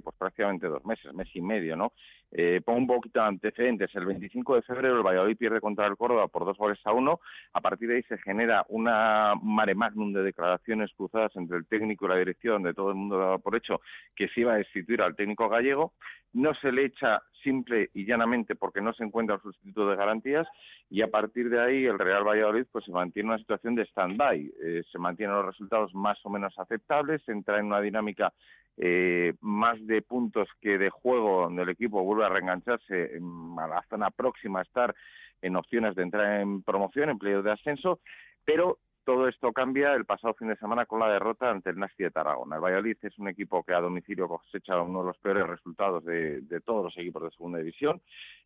pues 0.03 0.15
prácticamente 0.19 0.67
dos 0.67 0.85
meses, 0.85 1.11
mes 1.15 1.27
y 1.33 1.41
medio, 1.41 1.75
¿no? 1.75 1.93
Eh, 2.31 2.61
pongo 2.63 2.77
un 2.77 2.85
poquito 2.85 3.19
de 3.19 3.25
antecedentes. 3.25 3.89
El 3.95 4.05
25 4.05 4.55
de 4.55 4.61
febrero 4.61 4.97
el 4.97 5.03
Valladolid 5.03 5.35
pierde 5.35 5.61
contra 5.61 5.87
el 5.87 5.97
Córdoba 5.97 6.27
por 6.27 6.45
dos 6.45 6.55
goles 6.55 6.79
a 6.83 6.91
uno. 6.91 7.21
A 7.53 7.61
partir 7.61 7.89
de 7.89 7.95
ahí 7.95 8.03
se 8.03 8.19
genera 8.19 8.63
una 8.69 9.33
mare 9.41 9.73
magnum 9.73 10.13
de 10.13 10.21
declaraciones 10.21 10.91
cruzadas 10.95 11.35
entre 11.35 11.57
el 11.57 11.65
técnico 11.65 12.05
y 12.05 12.09
la 12.09 12.17
dirección, 12.17 12.61
donde 12.61 12.75
todo 12.75 12.89
el 12.89 12.95
mundo 12.95 13.17
daba 13.17 13.39
por 13.39 13.55
hecho 13.55 13.81
que 14.15 14.27
se 14.27 14.41
iba 14.41 14.53
a 14.53 14.57
destituir 14.57 15.01
al 15.01 15.15
técnico 15.15 15.49
gallego. 15.49 15.93
No 16.33 16.53
se 16.53 16.71
le 16.71 16.85
echa 16.85 17.23
simple 17.43 17.89
y 17.93 18.05
llanamente 18.05 18.55
porque 18.55 18.81
no 18.81 18.93
se 18.93 19.03
encuentra 19.03 19.35
un 19.35 19.41
sustituto 19.41 19.89
de 19.89 19.95
garantías 19.95 20.47
y 20.89 21.01
a 21.01 21.09
partir 21.09 21.49
de 21.49 21.61
ahí 21.61 21.85
el 21.85 21.99
Real 21.99 22.23
Valladolid 22.23 22.65
pues 22.71 22.85
se 22.85 22.91
mantiene 22.91 23.27
en 23.27 23.29
una 23.31 23.39
situación 23.39 23.75
de 23.75 23.85
stand-by. 23.85 24.53
Eh, 24.61 24.83
se 24.91 24.99
mantienen 24.99 25.35
los 25.35 25.45
resultados 25.45 25.93
más 25.93 26.17
o 26.23 26.29
menos 26.29 26.57
aceptables, 26.57 27.27
entra 27.27 27.59
en 27.59 27.67
una 27.67 27.81
dinámica 27.81 28.33
eh, 28.77 29.33
más 29.41 29.77
de 29.85 30.01
puntos 30.01 30.47
que 30.59 30.77
de 30.77 30.89
juego, 30.89 31.43
donde 31.43 31.63
el 31.63 31.69
equipo 31.69 32.03
vuelve 32.03 32.25
a 32.25 32.29
reengancharse 32.29 33.19
a 33.57 33.67
la 33.67 33.83
zona 33.89 34.09
próxima 34.09 34.59
a 34.59 34.63
estar 34.63 34.95
en 35.41 35.55
opciones 35.55 35.95
de 35.95 36.03
entrar 36.03 36.41
en 36.41 36.63
promoción, 36.63 37.09
en 37.09 37.19
playoff 37.19 37.43
de 37.43 37.51
ascenso, 37.51 37.99
pero 38.45 38.79
todo 39.05 39.27
esto 39.27 39.51
cambia 39.51 39.93
el 39.93 40.05
pasado 40.05 40.33
fin 40.33 40.47
de 40.47 40.55
semana 40.55 40.85
con 40.85 40.99
la 40.99 41.11
derrota 41.11 41.49
ante 41.49 41.69
el 41.69 41.77
Nasti 41.77 42.03
de 42.03 42.11
Tarragona. 42.11 42.55
El 42.55 42.61
Valladolid 42.61 42.97
es 43.01 43.17
un 43.19 43.27
equipo 43.27 43.63
que 43.63 43.73
a 43.73 43.81
domicilio 43.81 44.27
cosecha 44.27 44.81
uno 44.81 44.99
de 44.99 45.07
los 45.07 45.17
peores 45.17 45.47
resultados 45.47 46.03
de, 46.05 46.41
todos 46.65 46.85
los 46.85 46.97
equipos 46.97 47.23
de 47.23 47.31
segunda 47.31 47.59
división. 47.59 48.01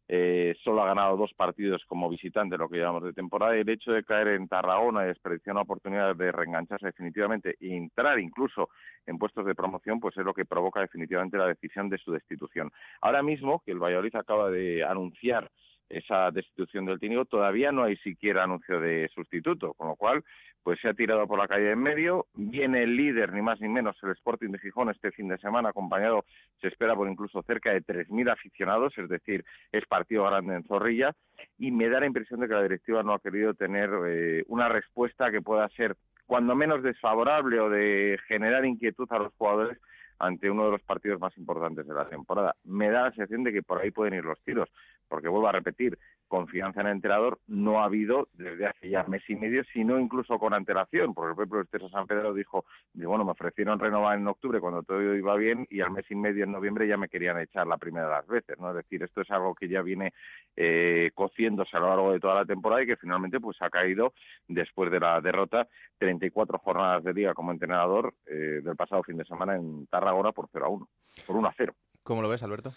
Eh, 0.08 0.56
solo 0.64 0.84
ha 0.84 0.88
ganado 0.88 1.18
dos 1.18 1.34
partidos 1.34 1.84
como 1.86 2.10
visitante, 2.10 2.58
lo 2.58 2.70
que 2.70 2.78
llevamos 2.78 3.04
de 3.04 3.14
temporada, 3.14 3.58
y 3.58 3.62
el 3.62 3.70
hecho 3.70 3.92
de 3.92 4.04
caer 4.04 4.30
en 4.30 4.48
Tarragona 4.48 5.04
y 5.04 5.08
desperdiciar 5.08 5.54
una 5.54 5.64
oportunidad 5.64 6.16
de 6.16 6.32
reengancharse 6.32 6.86
definitivamente 6.86 7.58
e 7.60 7.76
entrar 7.76 8.18
incluso 8.20 8.70
en 9.06 9.18
puestos 9.18 9.46
de 9.46 9.56
promoción, 9.56 10.00
pues 10.00 10.18
es 10.18 10.26
lo 10.26 10.34
que 10.34 10.46
provoca 10.46 10.80
definitivamente 10.80 11.38
la 11.38 11.48
decisión 11.48 11.90
de 11.90 11.98
su 11.98 12.12
destitución. 12.12 12.72
Ahora 13.02 13.22
mismo, 13.22 13.62
que 13.66 13.72
el 13.72 13.80
Valladolid 13.80 14.16
acaba 14.16 14.50
de 14.50 14.84
anunciar 14.84 15.52
esa 15.90 16.32
destitución 16.32 16.86
del 16.86 17.00
técnico, 17.00 17.26
todavía 17.26 17.72
no 17.72 17.84
hay 17.84 17.98
siquiera 17.98 18.44
anuncio 18.44 18.80
de 18.80 19.10
sustituto, 19.14 19.74
con 19.74 19.88
lo 19.88 19.96
cual 19.96 20.24
pues 20.64 20.80
se 20.82 20.90
ha 20.90 20.94
tirado 20.94 21.28
por 21.28 21.40
la 21.40 21.48
calle 21.48 21.72
en 21.72 21.80
medio, 21.80 22.28
viene 22.36 22.84
el 22.84 22.96
líder, 22.96 23.32
ni 23.34 23.42
más 23.42 23.60
ni 23.62 23.70
menos, 23.70 23.98
el 24.04 24.12
Sporting 24.12 24.50
de 24.50 24.60
Gijón 24.60 24.90
este 24.90 25.12
fin 25.12 25.28
de 25.28 25.38
semana, 25.38 25.70
acompañado, 25.70 26.26
se 26.60 26.68
espera 26.68 26.96
por 26.96 27.10
incluso 27.10 27.42
cerca 27.44 27.72
de 27.72 27.82
3.000 27.82 28.32
aficionados, 28.32 28.98
es 28.98 29.08
decir, 29.08 29.46
es 29.72 29.86
partido 29.86 30.26
grande 30.26 30.56
en 30.56 30.64
Zorrilla, 30.64 31.14
y 31.58 31.72
me 31.72 31.90
da 31.90 32.00
la 32.00 32.08
impresión 32.08 32.40
de 32.40 32.48
que 32.48 32.54
la 32.54 32.64
directiva 32.64 33.04
no 33.04 33.14
ha 33.14 33.20
querido 33.20 33.54
tener 33.54 33.90
eh, 34.08 34.44
una 34.48 34.68
respuesta 34.68 35.32
que 35.32 35.42
pueda 35.42 35.70
ser 35.70 35.96
cuando 36.26 36.56
menos 36.56 36.84
desfavorable 36.84 37.60
o 37.60 37.70
de 37.70 38.20
generar 38.28 38.66
inquietud 38.66 39.08
a 39.12 39.20
los 39.20 39.34
jugadores 39.36 39.80
ante 40.20 40.50
uno 40.50 40.66
de 40.66 40.72
los 40.72 40.82
partidos 40.84 41.20
más 41.20 41.36
importantes 41.38 41.88
de 41.88 41.94
la 41.94 42.10
temporada. 42.10 42.56
Me 42.64 42.90
da 42.90 43.04
la 43.04 43.12
sensación 43.12 43.44
de 43.44 43.54
que 43.54 43.64
por 43.64 43.80
ahí 43.80 43.92
pueden 43.92 44.16
ir 44.16 44.26
los 44.26 44.40
tiros, 44.42 44.70
porque 45.08 45.28
vuelvo 45.28 45.48
a 45.48 45.54
repetir, 45.54 45.98
confianza 46.28 46.82
en 46.82 46.88
el 46.88 46.94
entrenador 46.94 47.40
no 47.48 47.82
ha 47.82 47.86
habido 47.86 48.28
desde 48.34 48.68
hace 48.68 48.90
ya 48.90 49.04
mes 49.04 49.24
y 49.30 49.36
medio, 49.36 49.64
sino 49.74 50.00
incluso 50.00 50.38
con 50.38 50.54
antelación, 50.54 51.14
porque 51.14 51.42
el 51.42 51.48
propio 51.48 51.90
San 51.90 52.06
Pedro 52.06 52.34
dijo, 52.34 52.66
bueno, 52.94 53.24
me 53.24 53.32
ofrecieron 53.32 53.80
renovar 53.80 54.18
en 54.18 54.28
octubre 54.28 54.60
cuando 54.60 54.84
todo 54.84 55.16
iba 55.16 55.36
bien 55.36 55.66
y 55.70 55.82
al 55.82 55.92
mes 55.92 56.06
y 56.10 56.16
medio 56.16 56.44
en 56.44 56.52
noviembre 56.52 56.88
ya 56.88 56.98
me 56.98 57.10
querían 57.10 57.40
echar 57.40 57.66
la 57.68 57.78
primera 57.78 58.08
de 58.08 58.12
las 58.12 58.28
veces, 58.28 58.60
¿no? 58.60 58.70
Es 58.70 58.76
decir, 58.76 59.04
esto 59.04 59.22
es 59.22 59.32
algo 59.32 59.56
que 59.56 59.68
ya 59.68 59.82
viene 59.82 60.14
eh, 60.56 61.12
cociéndose 61.14 61.76
a 61.78 61.80
lo 61.80 61.88
largo 61.88 62.12
de 62.12 62.20
toda 62.20 62.36
la 62.36 62.46
temporada 62.46 62.84
y 62.84 62.88
que 62.88 62.98
finalmente 62.98 63.40
pues 63.40 63.62
ha 63.62 63.70
caído 63.70 64.14
después 64.48 64.92
de 64.92 65.00
la 65.00 65.22
derrota 65.22 65.68
34 65.98 66.60
jornadas 66.60 67.04
de 67.04 67.14
liga 67.14 67.34
como 67.34 67.52
entrenador 67.52 68.14
eh, 68.26 68.62
del 68.64 68.76
pasado 68.76 69.04
fin 69.04 69.18
de 69.18 69.26
semana 69.26 69.56
en 69.56 69.88
Tarragona 69.88 70.32
por 70.32 70.50
0 70.52 70.66
a 70.66 70.70
1, 70.70 70.90
por 71.26 71.36
1 71.36 71.48
a 71.48 71.54
0. 71.56 71.74
¿Cómo 72.04 72.22
lo 72.22 72.30
ves, 72.30 72.44
Alberto? 72.44 72.72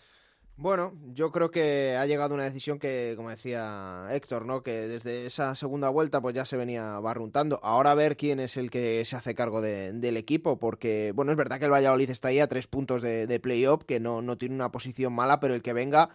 Bueno, 0.56 0.92
yo 1.14 1.32
creo 1.32 1.50
que 1.50 1.96
ha 1.96 2.04
llegado 2.04 2.34
una 2.34 2.44
decisión 2.44 2.78
que, 2.78 3.14
como 3.16 3.30
decía 3.30 4.08
Héctor, 4.10 4.44
¿no? 4.44 4.62
Que 4.62 4.88
desde 4.88 5.24
esa 5.24 5.54
segunda 5.54 5.88
vuelta 5.88 6.20
pues 6.20 6.34
ya 6.34 6.44
se 6.44 6.58
venía 6.58 6.98
barruntando. 6.98 7.60
Ahora 7.62 7.92
a 7.92 7.94
ver 7.94 8.18
quién 8.18 8.40
es 8.40 8.58
el 8.58 8.70
que 8.70 9.02
se 9.06 9.16
hace 9.16 9.34
cargo 9.34 9.62
del 9.62 10.16
equipo, 10.18 10.58
porque, 10.58 11.12
bueno, 11.14 11.32
es 11.32 11.38
verdad 11.38 11.58
que 11.58 11.64
el 11.64 11.72
Valladolid 11.72 12.10
está 12.10 12.28
ahí 12.28 12.40
a 12.40 12.48
tres 12.48 12.66
puntos 12.66 13.00
de, 13.00 13.26
de 13.26 13.40
playoff, 13.40 13.84
que 13.84 14.00
no, 14.00 14.20
no 14.20 14.36
tiene 14.36 14.54
una 14.54 14.70
posición 14.70 15.14
mala, 15.14 15.40
pero 15.40 15.54
el 15.54 15.62
que 15.62 15.72
venga 15.72 16.10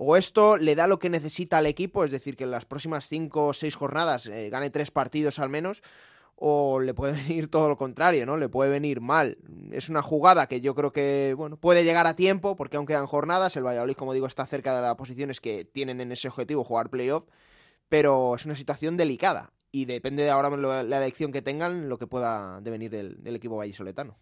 o 0.00 0.16
esto 0.16 0.56
le 0.56 0.76
da 0.76 0.86
lo 0.86 1.00
que 1.00 1.10
necesita 1.10 1.58
al 1.58 1.66
equipo, 1.66 2.04
es 2.04 2.12
decir, 2.12 2.36
que 2.36 2.44
en 2.44 2.52
las 2.52 2.64
próximas 2.64 3.08
cinco 3.08 3.48
o 3.48 3.52
seis 3.52 3.74
jornadas 3.74 4.26
eh, 4.26 4.48
gane 4.48 4.70
tres 4.70 4.92
partidos 4.92 5.40
al 5.40 5.48
menos, 5.48 5.82
o 6.40 6.80
le 6.80 6.94
puede 6.94 7.12
venir 7.28 7.50
todo 7.50 7.68
lo 7.68 7.76
contrario, 7.76 8.24
¿no? 8.24 8.36
Le 8.36 8.48
puede 8.48 8.70
venir 8.70 9.00
mal. 9.00 9.38
Es 9.72 9.88
una 9.88 10.02
jugada 10.02 10.46
que 10.46 10.60
yo 10.60 10.74
creo 10.74 10.92
que, 10.92 11.34
bueno, 11.36 11.56
puede 11.56 11.84
llegar 11.84 12.06
a 12.06 12.16
tiempo, 12.16 12.56
porque 12.56 12.76
aún 12.76 12.86
quedan 12.86 13.06
jornadas, 13.06 13.56
el 13.56 13.66
Valladolid, 13.66 13.94
como 13.94 14.12
digo, 14.12 14.26
está 14.26 14.46
cerca 14.46 14.74
de 14.74 14.82
las 14.82 14.94
posiciones 14.94 15.40
que 15.40 15.64
tienen 15.64 16.00
en 16.00 16.12
ese 16.12 16.28
objetivo, 16.28 16.64
jugar 16.64 16.90
playoff, 16.90 17.24
pero 17.88 18.34
es 18.36 18.46
una 18.46 18.54
situación 18.54 18.96
delicada 18.96 19.52
y 19.70 19.84
depende 19.84 20.22
de 20.22 20.30
ahora 20.30 20.56
la 20.82 20.96
elección 20.96 21.32
que 21.32 21.42
tengan 21.42 21.88
lo 21.88 21.98
que 21.98 22.06
pueda 22.06 22.60
devenir 22.60 22.90
del, 22.90 23.22
del 23.22 23.36
equipo 23.36 23.56
vallisoletano. 23.56 24.16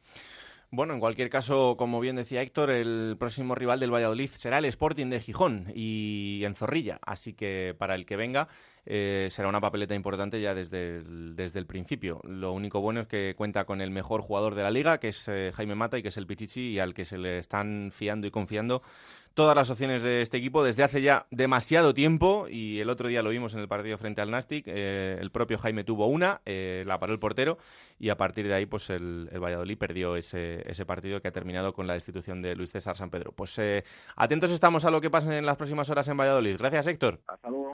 Bueno, 0.71 0.95
en 0.95 1.01
cualquier 1.01 1.31
caso, 1.31 1.77
como 1.77 2.01
bien 2.01 2.17
decía 2.17 2.43
Héctor, 2.43 2.71
el 2.71 3.17
próximo 3.19 3.55
rival 3.55 3.79
del 3.79 3.95
Valladolid 3.95 4.31
será 4.31 4.59
el 4.59 4.65
Sporting 4.65 5.07
de 5.07 5.21
Gijón 5.21 5.73
y 5.75 6.43
en 6.45 6.57
Zorrilla. 6.57 6.99
Así 7.03 7.35
que 7.35 7.77
para 7.79 7.95
el 7.95 8.05
que 8.05 8.17
venga 8.17 8.49
eh, 8.85 9.29
será 9.31 9.49
una 9.49 9.61
papeleta 9.61 9.95
importante 9.95 10.41
ya 10.41 10.55
desde 10.55 10.99
el, 10.99 11.37
desde 11.37 11.61
el 11.61 11.67
principio. 11.67 12.21
Lo 12.25 12.53
único 12.53 12.81
bueno 12.81 13.01
es 13.01 13.07
que 13.07 13.35
cuenta 13.37 13.65
con 13.65 13.81
el 13.81 13.93
mejor 13.93 14.23
jugador 14.23 14.57
de 14.57 14.65
la 14.65 14.73
liga, 14.73 14.99
que 14.99 15.09
es 15.09 15.29
eh, 15.29 15.53
Jaime 15.55 15.77
Mata 15.77 15.99
y 15.99 16.03
que 16.03 16.09
es 16.09 16.17
el 16.17 16.27
Pichichi 16.27 16.73
y 16.73 16.79
al 16.81 16.95
que 16.95 17.05
se 17.05 17.17
le 17.17 17.39
están 17.39 17.93
fiando 17.93 18.27
y 18.27 18.33
confiando 18.33 18.83
todas 19.37 19.55
las 19.55 19.69
opciones 19.69 20.03
de 20.03 20.23
este 20.23 20.39
equipo 20.39 20.65
desde 20.65 20.83
hace 20.83 21.03
ya 21.03 21.27
demasiado 21.31 21.93
tiempo 21.93 22.47
y 22.51 22.81
el 22.81 22.89
otro 22.89 23.07
día 23.07 23.23
lo 23.23 23.29
vimos 23.29 23.53
en 23.53 23.61
el 23.61 23.69
partido 23.69 23.99
frente 23.99 24.23
al 24.23 24.31
Nastic. 24.31 24.65
Eh, 24.67 25.19
el 25.21 25.31
propio 25.31 25.59
Jaime 25.59 25.85
tuvo 25.85 26.07
una, 26.07 26.41
eh, 26.47 26.85
la 26.87 26.99
paró 26.99 27.13
el 27.13 27.19
portero 27.19 27.59
y 28.01 28.09
a 28.09 28.17
partir 28.17 28.49
de 28.49 28.55
ahí 28.55 28.65
pues 28.65 28.89
el, 28.89 29.29
Valladolid 29.39 29.77
perdió 29.77 30.17
ese, 30.17 30.65
ese, 30.67 30.87
partido 30.87 31.21
que 31.21 31.29
ha 31.29 31.33
terminado 31.33 31.75
con 31.75 31.87
la 31.87 31.93
destitución 31.93 32.41
de 32.41 32.57
Luis 32.57 32.71
César 32.71 32.97
San 32.97 33.11
Pedro. 33.11 33.33
Pues 33.33 33.59
eh, 33.59 33.85
atentos 34.17 34.51
estamos 34.51 34.87
a 34.87 34.91
lo 34.91 35.03
que 35.03 35.11
pase 35.11 35.37
en 35.37 35.45
las 35.45 35.59
próximas 35.59 35.91
horas 35.91 36.09
en 36.09 36.17
Valladolid. 36.17 36.57
Gracias 36.57 36.87
Héctor. 36.87 37.21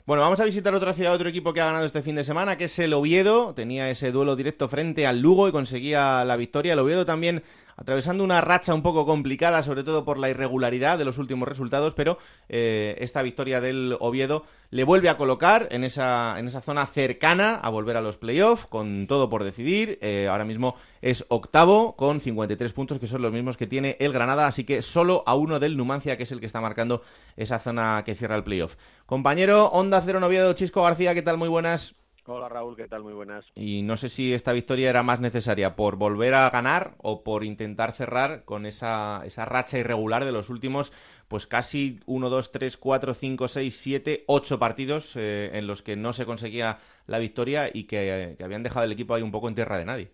Bueno, 0.05 0.21
vamos 0.21 0.41
a 0.41 0.43
visitar 0.43 0.75
otra 0.75 0.91
ciudad, 0.91 1.13
otro 1.13 1.29
equipo 1.29 1.53
que 1.53 1.61
ha 1.61 1.65
ganado 1.67 1.85
este 1.85 2.01
fin 2.01 2.15
de 2.15 2.25
semana, 2.25 2.57
que 2.57 2.65
es 2.65 2.77
el 2.79 2.91
Oviedo. 2.91 3.53
Tenía 3.53 3.89
ese 3.89 4.11
duelo 4.11 4.35
directo 4.35 4.67
frente 4.67 5.07
al 5.07 5.21
Lugo 5.21 5.47
y 5.47 5.53
conseguía 5.53 6.25
la 6.25 6.35
victoria. 6.35 6.73
El 6.73 6.79
Oviedo 6.79 7.05
también 7.05 7.41
atravesando 7.75 8.23
una 8.23 8.41
racha 8.41 8.73
un 8.73 8.81
poco 8.81 9.05
complicada, 9.05 9.63
sobre 9.63 9.83
todo 9.83 10.05
por 10.05 10.17
la 10.17 10.29
irregularidad 10.29 10.97
de 10.97 11.05
los 11.05 11.17
últimos 11.17 11.47
resultados, 11.47 11.93
pero 11.93 12.17
eh, 12.49 12.95
esta 12.99 13.21
victoria 13.21 13.61
del 13.61 13.97
Oviedo 13.99 14.45
le 14.69 14.83
vuelve 14.83 15.09
a 15.09 15.17
colocar 15.17 15.67
en 15.71 15.83
esa, 15.83 16.39
en 16.39 16.47
esa 16.47 16.61
zona 16.61 16.85
cercana 16.85 17.55
a 17.55 17.69
volver 17.69 17.97
a 17.97 18.01
los 18.01 18.17
playoffs, 18.17 18.65
con 18.65 19.07
todo 19.07 19.29
por 19.29 19.43
decidir. 19.43 19.99
Eh, 20.01 20.27
ahora 20.29 20.45
mismo 20.45 20.75
es 21.01 21.25
octavo 21.29 21.95
con 21.95 22.21
53 22.21 22.73
puntos, 22.73 22.99
que 22.99 23.07
son 23.07 23.21
los 23.21 23.31
mismos 23.31 23.57
que 23.57 23.67
tiene 23.67 23.97
el 23.99 24.13
Granada, 24.13 24.47
así 24.47 24.63
que 24.63 24.81
solo 24.81 25.23
a 25.25 25.35
uno 25.35 25.59
del 25.59 25.77
Numancia, 25.77 26.17
que 26.17 26.23
es 26.23 26.31
el 26.31 26.39
que 26.39 26.47
está 26.47 26.61
marcando 26.61 27.03
esa 27.37 27.59
zona 27.59 28.03
que 28.05 28.15
cierra 28.15 28.35
el 28.35 28.43
playoff. 28.43 28.75
Compañero, 29.05 29.67
Onda 29.67 30.01
Cero 30.01 30.19
Oviedo, 30.25 30.53
Chisco 30.53 30.83
García, 30.83 31.13
¿qué 31.13 31.21
tal? 31.21 31.37
Muy 31.37 31.49
buenas. 31.49 31.95
Hola 32.25 32.47
Raúl, 32.47 32.77
¿qué 32.77 32.87
tal? 32.87 33.03
Muy 33.03 33.13
buenas. 33.13 33.45
Y 33.55 33.81
no 33.81 33.97
sé 33.97 34.07
si 34.07 34.33
esta 34.33 34.53
victoria 34.53 34.89
era 34.89 35.03
más 35.03 35.19
necesaria 35.19 35.75
por 35.75 35.97
volver 35.97 36.33
a 36.35 36.49
ganar 36.49 36.95
o 36.99 37.21
por 37.21 37.43
intentar 37.43 37.91
cerrar 37.91 38.45
con 38.45 38.65
esa, 38.65 39.21
esa 39.25 39.43
racha 39.43 39.77
irregular 39.77 40.23
de 40.23 40.31
los 40.31 40.49
últimos, 40.49 40.93
pues 41.27 41.47
casi 41.47 41.99
1, 42.05 42.29
2, 42.29 42.51
3, 42.53 42.77
4, 42.77 43.13
5, 43.13 43.47
6, 43.49 43.75
7, 43.75 44.23
8 44.27 44.57
partidos 44.57 45.17
eh, 45.17 45.51
en 45.53 45.67
los 45.67 45.81
que 45.81 45.97
no 45.97 46.13
se 46.13 46.25
conseguía 46.25 46.77
la 47.07 47.19
victoria 47.19 47.69
y 47.73 47.83
que, 47.87 48.35
que 48.37 48.43
habían 48.43 48.63
dejado 48.63 48.85
el 48.85 48.93
equipo 48.93 49.13
ahí 49.13 49.21
un 49.21 49.31
poco 49.31 49.49
en 49.49 49.55
tierra 49.55 49.77
de 49.77 49.85
nadie. 49.85 50.11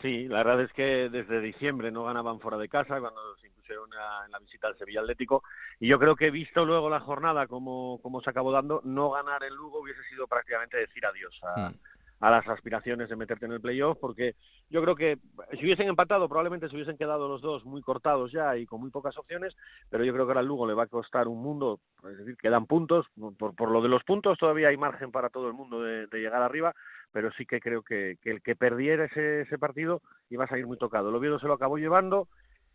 Sí, 0.00 0.28
la 0.28 0.44
verdad 0.44 0.62
es 0.62 0.72
que 0.74 1.08
desde 1.10 1.40
diciembre 1.40 1.90
no 1.90 2.04
ganaban 2.04 2.38
fuera 2.38 2.56
de 2.56 2.68
casa 2.68 3.00
cuando 3.00 3.20
se 3.40 3.48
impusieron 3.68 3.90
en 4.24 4.30
la 4.30 4.38
visita 4.38 4.68
al 4.68 4.76
Sevilla 4.76 5.00
Atlético 5.00 5.42
y 5.80 5.88
yo 5.88 5.98
creo 5.98 6.16
que 6.16 6.30
visto 6.30 6.64
luego 6.64 6.88
la 6.88 7.00
jornada 7.00 7.46
como, 7.46 8.00
como 8.02 8.20
se 8.20 8.30
acabó 8.30 8.52
dando, 8.52 8.80
no 8.84 9.10
ganar 9.10 9.42
en 9.44 9.54
Lugo 9.54 9.80
hubiese 9.80 10.02
sido 10.04 10.26
prácticamente 10.26 10.76
decir 10.76 11.04
adiós 11.04 11.38
a, 11.42 11.70
hmm. 11.70 11.74
a 12.20 12.30
las 12.30 12.48
aspiraciones 12.48 13.08
de 13.08 13.16
meterte 13.16 13.46
en 13.46 13.52
el 13.52 13.60
playoff 13.60 13.98
porque 14.00 14.34
yo 14.70 14.82
creo 14.82 14.96
que 14.96 15.18
si 15.52 15.64
hubiesen 15.64 15.88
empatado 15.88 16.28
probablemente 16.28 16.68
se 16.68 16.74
hubiesen 16.74 16.96
quedado 16.96 17.28
los 17.28 17.40
dos 17.40 17.64
muy 17.64 17.82
cortados 17.82 18.32
ya 18.32 18.56
y 18.56 18.66
con 18.66 18.80
muy 18.80 18.90
pocas 18.90 19.16
opciones, 19.18 19.54
pero 19.90 20.04
yo 20.04 20.12
creo 20.12 20.26
que 20.26 20.30
ahora 20.30 20.40
al 20.40 20.46
Lugo 20.46 20.66
le 20.66 20.74
va 20.74 20.84
a 20.84 20.88
costar 20.88 21.28
un 21.28 21.42
mundo, 21.42 21.80
es 22.10 22.18
decir, 22.18 22.36
quedan 22.36 22.66
puntos, 22.66 23.06
por, 23.38 23.54
por 23.54 23.70
lo 23.70 23.82
de 23.82 23.88
los 23.88 24.04
puntos 24.04 24.38
todavía 24.38 24.68
hay 24.68 24.76
margen 24.76 25.10
para 25.12 25.30
todo 25.30 25.48
el 25.48 25.54
mundo 25.54 25.82
de 25.82 26.06
llegar 26.12 26.42
arriba, 26.42 26.74
pero 27.12 27.30
sí 27.32 27.46
que 27.46 27.60
creo 27.60 27.82
que, 27.82 28.18
el 28.24 28.42
que 28.42 28.56
perdiera 28.56 29.06
ese, 29.06 29.42
ese 29.42 29.58
partido 29.58 30.02
iba 30.30 30.44
a 30.44 30.48
salir 30.48 30.66
muy 30.66 30.78
tocado. 30.78 31.08
El 31.08 31.16
Oviedo 31.16 31.38
se 31.38 31.46
lo 31.46 31.54
acabó 31.54 31.78
llevando, 31.78 32.28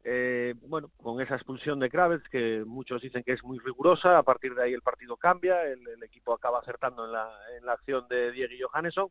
eh, 0.03 0.53
bueno, 0.67 0.89
con 0.97 1.21
esa 1.21 1.35
expulsión 1.35 1.79
de 1.79 1.89
Kravitz, 1.89 2.27
que 2.29 2.63
muchos 2.65 3.01
dicen 3.01 3.23
que 3.23 3.33
es 3.33 3.43
muy 3.43 3.59
rigurosa, 3.59 4.17
a 4.17 4.23
partir 4.23 4.53
de 4.53 4.63
ahí 4.63 4.73
el 4.73 4.81
partido 4.81 5.17
cambia, 5.17 5.63
el, 5.63 5.81
equipo 6.03 6.33
acaba 6.33 6.59
acertando 6.59 7.05
en 7.05 7.11
la, 7.13 7.29
en 7.57 7.65
la 7.65 7.73
acción 7.73 8.07
de 8.07 8.31
Diego 8.31 8.53
y 8.53 8.61
Johannesson, 8.61 9.09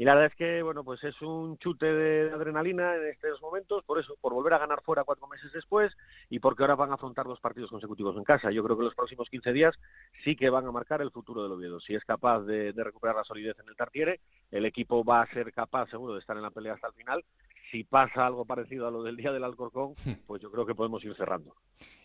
y 0.00 0.04
la 0.04 0.14
verdad 0.14 0.30
es 0.30 0.36
que, 0.36 0.62
bueno, 0.62 0.84
pues 0.84 1.02
es 1.02 1.20
un 1.22 1.58
chute 1.58 1.84
de 1.84 2.30
adrenalina 2.30 2.94
en 2.94 3.08
estos 3.08 3.42
momentos, 3.42 3.82
por 3.84 3.98
eso, 3.98 4.14
por 4.20 4.32
volver 4.32 4.54
a 4.54 4.58
ganar 4.58 4.80
fuera 4.82 5.02
cuatro 5.02 5.26
meses 5.26 5.50
después 5.52 5.92
y 6.30 6.38
porque 6.38 6.62
ahora 6.62 6.76
van 6.76 6.92
a 6.92 6.94
afrontar 6.94 7.26
dos 7.26 7.40
partidos 7.40 7.68
consecutivos 7.68 8.16
en 8.16 8.22
casa. 8.22 8.52
Yo 8.52 8.62
creo 8.62 8.78
que 8.78 8.84
los 8.84 8.94
próximos 8.94 9.28
15 9.28 9.52
días 9.52 9.74
sí 10.22 10.36
que 10.36 10.50
van 10.50 10.66
a 10.66 10.70
marcar 10.70 11.02
el 11.02 11.10
futuro 11.10 11.42
del 11.42 11.50
Oviedo. 11.50 11.80
Si 11.80 11.96
es 11.96 12.04
capaz 12.04 12.42
de, 12.42 12.72
recuperar 12.76 13.16
la 13.16 13.24
solidez 13.24 13.58
en 13.58 13.68
el 13.68 13.74
Tartiere, 13.74 14.20
el 14.52 14.66
equipo 14.66 15.02
va 15.02 15.22
a 15.22 15.32
ser 15.32 15.52
capaz, 15.52 15.90
seguro, 15.90 16.14
de 16.14 16.20
estar 16.20 16.36
en 16.36 16.44
la 16.44 16.52
pelea 16.52 16.74
hasta 16.74 16.86
el 16.86 16.94
final. 16.94 17.24
Si 17.70 17.84
pasa 17.84 18.26
algo 18.26 18.44
parecido 18.44 18.86
a 18.86 18.90
lo 18.90 19.02
del 19.02 19.16
día 19.16 19.32
del 19.32 19.44
Alcorcón, 19.44 19.94
hmm. 20.04 20.24
pues 20.26 20.42
yo 20.42 20.50
creo 20.50 20.66
que 20.66 20.74
podemos 20.74 21.04
ir 21.04 21.14
cerrando. 21.16 21.54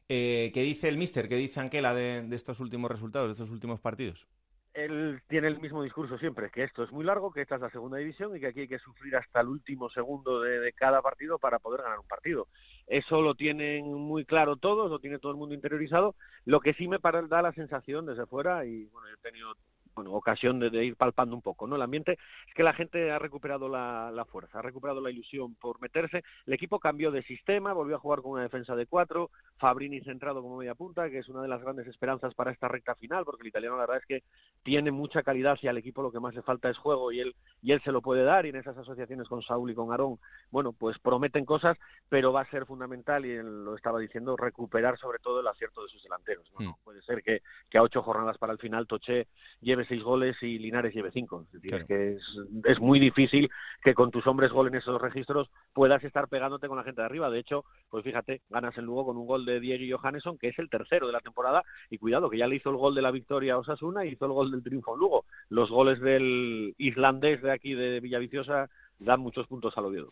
Eh, 0.10 0.52
¿Qué 0.54 0.62
dice 0.62 0.90
el 0.90 0.98
míster? 0.98 1.30
¿Qué 1.30 1.36
dice 1.36 1.60
Anquela 1.60 1.94
de 1.94 2.28
estos 2.36 2.60
últimos 2.60 2.92
resultados, 2.92 3.28
de 3.28 3.32
estos 3.34 3.52
últimos 3.52 3.80
partidos? 3.80 4.28
él 4.74 5.22
tiene 5.28 5.48
el 5.48 5.60
mismo 5.60 5.84
discurso 5.84 6.18
siempre, 6.18 6.50
que 6.50 6.64
esto 6.64 6.84
es 6.84 6.92
muy 6.92 7.06
largo, 7.06 7.32
que 7.32 7.42
esta 7.42 7.56
es 7.56 7.62
la 7.62 7.70
segunda 7.70 7.98
división 7.98 8.36
y 8.36 8.40
que 8.40 8.48
aquí 8.48 8.62
hay 8.62 8.68
que 8.68 8.80
sufrir 8.80 9.16
hasta 9.16 9.42
el 9.42 9.48
último 9.48 9.90
segundo 9.90 10.42
de, 10.42 10.74
cada 10.74 11.02
partido 11.02 11.38
para 11.38 11.60
poder 11.60 11.84
ganar 11.84 12.00
un 12.00 12.08
partido. 12.08 12.48
Eso 12.88 13.22
lo 13.22 13.36
tienen 13.36 13.86
muy 13.86 14.26
claro 14.26 14.56
todos, 14.56 14.90
lo 14.90 15.00
tiene 15.00 15.20
todo 15.20 15.32
el 15.32 15.38
mundo 15.38 15.54
interiorizado. 15.54 16.16
Lo 16.46 16.60
que 16.60 16.74
sí 16.74 16.88
me 16.88 16.98
da 16.98 17.42
la 17.42 17.54
sensación 17.54 18.06
desde 18.06 18.26
fuera, 18.26 18.66
y 18.66 18.86
bueno, 18.86 19.08
he 19.10 19.18
tenido 19.22 19.56
bueno, 19.96 20.12
ocasión 20.14 20.60
de, 20.60 20.86
ir 20.86 20.96
palpando 20.96 21.36
un 21.36 21.42
poco, 21.42 21.68
¿no? 21.68 21.76
El 21.76 21.82
ambiente 21.82 22.18
es 22.48 22.54
que 22.54 22.64
la 22.64 22.74
gente 22.74 23.12
ha 23.12 23.20
recuperado 23.20 23.70
la, 23.70 24.12
la, 24.12 24.26
fuerza, 24.26 24.60
ha 24.60 24.62
recuperado 24.62 25.02
la 25.02 25.12
ilusión 25.12 25.56
por 25.56 25.80
meterse. 25.82 26.24
El 26.46 26.54
equipo 26.54 26.80
cambió 26.80 27.12
de 27.12 27.24
sistema, 27.24 27.74
volvió 27.74 27.96
a 27.96 28.00
jugar 28.00 28.22
con 28.22 28.34
una 28.34 28.44
defensa 28.44 28.76
de 28.76 28.86
cuatro, 28.86 29.30
Fabrini 29.58 30.02
centrado 30.02 30.42
como 30.42 30.58
media 30.58 30.76
punta, 30.76 31.10
que 31.10 31.20
es 31.20 31.30
una 31.30 31.42
de 31.42 31.48
las 31.48 31.62
grandes 31.62 31.88
esperanzas 31.88 32.34
para 32.34 32.52
esta 32.52 32.68
recta 32.68 32.96
final, 32.96 33.24
porque 33.26 33.42
el 33.44 33.48
italiano 33.50 33.76
la 33.78 33.84
verdad 33.84 33.98
es 33.98 34.06
que 34.06 34.24
tiene 34.64 34.92
mucha 34.92 35.24
calidad 35.24 35.58
y 35.62 35.68
al 35.68 35.78
equipo 35.78 36.02
lo 36.02 36.12
que 36.12 36.20
más 36.20 36.34
le 36.34 36.42
falta 36.42 36.70
es 36.70 36.78
juego 36.78 37.12
y 37.12 37.20
él 37.20 37.36
y 37.62 37.72
él 37.72 37.82
se 37.84 37.92
lo 37.92 38.02
puede 38.02 38.24
dar 38.24 38.46
y 38.46 38.50
en 38.50 38.58
esas 38.58 38.78
asociaciones 38.78 39.28
con 39.28 39.42
Saúl 39.42 39.72
y 39.72 39.76
con 39.76 39.92
Aarón, 39.92 40.20
bueno, 40.52 40.74
pues 40.74 41.00
prometen 41.00 41.46
cosas, 41.46 41.78
pero 42.10 42.34
va 42.34 42.42
a 42.42 42.50
ser 42.50 42.66
fundamental 42.66 43.26
y 43.26 43.32
él 43.32 43.66
lo 43.66 43.76
estaba 43.76 44.00
diciendo 44.00 44.36
recuperar 44.36 44.98
sobre 44.98 45.20
todo 45.20 45.40
el 45.40 45.48
acierto 45.48 45.82
de 45.84 45.90
sus 45.90 46.04
delanteros. 46.04 46.46
¿no? 46.60 46.72
Hmm. 46.72 46.76
Puede 46.84 47.02
ser 47.04 47.24
que, 47.24 47.42
que 47.70 47.78
a 47.78 47.84
ocho 47.84 48.02
jornadas 48.02 48.38
para 48.38 48.54
el 48.54 48.60
final 48.60 48.88
Toché 48.88 49.28
lleve 49.62 49.83
seis 49.86 50.04
goles 50.04 50.36
y 50.42 50.60
Linares 50.60 50.94
lleve 50.94 51.12
cinco. 51.12 51.46
Es 51.62 51.84
que 51.86 52.18
es, 52.66 52.80
muy 52.80 53.00
difícil 53.00 53.50
que 53.84 53.94
con 53.94 54.12
tus 54.12 54.26
hombres 54.28 54.52
gol 54.52 54.68
en 54.68 54.76
esos 54.76 55.02
registros 55.02 55.50
puedas 55.74 56.04
estar 56.04 56.28
pegándote 56.28 56.68
con 56.68 56.78
la 56.78 56.84
gente 56.84 57.02
de 57.02 57.06
arriba. 57.06 57.30
De 57.30 57.40
hecho, 57.40 57.66
pues 57.90 58.04
fíjate, 58.04 58.42
ganas 58.50 58.78
en 58.78 58.86
Lugo 58.86 59.06
con 59.06 59.18
un 59.18 59.28
gol 59.28 59.46
de 59.46 59.60
Diego 59.60 59.84
y 59.84 59.92
Johannesson, 59.92 60.38
que 60.38 60.50
es 60.50 60.60
el 60.60 60.70
tercero 60.70 61.08
de 61.08 61.14
la 61.14 61.22
temporada, 61.22 61.64
y 61.90 61.98
cuidado, 61.98 62.30
que 62.30 62.38
ya 62.38 62.48
le 62.48 62.56
hizo 62.56 62.70
el 62.70 62.78
gol 62.78 62.96
de 62.96 63.02
la 63.02 63.12
victoria 63.12 63.54
a 63.54 63.60
Osasuna 63.60 64.06
y 64.06 64.10
hizo 64.10 64.26
el 64.26 64.32
gol 64.32 64.52
del 64.52 64.64
triunfo 64.64 64.94
en 64.94 65.00
Lugo. 65.00 65.26
Los 65.50 65.70
goles 65.70 66.00
del 66.00 66.74
islandés 66.78 67.42
de 67.42 67.52
aquí 67.52 67.74
de 67.74 68.00
Villaviciosa 68.00 68.70
dan 69.00 69.20
muchos 69.20 69.48
puntos 69.48 69.78
al 69.78 69.86
Oviedo. 69.86 70.10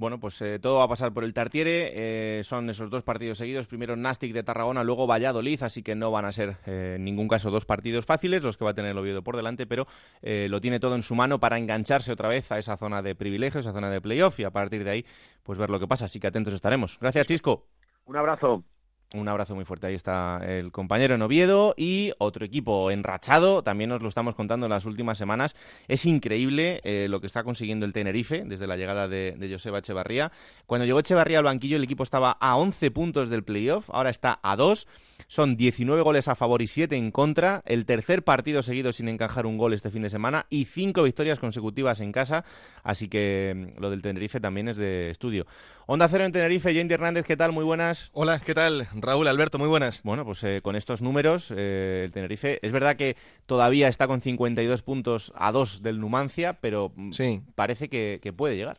Bueno, 0.00 0.18
pues 0.18 0.40
eh, 0.40 0.58
todo 0.58 0.78
va 0.78 0.84
a 0.84 0.88
pasar 0.88 1.12
por 1.12 1.24
el 1.24 1.34
Tartiere. 1.34 1.90
Eh, 1.92 2.42
son 2.42 2.70
esos 2.70 2.88
dos 2.88 3.02
partidos 3.02 3.36
seguidos. 3.36 3.66
Primero 3.66 3.96
Nastic 3.96 4.32
de 4.32 4.42
Tarragona, 4.42 4.82
luego 4.82 5.06
Valladolid, 5.06 5.62
así 5.62 5.82
que 5.82 5.94
no 5.94 6.10
van 6.10 6.24
a 6.24 6.32
ser 6.32 6.56
eh, 6.64 6.94
en 6.96 7.04
ningún 7.04 7.28
caso 7.28 7.50
dos 7.50 7.66
partidos 7.66 8.06
fáciles 8.06 8.42
los 8.42 8.56
que 8.56 8.64
va 8.64 8.70
a 8.70 8.74
tener 8.74 8.92
el 8.92 8.98
Oviedo 8.98 9.22
por 9.22 9.36
delante, 9.36 9.66
pero 9.66 9.86
lo 10.22 10.60
tiene 10.62 10.80
todo 10.80 10.94
en 10.94 11.02
su 11.02 11.14
mano 11.14 11.38
para 11.38 11.58
engancharse 11.58 12.12
otra 12.12 12.30
vez 12.30 12.50
a 12.50 12.58
esa 12.58 12.78
zona 12.78 13.02
de 13.02 13.14
privilegio, 13.14 13.60
esa 13.60 13.72
zona 13.72 13.90
de 13.90 14.00
playoff 14.00 14.40
y 14.40 14.44
a 14.44 14.50
partir 14.50 14.84
de 14.84 14.90
ahí 14.90 15.06
pues 15.42 15.58
ver 15.58 15.68
lo 15.68 15.78
que 15.78 15.86
pasa. 15.86 16.06
Así 16.06 16.18
que 16.18 16.28
atentos 16.28 16.54
estaremos. 16.54 16.98
Gracias, 16.98 17.26
Chisco. 17.26 17.66
Un 18.06 18.16
abrazo. 18.16 18.64
Un 19.12 19.26
abrazo 19.28 19.56
muy 19.56 19.64
fuerte. 19.64 19.88
Ahí 19.88 19.96
está 19.96 20.40
el 20.46 20.70
compañero 20.70 21.16
en 21.16 21.22
Oviedo 21.22 21.74
y 21.76 22.12
otro 22.18 22.44
equipo 22.44 22.92
enrachado. 22.92 23.64
También 23.64 23.90
nos 23.90 24.02
lo 24.02 24.08
estamos 24.08 24.36
contando 24.36 24.66
en 24.66 24.70
las 24.70 24.84
últimas 24.84 25.18
semanas. 25.18 25.56
Es 25.88 26.06
increíble 26.06 26.80
eh, 26.84 27.08
lo 27.10 27.20
que 27.20 27.26
está 27.26 27.42
consiguiendo 27.42 27.86
el 27.86 27.92
Tenerife 27.92 28.44
desde 28.46 28.68
la 28.68 28.76
llegada 28.76 29.08
de, 29.08 29.34
de, 29.36 29.52
Joseba 29.52 29.78
Echevarría. 29.80 30.30
Cuando 30.66 30.84
llegó 30.84 31.00
Echevarría 31.00 31.38
al 31.38 31.44
banquillo, 31.44 31.76
el 31.76 31.82
equipo 31.82 32.04
estaba 32.04 32.30
a 32.30 32.56
11 32.56 32.92
puntos 32.92 33.30
del 33.30 33.42
playoff. 33.42 33.90
Ahora 33.90 34.10
está 34.10 34.38
a 34.44 34.54
2. 34.54 34.86
Son 35.26 35.56
19 35.56 36.02
goles 36.02 36.28
a 36.28 36.34
favor 36.34 36.62
y 36.62 36.66
7 36.66 36.96
en 36.96 37.10
contra. 37.10 37.62
El 37.66 37.86
tercer 37.86 38.22
partido 38.22 38.62
seguido 38.62 38.92
sin 38.92 39.08
encajar 39.08 39.46
un 39.46 39.58
gol 39.58 39.72
este 39.72 39.90
fin 39.90 40.02
de 40.02 40.10
semana 40.10 40.46
y 40.50 40.64
5 40.64 41.02
victorias 41.02 41.38
consecutivas 41.38 42.00
en 42.00 42.12
casa. 42.12 42.44
Así 42.82 43.08
que 43.08 43.74
mm, 43.76 43.80
lo 43.80 43.90
del 43.90 44.02
Tenerife 44.02 44.40
también 44.40 44.68
es 44.68 44.76
de 44.76 45.10
estudio. 45.10 45.46
Onda 45.86 46.08
Cero 46.08 46.24
en 46.24 46.32
Tenerife, 46.32 46.72
Jendy 46.72 46.94
Hernández, 46.94 47.26
¿qué 47.26 47.36
tal? 47.36 47.52
Muy 47.52 47.64
buenas. 47.64 48.10
Hola, 48.12 48.40
¿qué 48.40 48.54
tal? 48.54 48.88
Raúl, 48.94 49.26
Alberto, 49.26 49.58
muy 49.58 49.68
buenas. 49.68 50.02
Bueno, 50.04 50.24
pues 50.24 50.42
eh, 50.44 50.60
con 50.62 50.76
estos 50.76 51.02
números, 51.02 51.52
eh, 51.56 52.02
el 52.04 52.12
Tenerife, 52.12 52.64
es 52.64 52.72
verdad 52.72 52.96
que 52.96 53.16
todavía 53.46 53.88
está 53.88 54.06
con 54.06 54.20
52 54.20 54.82
puntos 54.82 55.32
a 55.36 55.50
2 55.52 55.82
del 55.82 56.00
Numancia, 56.00 56.54
pero 56.60 56.92
mm, 56.94 57.12
sí. 57.12 57.42
parece 57.54 57.88
que 57.88 58.32
puede 58.36 58.56
llegar 58.56 58.78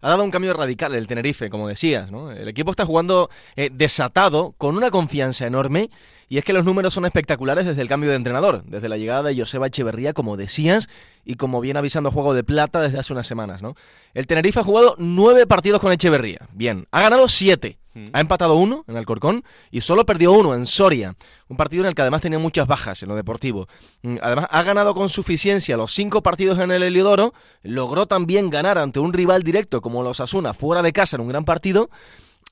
ha 0.00 0.10
dado 0.10 0.24
un 0.24 0.30
cambio 0.30 0.52
radical 0.52 0.94
el 0.94 1.06
Tenerife, 1.06 1.50
como 1.50 1.68
decías, 1.68 2.10
¿no? 2.10 2.30
El 2.30 2.48
equipo 2.48 2.70
está 2.70 2.86
jugando 2.86 3.30
eh, 3.56 3.70
desatado, 3.72 4.54
con 4.58 4.76
una 4.76 4.90
confianza 4.90 5.46
enorme, 5.46 5.90
y 6.28 6.38
es 6.38 6.44
que 6.44 6.52
los 6.52 6.64
números 6.64 6.92
son 6.92 7.06
espectaculares 7.06 7.64
desde 7.66 7.80
el 7.80 7.88
cambio 7.88 8.10
de 8.10 8.16
entrenador, 8.16 8.62
desde 8.64 8.88
la 8.88 8.98
llegada 8.98 9.22
de 9.22 9.36
Joseba 9.36 9.68
Echeverría, 9.68 10.12
como 10.12 10.36
decías, 10.36 10.88
y 11.24 11.34
como 11.34 11.60
viene 11.60 11.78
avisando 11.78 12.10
Juego 12.10 12.34
de 12.34 12.44
Plata 12.44 12.80
desde 12.80 12.98
hace 12.98 13.12
unas 13.12 13.26
semanas, 13.26 13.62
¿no? 13.62 13.74
El 14.14 14.26
Tenerife 14.26 14.60
ha 14.60 14.64
jugado 14.64 14.94
nueve 14.98 15.46
partidos 15.46 15.80
con 15.80 15.92
Echeverría. 15.92 16.46
Bien, 16.52 16.86
ha 16.90 17.00
ganado 17.00 17.28
siete. 17.28 17.78
Ha 18.12 18.20
empatado 18.20 18.56
uno 18.56 18.84
en 18.88 18.96
Alcorcón 18.96 19.44
y 19.70 19.80
solo 19.80 20.06
perdió 20.06 20.32
uno 20.32 20.54
en 20.54 20.66
Soria. 20.66 21.16
Un 21.48 21.56
partido 21.56 21.82
en 21.82 21.88
el 21.88 21.94
que 21.94 22.02
además 22.02 22.22
tenía 22.22 22.38
muchas 22.38 22.66
bajas 22.66 23.02
en 23.02 23.08
lo 23.08 23.16
deportivo. 23.16 23.68
Mm, 24.02 24.16
además, 24.22 24.46
ha 24.50 24.62
ganado 24.62 24.94
con 24.94 25.08
suficiencia 25.08 25.76
los 25.76 25.92
cinco 25.92 26.22
partidos 26.22 26.58
en 26.58 26.70
el 26.70 26.82
Heliodoro. 26.82 27.34
Logró 27.62 28.06
también 28.06 28.50
ganar 28.50 28.78
ante 28.78 29.00
un 29.00 29.12
rival 29.12 29.42
directo 29.42 29.80
como 29.80 30.02
los 30.02 30.20
Asuna 30.20 30.54
fuera 30.54 30.82
de 30.82 30.92
casa 30.92 31.16
en 31.16 31.22
un 31.22 31.28
gran 31.28 31.44
partido. 31.44 31.90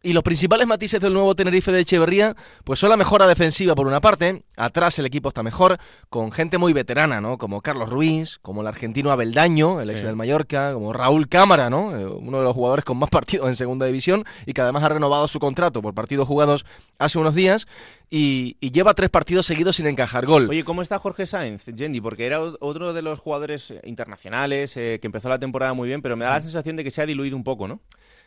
Y 0.06 0.12
los 0.12 0.22
principales 0.22 0.68
matices 0.68 1.00
del 1.00 1.12
nuevo 1.12 1.34
Tenerife 1.34 1.72
de 1.72 1.80
Echeverría, 1.80 2.36
pues 2.62 2.78
son 2.78 2.90
la 2.90 2.96
mejora 2.96 3.26
defensiva 3.26 3.74
por 3.74 3.88
una 3.88 4.00
parte, 4.00 4.44
atrás 4.56 5.00
el 5.00 5.06
equipo 5.06 5.30
está 5.30 5.42
mejor, 5.42 5.78
con 6.10 6.30
gente 6.30 6.58
muy 6.58 6.72
veterana, 6.72 7.20
¿no? 7.20 7.38
Como 7.38 7.60
Carlos 7.60 7.90
Ruiz, 7.90 8.38
como 8.40 8.60
el 8.60 8.68
argentino 8.68 9.10
Abeldaño, 9.10 9.80
el 9.80 9.90
ex 9.90 10.02
del 10.02 10.14
Mallorca, 10.14 10.74
como 10.74 10.92
Raúl 10.92 11.28
Cámara, 11.28 11.70
¿no? 11.70 11.98
Eh, 11.98 12.06
uno 12.06 12.38
de 12.38 12.44
los 12.44 12.54
jugadores 12.54 12.84
con 12.84 12.98
más 12.98 13.10
partidos 13.10 13.48
en 13.48 13.56
segunda 13.56 13.84
división 13.86 14.24
y 14.46 14.52
que 14.52 14.60
además 14.60 14.84
ha 14.84 14.90
renovado 14.90 15.26
su 15.26 15.40
contrato 15.40 15.82
por 15.82 15.92
partidos 15.92 16.28
jugados 16.28 16.64
hace 17.00 17.18
unos 17.18 17.34
días 17.34 17.66
y, 18.08 18.56
lleva 18.70 18.94
tres 18.94 19.10
partidos 19.10 19.46
seguidos 19.46 19.74
sin 19.74 19.88
encajar 19.88 20.24
gol. 20.24 20.48
Oye, 20.48 20.62
¿cómo 20.62 20.82
está 20.82 21.00
Jorge 21.00 21.26
Sainz, 21.26 21.64
Jendi? 21.76 22.00
Porque 22.00 22.26
era 22.26 22.40
otro 22.40 22.92
de 22.92 23.02
los 23.02 23.18
jugadores 23.18 23.74
internacionales 23.82 24.76
eh, 24.76 24.98
que 25.00 25.08
empezó 25.08 25.28
la 25.28 25.40
temporada 25.40 25.74
muy 25.74 25.88
bien, 25.88 26.00
pero 26.00 26.16
me 26.16 26.24
da 26.26 26.34
la 26.34 26.42
sensación 26.42 26.76
de 26.76 26.84
que 26.84 26.92
se 26.92 27.02
ha 27.02 27.06
diluido 27.06 27.36
un 27.36 27.42
poco, 27.42 27.66
¿no? 27.66 27.80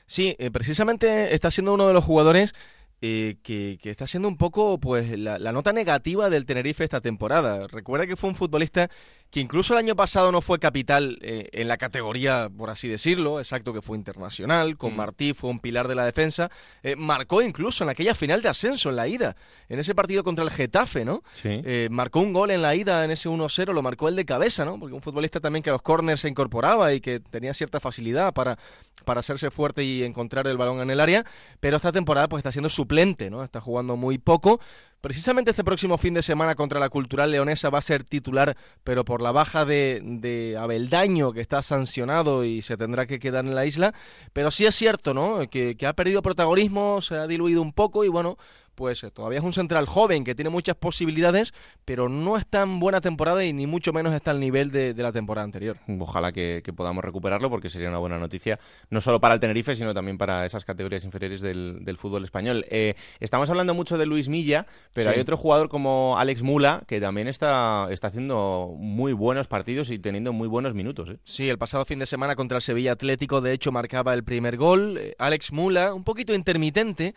Sí, 0.09 0.35
eh, 0.39 0.49
precisamente 0.51 1.35
está 1.35 1.51
siendo 1.51 1.73
uno 1.73 1.87
de 1.87 1.93
los 1.93 2.03
jugadores 2.03 2.55
eh, 3.01 3.37
que, 3.43 3.79
está 3.83 4.07
siendo 4.07 4.27
un 4.27 4.37
poco 4.37 4.79
pues 4.79 5.17
la, 5.17 5.39
la, 5.39 5.51
nota 5.51 5.73
negativa 5.73 6.29
del 6.29 6.45
Tenerife 6.45 6.83
esta 6.83 7.01
temporada. 7.01 7.67
Recuerda 7.67 8.05
que 8.05 8.15
fue 8.15 8.29
un 8.29 8.35
futbolista 8.35 8.89
que 9.31 9.39
incluso 9.39 9.73
el 9.73 9.79
año 9.79 9.95
pasado 9.95 10.31
no 10.31 10.41
fue 10.41 10.59
capital 10.59 11.19
eh, 11.21 11.49
en 11.51 11.67
la 11.67 11.77
categoría, 11.77 12.49
por 12.49 12.69
así 12.69 12.87
decirlo, 12.87 13.39
exacto 13.39 13.73
que 13.73 13.81
fue 13.81 13.95
internacional, 13.95 14.75
con 14.75 14.93
mm. 14.93 14.95
Martí 14.95 15.33
fue 15.33 15.51
un 15.51 15.59
pilar 15.59 15.87
de 15.87 15.93
la 15.93 16.03
defensa, 16.03 16.49
eh, 16.81 16.95
marcó 16.95 17.41
incluso 17.43 17.83
en 17.83 17.91
aquella 17.91 18.15
final 18.15 18.41
de 18.41 18.49
ascenso, 18.49 18.89
en 18.89 18.95
la 18.95 19.07
ida, 19.07 19.35
en 19.67 19.79
ese 19.79 19.93
partido 19.93 20.23
contra 20.23 20.43
el 20.43 20.49
Getafe, 20.49 21.05
¿no? 21.05 21.21
Sí. 21.35 21.61
Eh, 21.63 21.89
marcó 21.91 22.21
un 22.21 22.33
gol 22.33 22.49
en 22.49 22.63
la 22.63 22.75
ida, 22.75 23.05
en 23.05 23.11
ese 23.11 23.29
1-0, 23.29 23.71
lo 23.71 23.81
marcó 23.83 24.07
el 24.07 24.15
de 24.15 24.25
cabeza, 24.25 24.65
¿no? 24.65 24.79
Porque 24.79 24.95
un 24.95 25.01
futbolista 25.01 25.39
también 25.39 25.61
que 25.61 25.69
a 25.69 25.73
los 25.73 25.83
corners 25.83 26.21
se 26.21 26.29
incorporaba 26.29 26.93
y 26.93 26.99
que 26.99 27.19
tenía 27.19 27.53
cierta 27.53 27.79
facilidad 27.79 28.33
para, 28.33 28.57
para 29.05 29.19
hacerse 29.19 29.51
fuerte 29.51 29.83
y 29.83 30.03
encontrar 30.03 30.47
el 30.47 30.57
balón 30.57 30.81
en 30.81 30.89
el 30.89 30.99
área, 30.99 31.23
pero 31.59 31.77
esta 31.77 31.91
temporada 31.91 32.27
pues 32.27 32.39
está 32.39 32.51
siendo 32.51 32.69
su 32.69 32.87
¿no? 33.29 33.43
Está 33.43 33.61
jugando 33.61 33.95
muy 33.95 34.17
poco. 34.17 34.59
Precisamente 34.99 35.51
este 35.51 35.63
próximo 35.63 35.97
fin 35.97 36.13
de 36.13 36.21
semana 36.21 36.55
contra 36.55 36.79
la 36.79 36.89
Cultural 36.89 37.31
Leonesa 37.31 37.69
va 37.69 37.79
a 37.79 37.81
ser 37.81 38.03
titular, 38.03 38.57
pero 38.83 39.05
por 39.05 39.21
la 39.21 39.31
baja 39.31 39.63
de, 39.63 40.01
de 40.03 40.57
Abeldaño, 40.57 41.31
que 41.31 41.39
está 41.39 41.61
sancionado 41.61 42.43
y 42.43 42.61
se 42.61 42.75
tendrá 42.75 43.05
que 43.05 43.19
quedar 43.19 43.45
en 43.45 43.55
la 43.55 43.65
isla. 43.65 43.93
Pero 44.33 44.51
sí 44.51 44.65
es 44.65 44.75
cierto, 44.75 45.13
¿no? 45.13 45.49
Que 45.49 45.77
ha 45.87 45.93
perdido 45.93 46.21
protagonismo, 46.21 46.99
se 46.99 47.15
ha 47.15 47.27
diluido 47.27 47.61
un 47.61 47.71
poco 47.71 48.03
y 48.03 48.09
bueno, 48.09 48.37
pues 48.79 49.03
eh, 49.03 49.11
todavía 49.11 49.39
es 49.39 49.43
un 49.43 49.51
central 49.51 49.87
joven 49.87 50.23
que 50.23 50.35
tiene 50.35 50.49
muchas 50.49 50.77
posibilidades, 50.77 51.53
pero 51.83 52.07
no 52.07 52.37
está 52.37 52.61
en 52.61 52.79
buena 52.79 53.01
temporada 53.01 53.43
y 53.43 53.51
ni 53.51 53.67
mucho 53.67 53.91
menos 53.91 54.13
está 54.13 54.31
al 54.31 54.39
nivel 54.39 54.71
de, 54.71 54.93
la 54.93 55.11
temporada 55.11 55.43
anterior. 55.43 55.75
Ojalá 55.99 56.31
que, 56.31 56.63
podamos 56.73 57.03
recuperarlo 57.03 57.49
porque 57.49 57.69
sería 57.69 57.89
una 57.89 57.97
buena 57.97 58.17
noticia, 58.17 58.57
no 58.89 59.01
solo 59.01 59.19
para 59.19 59.33
el 59.33 59.41
Tenerife, 59.41 59.75
sino 59.75 59.93
también 59.93 60.17
para 60.17 60.45
esas 60.45 60.63
categorías 60.63 61.03
inferiores 61.03 61.41
del, 61.41 61.97
fútbol 61.97 62.23
español. 62.23 62.63
Eh, 62.69 62.93
estamos 63.19 63.49
hablando 63.49 63.73
mucho 63.73 63.97
de 63.97 64.05
Luis 64.05 64.29
Milla, 64.29 64.65
pero 64.93 65.09
hay 65.09 65.19
otro 65.19 65.35
jugador 65.35 65.67
como 65.67 66.15
Alex 66.17 66.41
Mula 66.41 66.83
que 66.87 67.01
también 67.01 67.27
está, 67.27 67.89
está 67.91 68.07
haciendo 68.07 68.75
muy 68.77 69.11
buenos 69.11 69.47
partidos 69.47 69.91
y 69.91 69.99
teniendo 69.99 70.31
muy 70.31 70.47
buenos 70.47 70.73
minutos. 70.73 71.09
¿eh? 71.09 71.17
Sí, 71.25 71.49
el 71.49 71.57
pasado 71.57 71.83
fin 71.83 71.99
de 71.99 72.05
semana 72.05 72.37
contra 72.37 72.59
el 72.59 72.61
Sevilla 72.61 72.93
Atlético, 72.93 73.41
de 73.41 73.51
hecho, 73.51 73.73
marcaba 73.73 74.13
el 74.13 74.23
primer 74.23 74.55
gol. 74.55 75.13
Alex 75.17 75.51
Mula, 75.51 75.93
un 75.93 76.05
poquito 76.05 76.33
intermitente, 76.33 77.13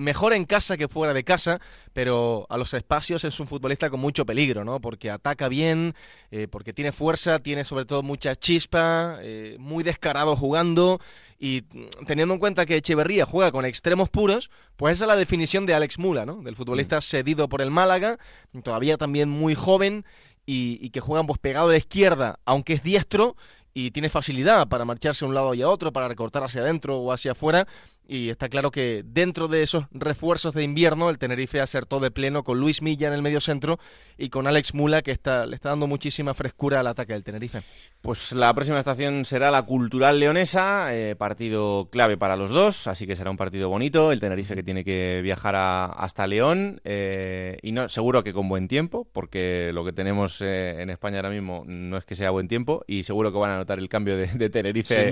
mejor 0.00 0.32
en 0.32 0.44
casa 0.44 0.76
que 0.76 0.88
fue 0.88 1.03
de 1.12 1.24
casa, 1.24 1.60
pero 1.92 2.46
a 2.48 2.56
los 2.56 2.72
espacios 2.72 3.24
es 3.24 3.38
un 3.40 3.46
futbolista 3.46 3.90
con 3.90 4.00
mucho 4.00 4.24
peligro, 4.24 4.64
¿no? 4.64 4.80
Porque 4.80 5.10
ataca 5.10 5.48
bien, 5.48 5.94
eh, 6.30 6.48
porque 6.48 6.72
tiene 6.72 6.92
fuerza, 6.92 7.40
tiene 7.40 7.64
sobre 7.64 7.84
todo 7.84 8.02
mucha 8.02 8.34
chispa, 8.36 9.18
eh, 9.20 9.56
muy 9.58 9.84
descarado 9.84 10.36
jugando 10.36 11.00
y 11.38 11.62
teniendo 12.06 12.34
en 12.34 12.40
cuenta 12.40 12.64
que 12.64 12.76
Echeverría 12.76 13.26
juega 13.26 13.52
con 13.52 13.64
extremos 13.64 14.08
puros, 14.08 14.50
pues 14.76 14.94
esa 14.94 15.04
es 15.04 15.08
la 15.08 15.16
definición 15.16 15.66
de 15.66 15.74
Alex 15.74 15.98
Mula, 15.98 16.24
¿no? 16.24 16.42
Del 16.42 16.56
futbolista 16.56 16.98
mm. 16.98 17.02
cedido 17.02 17.48
por 17.48 17.60
el 17.60 17.70
Málaga, 17.70 18.18
todavía 18.62 18.96
también 18.96 19.28
muy 19.28 19.54
joven 19.54 20.04
y, 20.46 20.78
y 20.80 20.90
que 20.90 21.00
juega 21.00 21.26
pues, 21.26 21.38
pegado 21.38 21.68
a 21.68 21.72
la 21.72 21.78
izquierda, 21.78 22.38
aunque 22.44 22.74
es 22.74 22.82
diestro 22.82 23.36
y 23.74 23.90
tiene 23.90 24.08
facilidad 24.08 24.68
para 24.68 24.84
marcharse 24.84 25.24
a 25.24 25.28
un 25.28 25.34
lado 25.34 25.52
y 25.52 25.62
a 25.62 25.68
otro, 25.68 25.92
para 25.92 26.06
recortar 26.06 26.44
hacia 26.44 26.62
adentro 26.62 26.98
o 26.98 27.12
hacia 27.12 27.32
afuera. 27.32 27.66
Y 28.06 28.28
está 28.28 28.50
claro 28.50 28.70
que 28.70 29.02
dentro 29.04 29.48
de 29.48 29.62
esos 29.62 29.86
refuerzos 29.90 30.52
de 30.52 30.62
invierno, 30.62 31.08
el 31.08 31.18
Tenerife 31.18 31.60
acertó 31.60 32.00
de 32.00 32.10
pleno 32.10 32.44
con 32.44 32.60
Luis 32.60 32.82
Milla 32.82 33.08
en 33.08 33.14
el 33.14 33.22
medio 33.22 33.40
centro 33.40 33.78
y 34.18 34.28
con 34.28 34.46
Alex 34.46 34.74
Mula, 34.74 35.00
que 35.00 35.10
está, 35.10 35.46
le 35.46 35.56
está 35.56 35.70
dando 35.70 35.86
muchísima 35.86 36.34
frescura 36.34 36.80
al 36.80 36.86
ataque 36.86 37.14
del 37.14 37.24
Tenerife. 37.24 37.62
Pues 38.02 38.32
la 38.32 38.52
próxima 38.52 38.78
estación 38.78 39.24
será 39.24 39.50
la 39.50 39.62
Cultural 39.62 40.20
Leonesa, 40.20 40.94
eh, 40.94 41.16
partido 41.16 41.88
clave 41.90 42.18
para 42.18 42.36
los 42.36 42.50
dos, 42.50 42.86
así 42.88 43.06
que 43.06 43.16
será 43.16 43.30
un 43.30 43.38
partido 43.38 43.70
bonito. 43.70 44.12
El 44.12 44.20
Tenerife 44.20 44.54
que 44.54 44.62
tiene 44.62 44.84
que 44.84 45.20
viajar 45.22 45.54
hasta 45.56 46.26
León 46.26 46.82
eh, 46.84 47.56
y 47.62 47.72
no 47.72 47.88
seguro 47.88 48.22
que 48.22 48.34
con 48.34 48.50
buen 48.50 48.68
tiempo, 48.68 49.08
porque 49.12 49.70
lo 49.72 49.82
que 49.82 49.94
tenemos 49.94 50.42
eh, 50.42 50.82
en 50.82 50.90
España 50.90 51.16
ahora 51.16 51.30
mismo 51.30 51.64
no 51.66 51.96
es 51.96 52.04
que 52.04 52.14
sea 52.14 52.30
buen 52.30 52.48
tiempo 52.48 52.84
y 52.86 53.04
seguro 53.04 53.32
que 53.32 53.38
van 53.38 53.52
a 53.52 53.63
el 53.72 53.88
cambio 53.88 54.16
de, 54.16 54.50
Tenerife 54.50 55.10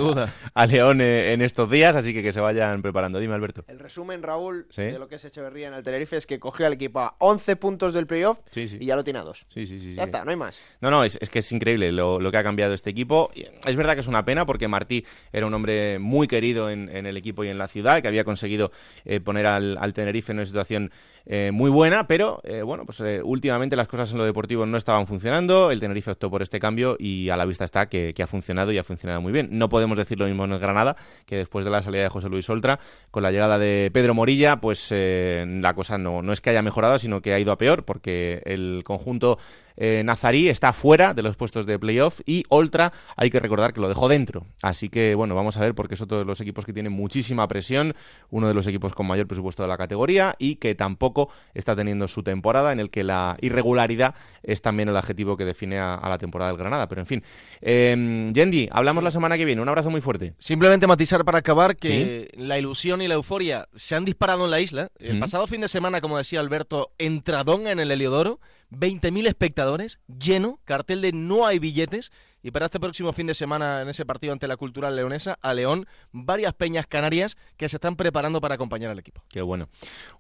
A, 0.55 0.67
León 0.67 1.01
eh, 1.01 1.33
en 1.33 1.43
estos 1.43 1.71
días, 1.71 1.97
así 1.97 2.13
que 2.13 2.23
que 2.23 2.33
se 2.33 2.41
vayan 2.41 2.83
preparando. 2.83 3.19
Dime, 3.19 3.35
Alberto. 3.35 3.65
El 3.69 3.79
resumen, 3.79 4.23
Raúl, 4.23 4.67
de 4.77 4.99
lo 4.99 5.09
que 5.09 5.17
es 5.17 5.25
Echeverría 5.25 5.69
en 5.69 5.75
el 5.75 5.83
Tenerife 5.83 6.17
es 6.17 6.27
que 6.27 6.39
cogió 6.39 6.67
al 6.67 6.75
equipo 6.75 7.01
a 7.01 7.17
11 7.19 7.57
puntos 7.57 7.95
del 7.95 8.07
playoff 8.07 8.39
y 8.55 8.85
ya 8.87 8.97
lo 8.97 9.05
tiene 9.05 9.21
a 9.21 9.23
dos. 9.23 9.47
Sí, 9.49 9.67
sí, 9.67 9.81
sí. 9.81 9.95
Ya 9.95 10.05
está, 10.05 10.25
no 10.25 10.31
hay 10.31 10.37
más. 10.37 10.61
No, 10.81 10.91
no, 10.91 11.05
es, 11.05 11.19
que 11.19 11.39
es 11.39 11.53
increíble 11.53 11.93
lo, 11.93 12.19
que 12.31 12.37
ha 12.37 12.43
cambiado 12.43 12.75
este 12.75 12.91
equipo. 12.91 13.31
Es 13.65 13.77
verdad 13.77 13.95
que 13.95 14.01
es 14.01 14.09
una 14.09 14.25
pena 14.25 14.47
porque 14.47 14.69
Martí 14.69 15.05
era 15.33 15.47
un 15.47 15.55
hombre 15.55 15.99
muy 15.99 16.29
querido 16.29 16.71
en, 16.71 16.89
el 16.93 17.17
equipo 17.17 17.45
y 17.45 17.49
en 17.49 17.59
la 17.59 17.69
ciudad, 17.69 18.03
que 18.03 18.09
había 18.09 18.25
conseguido 18.25 18.71
eh, 19.05 19.21
poner 19.21 19.47
al, 19.47 19.79
al 19.79 19.93
Tenerife 19.93 20.33
en 20.33 20.39
una 20.39 20.47
situación 20.47 20.91
eh, 21.25 21.51
muy 21.53 21.71
buena, 21.71 22.07
pero 22.07 22.41
eh, 22.45 22.63
bueno, 22.63 22.85
pues 22.85 23.01
eh, 23.01 23.21
últimamente 23.23 23.77
las 23.77 23.89
cosas 23.89 24.11
en 24.13 24.19
lo 24.19 24.25
deportivo 24.25 24.67
no 24.67 24.77
estaban 24.77 25.07
funcionando, 25.07 25.71
el 25.71 25.79
Tenerife 25.79 26.11
optó 26.11 26.31
por 26.31 26.43
este 26.43 26.59
cambio 26.59 26.97
y 26.99 27.29
a 27.29 27.37
la 27.37 27.45
vista 27.45 27.65
está 27.65 27.89
que, 27.89 28.15
ha 28.23 28.27
funcionado 28.27 28.73
y 28.73 28.79
ha 28.79 28.85
funcionado 28.85 29.21
muy 29.21 29.33
bien. 29.33 29.49
No 29.53 29.69
podemos 29.69 29.99
decir 29.99 30.19
lo 30.19 30.27
mismo 30.27 30.45
en 30.45 30.53
el 30.53 30.59
Granada, 30.59 30.97
que 31.27 31.37
después 31.37 31.65
de 31.65 31.71
la 31.71 31.83
salida 31.83 32.03
de 32.03 32.09
José 32.09 32.29
Luis 32.29 32.49
Oltra, 32.51 32.79
con 33.11 33.23
la 33.23 33.31
llegada 33.31 33.59
de 33.59 33.91
Pedro 33.93 34.15
Morilla, 34.15 34.61
pues 34.61 34.93
la 34.93 35.75
cosa 35.75 35.99
no, 35.99 36.23
no 36.23 36.33
es 36.33 36.41
que 36.41 36.51
haya 36.51 36.63
mejorado, 36.63 36.99
sino 36.99 37.21
que 37.21 37.33
ha 37.33 37.41
ido 37.41 37.53
a 37.53 37.59
peor, 37.59 37.85
porque 37.85 38.43
el 38.45 38.83
conjunto 38.85 39.39
eh, 39.77 40.03
Nazarí 40.05 40.49
está 40.49 40.73
fuera 40.73 41.15
de 41.15 41.23
los 41.23 41.37
puestos 41.37 41.67
de 41.67 41.79
playoff 41.79 42.21
y 42.27 42.45
Oltra 42.49 42.93
hay 43.17 43.31
que 43.31 43.41
recordar 43.41 43.73
que 43.73 43.81
lo 43.81 43.89
dejó 43.89 44.09
dentro. 44.09 44.47
Así 44.63 44.89
que 44.89 45.15
bueno, 45.15 45.35
vamos 45.35 45.57
a 45.57 45.61
ver 45.61 45.75
porque 45.75 45.95
es 45.95 46.01
otro 46.01 46.19
de 46.19 46.25
los 46.25 46.41
equipos 46.41 46.65
que 46.65 46.73
tiene 46.73 46.91
muchísima 46.91 47.47
presión, 47.49 47.95
uno 48.31 48.49
de 48.49 48.55
los 48.55 48.67
equipos 48.67 48.95
con 48.95 49.07
mayor 49.07 49.27
presupuesto 49.27 49.63
de 49.63 49.69
la 49.69 49.79
categoría 49.79 50.35
y 50.39 50.57
que 50.57 50.75
tampoco 50.75 51.31
está 51.55 51.77
teniendo 51.77 52.09
su 52.09 52.23
temporada 52.23 52.73
en 52.73 52.81
el 52.81 52.91
que 52.91 53.05
la 53.05 53.37
irregularidad 53.41 54.15
es 54.43 54.63
también 54.63 54.89
el 54.89 54.97
adjetivo 54.97 55.37
que 55.37 55.45
define 55.45 55.79
a, 55.79 56.01
la 56.09 56.19
temporada 56.19 56.51
del 56.51 56.59
Granada. 56.59 56.89
Pero 56.89 57.01
en 57.01 57.07
fin, 57.07 57.23
eh, 57.61 58.31
Yendi, 58.33 58.69
hablamos 58.73 59.03
la 59.05 59.11
semana 59.11 59.37
que 59.37 59.45
viene. 59.45 59.63
Un 59.63 59.69
abrazo 59.69 59.91
muy 59.91 60.01
fuerte. 60.01 60.35
Simplemente 60.39 60.87
matizar 60.87 61.25
para 61.25 61.39
acabar 61.39 61.77
que 61.77 62.31
la 62.35 62.59
ilusión 62.59 63.03
y 63.03 63.09
la 63.09 63.15
euforia 63.15 63.69
se 63.75 63.95
han 63.95 64.05
disparado 64.05 64.45
en 64.45 64.51
la 64.51 64.61
isla. 64.61 64.91
El 64.99 65.19
pasado 65.19 65.47
fin 65.47 65.61
de 65.61 65.69
semana, 65.69 66.01
como 66.01 66.19
decía 66.19 66.41
Alberto, 66.41 66.93
entradón 66.99 67.67
en 67.67 67.81
el 67.81 67.91
Heliodoro. 67.91 68.41
20.000 68.73 69.27
espectadores, 69.27 70.01
lleno, 70.07 70.59
cartel 70.65 71.03
de 71.03 71.13
no 71.13 71.47
hay 71.47 71.59
billetes. 71.59 72.11
Y 72.43 72.51
para 72.51 72.67
este 72.67 72.81
próximo 72.81 73.13
fin 73.13 73.27
de 73.27 73.35
semana, 73.35 73.83
en 73.83 73.89
ese 73.89 74.05
partido 74.05 74.33
ante 74.33 74.49
la 74.49 74.57
Cultural 74.57 74.97
Leonesa, 74.97 75.39
a 75.43 75.55
León, 75.55 75.87
varias 76.11 76.55
peñas 76.55 76.87
canarias 76.87 77.37
que 77.57 77.69
se 77.69 77.77
están 77.77 77.97
preparando 77.97 78.41
para 78.41 78.57
acompañar 78.57 78.91
al 78.91 78.99
equipo. 78.99 79.23
Qué 79.29 79.43
bueno. 79.43 79.69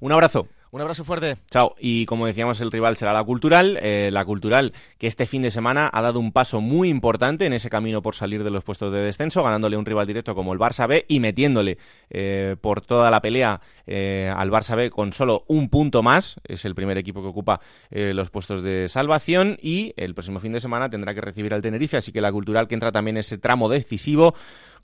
Un 0.01 0.13
abrazo. 0.13 0.47
Un 0.73 0.81
abrazo 0.81 1.05
fuerte. 1.05 1.37
Chao. 1.51 1.75
Y 1.79 2.07
como 2.07 2.25
decíamos, 2.25 2.63
el 2.63 2.71
rival 2.71 2.97
será 2.97 3.13
la 3.13 3.23
Cultural. 3.23 3.79
Eh, 3.83 4.09
la 4.11 4.25
Cultural 4.25 4.73
que 4.97 5.07
este 5.07 5.27
fin 5.27 5.43
de 5.43 5.51
semana 5.51 5.91
ha 5.93 6.01
dado 6.01 6.19
un 6.19 6.33
paso 6.33 6.63
muy 6.63 6.89
importante 6.89 7.45
en 7.45 7.53
ese 7.53 7.69
camino 7.69 8.01
por 8.01 8.15
salir 8.15 8.43
de 8.43 8.51
los 8.51 8.65
puestos 8.65 8.91
de 8.91 9.01
descenso, 9.01 9.43
ganándole 9.43 9.77
un 9.77 9.85
rival 9.85 10.07
directo 10.07 10.35
como 10.35 10.55
el 10.55 10.59
Barça 10.59 10.89
B 10.89 11.05
y 11.09 11.21
metiéndole 11.21 11.77
eh, 12.09 12.57
por 12.59 12.81
toda 12.81 13.11
la 13.11 13.21
pelea 13.21 13.61
eh, 13.87 14.33
al 14.35 14.51
Barça 14.51 14.75
B 14.75 14.89
con 14.89 15.13
solo 15.13 15.45
un 15.47 15.69
punto 15.69 16.03
más. 16.03 16.37
Es 16.45 16.65
el 16.65 16.75
primer 16.75 16.97
equipo 16.97 17.21
que 17.21 17.29
ocupa 17.29 17.61
los 17.91 18.31
puestos 18.31 18.63
de 18.63 18.89
salvación 18.89 19.59
y 19.61 19.93
el 19.99 20.15
próximo 20.15 20.41
fin 20.41 20.53
de 20.53 20.61
semana 20.61 20.89
tendrá 20.89 21.15
que 21.15 21.21
recibir 21.21 21.53
al 21.53 21.61
Tenerife. 21.61 21.99
Así 21.99 22.12
que 22.13 22.21
la 22.21 22.33
Cultural 22.33 22.69
que 22.69 22.75
entra 22.75 22.93
también 22.93 23.17
en 23.17 23.21
ese 23.21 23.39
tramo 23.39 23.69
decisivo. 23.69 24.35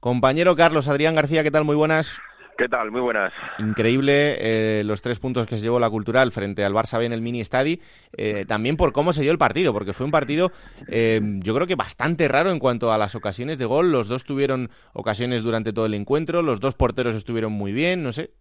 Compañero 0.00 0.56
Carlos 0.56 0.88
Adrián 0.88 1.14
García, 1.14 1.42
¿qué 1.42 1.50
tal? 1.50 1.64
Muy 1.64 1.76
buenas. 1.76 2.20
¿Qué 2.58 2.68
tal? 2.68 2.90
Muy 2.90 3.00
buenas. 3.00 3.32
Increíble 3.60 4.36
eh, 4.40 4.82
los 4.84 5.00
tres 5.00 5.20
puntos 5.20 5.46
que 5.46 5.56
se 5.56 5.62
llevó 5.62 5.78
la 5.78 5.88
Cultural 5.88 6.32
frente 6.32 6.64
al 6.64 6.74
Barça 6.74 6.98
B 6.98 7.06
en 7.06 7.12
el 7.12 7.22
mini 7.22 7.40
estadi, 7.40 7.80
eh, 8.16 8.46
también 8.48 8.76
por 8.76 8.92
cómo 8.92 9.12
se 9.12 9.22
dio 9.22 9.30
el 9.30 9.38
partido, 9.38 9.72
porque 9.72 9.92
fue 9.92 10.04
un 10.04 10.10
partido 10.10 10.50
eh, 10.88 11.20
yo 11.36 11.54
creo 11.54 11.68
que 11.68 11.76
bastante 11.76 12.26
raro 12.26 12.50
en 12.50 12.58
cuanto 12.58 12.92
a 12.92 12.98
las 12.98 13.14
ocasiones 13.14 13.58
de 13.58 13.64
gol. 13.64 13.92
Los 13.92 14.08
dos 14.08 14.24
tuvieron 14.24 14.70
ocasiones 14.92 15.44
durante 15.44 15.72
todo 15.72 15.86
el 15.86 15.94
encuentro, 15.94 16.42
los 16.42 16.58
dos 16.58 16.74
porteros 16.74 17.14
estuvieron 17.14 17.52
muy 17.52 17.70
bien, 17.70 18.02
no 18.02 18.10
sé. 18.10 18.32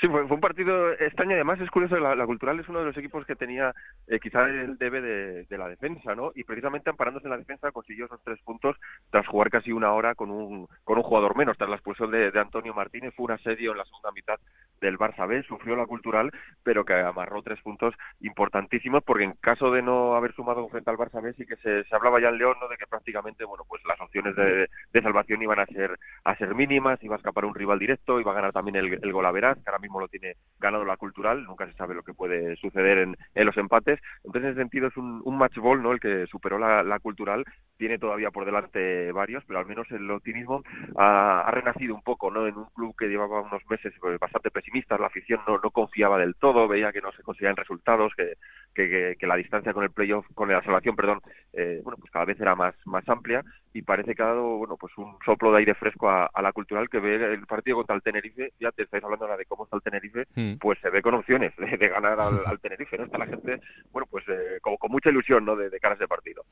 Sí, 0.00 0.08
fue, 0.08 0.22
un 0.24 0.40
partido 0.40 0.92
extraño. 0.92 1.34
Además, 1.34 1.58
es 1.58 1.70
curioso, 1.70 1.96
la, 1.96 2.14
la, 2.14 2.26
Cultural 2.26 2.60
es 2.60 2.68
uno 2.68 2.80
de 2.80 2.84
los 2.84 2.96
equipos 2.98 3.24
que 3.24 3.34
tenía 3.34 3.74
eh, 4.06 4.20
quizá 4.20 4.44
el 4.44 4.76
debe 4.76 5.00
de, 5.00 5.46
la 5.56 5.68
defensa, 5.68 6.14
¿no? 6.14 6.32
Y 6.34 6.44
precisamente 6.44 6.90
amparándose 6.90 7.26
en 7.26 7.30
la 7.30 7.38
defensa 7.38 7.72
consiguió 7.72 8.04
esos 8.04 8.22
tres 8.22 8.38
puntos 8.42 8.76
tras 9.10 9.26
jugar 9.26 9.48
casi 9.48 9.72
una 9.72 9.92
hora 9.94 10.14
con 10.14 10.30
un, 10.30 10.68
con 10.84 10.98
un 10.98 11.02
jugador 11.02 11.34
menos. 11.34 11.56
Tras 11.56 11.70
la 11.70 11.76
expulsión 11.76 12.10
de, 12.10 12.30
Antonio 12.38 12.74
Martínez, 12.74 13.14
fue 13.16 13.24
un 13.24 13.30
asedio 13.32 13.72
en 13.72 13.78
la 13.78 13.86
segunda 13.86 14.12
mitad 14.12 14.38
del 14.82 14.98
Barça 14.98 15.26
B, 15.26 15.42
sufrió 15.44 15.74
la 15.76 15.86
Cultural, 15.86 16.30
pero 16.62 16.84
que 16.84 16.92
amarró 16.92 17.42
tres 17.42 17.58
puntos 17.62 17.94
importantísimos, 18.20 19.02
porque 19.02 19.24
en 19.24 19.32
caso 19.32 19.70
de 19.70 19.80
no 19.80 20.14
haber 20.14 20.34
sumado 20.34 20.68
frente 20.68 20.90
al 20.90 20.98
Barça 20.98 21.22
B, 21.22 21.32
sí 21.32 21.46
que 21.46 21.56
se, 21.56 21.86
hablaba 21.94 22.20
ya 22.20 22.28
en 22.28 22.36
León, 22.36 22.56
¿no? 22.60 22.68
De 22.68 22.76
que 22.76 22.86
prácticamente, 22.86 23.46
bueno, 23.46 23.64
pues 23.66 23.82
las 23.86 23.98
opciones 23.98 24.36
de, 24.36 24.68
salvación 25.00 25.40
iban 25.40 25.60
a 25.60 25.66
ser, 25.66 25.96
a 26.24 26.36
ser 26.36 26.54
mínimas, 26.54 27.02
iba 27.02 27.14
a 27.14 27.18
escapar 27.18 27.46
un 27.46 27.54
rival 27.54 27.78
directo, 27.78 28.20
iba 28.20 28.32
a 28.32 28.34
ganar 28.34 28.52
también 28.52 28.76
el, 28.76 28.92
el 28.92 29.12
gol 29.12 29.24
a 29.24 29.30
Verás, 29.30 29.56
que 29.56 29.70
ahora 29.70 29.85
mismo 29.86 30.00
lo 30.00 30.08
tiene 30.08 30.36
ganado 30.58 30.84
la 30.84 30.96
cultural, 30.96 31.44
nunca 31.44 31.66
se 31.66 31.72
sabe 31.74 31.94
lo 31.94 32.02
que 32.02 32.14
puede 32.14 32.56
suceder 32.56 32.98
en, 32.98 33.16
los 33.46 33.56
empates. 33.56 34.00
Entonces, 34.24 34.44
en 34.44 34.50
ese 34.50 34.60
sentido, 34.60 34.88
es 34.88 34.96
un, 34.96 35.22
un 35.24 35.38
match 35.38 35.56
ball, 35.56 35.82
¿no? 35.82 35.92
El 35.92 36.00
que 36.00 36.26
superó 36.26 36.58
la, 36.58 36.98
cultural, 37.00 37.44
tiene 37.76 37.98
todavía 37.98 38.30
por 38.30 38.44
delante 38.44 39.12
varios, 39.12 39.44
pero 39.46 39.58
al 39.58 39.66
menos 39.66 39.90
el 39.90 40.10
optimismo 40.10 40.62
ha, 40.96 41.48
renacido 41.52 41.94
un 41.94 42.02
poco, 42.02 42.30
¿no? 42.30 42.46
En 42.46 42.56
un 42.56 42.66
club 42.74 42.94
que 42.98 43.08
llevaba 43.08 43.40
unos 43.40 43.62
meses 43.68 43.92
pues, 44.00 44.18
bastante 44.18 44.50
pesimistas, 44.50 44.98
la 44.98 45.06
afición 45.06 45.40
no, 45.46 45.58
no 45.62 45.70
confiaba 45.70 46.18
del 46.18 46.34
todo, 46.34 46.68
veía 46.68 46.92
que 46.92 47.00
no 47.00 47.12
se 47.12 47.22
conseguían 47.22 47.56
resultados, 47.56 48.12
que, 48.16 48.34
que, 48.74 49.26
la 49.26 49.36
distancia 49.36 49.72
con 49.72 49.84
el 49.84 49.90
playoff, 49.90 50.26
con 50.34 50.48
la 50.48 50.62
salvación, 50.62 50.94
perdón, 50.96 51.20
eh, 51.52 51.80
bueno, 51.82 51.96
pues 51.98 52.10
cada 52.10 52.24
vez 52.24 52.40
era 52.40 52.54
más, 52.54 52.74
más 52.84 53.08
amplia 53.08 53.42
y 53.72 53.82
parece 53.82 54.14
que 54.14 54.22
ha 54.22 54.26
dado, 54.26 54.56
bueno, 54.56 54.76
pues 54.76 54.96
un 54.96 55.16
soplo 55.24 55.52
de 55.52 55.58
aire 55.58 55.74
fresco 55.74 56.08
a, 56.08 56.30
la 56.40 56.52
cultural 56.52 56.88
que 56.88 56.98
ve 56.98 57.16
el 57.16 57.46
partido 57.46 57.76
contra 57.76 57.94
el 57.94 58.02
Tenerife, 58.02 58.52
ya 58.58 58.72
te 58.72 58.84
estáis 58.84 59.04
hablando 59.04 59.26
ahora 59.26 59.36
de 59.36 59.44
cómo 59.44 59.64
está 59.64 59.75
el 59.76 59.82
Tenerife, 59.82 60.26
hmm. 60.34 60.54
pues 60.60 60.78
se 60.80 60.90
ve 60.90 61.02
con 61.02 61.14
opciones 61.14 61.52
de, 61.56 61.88
ganar 61.88 62.18
al, 62.20 62.58
Tenerife, 62.60 62.96
¿no? 62.98 63.04
Está 63.04 63.18
la 63.18 63.26
gente, 63.26 63.60
bueno, 63.92 64.06
pues 64.10 64.24
eh, 64.28 64.58
con, 64.60 64.76
mucha 64.90 65.10
ilusión, 65.10 65.44
¿no? 65.44 65.56
De, 65.56 65.70
cara 65.80 65.94
a 65.94 65.96
ese 65.96 66.08
partido. 66.08 66.44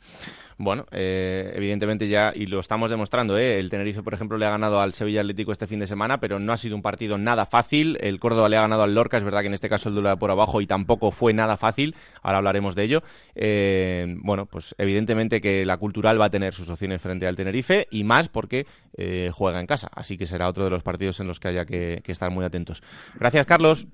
Bueno, 0.59 0.87
eh, 0.91 1.53
evidentemente 1.55 2.09
ya, 2.09 2.33
y 2.35 2.47
lo 2.47 2.61
estamos 2.61 2.91
demostrando, 2.91 3.39
¿eh? 3.39 3.59
El 3.59 3.71
Tenerife, 3.71 4.03
por 4.03 4.15
ejemplo, 4.15 4.39
le 4.39 4.47
ha 4.47 4.51
ganado 4.51 4.81
al 4.81 4.93
Sevilla 4.93 5.21
Atlético 5.21 5.53
este 5.53 5.67
fin 5.67 5.81
de 5.81 5.87
semana, 5.87 6.19
pero 6.21 6.39
no 6.39 6.53
ha 6.53 6.57
sido 6.57 6.77
un 6.77 6.83
partido 6.83 7.19
nada 7.19 7.47
fácil, 7.47 7.99
El 8.01 8.21
Córdoba 8.21 8.49
le 8.49 8.57
ha 8.57 8.63
ganado 8.63 8.83
al 8.83 8.95
Lorca, 8.95 9.17
es 9.17 9.25
verdad 9.25 9.41
que 9.41 9.49
en 9.49 9.55
este 9.55 9.69
caso 9.69 9.89
el 9.89 9.95
duelo 9.95 10.17
por 10.19 10.31
abajo 10.31 10.61
y 10.61 10.67
tampoco 10.67 11.11
fue 11.11 11.33
nada 11.33 11.57
fácil, 11.57 11.95
ahora 12.23 12.39
hablaremos 12.39 12.75
de 12.75 12.83
ello. 12.83 13.03
Eh, 13.35 14.15
bueno, 14.19 14.47
pues 14.47 14.75
evidentemente 14.79 15.41
que 15.41 15.65
la 15.65 15.77
Cultural 15.77 16.21
va 16.21 16.27
a 16.27 16.31
tener 16.31 16.55
sus 16.55 16.69
opciones 16.71 17.01
frente 17.01 17.27
al 17.27 17.37
Tenerife 17.37 17.87
y 17.91 18.05
más 18.05 18.29
porque 18.29 18.67
eh, 18.97 19.31
juega 19.33 19.61
en 19.61 19.67
casa, 19.67 19.89
así 19.95 20.17
que 20.17 20.27
será 20.27 20.49
otro 20.49 20.65
de 20.65 20.71
los 20.71 20.83
partidos 20.83 21.21
en 21.21 21.27
los 21.27 21.41
que 21.41 21.49
haya 21.49 21.65
que, 21.65 22.01
que 22.05 22.13
estar 22.13 22.31
muy 22.31 22.45
atentos. 22.45 22.83
Gracias, 23.19 23.47
Carlos. 23.47 23.87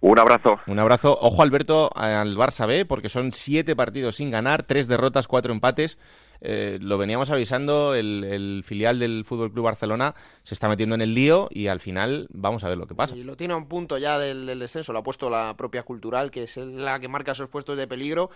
Un 0.00 0.18
abrazo. 0.18 0.60
Un 0.66 0.78
abrazo. 0.78 1.18
Ojo, 1.20 1.42
Alberto, 1.42 1.90
al 1.96 2.36
Barça 2.36 2.66
B, 2.66 2.84
porque 2.84 3.08
son 3.08 3.32
siete 3.32 3.74
partidos 3.74 4.16
sin 4.16 4.30
ganar, 4.30 4.62
tres 4.62 4.86
derrotas, 4.86 5.26
cuatro 5.26 5.52
empates. 5.52 5.98
Eh, 6.40 6.78
lo 6.80 6.98
veníamos 6.98 7.30
avisando, 7.30 7.96
el, 7.96 8.62
filial 8.64 9.00
del 9.00 9.24
Fútbol 9.24 9.52
Club 9.52 9.64
Barcelona 9.64 10.14
se 10.44 10.54
está 10.54 10.68
metiendo 10.68 10.94
en 10.94 11.00
el 11.00 11.14
lío 11.14 11.48
y 11.50 11.66
al 11.66 11.80
final 11.80 12.28
vamos 12.30 12.62
a 12.62 12.68
ver 12.68 12.78
lo 12.78 12.86
que 12.86 12.94
pasa. 12.94 13.16
Y 13.16 13.24
lo 13.24 13.36
tiene 13.36 13.54
a 13.54 13.56
un 13.56 13.66
punto 13.66 13.98
ya 13.98 14.20
del, 14.20 14.46
del 14.46 14.60
descenso, 14.60 14.92
lo 14.92 15.00
ha 15.00 15.02
puesto 15.02 15.28
la 15.30 15.56
propia 15.56 15.82
Cultural, 15.82 16.30
que 16.30 16.44
es 16.44 16.56
la 16.56 17.00
que 17.00 17.08
marca 17.08 17.32
esos 17.32 17.48
puestos 17.48 17.76
de 17.76 17.88
peligro. 17.88 18.30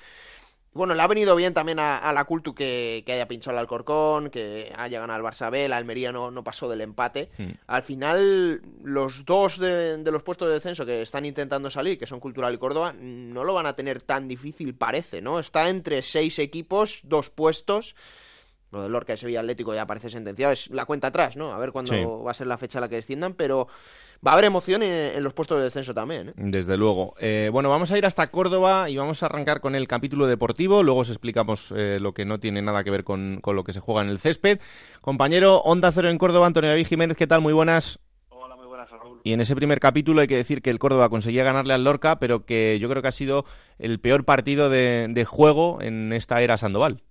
Bueno, 0.75 0.95
le 0.95 1.03
ha 1.03 1.07
venido 1.07 1.37
bien 1.37 1.53
también 1.53 1.79
a, 1.79 2.13
la 2.15 2.25
Cultu 2.25 2.55
que, 2.55 3.05
haya 3.07 3.29
pinchado 3.29 3.55
el 3.55 3.61
Alcorcón, 3.61 4.31
que 4.31 4.73
haya 4.77 5.01
ganado 5.01 5.19
el 5.19 5.25
Barça 5.25 5.51
B, 5.51 5.69
la 5.69 5.77
Almería 5.77 6.13
no, 6.13 6.31
no 6.31 6.43
pasó 6.43 6.67
del 6.69 6.81
empate. 6.81 7.31
Hmm. 7.37 7.51
Al 7.67 7.83
final, 7.83 8.63
los 8.83 9.27
dos 9.27 9.59
de, 9.59 9.99
los 10.03 10.23
puestos 10.23 10.49
de 10.49 10.55
descenso 10.55 10.87
que 10.87 11.03
están 11.03 11.27
intentando 11.27 11.71
salir, 11.71 11.99
que 11.99 12.07
son 12.07 12.21
Cultural 12.21 12.55
y 12.55 12.59
Córdoba, 12.59 12.95
no 12.99 13.45
lo 13.45 13.53
van 13.53 13.67
a 13.67 13.75
tener 13.75 14.01
tan 14.01 14.29
difícil, 14.29 14.75
parece, 14.75 15.21
¿no? 15.21 15.39
Está 15.39 15.69
entre 15.69 16.01
seis 16.01 16.39
equipos, 16.39 17.01
dos 17.03 17.29
puestos. 17.29 17.95
Lo 18.71 18.83
del 18.83 18.93
Lorca 18.93 19.13
de 19.13 19.19
Sevilla 19.19 19.41
Atlético 19.41 19.75
ya 19.75 19.87
parece 19.87 20.09
sentenciado, 20.09 20.55
es 20.55 20.71
la 20.71 20.87
cuenta 20.87 21.09
atrás, 21.09 21.37
¿no? 21.37 21.53
A 21.53 21.59
ver 21.59 21.73
cuándo 21.73 22.23
va 22.23 22.31
a 22.31 22.35
ser 22.35 22.47
la 22.47 22.57
fecha 22.57 22.79
a 22.79 22.81
la 22.81 22.89
que 22.89 22.97
desciendan, 22.97 23.35
pero 23.35 23.69
va 24.27 24.33
a 24.33 24.35
haber 24.35 24.45
emoción 24.45 24.83
en, 24.83 25.23
los 25.23 25.35
puestos 25.35 25.59
de 25.59 25.65
descenso 25.65 25.95
también. 25.95 26.31
¿eh? 26.31 26.33
Desde 26.37 26.77
luego. 26.77 27.15
Eh, 27.19 27.51
bueno, 27.53 27.69
vamos 27.69 27.91
a 27.91 27.99
ir 27.99 28.07
hasta 28.07 28.31
Córdoba 28.31 28.89
y 28.89 28.97
vamos 28.97 29.23
a 29.23 29.27
arrancar 29.27 29.61
con 29.61 29.75
el 29.75 29.89
capítulo 29.89 30.27
deportivo. 30.27 30.83
Luego 30.83 31.01
os 31.01 31.11
explicamos 31.11 31.73
eh, 31.77 31.99
lo 32.01 32.15
que 32.15 32.25
no 32.25 32.39
tiene 32.39 32.63
nada 32.63 32.85
que 32.85 32.91
ver 32.91 33.05
con, 33.05 33.41
lo 33.45 33.65
que 33.65 33.73
se 33.73 33.81
juega 33.81 34.03
en 34.03 34.09
el 34.09 34.19
césped. 34.19 34.61
Compañero 35.01 35.59
Onda 35.59 35.91
Cero 35.93 36.09
en 36.09 36.19
Córdoba, 36.19 36.47
Antonio 36.47 36.71
David 36.71 36.87
Jiménez, 36.87 37.17
¿qué 37.17 37.27
tal? 37.27 37.41
Muy 37.41 37.53
buenas. 37.53 37.99
Hola, 38.29 38.55
muy 38.55 38.67
buenas, 38.67 38.91
Raúl. 38.91 39.21
Y 39.25 39.33
en 39.33 39.41
ese 39.41 39.57
primer 39.57 39.81
capítulo 39.81 40.21
hay 40.21 40.29
que 40.29 40.37
decir 40.37 40.63
que 40.63 40.71
el 40.71 40.79
Córdoba 40.79 41.09
conseguía 41.09 41.43
ganarle 41.43 41.75
al 41.75 41.85
Lorca, 41.85 42.19
pero 42.21 42.45
que 42.47 42.79
yo 42.81 42.89
creo 42.89 43.03
que 43.03 43.09
ha 43.09 43.13
sido 43.13 43.45
el 43.79 43.99
peor 43.99 44.25
partido 44.25 44.71
de, 44.71 45.09
de 45.11 45.25
juego 45.25 45.79
en 45.81 46.13
esta 46.13 46.43
era 46.43 46.57
Sandoval 46.57 47.03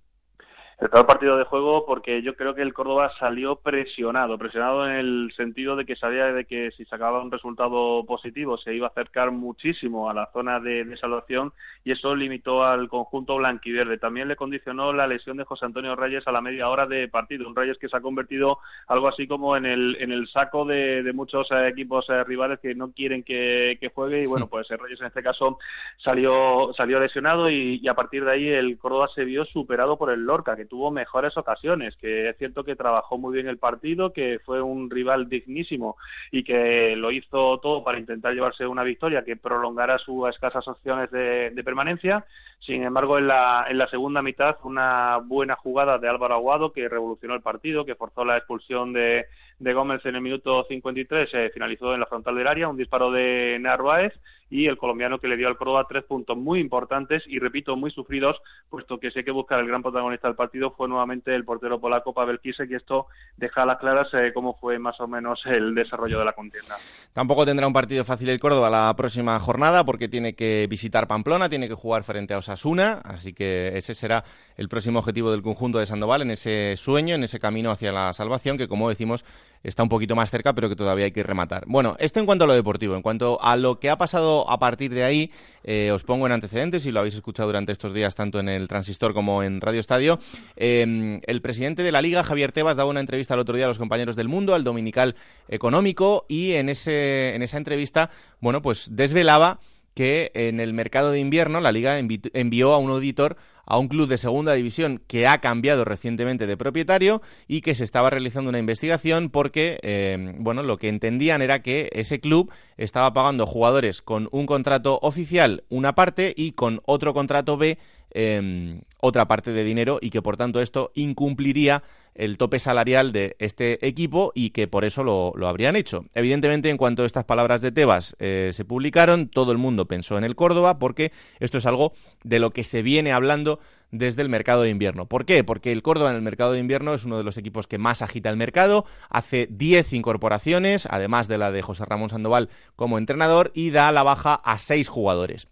el 0.82 0.90
peor 0.90 1.06
partido 1.06 1.38
de 1.38 1.44
juego 1.44 1.86
porque 1.86 2.22
yo 2.22 2.34
creo 2.34 2.56
que 2.56 2.62
el 2.62 2.74
Córdoba 2.74 3.12
salió 3.20 3.54
presionado, 3.54 4.36
presionado 4.36 4.84
en 4.88 4.96
el 4.96 5.32
sentido 5.36 5.76
de 5.76 5.86
que 5.86 5.94
sabía 5.94 6.32
de 6.32 6.44
que 6.44 6.72
si 6.72 6.84
sacaba 6.86 7.22
un 7.22 7.30
resultado 7.30 8.04
positivo 8.04 8.58
se 8.58 8.74
iba 8.74 8.88
a 8.88 8.90
acercar 8.90 9.30
muchísimo 9.30 10.10
a 10.10 10.14
la 10.14 10.28
zona 10.32 10.58
de, 10.58 10.84
de 10.84 10.96
salvación 10.96 11.52
y 11.84 11.92
eso 11.92 12.14
limitó 12.14 12.64
al 12.64 12.88
conjunto 12.88 13.36
blanquiverde. 13.36 13.98
También 13.98 14.28
le 14.28 14.36
condicionó 14.36 14.92
la 14.92 15.06
lesión 15.06 15.36
de 15.36 15.44
José 15.44 15.66
Antonio 15.66 15.96
Reyes 15.96 16.26
a 16.26 16.32
la 16.32 16.40
media 16.40 16.68
hora 16.68 16.86
de 16.86 17.08
partido, 17.08 17.48
un 17.48 17.56
Reyes 17.56 17.78
que 17.78 17.88
se 17.88 17.96
ha 17.96 18.00
convertido 18.00 18.58
algo 18.86 19.08
así 19.08 19.26
como 19.26 19.56
en 19.56 19.66
el, 19.66 19.96
en 20.00 20.12
el 20.12 20.28
saco 20.28 20.64
de, 20.64 21.10
muchos 21.14 21.50
eh, 21.50 21.68
equipos 21.68 22.08
eh, 22.10 22.24
rivales 22.24 22.60
que 22.60 22.74
no 22.74 22.92
quieren 22.92 23.22
que, 23.22 23.78
juegue. 23.94 24.22
Y 24.22 24.26
bueno, 24.26 24.46
pues 24.46 24.68
Reyes 24.68 25.00
en 25.00 25.06
este 25.06 25.22
caso 25.22 25.58
salió, 25.98 26.72
salió 26.76 27.00
lesionado 27.00 27.50
y, 27.50 27.80
y 27.82 27.88
a 27.88 27.94
partir 27.94 28.24
de 28.24 28.32
ahí 28.32 28.48
el 28.48 28.78
Córdoba 28.78 29.08
se 29.14 29.24
vio 29.24 29.44
superado 29.44 29.96
por 29.96 30.10
el 30.10 30.24
Lorca, 30.24 30.56
que 30.56 30.64
tuvo 30.64 30.90
mejores 30.90 31.36
ocasiones, 31.36 31.96
que 31.96 32.30
es 32.30 32.36
cierto 32.38 32.64
que 32.64 32.76
trabajó 32.76 33.18
muy 33.18 33.34
bien 33.34 33.48
el 33.48 33.58
partido, 33.58 34.12
que 34.12 34.40
fue 34.44 34.62
un 34.62 34.90
rival 34.90 35.28
dignísimo 35.28 35.96
y 36.30 36.44
que 36.44 36.94
lo 36.96 37.10
hizo 37.10 37.58
todo 37.58 37.82
para 37.84 37.98
intentar 37.98 38.34
llevarse 38.34 38.66
una 38.66 38.82
victoria 38.82 39.24
que 39.24 39.36
prolongara 39.36 39.98
sus 39.98 40.28
escasas 40.28 40.66
opciones 40.68 41.10
de, 41.10 41.62
permanencia. 41.72 42.24
Sin 42.60 42.84
embargo, 42.84 43.18
en 43.18 43.26
la, 43.26 43.66
en 43.68 43.78
la 43.78 43.88
segunda 43.88 44.22
mitad, 44.22 44.56
una 44.62 45.16
buena 45.24 45.56
jugada 45.56 45.98
de 45.98 46.08
Álvaro 46.08 46.34
Aguado 46.34 46.72
que 46.72 46.88
revolucionó 46.88 47.34
el 47.34 47.40
partido, 47.40 47.84
que 47.84 47.96
forzó 47.96 48.24
la 48.24 48.36
expulsión 48.36 48.92
de, 48.92 49.24
de 49.58 49.72
Gómez 49.72 50.04
en 50.04 50.14
el 50.14 50.20
minuto 50.20 50.64
53, 50.68 51.30
se 51.30 51.50
finalizó 51.50 51.94
en 51.94 52.00
la 52.00 52.06
frontal 52.06 52.36
del 52.36 52.46
área, 52.46 52.68
un 52.68 52.76
disparo 52.76 53.10
de 53.10 53.58
Narváez 53.58 54.12
y 54.52 54.66
el 54.66 54.76
colombiano 54.76 55.18
que 55.18 55.28
le 55.28 55.38
dio 55.38 55.48
al 55.48 55.56
Córdoba 55.56 55.86
tres 55.88 56.04
puntos 56.04 56.36
muy 56.36 56.60
importantes 56.60 57.22
y 57.26 57.38
repito 57.38 57.74
muy 57.74 57.90
sufridos 57.90 58.36
puesto 58.68 59.00
que 59.00 59.10
sé 59.10 59.24
que 59.24 59.30
buscar 59.30 59.58
el 59.58 59.66
gran 59.66 59.82
protagonista 59.82 60.28
del 60.28 60.36
partido 60.36 60.72
fue 60.72 60.88
nuevamente 60.88 61.34
el 61.34 61.46
portero 61.46 61.80
polaco 61.80 62.12
Pavel 62.12 62.38
Kisek 62.38 62.70
y 62.70 62.74
esto 62.74 63.06
deja 63.38 63.62
a 63.62 63.66
las 63.66 63.78
claras 63.78 64.08
eh, 64.12 64.30
cómo 64.34 64.54
fue 64.60 64.78
más 64.78 65.00
o 65.00 65.08
menos 65.08 65.40
el 65.46 65.74
desarrollo 65.74 66.18
de 66.18 66.26
la 66.26 66.34
contienda. 66.34 66.76
Tampoco 67.14 67.46
tendrá 67.46 67.66
un 67.66 67.72
partido 67.72 68.04
fácil 68.04 68.28
el 68.28 68.38
Córdoba 68.38 68.68
la 68.68 68.94
próxima 68.94 69.38
jornada 69.40 69.84
porque 69.84 70.08
tiene 70.08 70.34
que 70.34 70.66
visitar 70.68 71.08
Pamplona, 71.08 71.48
tiene 71.48 71.66
que 71.66 71.74
jugar 71.74 72.04
frente 72.04 72.34
a 72.34 72.38
Osasuna, 72.38 73.00
así 73.04 73.32
que 73.32 73.72
ese 73.74 73.94
será 73.94 74.22
el 74.58 74.68
próximo 74.68 74.98
objetivo 74.98 75.30
del 75.30 75.40
conjunto 75.40 75.78
de 75.78 75.86
Sandoval 75.86 76.20
en 76.20 76.30
ese 76.30 76.76
sueño, 76.76 77.14
en 77.14 77.24
ese 77.24 77.40
camino 77.40 77.70
hacia 77.70 77.90
la 77.90 78.12
salvación 78.12 78.58
que 78.58 78.68
como 78.68 78.90
decimos 78.90 79.24
está 79.62 79.82
un 79.82 79.88
poquito 79.88 80.16
más 80.16 80.30
cerca 80.30 80.54
pero 80.54 80.68
que 80.68 80.76
todavía 80.76 81.06
hay 81.06 81.12
que 81.12 81.22
rematar. 81.22 81.64
Bueno, 81.66 81.96
esto 81.98 82.20
en 82.20 82.26
cuanto 82.26 82.44
a 82.44 82.46
lo 82.46 82.54
deportivo, 82.54 82.96
en 82.96 83.02
cuanto 83.02 83.38
a 83.42 83.56
lo 83.56 83.78
que 83.78 83.90
ha 83.90 83.96
pasado 83.96 84.48
a 84.50 84.58
partir 84.58 84.92
de 84.92 85.04
ahí, 85.04 85.30
eh, 85.64 85.90
os 85.92 86.04
pongo 86.04 86.26
en 86.26 86.32
antecedentes, 86.32 86.86
y 86.86 86.92
lo 86.92 87.00
habéis 87.00 87.14
escuchado 87.14 87.48
durante 87.48 87.72
estos 87.72 87.92
días 87.94 88.14
tanto 88.14 88.40
en 88.40 88.48
el 88.48 88.68
Transistor 88.68 89.14
como 89.14 89.42
en 89.42 89.60
Radio 89.60 89.80
Estadio. 89.80 90.18
Em, 90.56 91.20
el 91.26 91.40
presidente 91.42 91.82
de 91.82 91.92
la 91.92 92.02
Liga, 92.02 92.22
Javier 92.22 92.52
Tebas, 92.52 92.76
daba 92.76 92.90
una 92.90 93.00
entrevista 93.00 93.34
el 93.34 93.40
otro 93.40 93.56
día 93.56 93.66
a 93.66 93.68
los 93.68 93.78
compañeros 93.78 94.16
del 94.16 94.28
mundo, 94.28 94.54
al 94.54 94.64
Dominical 94.64 95.14
Económico, 95.48 96.26
y 96.28 96.52
en, 96.52 96.68
ese, 96.68 97.34
en 97.34 97.42
esa 97.42 97.58
entrevista, 97.58 98.10
bueno, 98.40 98.62
pues 98.62 98.88
desvelaba 98.92 99.60
que 99.94 100.30
en 100.34 100.60
el 100.60 100.72
mercado 100.72 101.10
de 101.10 101.20
invierno 101.20 101.60
la 101.60 101.72
liga 101.72 101.98
envió 101.98 102.72
a 102.72 102.78
un 102.78 102.90
auditor 102.90 103.36
a 103.64 103.78
un 103.78 103.88
club 103.88 104.08
de 104.08 104.18
segunda 104.18 104.54
división 104.54 105.02
que 105.06 105.26
ha 105.26 105.38
cambiado 105.38 105.84
recientemente 105.84 106.46
de 106.46 106.56
propietario 106.56 107.22
y 107.48 107.60
que 107.60 107.74
se 107.74 107.84
estaba 107.84 108.10
realizando 108.10 108.48
una 108.48 108.58
investigación 108.58 109.30
porque, 109.30 109.78
eh, 109.82 110.34
bueno, 110.38 110.62
lo 110.62 110.78
que 110.78 110.88
entendían 110.88 111.42
era 111.42 111.62
que 111.62 111.90
ese 111.92 112.20
club 112.20 112.52
estaba 112.76 113.12
pagando 113.12 113.46
jugadores 113.46 114.02
con 114.02 114.28
un 114.32 114.46
contrato 114.46 114.98
oficial 115.02 115.64
una 115.68 115.94
parte 115.94 116.32
y 116.36 116.52
con 116.52 116.80
otro 116.84 117.14
contrato 117.14 117.56
B 117.56 117.78
eh, 118.14 118.80
otra 119.04 119.26
parte 119.26 119.50
de 119.52 119.64
dinero 119.64 119.98
y 120.00 120.10
que 120.10 120.22
por 120.22 120.36
tanto 120.36 120.62
esto 120.62 120.92
incumpliría 120.94 121.82
el 122.14 122.38
tope 122.38 122.60
salarial 122.60 123.10
de 123.10 123.36
este 123.40 123.86
equipo 123.86 124.30
y 124.34 124.50
que 124.50 124.68
por 124.68 124.84
eso 124.84 125.02
lo, 125.02 125.34
habrían 125.48 125.74
hecho. 125.76 126.04
Evidentemente, 126.14 126.70
en 126.70 126.76
cuanto 126.76 127.04
estas 127.04 127.24
palabras 127.24 127.62
de 127.62 127.72
Tebas 127.72 128.14
eh, 128.20 128.52
se 128.54 128.64
publicaron, 128.64 129.28
todo 129.28 129.50
el 129.50 129.58
mundo 129.58 129.88
pensó 129.88 130.18
en 130.18 130.24
el 130.24 130.36
Córdoba 130.36 130.78
porque 130.78 131.10
esto 131.40 131.58
es 131.58 131.66
algo 131.66 131.94
de 132.22 132.38
lo 132.38 132.52
que 132.52 132.62
se 132.62 132.82
viene 132.82 133.12
hablando 133.12 133.58
desde 133.90 134.22
el 134.22 134.28
mercado 134.28 134.62
de 134.62 134.70
invierno. 134.70 135.06
¿Por 135.06 135.24
qué? 135.24 135.42
Porque 135.42 135.72
el 135.72 135.82
Córdoba 135.82 136.10
en 136.10 136.16
el 136.16 136.22
mercado 136.22 136.52
de 136.52 136.60
invierno 136.60 136.94
es 136.94 137.04
uno 137.04 137.18
de 137.18 137.24
los 137.24 137.38
equipos 137.38 137.66
que 137.66 137.78
más 137.78 138.02
agita 138.02 138.30
el 138.30 138.36
mercado, 138.36 138.86
hace 139.10 139.48
10 139.50 139.94
incorporaciones, 139.94 140.86
además 140.88 141.26
de 141.26 141.38
la 141.38 141.50
de 141.50 141.62
José 141.62 141.84
Ramón 141.86 142.08
Sandoval 142.08 142.50
como 142.76 142.98
entrenador, 142.98 143.50
y 143.52 143.70
da 143.70 143.90
la 143.90 144.04
baja 144.04 144.34
a 144.34 144.58
6 144.58 144.88
jugadores. 144.88 145.48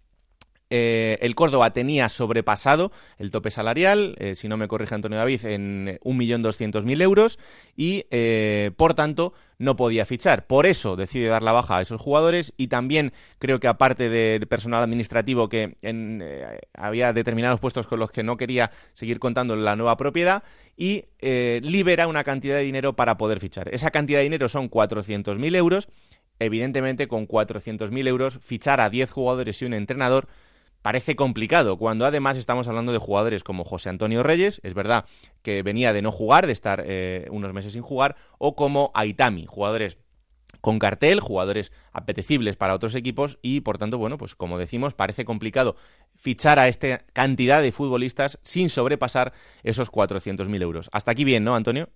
Eh, 0.73 1.17
el 1.19 1.35
Córdoba 1.35 1.73
tenía 1.73 2.07
sobrepasado 2.07 2.93
el 3.17 3.29
tope 3.29 3.51
salarial, 3.51 4.15
eh, 4.19 4.35
si 4.35 4.47
no 4.47 4.55
me 4.55 4.69
corrige 4.69 4.95
Antonio 4.95 5.17
David, 5.17 5.43
en 5.43 5.99
1.200.000 6.01 7.01
euros 7.01 7.39
y, 7.75 8.05
eh, 8.09 8.71
por 8.77 8.93
tanto, 8.93 9.33
no 9.57 9.75
podía 9.75 10.05
fichar. 10.05 10.47
Por 10.47 10.65
eso 10.65 10.95
decide 10.95 11.27
dar 11.27 11.43
la 11.43 11.51
baja 11.51 11.77
a 11.77 11.81
esos 11.81 11.99
jugadores 11.99 12.53
y 12.55 12.67
también 12.69 13.11
creo 13.37 13.59
que 13.59 13.67
aparte 13.67 14.09
del 14.09 14.47
personal 14.47 14.81
administrativo 14.81 15.49
que 15.49 15.75
había 16.73 17.11
determinados 17.11 17.59
puestos 17.59 17.85
con 17.85 17.99
los 17.99 18.09
que 18.09 18.23
no 18.23 18.37
quería 18.37 18.71
seguir 18.93 19.19
contando 19.19 19.57
la 19.57 19.75
nueva 19.75 19.97
propiedad 19.97 20.41
y 20.77 21.03
libera 21.21 22.07
una 22.07 22.23
cantidad 22.23 22.55
de 22.55 22.63
dinero 22.63 22.95
para 22.95 23.17
poder 23.17 23.41
fichar. 23.41 23.67
Esa 23.71 23.91
cantidad 23.91 24.19
de 24.19 24.23
dinero 24.23 24.47
son 24.47 24.69
400.000 24.69 25.55
euros. 25.55 25.89
Evidentemente, 26.39 27.07
con 27.07 27.27
400.000 27.27 28.07
euros, 28.07 28.39
fichar 28.41 28.81
a 28.81 28.89
10 28.89 29.11
jugadores 29.11 29.61
y 29.61 29.65
un 29.65 29.75
entrenador 29.75 30.27
parece 30.81 31.15
complicado, 31.15 31.77
cuando 31.77 32.05
además 32.05 32.37
estamos 32.37 32.67
hablando 32.67 32.91
de 32.91 32.97
jugadores 32.97 33.43
como 33.43 33.63
José 33.63 33.89
Antonio 33.89 34.23
Reyes, 34.23 34.61
es 34.63 34.73
verdad 34.73 35.05
que 35.41 35.63
venía 35.63 35.93
de 35.93 36.01
no 36.01 36.11
jugar, 36.11 36.47
de 36.47 36.53
estar 36.53 36.83
eh, 36.85 37.27
unos 37.31 37.53
meses 37.53 37.73
sin 37.73 37.81
jugar, 37.81 38.15
o 38.37 38.55
como 38.55 38.91
Aitami, 38.93 39.45
jugadores 39.47 39.97
con 40.59 40.79
cartel, 40.79 41.19
jugadores 41.19 41.71
apetecibles 41.91 42.55
para 42.55 42.75
otros 42.75 42.95
equipos 42.95 43.39
y 43.41 43.61
por 43.61 43.77
tanto, 43.77 43.97
bueno, 43.97 44.17
pues 44.17 44.35
como 44.35 44.57
decimos, 44.57 44.93
parece 44.93 45.25
complicado 45.25 45.75
fichar 46.15 46.59
a 46.59 46.67
esta 46.67 46.99
cantidad 47.13 47.61
de 47.61 47.71
futbolistas 47.71 48.39
sin 48.43 48.69
sobrepasar 48.69 49.33
esos 49.63 49.91
400.000 49.91 50.61
euros. 50.61 50.89
Hasta 50.91 51.11
aquí 51.11 51.23
bien, 51.23 51.43
¿no, 51.43 51.55
Antonio? 51.55 51.89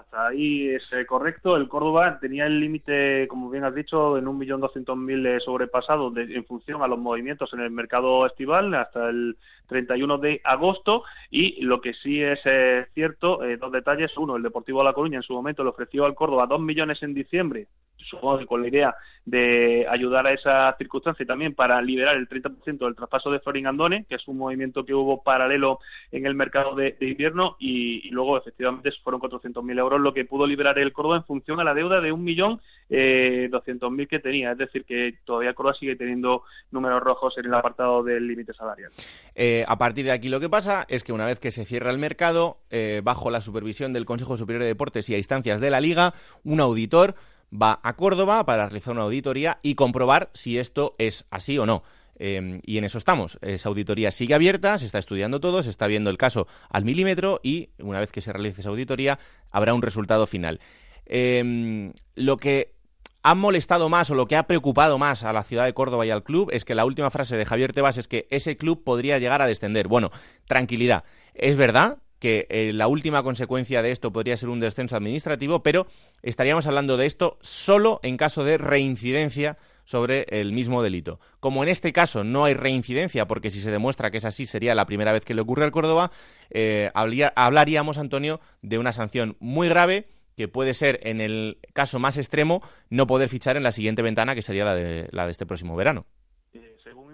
Hasta 0.00 0.28
ahí 0.28 0.66
es 0.70 0.82
eh, 0.92 1.04
correcto. 1.04 1.56
El 1.56 1.68
Córdoba 1.68 2.18
tenía 2.20 2.46
el 2.46 2.58
límite, 2.58 3.28
como 3.28 3.50
bien 3.50 3.64
has 3.64 3.74
dicho, 3.74 4.16
en 4.16 4.24
1.200.000 4.24 5.26
eh, 5.26 5.40
sobrepasado 5.40 6.10
de, 6.10 6.22
en 6.22 6.46
función 6.46 6.82
a 6.82 6.88
los 6.88 6.98
movimientos 6.98 7.52
en 7.52 7.60
el 7.60 7.70
mercado 7.70 8.24
estival 8.24 8.72
hasta 8.72 9.10
el 9.10 9.36
31 9.68 10.16
de 10.16 10.40
agosto. 10.42 11.04
Y 11.30 11.60
lo 11.60 11.82
que 11.82 11.92
sí 11.92 12.22
es 12.22 12.40
eh, 12.46 12.86
cierto, 12.94 13.40
dos 13.58 13.72
detalles. 13.72 14.16
Uno, 14.16 14.36
el 14.36 14.42
Deportivo 14.42 14.78
de 14.78 14.86
La 14.86 14.94
Coruña 14.94 15.18
en 15.18 15.22
su 15.22 15.34
momento 15.34 15.62
le 15.62 15.70
ofreció 15.70 16.06
al 16.06 16.14
Córdoba 16.14 16.46
2 16.46 16.60
millones 16.62 17.02
en 17.02 17.12
diciembre 17.12 17.66
supongo 18.08 18.38
que 18.38 18.46
con 18.46 18.62
la 18.62 18.68
idea 18.68 18.94
de 19.24 19.86
ayudar 19.88 20.26
a 20.26 20.32
esa 20.32 20.74
circunstancia 20.78 21.22
y 21.22 21.26
también 21.26 21.54
para 21.54 21.80
liberar 21.82 22.16
el 22.16 22.28
30% 22.28 22.78
del 22.78 22.96
traspaso 22.96 23.30
de 23.30 23.40
Florin 23.40 23.66
Andone, 23.66 24.06
que 24.08 24.16
es 24.16 24.26
un 24.26 24.38
movimiento 24.38 24.84
que 24.84 24.94
hubo 24.94 25.22
paralelo 25.22 25.78
en 26.10 26.26
el 26.26 26.34
mercado 26.34 26.74
de, 26.74 26.96
invierno 27.00 27.56
y, 27.58 28.08
luego 28.10 28.38
efectivamente 28.38 28.90
fueron 29.04 29.20
400.000 29.20 29.78
euros 29.78 30.00
lo 30.00 30.12
que 30.12 30.24
pudo 30.24 30.46
liberar 30.46 30.78
el 30.78 30.92
Córdoba 30.92 31.18
en 31.18 31.24
función 31.24 31.60
a 31.60 31.64
la 31.64 31.74
deuda 31.74 32.00
de 32.00 32.12
1.200.000 32.12 32.60
eh, 32.90 34.06
que 34.08 34.18
tenía. 34.18 34.52
Es 34.52 34.58
decir, 34.58 34.84
que 34.84 35.14
todavía 35.24 35.54
Córdoba 35.54 35.76
sigue 35.78 35.96
teniendo 35.96 36.42
números 36.70 37.02
rojos 37.02 37.36
en 37.38 37.46
el 37.46 37.54
apartado 37.54 38.02
del 38.02 38.26
límite 38.26 38.52
salarial. 38.54 38.90
Eh, 39.34 39.64
a 39.68 39.78
partir 39.78 40.06
de 40.06 40.12
aquí 40.12 40.28
lo 40.28 40.40
que 40.40 40.48
pasa 40.48 40.86
es 40.88 41.04
que 41.04 41.12
una 41.12 41.26
vez 41.26 41.38
que 41.38 41.50
se 41.50 41.64
cierra 41.64 41.90
el 41.90 41.98
mercado, 41.98 42.58
eh, 42.70 43.00
bajo 43.04 43.30
la 43.30 43.40
supervisión 43.40 43.92
del 43.92 44.06
Consejo 44.06 44.36
Superior 44.36 44.62
de 44.62 44.68
Deportes 44.68 45.08
y 45.08 45.14
a 45.14 45.18
instancias 45.18 45.60
de 45.60 45.70
la 45.70 45.80
Liga, 45.80 46.14
un 46.42 46.60
auditor 46.60 47.14
va 47.50 47.80
a 47.82 47.96
Córdoba 47.96 48.44
para 48.44 48.66
realizar 48.66 48.92
una 48.92 49.02
auditoría 49.02 49.58
y 49.62 49.74
comprobar 49.74 50.30
si 50.34 50.58
esto 50.58 50.94
es 50.98 51.26
así 51.30 51.58
o 51.58 51.66
no. 51.66 51.82
Em, 52.22 52.60
y 52.64 52.76
en 52.76 52.84
eso 52.84 52.98
estamos. 52.98 53.38
Esa 53.40 53.70
auditoría 53.70 54.10
sigue 54.10 54.34
abierta, 54.34 54.76
se 54.76 54.84
está 54.84 54.98
estudiando 54.98 55.40
todo, 55.40 55.62
se 55.62 55.70
está 55.70 55.86
viendo 55.86 56.10
el 56.10 56.18
caso 56.18 56.46
al 56.68 56.84
milímetro 56.84 57.40
y 57.42 57.70
una 57.78 57.98
vez 57.98 58.12
que 58.12 58.20
se 58.20 58.32
realice 58.32 58.60
esa 58.60 58.68
auditoría 58.68 59.18
habrá 59.50 59.72
un 59.72 59.80
resultado 59.80 60.26
final. 60.26 60.60
Em, 61.06 61.92
lo 62.16 62.36
que 62.36 62.74
ha 63.22 63.34
molestado 63.34 63.88
más 63.88 64.10
o 64.10 64.14
lo 64.14 64.26
que 64.26 64.36
ha 64.36 64.46
preocupado 64.46 64.98
más 64.98 65.24
a 65.24 65.32
la 65.32 65.44
ciudad 65.44 65.64
de 65.64 65.74
Córdoba 65.74 66.06
y 66.06 66.10
al 66.10 66.22
club 66.22 66.50
es 66.52 66.64
que 66.64 66.74
la 66.74 66.84
última 66.84 67.10
frase 67.10 67.36
de 67.36 67.46
Javier 67.46 67.72
Tebas 67.72 67.98
es 67.98 68.06
que 68.06 68.26
ese 68.30 68.56
club 68.56 68.84
podría 68.84 69.18
llegar 69.18 69.42
a 69.42 69.46
descender. 69.46 69.88
Bueno, 69.88 70.10
tranquilidad. 70.46 71.04
Es 71.34 71.56
verdad, 71.56 71.98
que 72.20 72.46
eh, 72.50 72.72
la 72.72 72.86
última 72.86 73.22
consecuencia 73.24 73.82
de 73.82 73.90
esto 73.90 74.12
podría 74.12 74.36
ser 74.36 74.50
un 74.50 74.60
descenso 74.60 74.94
administrativo, 74.94 75.62
pero 75.62 75.86
estaríamos 76.22 76.66
hablando 76.66 76.96
de 76.96 77.06
esto 77.06 77.38
solo 77.40 77.98
en 78.02 78.16
caso 78.16 78.44
de 78.44 78.58
reincidencia 78.58 79.56
sobre 79.84 80.26
el 80.28 80.52
mismo 80.52 80.82
delito. 80.82 81.18
Como 81.40 81.64
en 81.64 81.70
este 81.70 81.92
caso 81.92 82.22
no 82.22 82.44
hay 82.44 82.54
reincidencia, 82.54 83.26
porque 83.26 83.50
si 83.50 83.60
se 83.60 83.72
demuestra 83.72 84.10
que 84.10 84.18
es 84.18 84.24
así 84.24 84.46
sería 84.46 84.76
la 84.76 84.86
primera 84.86 85.12
vez 85.12 85.24
que 85.24 85.34
le 85.34 85.40
ocurre 85.40 85.64
al 85.64 85.72
Córdoba, 85.72 86.12
eh, 86.50 86.92
hablaríamos, 86.94 87.98
Antonio, 87.98 88.40
de 88.62 88.78
una 88.78 88.92
sanción 88.92 89.36
muy 89.40 89.68
grave 89.68 90.06
que 90.36 90.46
puede 90.46 90.74
ser, 90.74 91.00
en 91.02 91.20
el 91.20 91.58
caso 91.72 91.98
más 91.98 92.16
extremo, 92.16 92.62
no 92.88 93.06
poder 93.06 93.28
fichar 93.28 93.56
en 93.56 93.62
la 93.62 93.72
siguiente 93.72 94.02
ventana, 94.02 94.34
que 94.34 94.42
sería 94.42 94.64
la 94.64 94.74
de, 94.74 95.08
la 95.10 95.24
de 95.26 95.32
este 95.32 95.44
próximo 95.44 95.74
verano 95.74 96.06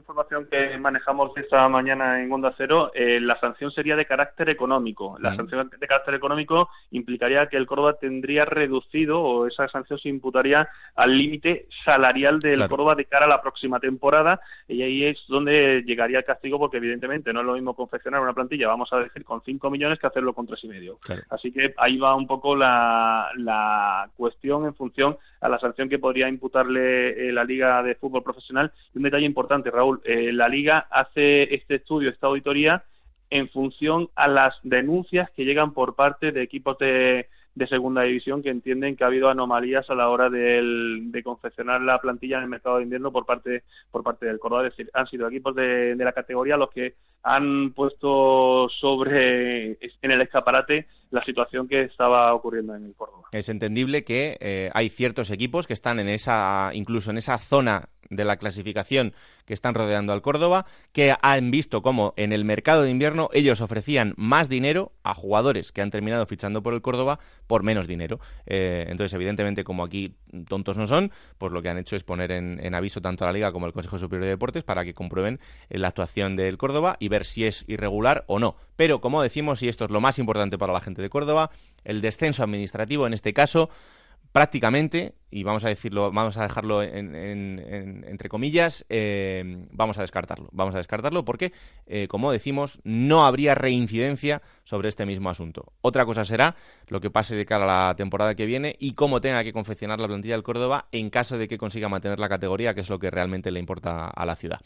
información 0.06 0.46
que 0.48 0.78
manejamos 0.78 1.36
esta 1.36 1.68
mañana 1.68 2.22
en 2.22 2.32
Onda 2.32 2.54
Cero, 2.56 2.92
eh, 2.94 3.18
la 3.20 3.40
sanción 3.40 3.72
sería 3.72 3.96
de 3.96 4.06
carácter 4.06 4.48
económico. 4.48 5.16
La 5.18 5.34
sanción 5.34 5.68
de 5.68 5.86
carácter 5.86 6.14
económico 6.14 6.68
implicaría 6.92 7.48
que 7.48 7.56
el 7.56 7.66
Córdoba 7.66 7.94
tendría 7.94 8.44
reducido 8.44 9.20
o 9.20 9.48
esa 9.48 9.66
sanción 9.66 9.98
se 9.98 10.08
imputaría 10.08 10.68
al 10.94 11.18
límite 11.18 11.66
salarial 11.84 12.38
del 12.38 12.68
Córdoba 12.68 12.94
de 12.94 13.06
cara 13.06 13.26
a 13.26 13.28
la 13.28 13.42
próxima 13.42 13.80
temporada 13.80 14.40
y 14.68 14.82
ahí 14.82 15.04
es 15.04 15.18
donde 15.26 15.82
llegaría 15.82 16.18
el 16.18 16.24
castigo 16.24 16.60
porque 16.60 16.76
evidentemente 16.76 17.32
no 17.32 17.40
es 17.40 17.46
lo 17.46 17.54
mismo 17.54 17.74
confeccionar 17.74 18.20
una 18.20 18.32
plantilla, 18.32 18.68
vamos 18.68 18.92
a 18.92 18.98
decir, 18.98 19.24
con 19.24 19.42
5 19.42 19.70
millones 19.70 19.98
que 19.98 20.06
hacerlo 20.06 20.34
con 20.34 20.46
tres 20.46 20.62
y 20.62 20.68
medio. 20.68 20.98
Así 21.30 21.50
que 21.50 21.74
ahí 21.78 21.98
va 21.98 22.14
un 22.14 22.28
poco 22.28 22.54
la, 22.54 23.30
la 23.34 24.08
cuestión 24.16 24.66
en 24.66 24.74
función 24.74 25.16
a 25.40 25.48
la 25.48 25.58
sanción 25.58 25.88
que 25.88 25.98
podría 25.98 26.28
imputarle 26.28 27.28
eh, 27.28 27.32
la 27.32 27.44
Liga 27.44 27.82
de 27.82 27.94
Fútbol 27.94 28.22
Profesional. 28.22 28.72
Y 28.94 28.98
un 28.98 29.04
detalle 29.04 29.26
importante, 29.26 29.70
Raúl, 29.70 30.00
eh, 30.04 30.32
la 30.32 30.48
Liga 30.48 30.86
hace 30.90 31.54
este 31.54 31.76
estudio, 31.76 32.10
esta 32.10 32.26
auditoría, 32.26 32.84
en 33.30 33.48
función 33.48 34.08
a 34.14 34.28
las 34.28 34.54
denuncias 34.62 35.30
que 35.30 35.44
llegan 35.44 35.72
por 35.72 35.94
parte 35.94 36.32
de 36.32 36.42
equipos 36.42 36.78
de, 36.78 37.28
de 37.56 37.66
segunda 37.66 38.02
división 38.02 38.42
que 38.42 38.50
entienden 38.50 38.96
que 38.96 39.02
ha 39.02 39.08
habido 39.08 39.30
anomalías 39.30 39.88
a 39.88 39.94
la 39.94 40.10
hora 40.10 40.28
de 40.28 41.22
confeccionar 41.24 41.80
la 41.80 41.98
plantilla 42.00 42.36
en 42.36 42.44
el 42.44 42.50
mercado 42.50 42.76
de 42.76 42.84
invierno 42.84 43.10
por 43.10 43.24
parte 43.24 43.64
por 43.90 44.02
parte 44.02 44.26
del 44.26 44.38
Córdoba. 44.38 44.66
Es 44.66 44.76
decir, 44.76 44.90
han 44.92 45.06
sido 45.06 45.26
equipos 45.26 45.54
de, 45.56 45.96
de 45.96 46.04
la 46.04 46.12
categoría 46.12 46.58
los 46.58 46.70
que 46.70 46.94
han 47.22 47.72
puesto 47.72 48.68
sobre 48.68 49.72
en 49.80 50.10
el 50.10 50.20
escaparate 50.20 50.86
la 51.10 51.24
situación 51.24 51.68
que 51.68 51.82
estaba 51.82 52.34
ocurriendo 52.34 52.74
en 52.74 52.84
el 52.84 52.94
Córdoba. 52.94 53.28
Es 53.32 53.48
entendible 53.48 54.04
que 54.04 54.36
eh, 54.40 54.70
hay 54.74 54.88
ciertos 54.88 55.30
equipos 55.30 55.66
que 55.66 55.72
están 55.72 56.00
en 56.00 56.08
esa, 56.08 56.70
incluso 56.74 57.10
en 57.10 57.18
esa 57.18 57.38
zona 57.38 57.88
de 58.10 58.24
la 58.24 58.36
clasificación 58.36 59.14
que 59.44 59.54
están 59.54 59.74
rodeando 59.74 60.12
al 60.12 60.22
Córdoba, 60.22 60.66
que 60.92 61.14
han 61.22 61.50
visto 61.50 61.82
cómo 61.82 62.14
en 62.16 62.32
el 62.32 62.44
mercado 62.44 62.82
de 62.82 62.90
invierno 62.90 63.28
ellos 63.32 63.60
ofrecían 63.60 64.14
más 64.16 64.48
dinero 64.48 64.92
a 65.02 65.14
jugadores 65.14 65.72
que 65.72 65.82
han 65.82 65.90
terminado 65.90 66.26
fichando 66.26 66.62
por 66.62 66.74
el 66.74 66.82
Córdoba 66.82 67.18
por 67.46 67.62
menos 67.62 67.86
dinero. 67.86 68.20
Eh, 68.46 68.86
entonces, 68.88 69.14
evidentemente, 69.14 69.64
como 69.64 69.84
aquí 69.84 70.14
tontos 70.48 70.76
no 70.76 70.86
son, 70.86 71.12
pues 71.38 71.52
lo 71.52 71.62
que 71.62 71.68
han 71.68 71.78
hecho 71.78 71.96
es 71.96 72.04
poner 72.04 72.32
en, 72.32 72.74
aviso 72.74 73.00
tanto 73.00 73.24
a 73.24 73.28
la 73.28 73.32
Liga 73.32 73.52
como 73.52 73.66
al 73.66 73.72
Consejo 73.72 73.98
Superior 73.98 74.24
de 74.24 74.30
Deportes 74.30 74.64
para 74.64 74.84
que 74.84 74.94
comprueben 74.94 75.40
eh, 75.70 75.78
la 75.78 75.88
actuación 75.88 76.36
del 76.36 76.58
Córdoba 76.58 76.96
y 76.98 77.08
ver 77.08 77.24
si 77.24 77.44
es 77.44 77.64
irregular 77.68 78.24
o 78.26 78.38
no. 78.38 78.56
Pero, 78.76 79.00
como 79.00 79.22
decimos, 79.22 79.62
y 79.62 79.68
esto 79.68 79.84
es 79.84 79.90
lo 79.90 80.00
más 80.00 80.18
importante 80.18 80.58
para 80.58 80.72
la 80.72 80.80
gente 80.80 81.02
de 81.02 81.08
Córdoba, 81.08 81.50
el 81.84 82.00
descenso 82.00 82.42
administrativo 82.42 83.06
en 83.06 83.14
este 83.14 83.32
caso 83.32 83.70
prácticamente, 84.36 85.14
y 85.30 85.44
vamos 85.44 85.64
a 85.64 85.70
decirlo, 85.70 86.12
vamos 86.12 86.36
a 86.36 86.42
dejarlo 86.42 86.82
entre 86.82 88.28
comillas, 88.28 88.84
eh, 88.90 89.66
vamos 89.70 89.96
a 89.96 90.02
descartarlo. 90.02 90.50
Vamos 90.52 90.74
a 90.74 90.78
descartarlo 90.78 91.24
porque, 91.24 91.54
eh, 91.86 92.06
como 92.06 92.30
decimos, 92.30 92.78
no 92.84 93.24
habría 93.24 93.54
reincidencia 93.54 94.42
sobre 94.62 94.90
este 94.90 95.06
mismo 95.06 95.30
asunto. 95.30 95.72
Otra 95.80 96.04
cosa 96.04 96.26
será 96.26 96.54
lo 96.88 97.00
que 97.00 97.08
pase 97.08 97.34
de 97.34 97.46
cara 97.46 97.64
a 97.64 97.88
la 97.88 97.96
temporada 97.96 98.34
que 98.34 98.44
viene 98.44 98.76
y 98.78 98.92
cómo 98.92 99.22
tenga 99.22 99.42
que 99.42 99.54
confeccionar 99.54 100.00
la 100.00 100.06
plantilla 100.06 100.34
del 100.34 100.42
Córdoba 100.42 100.88
en 100.92 101.08
caso 101.08 101.38
de 101.38 101.48
que 101.48 101.56
consiga 101.56 101.88
mantener 101.88 102.18
la 102.18 102.28
categoría, 102.28 102.74
que 102.74 102.82
es 102.82 102.90
lo 102.90 102.98
que 102.98 103.10
realmente 103.10 103.50
le 103.50 103.58
importa 103.58 104.08
a 104.08 104.26
la 104.26 104.36
ciudad. 104.36 104.60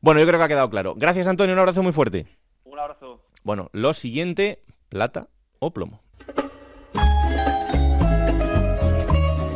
Bueno, 0.00 0.20
yo 0.20 0.26
creo 0.26 0.38
que 0.38 0.44
ha 0.44 0.48
quedado 0.48 0.70
claro. 0.70 0.94
Gracias, 0.96 1.28
Antonio. 1.28 1.52
Un 1.52 1.58
abrazo 1.58 1.82
muy 1.82 1.92
fuerte. 1.92 2.24
Un 2.64 2.78
abrazo. 2.78 3.20
Bueno, 3.44 3.68
lo 3.74 3.92
siguiente, 3.92 4.62
plata 4.88 5.28
o 5.58 5.74
plomo. 5.74 6.00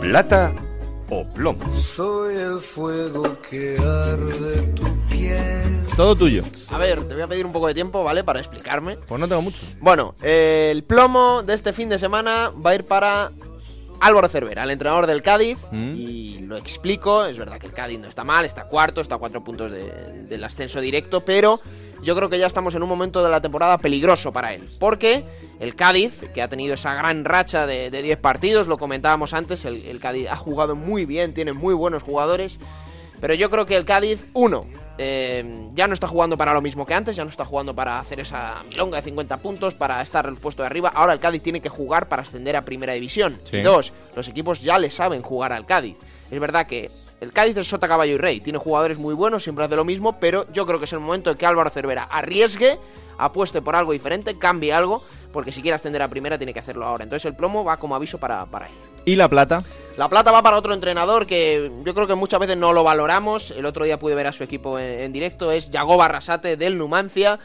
Plata 0.06 0.54
o 1.10 1.24
plomo. 1.24 1.76
Soy 1.76 2.36
el 2.36 2.60
fuego 2.60 3.36
que 3.42 3.76
arde 3.76 4.62
tu 4.76 4.84
piel. 5.08 5.84
Todo 5.96 6.14
tuyo. 6.14 6.44
A 6.70 6.78
ver, 6.78 7.02
te 7.08 7.14
voy 7.14 7.24
a 7.24 7.26
pedir 7.26 7.44
un 7.44 7.50
poco 7.50 7.66
de 7.66 7.74
tiempo, 7.74 8.04
¿vale? 8.04 8.22
Para 8.22 8.38
explicarme. 8.38 8.98
Pues 8.98 9.20
no 9.20 9.26
tengo 9.26 9.42
mucho. 9.42 9.62
Bueno, 9.80 10.14
el 10.22 10.84
plomo 10.84 11.42
de 11.42 11.54
este 11.54 11.72
fin 11.72 11.88
de 11.88 11.98
semana 11.98 12.52
va 12.64 12.70
a 12.70 12.74
ir 12.76 12.84
para 12.84 13.32
Álvaro 13.98 14.28
Cervera, 14.28 14.62
el 14.62 14.70
entrenador 14.70 15.08
del 15.08 15.22
Cádiz, 15.22 15.58
mm. 15.72 15.94
y 15.96 16.38
lo 16.42 16.56
explico, 16.56 17.24
es 17.24 17.36
verdad 17.36 17.58
que 17.58 17.66
el 17.66 17.72
Cádiz 17.72 17.98
no 17.98 18.06
está 18.06 18.22
mal, 18.22 18.44
está 18.44 18.68
cuarto, 18.68 19.00
está 19.00 19.16
a 19.16 19.18
cuatro 19.18 19.42
puntos 19.42 19.72
del 19.72 20.44
ascenso 20.44 20.80
directo, 20.80 21.24
pero 21.24 21.60
yo 22.00 22.14
creo 22.14 22.30
que 22.30 22.38
ya 22.38 22.46
estamos 22.46 22.76
en 22.76 22.82
un 22.84 22.88
momento 22.88 23.24
de 23.24 23.30
la 23.30 23.40
temporada 23.40 23.78
peligroso 23.78 24.32
para 24.32 24.54
él, 24.54 24.68
porque 24.78 25.24
el 25.60 25.74
Cádiz, 25.74 26.28
que 26.34 26.42
ha 26.42 26.48
tenido 26.48 26.74
esa 26.74 26.94
gran 26.94 27.24
racha 27.24 27.66
de 27.66 27.90
10 27.90 28.18
partidos, 28.18 28.66
lo 28.66 28.78
comentábamos 28.78 29.32
antes, 29.32 29.64
el, 29.64 29.98
Cádiz 30.00 30.28
ha 30.28 30.36
jugado 30.36 30.76
muy 30.76 31.06
bien, 31.06 31.34
tiene 31.34 31.52
muy 31.52 31.74
buenos 31.74 32.02
jugadores, 32.02 32.58
pero 33.20 33.34
yo 33.34 33.50
creo 33.50 33.66
que 33.66 33.76
el 33.76 33.84
Cádiz, 33.84 34.26
uno, 34.34 34.66
eh, 34.98 35.68
ya 35.74 35.88
no 35.88 35.94
está 35.94 36.08
jugando 36.08 36.36
para 36.36 36.54
lo 36.54 36.62
mismo 36.62 36.86
que 36.86 36.94
antes, 36.94 37.16
ya 37.16 37.24
no 37.24 37.30
está 37.30 37.44
jugando 37.44 37.74
para 37.74 37.98
hacer 37.98 38.20
esa 38.20 38.62
milonga 38.68 38.96
de 38.98 39.04
50 39.04 39.38
puntos, 39.38 39.74
para 39.74 40.00
estar 40.02 40.26
en 40.26 40.34
el 40.34 40.40
puesto 40.40 40.62
de 40.62 40.66
arriba. 40.66 40.92
Ahora 40.94 41.12
el 41.12 41.18
Cádiz 41.18 41.42
tiene 41.42 41.60
que 41.60 41.68
jugar 41.68 42.08
para 42.08 42.22
ascender 42.22 42.56
a 42.56 42.64
Primera 42.64 42.92
División. 42.92 43.40
Y 43.52 43.60
dos, 43.60 43.92
los 44.14 44.28
equipos 44.28 44.60
ya 44.60 44.78
le 44.78 44.90
saben 44.90 45.22
jugar 45.22 45.52
al 45.52 45.66
Cádiz. 45.66 45.96
Es 46.30 46.40
verdad 46.40 46.66
que 46.66 46.90
el 47.20 47.32
Cádiz 47.32 47.56
es 47.56 47.68
sota, 47.68 47.88
caballo 47.88 48.14
y 48.14 48.18
rey. 48.18 48.40
Tiene 48.40 48.58
jugadores 48.58 48.98
muy 48.98 49.14
buenos, 49.14 49.42
siempre 49.42 49.64
hace 49.64 49.76
lo 49.76 49.84
mismo, 49.84 50.18
pero 50.18 50.46
yo 50.52 50.66
creo 50.66 50.78
que 50.78 50.84
es 50.84 50.92
el 50.92 51.00
momento 51.00 51.30
de 51.30 51.36
que 51.36 51.46
Álvaro 51.46 51.70
Cervera 51.70 52.04
arriesgue, 52.04 52.78
apueste 53.18 53.62
por 53.62 53.76
algo 53.76 53.92
diferente, 53.92 54.38
cambie 54.38 54.72
algo, 54.72 55.02
porque 55.32 55.52
si 55.52 55.62
quiere 55.62 55.74
ascender 55.74 56.02
a 56.02 56.08
primera 56.08 56.38
tiene 56.38 56.52
que 56.52 56.60
hacerlo 56.60 56.86
ahora. 56.86 57.04
Entonces 57.04 57.24
el 57.26 57.36
plomo 57.36 57.64
va 57.64 57.76
como 57.76 57.94
aviso 57.94 58.18
para, 58.18 58.46
para 58.46 58.66
él. 58.66 58.74
¿Y 59.04 59.14
la 59.14 59.28
plata? 59.28 59.62
La 59.96 60.08
plata 60.08 60.30
va 60.30 60.42
para 60.42 60.56
otro 60.56 60.74
entrenador 60.74 61.26
que 61.26 61.70
yo 61.84 61.94
creo 61.94 62.06
que 62.06 62.16
muchas 62.16 62.40
veces 62.40 62.56
no 62.56 62.72
lo 62.72 62.84
valoramos. 62.84 63.52
El 63.52 63.64
otro 63.64 63.84
día 63.84 63.98
pude 63.98 64.14
ver 64.14 64.26
a 64.26 64.32
su 64.32 64.42
equipo 64.42 64.78
en, 64.78 65.12
directo, 65.12 65.52
es 65.52 65.70
Yago 65.70 65.96
Barrasate 65.96 66.56
del 66.56 66.76
Numancia 66.76 67.38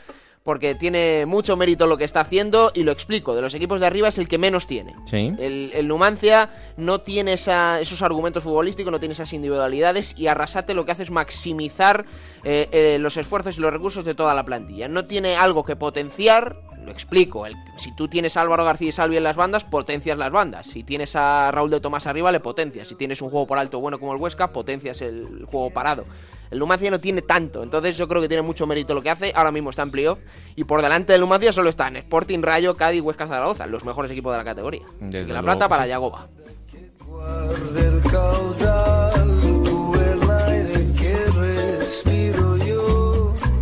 porque 0.44 0.74
tiene 0.74 1.26
mucho 1.26 1.56
mérito 1.56 1.86
lo 1.86 1.98
que 1.98 2.04
está 2.04 2.22
haciendo 2.22 2.72
y 2.74 2.84
lo 2.84 2.92
explico. 2.92 3.36
De 3.36 3.42
los 3.42 3.54
equipos 3.54 3.80
de 3.80 3.86
arriba 3.86 4.08
es 4.08 4.18
el 4.18 4.28
que 4.28 4.38
menos 4.38 4.66
tiene. 4.66 4.96
El, 5.12 5.88
Numancia 5.88 6.50
no 6.78 7.02
tiene 7.02 7.34
esos 7.34 8.02
argumentos 8.02 8.44
futbolísticos, 8.44 8.92
no 8.92 9.00
tiene 9.00 9.14
esas 9.14 9.34
individualidades 9.34 10.16
y 10.18 10.28
Arrasate 10.28 10.74
lo 10.74 10.86
que 10.86 10.94
hace 10.94 11.04
es 11.04 11.12
maximizar 11.12 12.06
eh, 12.44 12.70
eh, 12.72 12.98
los 13.00 13.18
esfuerzos 13.18 13.58
y 13.58 13.62
los 13.62 13.72
recursos 13.72 14.04
de 14.04 14.16
toda 14.16 14.34
la 14.34 14.44
plantilla. 14.44 14.88
No 14.88 15.06
tiene 15.06 15.36
algo 15.36 15.64
que 15.64 15.76
potenciar, 15.76 16.58
lo 16.84 16.92
explico. 16.92 17.46
si 17.76 17.94
tú 17.96 18.08
tienes 18.08 18.36
a 18.36 18.42
Álvaro 18.42 18.64
García 18.66 18.90
y 18.90 18.92
Salvi 18.92 19.18
en 19.18 19.24
las 19.24 19.36
bandas, 19.36 19.64
potencias 19.66 20.18
las 20.18 20.32
bandas. 20.32 20.66
Si 20.66 20.84
tienes 20.84 21.16
a 21.16 21.52
Raúl 21.52 21.70
de 21.70 21.80
Tomás 21.80 22.08
arriba, 22.08 22.32
le 22.32 22.40
potencias. 22.40 22.88
Si 22.88 22.96
tienes 22.96 23.22
un 23.22 23.30
juego 23.30 23.46
por 23.46 23.60
alto 23.60 23.80
bueno 23.80 24.00
como 24.00 24.14
el 24.14 24.20
Huesca, 24.20 24.52
potencias 24.52 25.02
el 25.02 25.46
juego 25.46 25.70
parado. 25.70 26.06
El 26.52 26.60
Numancia 26.60 26.92
no 26.92 27.00
tiene 27.00 27.22
tanto, 27.22 27.64
entonces 27.64 27.98
yo 27.98 28.08
creo 28.08 28.22
que 28.22 28.28
tiene 28.28 28.42
mucho 28.44 28.68
mérito 28.68 28.94
lo 28.94 29.02
que 29.02 29.10
hace. 29.10 29.32
Ahora 29.34 29.52
mismo 29.52 29.70
está 29.70 29.84
en 29.84 29.92
playoff 29.92 30.20
y 30.56 30.66
por 30.66 30.82
delante 30.82 31.14
del 31.14 31.22
Numancia 31.22 31.54
solo 31.54 31.70
están 31.70 31.96
Sporting, 31.96 32.42
Rayo, 32.42 32.76
Cádiz, 32.76 33.02
Huesca, 33.02 33.26
Zaragoza, 33.28 33.68
los 33.68 33.86
mejores 33.86 34.12
equipos 34.12 34.34
de 34.34 34.38
la 34.38 34.44
categoría. 34.44 34.84
Desde 35.00 35.32
la 35.32 35.42
plata 35.42 35.70
para 35.70 35.88
Yagoba. 35.88 36.28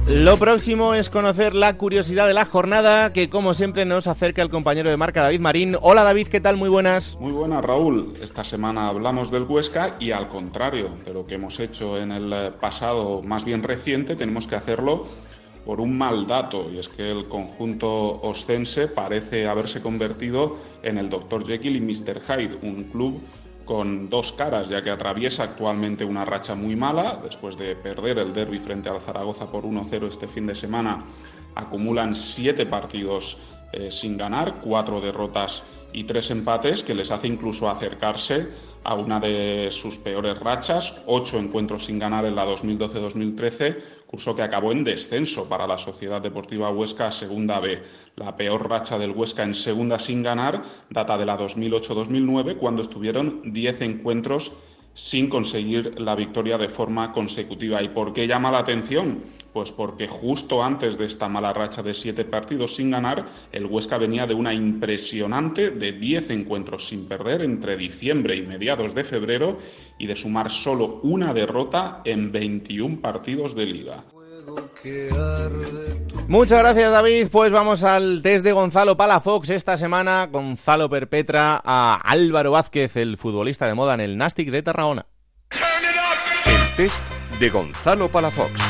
Lo 0.10 0.38
próximo 0.38 0.96
es 0.96 1.12
conocer 1.12 1.54
la 1.54 1.78
curiosidad 1.78 2.26
de 2.26 2.34
la 2.34 2.46
jornada 2.46 3.14
que 3.14 3.30
como 3.30 3.54
siempre 3.54 3.86
nos 3.86 4.08
acerca 4.08 4.42
el 4.42 4.50
compañero 4.50 4.90
de 4.90 4.98
marca 4.98 5.22
David 5.22 5.40
Marín. 5.40 5.78
Hola 5.80 6.04
David, 6.04 6.30
¿qué 6.30 6.42
tal? 6.42 6.58
Muy 6.58 6.68
buenas. 6.68 7.16
Muy 7.20 7.32
buenas 7.32 7.64
Raúl. 7.64 8.16
Esta 8.20 8.44
semana 8.44 8.88
hablamos 8.88 9.30
del 9.30 9.44
Huesca 9.44 9.98
y 10.00 10.10
al 10.10 10.28
contrario 10.28 10.90
de 11.06 11.14
lo 11.14 11.28
que 11.28 11.36
hemos 11.36 11.60
hecho 11.60 11.96
en 12.00 12.12
el 12.12 12.54
pasado 12.54 13.22
más 13.22 13.46
bien 13.46 13.62
reciente, 13.62 14.16
tenemos 14.16 14.48
que 14.48 14.56
hacerlo 14.56 15.06
por 15.64 15.80
un 15.80 15.96
mal 15.96 16.26
dato, 16.26 16.72
y 16.74 16.80
es 16.80 16.90
que 16.90 17.12
el 17.12 17.28
conjunto 17.28 18.20
ostense 18.24 18.88
parece 18.88 19.48
haberse 19.48 19.80
convertido 19.80 20.58
en 20.82 20.98
el 20.98 21.10
Dr. 21.10 21.46
Jekyll 21.46 21.76
y 21.76 21.82
Mr. 21.82 22.20
Hyde, 22.22 22.58
un 22.64 22.86
club 22.86 23.22
con 23.70 24.10
dos 24.10 24.32
caras, 24.32 24.68
ya 24.68 24.82
que 24.82 24.90
atraviesa 24.90 25.44
actualmente 25.44 26.04
una 26.04 26.26
racha 26.26 26.56
muy 26.56 26.76
mala, 26.76 27.20
después 27.24 27.56
de 27.56 27.76
perder 27.76 28.18
el 28.18 28.34
derby 28.34 28.58
frente 28.58 28.90
al 28.90 29.00
Zaragoza 29.00 29.46
por 29.46 29.64
1-0 29.64 30.08
este 30.08 30.28
fin 30.28 30.48
de 30.48 30.56
semana, 30.56 31.06
acumulan 31.54 32.16
siete 32.16 32.66
partidos 32.66 33.38
eh, 33.72 33.92
sin 33.92 34.18
ganar, 34.18 34.56
cuatro 34.56 35.00
derrotas 35.00 35.62
y 35.94 36.06
tres 36.06 36.32
empates, 36.32 36.82
que 36.82 36.96
les 36.96 37.12
hace 37.12 37.28
incluso 37.28 37.70
acercarse 37.70 38.48
a 38.84 38.96
una 38.96 39.20
de 39.20 39.70
sus 39.72 39.98
peores 39.98 40.40
rachas, 40.40 41.02
ocho 41.06 41.38
encuentros 41.38 41.86
sin 41.86 42.00
ganar 42.00 42.26
en 42.26 42.36
la 42.36 42.46
2012-2013, 42.46 43.78
curso 44.08 44.36
que 44.36 44.42
acabó 44.42 44.72
en 44.72 44.84
descenso 44.84 45.48
para 45.48 45.68
la 45.68 45.78
Sociedad 45.78 46.22
Deportiva 46.22 46.72
Huesca 46.72 47.08
a 47.08 47.12
Segunda 47.12 47.60
B. 47.60 47.82
La 48.16 48.36
peor 48.36 48.70
racha 48.70 48.98
del 48.98 49.12
Huesca 49.12 49.44
en 49.44 49.54
Segunda 49.54 50.00
sin 50.00 50.24
ganar 50.24 50.64
data 50.90 51.18
de 51.18 51.26
la 51.26 51.38
2008-2009, 51.38 52.58
cuando 52.58 52.82
estuvieron 52.82 53.42
diez 53.54 53.82
encuentros 53.82 54.54
sin 54.94 55.30
conseguir 55.30 56.00
la 56.00 56.16
victoria 56.16 56.58
de 56.58 56.70
forma 56.70 57.14
consecutiva. 57.14 57.82
¿Y 57.82 57.90
por 57.90 58.14
qué 58.14 58.28
llama 58.28 58.52
la 58.52 58.60
atención? 58.60 59.22
Pues 59.54 59.72
porque 59.72 60.08
justo 60.08 60.64
antes 60.64 60.98
de 60.98 61.06
esta 61.06 61.28
mala 61.28 61.54
racha 61.54 61.82
de 61.82 61.94
siete 61.94 62.26
partidos 62.26 62.76
sin 62.76 62.92
ganar, 62.92 63.26
el 63.52 63.66
Huesca 63.66 63.98
venía 63.98 64.28
de 64.28 64.34
una 64.34 64.54
impresionante 64.54 65.72
de 65.72 65.94
diez 65.94 66.30
encuentros 66.30 66.88
sin 66.88 67.08
perder 67.08 67.42
entre 67.42 67.78
diciembre 67.78 68.36
y 68.36 68.42
mediados 68.42 68.94
de 68.94 69.04
febrero 69.04 69.58
y 69.98 70.08
de 70.08 70.16
sumar 70.16 70.52
solo 70.52 71.00
una 71.04 71.34
derrota 71.34 72.02
en 72.06 72.32
21 72.32 73.02
partidos 73.02 73.56
de 73.56 73.66
liga. 73.66 74.04
Muchas 76.28 76.60
gracias 76.60 76.92
David, 76.92 77.28
pues 77.32 77.52
vamos 77.52 77.84
al 77.84 78.22
test 78.22 78.46
de 78.46 78.52
Gonzalo 78.52 78.96
Palafox 78.96 79.50
esta 79.50 79.78
semana. 79.78 80.28
Gonzalo 80.28 80.90
perpetra 80.90 81.62
a 81.64 82.00
Álvaro 82.04 82.52
Vázquez, 82.52 82.96
el 82.98 83.18
futbolista 83.18 83.68
de 83.68 83.74
moda 83.74 83.96
en 83.96 84.02
el 84.02 84.18
Nastic 84.18 84.50
de 84.52 84.62
Tarragona. 84.62 85.06
El 86.46 86.76
test 86.76 87.04
de 87.40 87.50
Gonzalo 87.50 88.12
Palafox. 88.12 88.62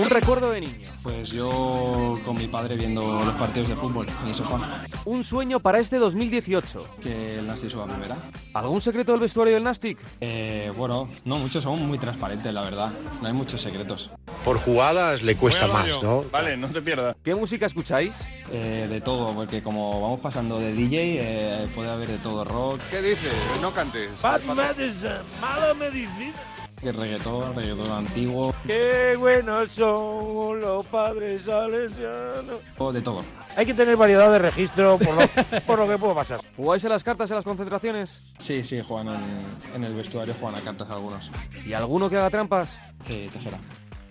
Un 0.00 0.10
recuerdo 0.10 0.50
de 0.50 0.60
niño. 0.62 0.88
Pues 1.02 1.30
yo 1.30 2.18
con 2.24 2.36
mi 2.36 2.46
padre 2.46 2.76
viendo 2.76 3.22
los 3.24 3.34
partidos 3.34 3.68
de 3.68 3.76
fútbol 3.76 4.06
en 4.22 4.28
el 4.28 4.34
sofá. 4.34 4.82
Un 5.04 5.24
sueño 5.24 5.60
para 5.60 5.78
este 5.78 5.98
2018. 5.98 6.88
Que 7.02 7.38
el 7.38 7.46
Nastic 7.46 7.70
suba 7.70 7.84
a 7.84 7.88
primera. 7.88 8.16
¿Algún 8.54 8.80
secreto 8.80 9.12
del 9.12 9.20
vestuario 9.20 9.54
del 9.54 9.64
Nastic? 9.64 9.98
Eh, 10.20 10.72
bueno, 10.76 11.08
no 11.24 11.38
muchos, 11.38 11.64
son 11.64 11.86
muy 11.86 11.98
transparentes, 11.98 12.52
la 12.52 12.62
verdad. 12.62 12.92
No 13.20 13.28
hay 13.28 13.34
muchos 13.34 13.60
secretos. 13.60 14.10
Por 14.44 14.58
jugadas 14.58 15.22
le 15.22 15.36
cuesta 15.36 15.66
más, 15.66 16.02
¿no? 16.02 16.24
Vale, 16.30 16.56
no 16.56 16.68
te 16.68 16.80
pierdas. 16.80 17.14
¿Qué 17.22 17.34
música 17.34 17.66
escucháis? 17.66 18.20
Eh, 18.52 18.86
de 18.88 19.00
todo, 19.00 19.34
porque 19.34 19.62
como 19.62 20.00
vamos 20.00 20.20
pasando 20.20 20.58
de 20.58 20.72
DJ, 20.72 21.18
eh, 21.20 21.68
puede 21.74 21.90
haber 21.90 22.08
de 22.08 22.18
todo 22.18 22.44
rock. 22.44 22.80
¿Qué 22.90 23.02
dices? 23.02 23.32
No 23.60 23.70
cantes. 23.72 24.10
Bad 24.22 24.42
medicine, 24.42 25.20
mala 25.40 25.74
medicina. 25.74 26.49
Que 26.80 26.92
reggaetón, 26.92 27.54
reggaetón 27.54 27.92
antiguo. 27.92 28.54
Qué 28.66 29.14
buenos 29.18 29.68
son 29.70 30.60
los 30.60 30.86
padres 30.86 31.42
salesianos. 31.42 32.60
De 32.94 33.02
todo. 33.02 33.22
Hay 33.56 33.66
que 33.66 33.74
tener 33.74 33.96
variedad 33.96 34.32
de 34.32 34.38
registro 34.38 34.96
por 34.98 35.14
lo, 35.14 35.60
por 35.66 35.78
lo 35.78 35.86
que 35.88 35.98
puede 35.98 36.14
pasar. 36.14 36.40
¿Jugáis 36.56 36.82
a 36.86 36.88
las 36.88 37.04
cartas 37.04 37.30
en 37.30 37.36
las 37.36 37.44
concentraciones? 37.44 38.32
Sí, 38.38 38.64
sí, 38.64 38.80
juegan 38.86 39.08
en, 39.08 39.76
en 39.76 39.84
el 39.84 39.94
vestuario, 39.94 40.34
juegan 40.40 40.60
a 40.60 40.64
cartas 40.64 40.88
algunos. 40.90 41.30
¿Y 41.66 41.74
alguno 41.74 42.08
que 42.08 42.16
haga 42.16 42.30
trampas? 42.30 42.78
Sí, 43.06 43.28
tejera. 43.30 43.58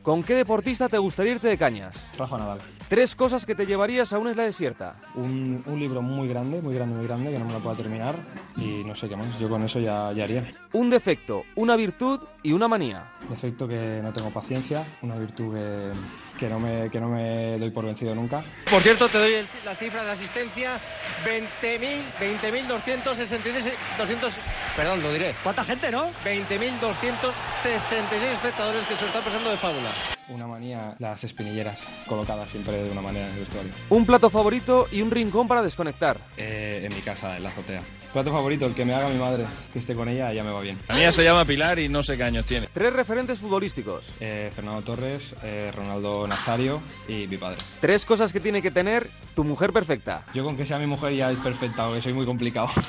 ¿Con 0.03 0.22
qué 0.24 0.36
deportista 0.36 0.88
te 0.89 0.97
gustaría 0.97 1.34
irte 1.34 1.47
de 1.47 1.57
cañas? 1.57 1.95
Rafa 2.17 2.38
Nadal. 2.38 2.59
Tres 2.90 3.14
cosas 3.14 3.46
que 3.46 3.54
te 3.54 3.68
llevarías 3.68 4.12
a 4.14 4.18
una 4.18 4.32
isla 4.32 4.46
desierta. 4.46 4.96
Un, 5.14 5.62
un 5.68 5.80
libro 5.80 6.02
muy 6.02 6.28
grande, 6.28 6.60
muy 6.60 6.74
grande, 6.74 6.96
muy 6.96 7.06
grande, 7.06 7.32
que 7.32 7.38
no 7.38 7.46
me 7.46 7.54
lo 7.54 7.60
pueda 7.60 7.76
terminar. 7.76 8.16
Y 8.58 8.84
no 8.84 8.96
sé 8.96 9.08
qué 9.08 9.16
más, 9.16 9.38
yo 9.40 9.48
con 9.48 9.62
eso 9.64 9.80
ya, 9.80 10.12
ya 10.12 10.24
haría. 10.24 10.50
Un 10.74 10.90
defecto, 10.90 11.44
una 11.56 11.76
virtud 11.76 12.20
y 12.42 12.52
una 12.52 12.68
manía. 12.68 13.12
Defecto 13.30 13.68
que 13.68 14.00
no 14.02 14.12
tengo 14.12 14.32
paciencia, 14.32 14.84
una 15.04 15.18
virtud 15.18 15.54
que, 15.54 15.92
que, 16.40 16.48
no, 16.50 16.60
me, 16.60 16.90
que 16.90 17.00
no 17.00 17.10
me 17.10 17.58
doy 17.60 17.70
por 17.70 17.86
vencido 17.86 18.16
nunca. 18.16 18.44
Por 18.72 18.82
cierto, 18.82 19.10
te 19.10 19.18
doy 19.18 19.34
el- 19.34 19.48
la 19.66 19.76
cifra 19.76 20.04
de 20.06 20.12
asistencia, 20.12 20.80
20.000, 21.26 22.02
20.266, 22.20 23.74
200, 23.98 24.34
perdón, 24.76 25.04
lo 25.04 25.12
diré. 25.14 25.36
¿Cuánta 25.44 25.64
gente, 25.66 25.92
no? 25.92 26.12
20.266 26.24 28.32
espectadores 28.34 28.86
que 28.88 28.96
se 28.96 29.02
lo 29.02 29.08
están 29.08 29.24
pasando 29.24 29.50
de 29.52 29.58
fábula. 29.58 29.92
Una 30.30 30.48
manía, 30.48 30.96
las 31.00 31.24
espinilleras 31.24 31.86
colocadas 32.08 32.50
siempre 32.50 32.82
de 32.84 32.90
una 32.92 33.02
manera 33.02 33.28
en 33.28 33.34
el 33.34 33.40
vestuario. 33.40 33.72
Un 33.90 34.06
plato 34.06 34.30
favorito 34.30 34.88
y 34.92 35.02
un 35.02 35.12
rincón 35.12 35.48
para 35.48 35.62
desconectar. 35.62 36.18
Eh, 36.38 36.82
en 36.86 36.94
mi 36.96 37.02
casa, 37.02 37.36
en 37.38 37.44
la 37.44 37.50
azotea. 37.50 37.82
Plato 38.14 38.32
favorito, 38.32 38.66
el 38.66 38.74
que 38.74 38.86
me 38.86 38.93
haga 38.95 39.07
mi 39.07 39.20
madre, 39.20 39.45
que 39.72 39.78
esté 39.80 39.93
con 39.93 40.10
ella, 40.10 40.34
ya 40.34 40.43
me 40.43 40.49
va 40.51 40.62
bien. 40.62 40.78
La 40.88 40.95
mía 40.95 41.12
se 41.12 41.24
llama 41.24 41.45
Pilar 41.45 41.78
y 41.78 41.89
no 41.89 42.01
sé 42.01 42.18
qué 42.18 42.24
años 42.24 42.43
tiene. 42.45 42.68
Tres 42.74 42.91
referentes 42.91 43.38
futbolísticos. 43.38 44.07
Eh, 44.20 44.49
Fernando 44.53 44.82
Torres, 44.82 45.36
eh, 45.43 45.72
Ronaldo 45.76 46.28
Nazario 46.28 46.82
y 47.07 47.28
mi 47.28 47.38
padre. 47.38 47.57
Tres 47.80 48.05
cosas 48.05 48.34
que 48.34 48.39
tiene 48.39 48.64
que 48.64 48.72
tener 48.72 49.10
tu 49.36 49.43
mujer 49.43 49.72
perfecta. 49.72 50.26
Yo 50.34 50.43
con 50.43 50.57
que 50.57 50.66
sea 50.66 50.80
mi 50.80 50.88
mujer 50.88 51.14
ya 51.14 51.32
es 51.32 51.38
perfecta, 51.38 51.86
porque 51.86 52.01
soy 52.01 52.14
muy 52.14 52.26
complicado. 52.26 52.70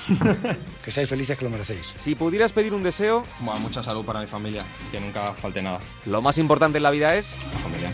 Que 0.85 0.91
seáis 0.91 1.09
felices 1.09 1.37
que 1.37 1.45
lo 1.45 1.51
merecéis. 1.51 1.93
Si 2.03 2.15
pudieras 2.15 2.53
pedir 2.53 2.73
un 2.73 2.83
deseo, 2.83 3.23
Bueno, 3.41 3.61
mucha 3.61 3.83
salud 3.83 4.05
para 4.05 4.21
mi 4.21 4.27
familia, 4.27 4.63
que 4.91 4.99
nunca 5.01 5.33
falte 5.35 5.61
nada. 5.61 5.81
lo 6.07 6.23
más 6.23 6.39
importante 6.39 6.79
en 6.79 6.83
la 6.85 6.91
vida 6.91 7.15
es... 7.17 7.31
La 7.53 7.59
familia. 7.59 7.93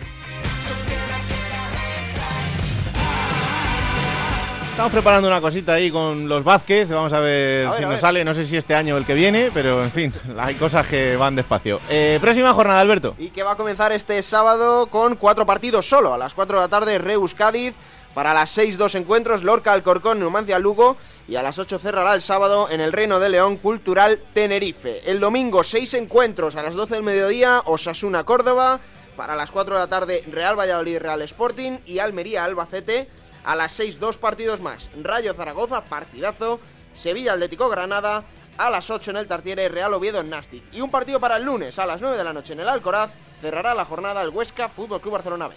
Estamos 4.77 4.93
preparando 4.93 5.27
una 5.27 5.41
cosita 5.41 5.73
ahí 5.73 5.91
con 5.91 6.29
los 6.29 6.45
Vázquez, 6.45 6.87
vamos 6.91 7.11
a 7.15 7.21
ver 7.21 7.67
A 7.67 7.71
ver, 7.71 7.79
si 7.79 7.83
a 7.83 7.87
nos 7.87 7.95
ver. 7.95 7.99
sale, 7.99 8.25
no 8.27 8.35
sé 8.35 8.45
si 8.45 8.59
este 8.59 8.75
año 8.75 8.95
o 8.95 8.99
el 8.99 9.07
que 9.07 9.15
viene, 9.15 9.51
pero 9.55 9.83
en 9.83 9.91
fin, 9.91 10.13
hay 10.39 10.55
cosas 10.57 10.87
que 10.87 11.17
van 11.17 11.35
despacio. 11.35 11.81
Eh, 11.89 12.19
próxima 12.21 12.53
jornada, 12.53 12.81
Alberto. 12.81 13.15
Y 13.19 13.31
que 13.31 13.43
va 13.43 13.53
a 13.53 13.57
comenzar 13.57 13.93
este 13.93 14.23
sábado 14.23 14.89
con 14.89 15.17
cuatro 15.17 15.47
partidos 15.47 15.89
solo. 15.89 16.13
A 16.13 16.19
las 16.19 16.35
4 16.35 16.59
de 16.59 16.63
la 16.63 16.69
tarde, 16.69 16.99
Reus 16.99 17.35
Cádiz. 17.35 17.75
Para 18.13 18.35
las 18.35 18.51
6, 18.51 18.77
dos 18.77 18.95
encuentros, 18.97 19.43
Lorca 19.45 19.73
Alcorcón, 19.73 20.21
Numancia 20.21 20.59
Lugo. 20.59 20.99
Y 21.27 21.37
a 21.37 21.43
las 21.43 21.59
8 21.59 21.79
cerrará 21.79 22.13
el 22.15 22.21
sábado 22.21 22.69
en 22.71 22.83
el 22.83 22.93
Reino 22.93 23.19
de 23.19 23.31
León 23.31 23.57
Cultural 23.57 24.21
Tenerife. 24.35 25.11
El 25.11 25.21
domingo, 25.21 25.65
seis 25.65 25.95
encuentros 25.95 26.55
a 26.55 26.63
las 26.63 26.75
12 26.75 26.97
del 26.97 27.03
mediodía, 27.03 27.63
Osasuna 27.65 28.25
Córdoba. 28.25 28.81
Para 29.17 29.37
las 29.37 29.51
4 29.51 29.75
de 29.75 29.81
la 29.81 29.87
tarde, 29.87 30.23
Real 30.31 30.55
Valladolid 30.59 30.99
Real 30.99 31.23
Sporting. 31.23 31.79
Y 31.87 31.99
Almería 31.99 32.45
Albacete. 32.45 33.09
A 33.47 33.55
las 33.55 33.73
6, 33.75 34.01
dos 34.01 34.19
partidos 34.19 34.61
más. 34.61 34.91
Rayo 35.01 35.33
Zaragoza, 35.33 35.85
partidazo. 35.85 36.59
Sevilla 36.93 37.35
Atlético 37.35 37.69
Granada. 37.69 38.25
A 38.59 38.71
las 38.71 38.91
8 38.91 39.13
en 39.13 39.19
el 39.19 39.29
Tartiere, 39.29 39.69
Real 39.69 39.95
Oviedo 39.95 40.21
Nastic. 40.25 40.65
Y 40.73 40.81
un 40.81 40.91
partido 40.91 41.21
para 41.21 41.37
el 41.37 41.45
lunes 41.45 41.79
a 41.79 41.87
las 41.87 42.01
9 42.01 42.17
de 42.17 42.25
la 42.25 42.33
noche 42.33 42.55
en 42.55 42.61
el 42.61 42.69
Alcoraz. 42.69 43.13
Cerrará 43.41 43.73
la 43.73 43.85
jornada 43.85 44.21
el 44.23 44.31
Huesca 44.31 44.69
Fútbol 44.69 45.01
Club 45.01 45.13
Barcelona 45.13 45.47
B. 45.47 45.55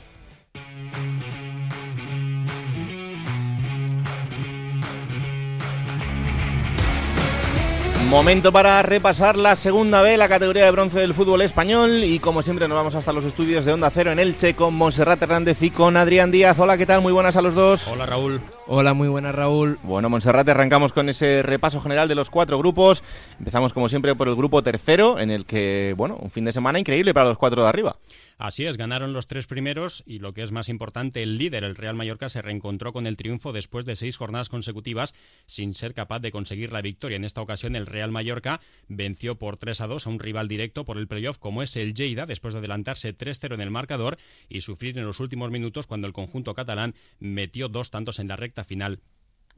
Momento 8.09 8.51
para 8.51 8.81
repasar 8.81 9.37
la 9.37 9.55
segunda 9.55 10.01
B, 10.01 10.17
la 10.17 10.27
categoría 10.27 10.65
de 10.65 10.71
bronce 10.71 10.97
del 10.97 11.13
fútbol 11.13 11.43
español. 11.43 12.03
Y 12.03 12.17
como 12.17 12.41
siempre, 12.41 12.67
nos 12.67 12.75
vamos 12.75 12.95
hasta 12.95 13.13
los 13.13 13.23
estudios 13.23 13.65
de 13.65 13.73
Onda 13.73 13.91
Cero 13.91 14.11
en 14.11 14.17
Elche 14.17 14.55
con 14.55 14.73
Monserrat 14.73 15.21
Hernández 15.21 15.61
y 15.61 15.69
con 15.69 15.95
Adrián 15.95 16.31
Díaz. 16.31 16.57
Hola, 16.57 16.75
¿qué 16.75 16.87
tal? 16.87 17.01
Muy 17.03 17.13
buenas 17.13 17.35
a 17.35 17.43
los 17.43 17.53
dos. 17.53 17.87
Hola 17.87 18.07
Raúl. 18.07 18.41
Hola, 18.65 18.95
muy 18.95 19.09
buenas 19.09 19.35
Raúl. 19.35 19.77
Bueno, 19.83 20.09
Monserrat, 20.09 20.49
arrancamos 20.49 20.91
con 20.91 21.07
ese 21.07 21.43
repaso 21.43 21.81
general 21.81 22.07
de 22.07 22.15
los 22.15 22.31
cuatro 22.31 22.57
grupos. 22.57 23.03
Empezamos, 23.37 23.73
como 23.73 23.89
siempre, 23.89 24.15
por 24.15 24.27
el 24.27 24.35
grupo 24.35 24.63
tercero, 24.63 25.19
en 25.19 25.29
el 25.29 25.45
que, 25.45 25.93
bueno, 25.95 26.17
un 26.19 26.31
fin 26.31 26.45
de 26.45 26.51
semana 26.51 26.79
increíble 26.79 27.13
para 27.13 27.27
los 27.27 27.37
cuatro 27.37 27.61
de 27.61 27.69
arriba. 27.69 27.95
Así 28.39 28.65
es, 28.65 28.77
ganaron 28.77 29.11
los 29.11 29.27
tres 29.27 29.47
primeros 29.47 30.01
y 30.05 30.19
lo 30.19 30.33
que 30.33 30.43
es 30.43 30.53
más 30.53 30.69
importante, 30.69 31.21
el 31.21 31.37
líder, 31.37 31.65
el 31.65 31.75
Real 31.75 31.97
Mallorca, 31.97 32.29
se 32.29 32.41
reencontró 32.41 32.93
con 32.93 33.05
el 33.05 33.17
triunfo 33.17 33.51
después 33.51 33.83
de 33.83 33.97
seis 33.97 34.15
jornadas 34.15 34.47
consecutivas 34.47 35.13
sin 35.45 35.73
ser 35.73 35.93
capaz 35.93 36.19
de 36.21 36.31
conseguir 36.31 36.71
la 36.71 36.81
victoria. 36.81 37.17
En 37.17 37.25
esta 37.25 37.41
ocasión, 37.41 37.75
el 37.75 37.85
Real 37.85 38.13
Mallorca 38.13 38.61
venció 38.87 39.37
por 39.37 39.57
3 39.57 39.81
a 39.81 39.87
2 39.87 40.07
a 40.07 40.09
un 40.09 40.19
rival 40.19 40.47
directo 40.47 40.85
por 40.85 40.97
el 40.97 41.09
playoff 41.09 41.37
como 41.37 41.61
es 41.63 41.75
el 41.75 41.93
Lleida, 41.93 42.25
después 42.25 42.53
de 42.53 42.59
adelantarse 42.59 43.13
3-0 43.13 43.55
en 43.55 43.61
el 43.61 43.71
marcador 43.71 44.17
y 44.47 44.61
sufrir 44.61 44.97
en 44.97 45.05
los 45.05 45.19
últimos 45.19 45.51
minutos 45.51 45.85
cuando 45.85 46.07
el 46.07 46.13
conjunto 46.13 46.53
catalán 46.53 46.95
metió 47.19 47.67
dos 47.67 47.91
tantos 47.91 48.19
en 48.19 48.29
la 48.29 48.37
recta 48.37 48.63
final 48.63 49.01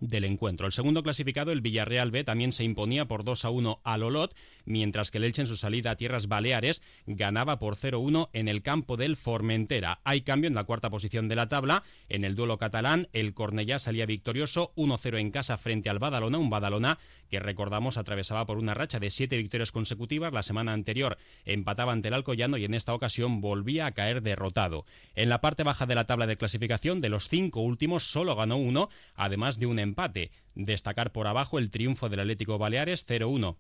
del 0.02 0.26
encuentro. 0.26 0.66
El 0.66 0.74
segundo 0.74 1.04
clasificado, 1.04 1.52
el 1.52 1.62
Villarreal 1.62 2.12
B, 2.12 2.24
también 2.24 2.52
se 2.52 2.64
imponía 2.64 3.08
por 3.08 3.24
2 3.24 3.46
a 3.46 3.50
1 3.52 3.80
al 3.84 4.04
Olot, 4.04 4.36
mientras 4.66 5.12
que 5.12 5.18
el 5.18 5.26
Elche 5.26 5.42
en 5.42 5.48
su 5.48 5.58
salida 5.58 5.92
a 5.92 5.96
tierras 5.96 6.28
baleares 6.28 6.82
ganaba 7.06 7.60
por 7.60 7.76
0-1 7.76 8.30
en 8.34 8.48
el 8.48 8.62
campo 8.62 8.98
del 8.98 9.16
Formentera. 9.16 10.00
Hay 10.04 10.22
cambio 10.22 10.48
en 10.48 10.56
la 10.56 10.64
cuarta 10.64 10.90
posición 10.90 11.28
de 11.28 11.36
la 11.36 11.50
tabla. 11.50 11.84
En 12.10 12.24
el 12.24 12.36
duelo 12.36 12.58
catalán, 12.58 13.08
el 13.14 13.34
Cornellá 13.34 13.80
salía 13.80 14.06
victorioso 14.06 14.74
1-0 14.76 15.20
en 15.20 15.32
casa 15.32 15.58
frente 15.58 15.90
al 15.90 16.00
Badalona, 16.00 16.38
un 16.38 16.50
Badalona 16.50 17.00
que 17.30 17.40
recordamos 17.40 17.98
atravesaba 17.98 18.46
por 18.46 18.58
una 18.58 18.74
racha 18.74 19.00
de 19.00 19.10
siete 19.10 19.38
victorias 19.38 19.72
consecutivas. 19.72 20.34
La 20.34 20.44
semana 20.44 20.74
anterior 20.74 21.18
empataba 21.46 21.94
ante 21.94 22.10
el 22.10 22.14
Alcoyano 22.14 22.58
y 22.58 22.66
en 22.66 22.74
esta 22.74 22.94
ocasión 22.94 23.40
volvía 23.40 23.86
a 23.86 23.94
caer 23.94 24.22
derrotado. 24.22 24.86
En 25.16 25.30
la 25.30 25.42
parte 25.42 25.64
baja 25.64 25.86
de 25.86 25.96
la 25.96 26.06
tabla 26.06 26.28
de 26.28 26.38
clasificación, 26.38 27.00
de 27.00 27.10
los 27.10 27.30
cinco 27.30 27.62
últimos, 27.62 28.04
solo 28.04 28.36
ganó 28.36 28.58
uno, 28.58 28.90
además 29.16 29.60
de 29.60 29.66
un 29.66 29.80
empate. 29.80 30.32
Destacar 30.56 31.12
por 31.12 31.28
abajo 31.28 31.58
el 31.58 31.72
triunfo 31.72 32.10
del 32.10 32.20
Atlético 32.20 32.58
Baleares 32.58 33.08
0-1 33.08 33.56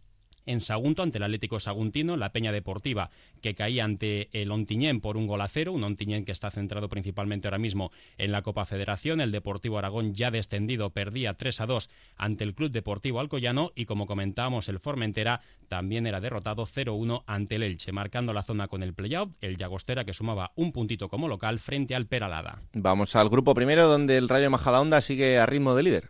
en 0.45 0.61
Sagunto 0.61 1.03
ante 1.03 1.17
el 1.17 1.23
Atlético 1.23 1.59
Saguntino, 1.59 2.17
la 2.17 2.31
Peña 2.31 2.51
Deportiva 2.51 3.09
que 3.41 3.55
caía 3.55 3.83
ante 3.83 4.29
el 4.33 4.51
Ontiñén 4.51 5.01
por 5.01 5.17
un 5.17 5.27
gol 5.27 5.41
a 5.41 5.47
cero, 5.47 5.73
un 5.73 5.83
Ontiñén 5.83 6.25
que 6.25 6.31
está 6.31 6.51
centrado 6.51 6.89
principalmente 6.89 7.47
ahora 7.47 7.57
mismo 7.57 7.91
en 8.17 8.31
la 8.31 8.41
Copa 8.41 8.65
Federación, 8.65 9.21
el 9.21 9.31
Deportivo 9.31 9.77
Aragón 9.77 10.13
ya 10.13 10.31
descendido 10.31 10.91
perdía 10.91 11.33
3 11.33 11.61
a 11.61 11.65
2 11.65 11.89
ante 12.17 12.43
el 12.43 12.53
Club 12.53 12.71
Deportivo 12.71 13.19
Alcoyano 13.19 13.71
y 13.75 13.85
como 13.85 14.07
comentábamos 14.07 14.69
el 14.69 14.79
Formentera 14.79 15.41
también 15.67 16.05
era 16.05 16.19
derrotado 16.19 16.65
0-1 16.65 17.23
ante 17.25 17.55
el 17.55 17.63
Elche, 17.63 17.91
marcando 17.91 18.33
la 18.33 18.43
zona 18.43 18.67
con 18.67 18.83
el 18.83 18.93
playout, 18.93 19.33
el 19.41 19.57
Llagostera 19.57 20.05
que 20.05 20.13
sumaba 20.13 20.51
un 20.55 20.71
puntito 20.71 21.09
como 21.09 21.27
local 21.27 21.59
frente 21.59 21.95
al 21.95 22.07
Peralada. 22.07 22.61
Vamos 22.73 23.15
al 23.15 23.29
grupo 23.29 23.53
primero 23.53 23.87
donde 23.87 24.17
el 24.17 24.29
Rayo 24.29 24.49
Majadahonda 24.49 25.01
sigue 25.01 25.39
a 25.39 25.45
ritmo 25.45 25.75
de 25.75 25.83
líder. 25.83 26.09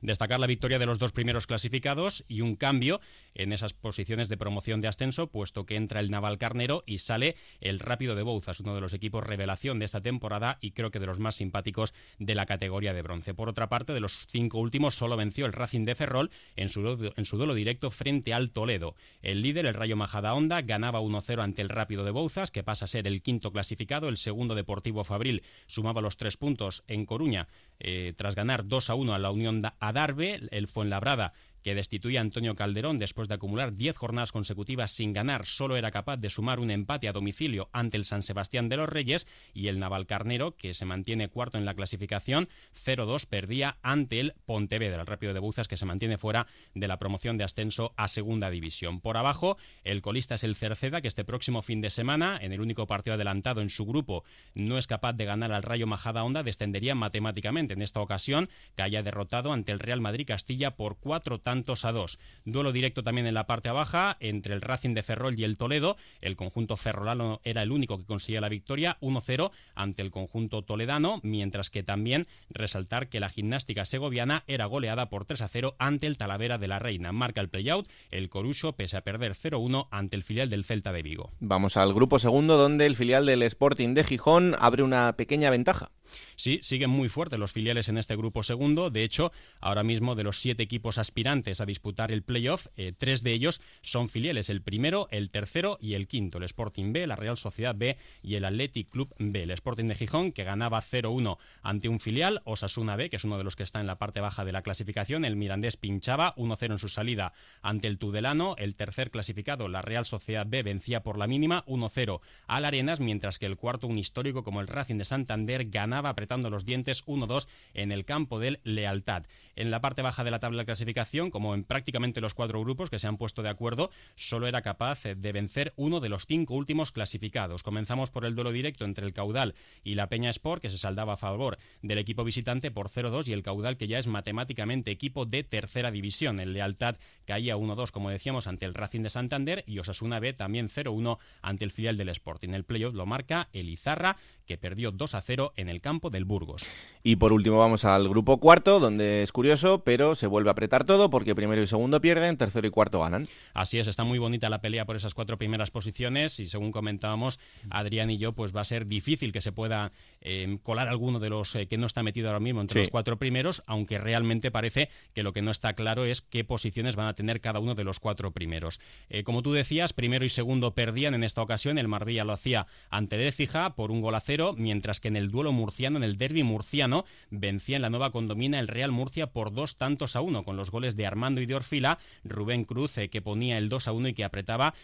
Destacar 0.00 0.38
la 0.38 0.46
victoria 0.46 0.78
de 0.78 0.86
los 0.86 0.98
dos 0.98 1.12
primeros 1.12 1.46
clasificados 1.46 2.24
y 2.28 2.40
un 2.40 2.56
cambio 2.56 3.00
en 3.34 3.52
esas 3.52 3.72
posiciones 3.72 4.28
de 4.28 4.36
promoción 4.36 4.80
de 4.80 4.88
ascenso, 4.88 5.26
puesto 5.28 5.66
que 5.66 5.76
entra 5.76 6.00
el 6.00 6.10
Naval 6.10 6.38
Carnero 6.38 6.84
y 6.86 6.98
sale 6.98 7.36
el 7.60 7.80
Rápido 7.80 8.14
de 8.14 8.22
Bouzas, 8.22 8.60
uno 8.60 8.74
de 8.74 8.80
los 8.80 8.94
equipos 8.94 9.24
revelación 9.24 9.78
de 9.78 9.84
esta 9.84 10.00
temporada 10.00 10.58
y 10.60 10.72
creo 10.72 10.90
que 10.90 11.00
de 11.00 11.06
los 11.06 11.18
más 11.18 11.36
simpáticos 11.36 11.94
de 12.18 12.34
la 12.34 12.46
categoría 12.46 12.94
de 12.94 13.02
bronce. 13.02 13.34
Por 13.34 13.48
otra 13.48 13.68
parte, 13.68 13.92
de 13.92 14.00
los 14.00 14.26
cinco 14.28 14.58
últimos 14.58 14.94
solo 14.94 15.16
venció 15.16 15.46
el 15.46 15.52
Racing 15.52 15.84
de 15.84 15.94
Ferrol 15.94 16.30
en 16.56 16.68
su, 16.68 17.12
en 17.16 17.24
su 17.24 17.36
duelo 17.36 17.54
directo 17.54 17.90
frente 17.90 18.32
al 18.34 18.50
Toledo. 18.50 18.94
El 19.22 19.42
líder, 19.42 19.66
el 19.66 19.74
Rayo 19.74 19.96
Majadahonda, 19.96 20.62
ganaba 20.62 21.00
1-0 21.00 21.42
ante 21.42 21.62
el 21.62 21.68
Rápido 21.68 22.04
de 22.04 22.10
Bouzas, 22.10 22.50
que 22.50 22.62
pasa 22.62 22.84
a 22.84 22.88
ser 22.88 23.06
el 23.06 23.22
quinto 23.22 23.52
clasificado. 23.52 24.08
El 24.08 24.18
segundo 24.18 24.54
Deportivo 24.54 25.04
Fabril 25.04 25.42
sumaba 25.66 26.00
los 26.00 26.16
tres 26.16 26.36
puntos 26.36 26.84
en 26.86 27.06
Coruña 27.06 27.48
eh, 27.80 28.12
tras 28.16 28.34
ganar 28.34 28.64
2-1 28.64 29.12
a 29.12 29.18
la 29.18 29.30
Unión 29.30 29.62
Adarve. 29.88 30.40
El 30.50 30.68
Fuenlabrada 30.68 31.32
que 31.68 31.74
destituía 31.74 32.20
a 32.20 32.22
Antonio 32.22 32.54
Calderón 32.54 32.98
después 32.98 33.28
de 33.28 33.34
acumular 33.34 33.76
10 33.76 33.94
jornadas 33.94 34.32
consecutivas 34.32 34.90
sin 34.90 35.12
ganar, 35.12 35.44
solo 35.44 35.76
era 35.76 35.90
capaz 35.90 36.16
de 36.16 36.30
sumar 36.30 36.60
un 36.60 36.70
empate 36.70 37.08
a 37.08 37.12
domicilio 37.12 37.68
ante 37.74 37.98
el 37.98 38.06
San 38.06 38.22
Sebastián 38.22 38.70
de 38.70 38.78
los 38.78 38.88
Reyes 38.88 39.26
y 39.52 39.68
el 39.68 39.78
Navalcarnero, 39.78 40.56
que 40.56 40.72
se 40.72 40.86
mantiene 40.86 41.28
cuarto 41.28 41.58
en 41.58 41.66
la 41.66 41.74
clasificación, 41.74 42.48
0-2 42.72 43.26
perdía 43.26 43.76
ante 43.82 44.18
el 44.18 44.32
Pontevedra, 44.46 45.02
el 45.02 45.06
Rápido 45.06 45.34
de 45.34 45.40
Buzas, 45.40 45.68
que 45.68 45.76
se 45.76 45.84
mantiene 45.84 46.16
fuera 46.16 46.46
de 46.74 46.88
la 46.88 46.98
promoción 46.98 47.36
de 47.36 47.44
ascenso 47.44 47.92
a 47.98 48.08
Segunda 48.08 48.48
División. 48.48 49.02
Por 49.02 49.18
abajo, 49.18 49.58
el 49.84 50.00
colista 50.00 50.36
es 50.36 50.44
el 50.44 50.56
Cerceda, 50.56 51.02
que 51.02 51.08
este 51.08 51.26
próximo 51.26 51.60
fin 51.60 51.82
de 51.82 51.90
semana, 51.90 52.38
en 52.40 52.54
el 52.54 52.62
único 52.62 52.86
partido 52.86 53.12
adelantado 53.12 53.60
en 53.60 53.68
su 53.68 53.84
grupo, 53.84 54.24
no 54.54 54.78
es 54.78 54.86
capaz 54.86 55.12
de 55.12 55.26
ganar 55.26 55.52
al 55.52 55.62
Rayo 55.62 55.86
Majada 55.86 56.24
Onda, 56.24 56.42
descendería 56.42 56.94
matemáticamente. 56.94 57.74
En 57.74 57.82
esta 57.82 58.00
ocasión, 58.00 58.48
que 58.74 58.84
haya 58.84 59.02
derrotado 59.02 59.52
ante 59.52 59.72
el 59.72 59.80
Real 59.80 60.00
Madrid 60.00 60.26
Castilla 60.26 60.76
por 60.76 60.96
cuatro 60.96 61.38
a 61.84 61.92
dos. 61.92 62.18
Duelo 62.44 62.72
directo 62.72 63.02
también 63.02 63.26
en 63.26 63.34
la 63.34 63.46
parte 63.46 63.70
baja 63.70 64.16
entre 64.20 64.54
el 64.54 64.60
Racing 64.60 64.94
de 64.94 65.02
Ferrol 65.02 65.38
y 65.38 65.44
el 65.44 65.56
Toledo. 65.56 65.96
El 66.20 66.36
conjunto 66.36 66.76
ferrolano 66.76 67.40
era 67.44 67.62
el 67.62 67.72
único 67.72 67.98
que 67.98 68.04
conseguía 68.04 68.40
la 68.40 68.48
victoria 68.48 68.96
1-0 69.00 69.50
ante 69.74 70.02
el 70.02 70.10
conjunto 70.10 70.62
toledano, 70.62 71.20
mientras 71.22 71.70
que 71.70 71.82
también 71.82 72.26
resaltar 72.48 73.08
que 73.08 73.20
la 73.20 73.28
gimnástica 73.28 73.84
segoviana 73.84 74.44
era 74.46 74.66
goleada 74.66 75.10
por 75.10 75.26
3-0 75.26 75.74
ante 75.78 76.06
el 76.06 76.16
Talavera 76.16 76.58
de 76.58 76.68
la 76.68 76.78
Reina. 76.78 77.12
Marca 77.12 77.40
el 77.40 77.48
playout 77.48 77.88
el 78.10 78.28
Corucho 78.28 78.72
pese 78.72 78.96
a 78.96 79.02
perder 79.02 79.34
0-1 79.34 79.88
ante 79.90 80.16
el 80.16 80.22
filial 80.22 80.50
del 80.50 80.64
Celta 80.64 80.92
de 80.92 81.02
Vigo. 81.02 81.32
Vamos 81.40 81.76
al 81.76 81.92
grupo 81.92 82.18
segundo 82.18 82.56
donde 82.56 82.86
el 82.86 82.96
filial 82.96 83.26
del 83.26 83.42
Sporting 83.42 83.94
de 83.94 84.04
Gijón 84.04 84.54
abre 84.58 84.82
una 84.82 85.14
pequeña 85.14 85.50
ventaja. 85.50 85.90
Sí, 86.36 86.58
siguen 86.62 86.90
muy 86.90 87.08
fuertes 87.08 87.38
los 87.38 87.52
filiales 87.52 87.88
en 87.88 87.98
este 87.98 88.16
grupo 88.16 88.42
segundo. 88.42 88.90
De 88.90 89.04
hecho, 89.04 89.32
ahora 89.60 89.82
mismo 89.82 90.14
de 90.14 90.24
los 90.24 90.38
siete 90.38 90.62
equipos 90.62 90.98
aspirantes 90.98 91.60
a 91.60 91.66
disputar 91.66 92.12
el 92.12 92.22
playoff, 92.22 92.66
eh, 92.76 92.92
tres 92.96 93.22
de 93.22 93.32
ellos 93.32 93.60
son 93.82 94.08
filiales. 94.08 94.50
El 94.50 94.62
primero, 94.62 95.08
el 95.10 95.30
tercero 95.30 95.78
y 95.80 95.94
el 95.94 96.06
quinto. 96.06 96.38
El 96.38 96.44
Sporting 96.44 96.92
B, 96.92 97.06
la 97.06 97.16
Real 97.16 97.36
Sociedad 97.36 97.74
B 97.76 97.96
y 98.22 98.36
el 98.36 98.44
Athletic 98.44 98.88
Club 98.88 99.14
B. 99.18 99.42
El 99.42 99.50
Sporting 99.50 99.86
de 99.86 99.94
Gijón, 99.94 100.32
que 100.32 100.44
ganaba 100.44 100.80
0-1 100.80 101.38
ante 101.62 101.88
un 101.88 102.00
filial. 102.00 102.40
Osasuna 102.44 102.96
B, 102.96 103.10
que 103.10 103.16
es 103.16 103.24
uno 103.24 103.38
de 103.38 103.44
los 103.44 103.56
que 103.56 103.62
está 103.62 103.80
en 103.80 103.86
la 103.86 103.98
parte 103.98 104.20
baja 104.20 104.44
de 104.44 104.52
la 104.52 104.62
clasificación. 104.62 105.24
El 105.24 105.36
Mirandés 105.36 105.76
pinchaba 105.76 106.34
1-0 106.36 106.72
en 106.72 106.78
su 106.78 106.88
salida 106.88 107.32
ante 107.62 107.88
el 107.88 107.98
Tudelano. 107.98 108.54
El 108.58 108.74
tercer 108.74 109.10
clasificado, 109.10 109.68
la 109.68 109.82
Real 109.82 110.04
Sociedad 110.04 110.46
B, 110.48 110.62
vencía 110.62 111.02
por 111.02 111.18
la 111.18 111.26
mínima 111.26 111.64
1-0 111.66 112.20
al 112.46 112.64
Arenas, 112.64 113.00
mientras 113.00 113.38
que 113.38 113.46
el 113.46 113.56
cuarto, 113.56 113.86
un 113.86 113.98
histórico 113.98 114.42
como 114.44 114.60
el 114.60 114.68
Racing 114.68 114.96
de 114.96 115.04
Santander, 115.04 115.68
ganaba 115.68 115.97
apretando 116.06 116.50
los 116.50 116.64
dientes 116.64 117.04
1-2 117.06 117.48
en 117.74 117.92
el 117.92 118.04
campo 118.04 118.38
del 118.38 118.60
Lealtad. 118.64 119.24
En 119.56 119.70
la 119.70 119.80
parte 119.80 120.02
baja 120.02 120.24
de 120.24 120.30
la 120.30 120.38
tabla 120.38 120.62
de 120.62 120.66
clasificación, 120.66 121.30
como 121.30 121.54
en 121.54 121.64
prácticamente 121.64 122.20
los 122.20 122.34
cuatro 122.34 122.60
grupos 122.60 122.90
que 122.90 122.98
se 122.98 123.08
han 123.08 123.16
puesto 123.16 123.42
de 123.42 123.48
acuerdo, 123.48 123.90
solo 124.14 124.46
era 124.46 124.62
capaz 124.62 125.02
de 125.02 125.32
vencer 125.32 125.72
uno 125.76 126.00
de 126.00 126.08
los 126.08 126.26
cinco 126.26 126.54
últimos 126.54 126.92
clasificados. 126.92 127.62
Comenzamos 127.62 128.10
por 128.10 128.24
el 128.24 128.34
duelo 128.34 128.52
directo 128.52 128.84
entre 128.84 129.06
el 129.06 129.12
Caudal 129.12 129.54
y 129.82 129.94
la 129.94 130.08
Peña 130.08 130.30
Sport, 130.30 130.62
que 130.62 130.70
se 130.70 130.78
saldaba 130.78 131.14
a 131.14 131.16
favor 131.16 131.58
del 131.82 131.98
equipo 131.98 132.24
visitante 132.24 132.70
por 132.70 132.88
0-2 132.88 133.28
y 133.28 133.32
el 133.32 133.42
Caudal, 133.42 133.76
que 133.76 133.88
ya 133.88 133.98
es 133.98 134.06
matemáticamente 134.06 134.90
equipo 134.90 135.26
de 135.26 135.44
tercera 135.44 135.90
división. 135.90 136.40
El 136.40 136.52
Lealtad 136.52 136.96
caía 137.24 137.56
1-2, 137.56 137.90
como 137.90 138.10
decíamos, 138.10 138.46
ante 138.46 138.66
el 138.66 138.74
Racing 138.74 139.02
de 139.02 139.10
Santander 139.10 139.64
y 139.66 139.78
Osasuna 139.78 140.20
B 140.20 140.32
también 140.32 140.68
0-1 140.68 141.18
ante 141.42 141.64
el 141.64 141.70
filial 141.70 141.96
del 141.96 142.08
Sporting. 142.10 142.50
El 142.50 142.64
playoff 142.64 142.94
lo 142.94 143.06
marca 143.06 143.48
el 143.52 143.68
Izarra, 143.68 144.16
que 144.46 144.58
perdió 144.58 144.92
2-0 144.92 145.52
en 145.56 145.68
el 145.68 145.80
del 145.88 146.26
Burgos. 146.26 146.66
Y 147.02 147.16
por 147.16 147.32
último 147.32 147.56
vamos 147.56 147.86
al 147.86 148.08
grupo 148.08 148.38
cuarto, 148.38 148.78
donde 148.78 149.22
es 149.22 149.32
curioso, 149.32 149.82
pero 149.84 150.14
se 150.14 150.26
vuelve 150.26 150.50
a 150.50 150.52
apretar 150.52 150.84
todo 150.84 151.08
porque 151.08 151.34
primero 151.34 151.62
y 151.62 151.66
segundo 151.66 152.02
pierden, 152.02 152.36
tercero 152.36 152.66
y 152.66 152.70
cuarto 152.70 153.00
ganan. 153.00 153.26
Así 153.54 153.78
es, 153.78 153.88
está 153.88 154.04
muy 154.04 154.18
bonita 154.18 154.50
la 154.50 154.60
pelea 154.60 154.84
por 154.84 154.96
esas 154.96 155.14
cuatro 155.14 155.38
primeras 155.38 155.70
posiciones 155.70 156.40
y 156.40 156.46
según 156.46 156.72
comentábamos, 156.72 157.40
Adrián 157.70 158.10
y 158.10 158.18
yo, 158.18 158.34
pues 158.34 158.54
va 158.54 158.60
a 158.60 158.64
ser 158.64 158.86
difícil 158.86 159.32
que 159.32 159.40
se 159.40 159.50
pueda 159.50 159.92
eh, 160.20 160.58
colar 160.62 160.88
alguno 160.88 161.20
de 161.20 161.30
los 161.30 161.54
eh, 161.54 161.66
que 161.66 161.78
no 161.78 161.86
está 161.86 162.02
metido 162.02 162.28
ahora 162.28 162.40
mismo 162.40 162.60
entre 162.60 162.80
los 162.80 162.90
cuatro 162.90 163.18
primeros, 163.18 163.62
aunque 163.66 163.96
realmente 163.96 164.50
parece 164.50 164.90
que 165.14 165.22
lo 165.22 165.32
que 165.32 165.40
no 165.40 165.50
está 165.50 165.72
claro 165.72 166.04
es 166.04 166.20
qué 166.20 166.44
posiciones 166.44 166.96
van 166.96 167.06
a 167.06 167.14
tener 167.14 167.40
cada 167.40 167.60
uno 167.60 167.74
de 167.74 167.84
los 167.84 167.98
cuatro 167.98 168.32
primeros. 168.32 168.80
Eh, 169.08 169.24
como 169.24 169.42
tú 169.42 169.54
decías, 169.54 169.94
primero 169.94 170.26
y 170.26 170.28
segundo 170.28 170.74
perdían 170.74 171.14
en 171.14 171.24
esta 171.24 171.40
ocasión, 171.40 171.78
el 171.78 171.88
Marbella 171.88 172.24
lo 172.24 172.34
hacía 172.34 172.66
ante 172.90 173.16
el 173.16 173.22
Écija 173.22 173.74
por 173.74 173.90
un 173.90 174.02
gol 174.02 174.14
a 174.14 174.20
cero, 174.20 174.54
mientras 174.58 175.00
que 175.00 175.08
en 175.08 175.16
el 175.16 175.30
duelo 175.30 175.52
murciano, 175.52 175.77
en 175.86 176.02
el 176.02 176.18
derby 176.18 176.42
murciano, 176.42 177.04
vencía 177.30 177.76
en 177.76 177.82
la 177.82 177.90
nueva 177.90 178.10
condomina 178.10 178.58
el 178.58 178.68
Real 178.68 178.90
Murcia 178.90 179.28
por 179.28 179.52
dos 179.52 179.76
tantos 179.76 180.16
a 180.16 180.20
uno, 180.20 180.44
con 180.44 180.56
los 180.56 180.70
goles 180.70 180.96
de 180.96 181.06
Armando 181.06 181.40
y 181.40 181.46
de 181.46 181.54
Orfila, 181.54 181.98
Rubén 182.24 182.64
Cruz 182.64 182.88
que 183.10 183.22
ponía 183.22 183.58
el 183.58 183.68
2 183.68 183.88
a 183.88 183.92
1 183.92 184.08
y 184.08 184.14
que 184.14 184.24
apretaba 184.24 184.74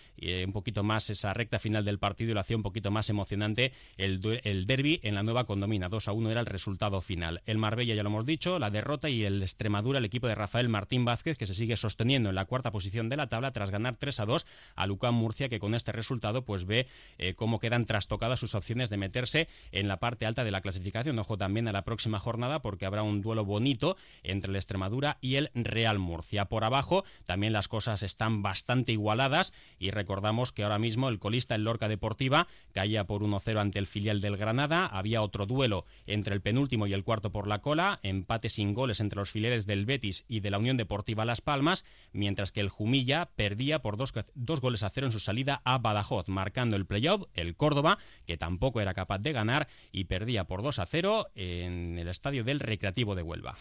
un 0.44 0.52
poquito 0.52 0.84
más 0.84 1.10
esa 1.10 1.32
recta 1.34 1.58
final 1.58 1.84
del 1.84 1.98
partido 1.98 2.30
y 2.30 2.34
lo 2.34 2.40
hacía 2.40 2.56
un 2.56 2.62
poquito 2.62 2.90
más 2.90 3.10
emocionante 3.10 3.72
el, 3.96 4.20
el 4.44 4.66
derby 4.66 5.00
en 5.02 5.14
la 5.14 5.22
nueva 5.22 5.44
condomina. 5.44 5.88
2 5.88 6.08
a 6.08 6.12
1 6.12 6.30
era 6.30 6.40
el 6.40 6.46
resultado 6.46 7.00
final. 7.00 7.42
El 7.46 7.58
Marbella, 7.58 7.94
ya 7.94 8.02
lo 8.02 8.10
hemos 8.10 8.26
dicho, 8.26 8.58
la 8.58 8.70
derrota 8.70 9.08
y 9.08 9.24
el 9.24 9.42
Extremadura, 9.42 9.98
el 9.98 10.04
equipo 10.04 10.28
de 10.28 10.34
Rafael 10.34 10.68
Martín 10.68 11.04
Vázquez, 11.04 11.38
que 11.38 11.46
se 11.46 11.54
sigue 11.54 11.76
sosteniendo 11.76 12.28
en 12.28 12.34
la 12.34 12.44
cuarta 12.44 12.70
posición 12.70 13.08
de 13.08 13.16
la 13.16 13.28
tabla 13.28 13.52
tras 13.52 13.70
ganar 13.70 13.96
3 13.96 14.20
a 14.20 14.26
2 14.26 14.46
a 14.76 14.86
Lucán 14.86 15.14
Murcia, 15.14 15.48
que 15.48 15.58
con 15.58 15.74
este 15.74 15.92
resultado 15.92 16.44
pues 16.44 16.66
ve 16.66 16.86
eh, 17.18 17.34
cómo 17.34 17.58
quedan 17.58 17.86
trastocadas 17.86 18.40
sus 18.40 18.54
opciones 18.54 18.90
de 18.90 18.96
meterse 18.96 19.48
en 19.72 19.88
la 19.88 19.98
parte 19.98 20.26
alta 20.26 20.44
de 20.44 20.50
la 20.50 20.60
clasificación. 20.60 20.83
Ojo 21.18 21.38
también 21.38 21.68
a 21.68 21.72
la 21.72 21.82
próxima 21.82 22.18
jornada 22.18 22.60
porque 22.60 22.86
habrá 22.86 23.02
un 23.02 23.22
duelo 23.22 23.44
bonito 23.44 23.96
entre 24.22 24.50
el 24.50 24.56
Extremadura 24.56 25.18
y 25.20 25.36
el 25.36 25.50
Real 25.54 25.98
Murcia. 25.98 26.44
Por 26.46 26.64
abajo 26.64 27.04
también 27.24 27.52
las 27.52 27.68
cosas 27.68 28.02
están 28.02 28.42
bastante 28.42 28.92
igualadas 28.92 29.52
y 29.78 29.90
recordamos 29.90 30.52
que 30.52 30.62
ahora 30.62 30.78
mismo 30.78 31.08
el 31.08 31.18
colista, 31.18 31.54
el 31.54 31.64
Lorca 31.64 31.88
Deportiva, 31.88 32.48
caía 32.72 33.04
por 33.04 33.22
1-0 33.22 33.58
ante 33.58 33.78
el 33.78 33.86
filial 33.86 34.20
del 34.20 34.36
Granada. 34.36 34.86
Había 34.86 35.22
otro 35.22 35.46
duelo 35.46 35.86
entre 36.06 36.34
el 36.34 36.42
penúltimo 36.42 36.86
y 36.86 36.92
el 36.92 37.04
cuarto 37.04 37.30
por 37.30 37.46
la 37.46 37.60
cola, 37.60 38.00
empate 38.02 38.48
sin 38.48 38.74
goles 38.74 39.00
entre 39.00 39.20
los 39.20 39.30
filiales 39.30 39.66
del 39.66 39.86
Betis 39.86 40.24
y 40.28 40.40
de 40.40 40.50
la 40.50 40.58
Unión 40.58 40.76
Deportiva 40.76 41.24
Las 41.24 41.40
Palmas, 41.40 41.84
mientras 42.12 42.52
que 42.52 42.60
el 42.60 42.68
Jumilla 42.68 43.30
perdía 43.36 43.80
por 43.80 43.96
dos, 43.96 44.12
dos 44.34 44.60
goles 44.60 44.82
a 44.82 44.90
cero 44.90 45.06
en 45.06 45.12
su 45.12 45.20
salida 45.20 45.62
a 45.64 45.78
Badajoz, 45.78 46.28
marcando 46.28 46.76
el 46.76 46.86
playoff 46.86 47.22
el 47.34 47.56
Córdoba, 47.56 47.98
que 48.26 48.36
tampoco 48.36 48.80
era 48.80 48.94
capaz 48.94 49.18
de 49.18 49.32
ganar 49.32 49.68
y 49.92 50.04
perdía 50.04 50.44
por 50.44 50.62
2 50.64 50.78
a 50.78 50.86
0 50.86 51.28
en 51.34 51.98
el 51.98 52.08
estadio 52.08 52.42
del 52.42 52.58
Recreativo 52.58 53.14
de 53.14 53.22
Huelva. 53.22 53.54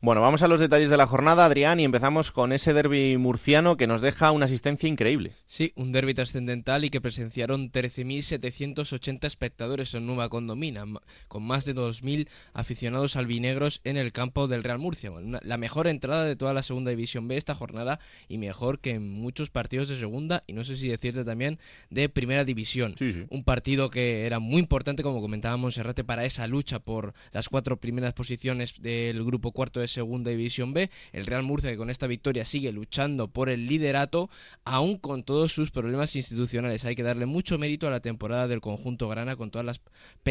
Bueno, 0.00 0.22
vamos 0.22 0.42
a 0.42 0.48
los 0.48 0.58
detalles 0.58 0.88
de 0.88 0.96
la 0.96 1.06
jornada, 1.06 1.44
Adrián, 1.44 1.78
y 1.78 1.84
empezamos 1.84 2.32
con 2.32 2.52
ese 2.52 2.72
derby 2.72 3.18
murciano 3.18 3.76
que 3.76 3.86
nos 3.86 4.00
deja 4.00 4.30
una 4.30 4.46
asistencia 4.46 4.88
increíble. 4.88 5.34
Sí, 5.44 5.72
un 5.76 5.92
derby 5.92 6.14
trascendental 6.14 6.84
y 6.84 6.90
que 6.90 7.02
presenciaron 7.02 7.70
13.780 7.70 9.26
espectadores 9.26 9.92
en 9.92 10.06
Nueva 10.06 10.30
Condomina, 10.30 10.84
con 11.28 11.42
más 11.42 11.66
de 11.66 11.74
2.000 11.74 12.26
aficionados 12.54 13.16
albinegros 13.16 13.82
en 13.84 13.98
el 13.98 14.12
campo 14.12 14.48
del 14.48 14.64
Real 14.64 14.78
Murcia. 14.78 15.12
la 15.20 15.56
mejor 15.58 15.86
entrada 15.88 16.24
de 16.24 16.36
toda 16.36 16.54
la 16.54 16.62
segunda 16.62 16.90
división 16.90 17.28
B 17.28 17.36
esta 17.36 17.54
jornada 17.54 18.00
y 18.28 18.38
mejor 18.38 18.78
que 18.78 18.92
en 18.92 19.10
muchos 19.10 19.50
partidos 19.50 19.88
de 19.88 19.96
segunda 19.96 20.42
y 20.46 20.54
no 20.54 20.64
sé 20.64 20.76
si 20.76 20.88
decirte 20.88 21.22
también 21.22 21.58
de 21.90 22.08
primera 22.08 22.44
división. 22.44 22.94
Un 23.28 23.44
partido 23.44 23.90
que 23.90 24.24
era 24.24 24.38
muy 24.38 24.60
importante, 24.60 25.02
como 25.02 25.20
comentábamos, 25.20 25.74
Serrate, 25.74 26.02
para 26.02 26.24
esa 26.24 26.45
lucha 26.46 26.78
por 26.78 27.14
las 27.32 27.48
cuatro 27.48 27.78
primeras 27.78 28.12
posiciones 28.12 28.74
del 28.80 29.24
grupo 29.24 29.52
cuarto 29.52 29.80
de 29.80 29.88
segunda 29.88 30.30
división 30.30 30.72
B. 30.72 30.90
El 31.12 31.26
Real 31.26 31.42
Murcia 31.42 31.70
que 31.70 31.76
con 31.76 31.90
esta 31.90 32.06
victoria 32.06 32.44
sigue 32.44 32.72
luchando 32.72 33.28
por 33.28 33.48
el 33.48 33.66
liderato, 33.66 34.30
aún 34.64 34.98
con 34.98 35.22
todos 35.22 35.52
sus 35.52 35.70
problemas 35.70 36.16
institucionales. 36.16 36.84
Hay 36.84 36.96
que 36.96 37.02
darle 37.02 37.26
mucho 37.26 37.58
mérito 37.58 37.86
a 37.86 37.90
la 37.90 38.00
temporada 38.00 38.48
del 38.48 38.60
conjunto 38.60 39.08
Grana 39.08 39.36
con 39.36 39.50
todas 39.50 39.64
las 39.64 39.80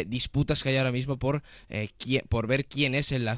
disputas 0.07 0.63
que 0.63 0.69
hay 0.69 0.77
ahora 0.77 0.91
mismo 0.91 1.17
por, 1.17 1.43
eh, 1.69 1.89
por 2.29 2.47
ver 2.47 2.65
quién 2.65 2.95
es 2.95 3.11
el 3.11 3.29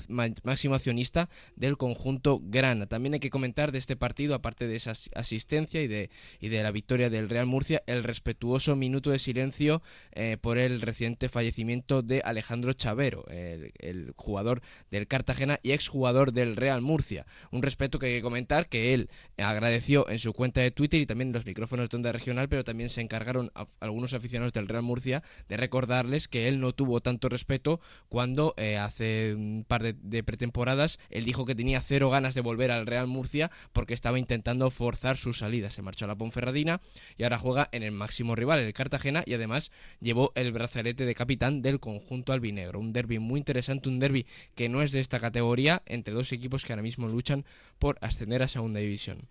máximo 0.44 0.76
accionista 0.76 1.30
del 1.56 1.78
conjunto 1.78 2.42
Grana. 2.44 2.88
También 2.88 3.14
hay 3.14 3.20
que 3.20 3.30
comentar 3.30 3.72
de 3.72 3.80
este 3.80 3.96
partido, 3.96 4.36
aparte 4.36 4.68
de 4.68 4.76
esa 4.76 4.94
asistencia 5.16 5.82
y 5.82 5.88
de, 5.88 6.10
y 6.40 6.50
de 6.50 6.64
la 6.64 6.72
victoria 6.72 7.10
del 7.10 7.30
Real 7.30 7.46
Murcia, 7.46 7.84
el 7.88 8.04
respetuoso 8.04 8.76
minuto 8.76 9.12
de 9.12 9.20
silencio 9.20 9.82
eh, 10.14 10.38
por 10.40 10.58
el 10.58 10.82
reciente 10.82 11.30
fallecimiento 11.30 12.02
de 12.02 12.22
Alejandro 12.24 12.67
Chavero, 12.74 13.26
el, 13.30 14.14
jugador 14.16 14.62
del 14.92 15.08
Cartagena 15.08 15.60
y 15.64 15.72
exjugador 15.72 16.34
del 16.34 16.56
Real 16.56 16.82
Murcia. 16.82 17.26
Un 17.52 17.62
respeto 17.62 18.00
que 18.00 18.08
hay 18.08 18.16
que 18.16 18.22
comentar 18.22 18.70
que 18.70 18.94
él 18.94 19.10
agradeció 19.38 20.10
en 20.10 20.20
su 20.20 20.34
cuenta 20.34 20.62
de 20.62 20.72
Twitter 20.72 21.02
y 21.02 21.06
también 21.06 21.30
en 21.30 21.34
los 21.34 21.46
micrófonos 21.46 21.90
de 21.90 21.98
Onda 21.98 22.12
Regional, 22.12 22.50
pero 22.50 22.64
también 22.64 22.90
se 22.90 23.02
encargaron 23.02 23.52
algunos 23.80 24.14
aficionados 24.14 24.54
del 24.54 24.68
Real 24.68 24.84
Murcia 24.84 25.24
de 25.50 25.58
recordarles 25.58 26.28
que 26.28 26.48
él 26.48 26.60
no 26.60 26.74
tuvo 26.74 27.02
tanto 27.02 27.30
respeto 27.30 27.80
cuando 28.10 28.54
eh, 28.58 28.78
hace 28.78 29.34
un 29.36 29.66
par 29.68 29.84
de, 29.84 30.24
pretemporadas 30.24 31.00
él 31.10 31.26
dijo 31.26 31.46
que 31.46 31.56
tenía 31.56 31.82
cero 31.82 32.10
ganas 32.10 32.36
de 32.36 32.42
volver 32.42 32.72
al 32.72 32.86
Real 32.86 33.08
Murcia 33.08 33.52
porque 33.74 33.94
estaba 33.94 34.20
intentando 34.20 34.70
forzar 34.72 35.18
su 35.18 35.34
salida. 35.34 35.70
Se 35.70 35.82
marchó 35.82 36.06
a 36.06 36.08
la 36.08 36.16
Ponferradina 36.16 36.82
y 37.18 37.24
ahora 37.24 37.40
juega 37.40 37.70
en 37.72 37.84
el 37.84 37.92
máximo 37.92 38.36
rival, 38.36 38.60
el 38.60 38.74
Cartagena, 38.74 39.24
y 39.26 39.34
además 39.34 39.72
llevó 40.00 40.32
el 40.36 40.52
brazalete 40.52 41.06
de 41.06 41.16
capitán 41.16 41.62
del 41.62 41.80
conjunto 41.80 42.34
albinegro. 42.58 42.80
Un 42.80 42.94
derby 42.94 43.20
muy 43.20 43.40
interesante, 43.40 43.90
un 43.90 44.00
derby 44.00 44.26
que 44.56 44.70
no 44.70 44.82
es 44.82 44.92
de 44.92 45.00
esta 45.00 45.20
categoría, 45.20 45.82
entre 45.86 46.14
dos 46.14 46.32
equipos 46.32 46.64
que 46.64 46.74
ahora 46.74 46.84
mismo 46.84 47.08
luchan 47.08 47.46
por 47.80 47.98
ascender 48.02 48.42
a 48.44 48.48
segunda 48.48 48.80
división. 48.80 49.28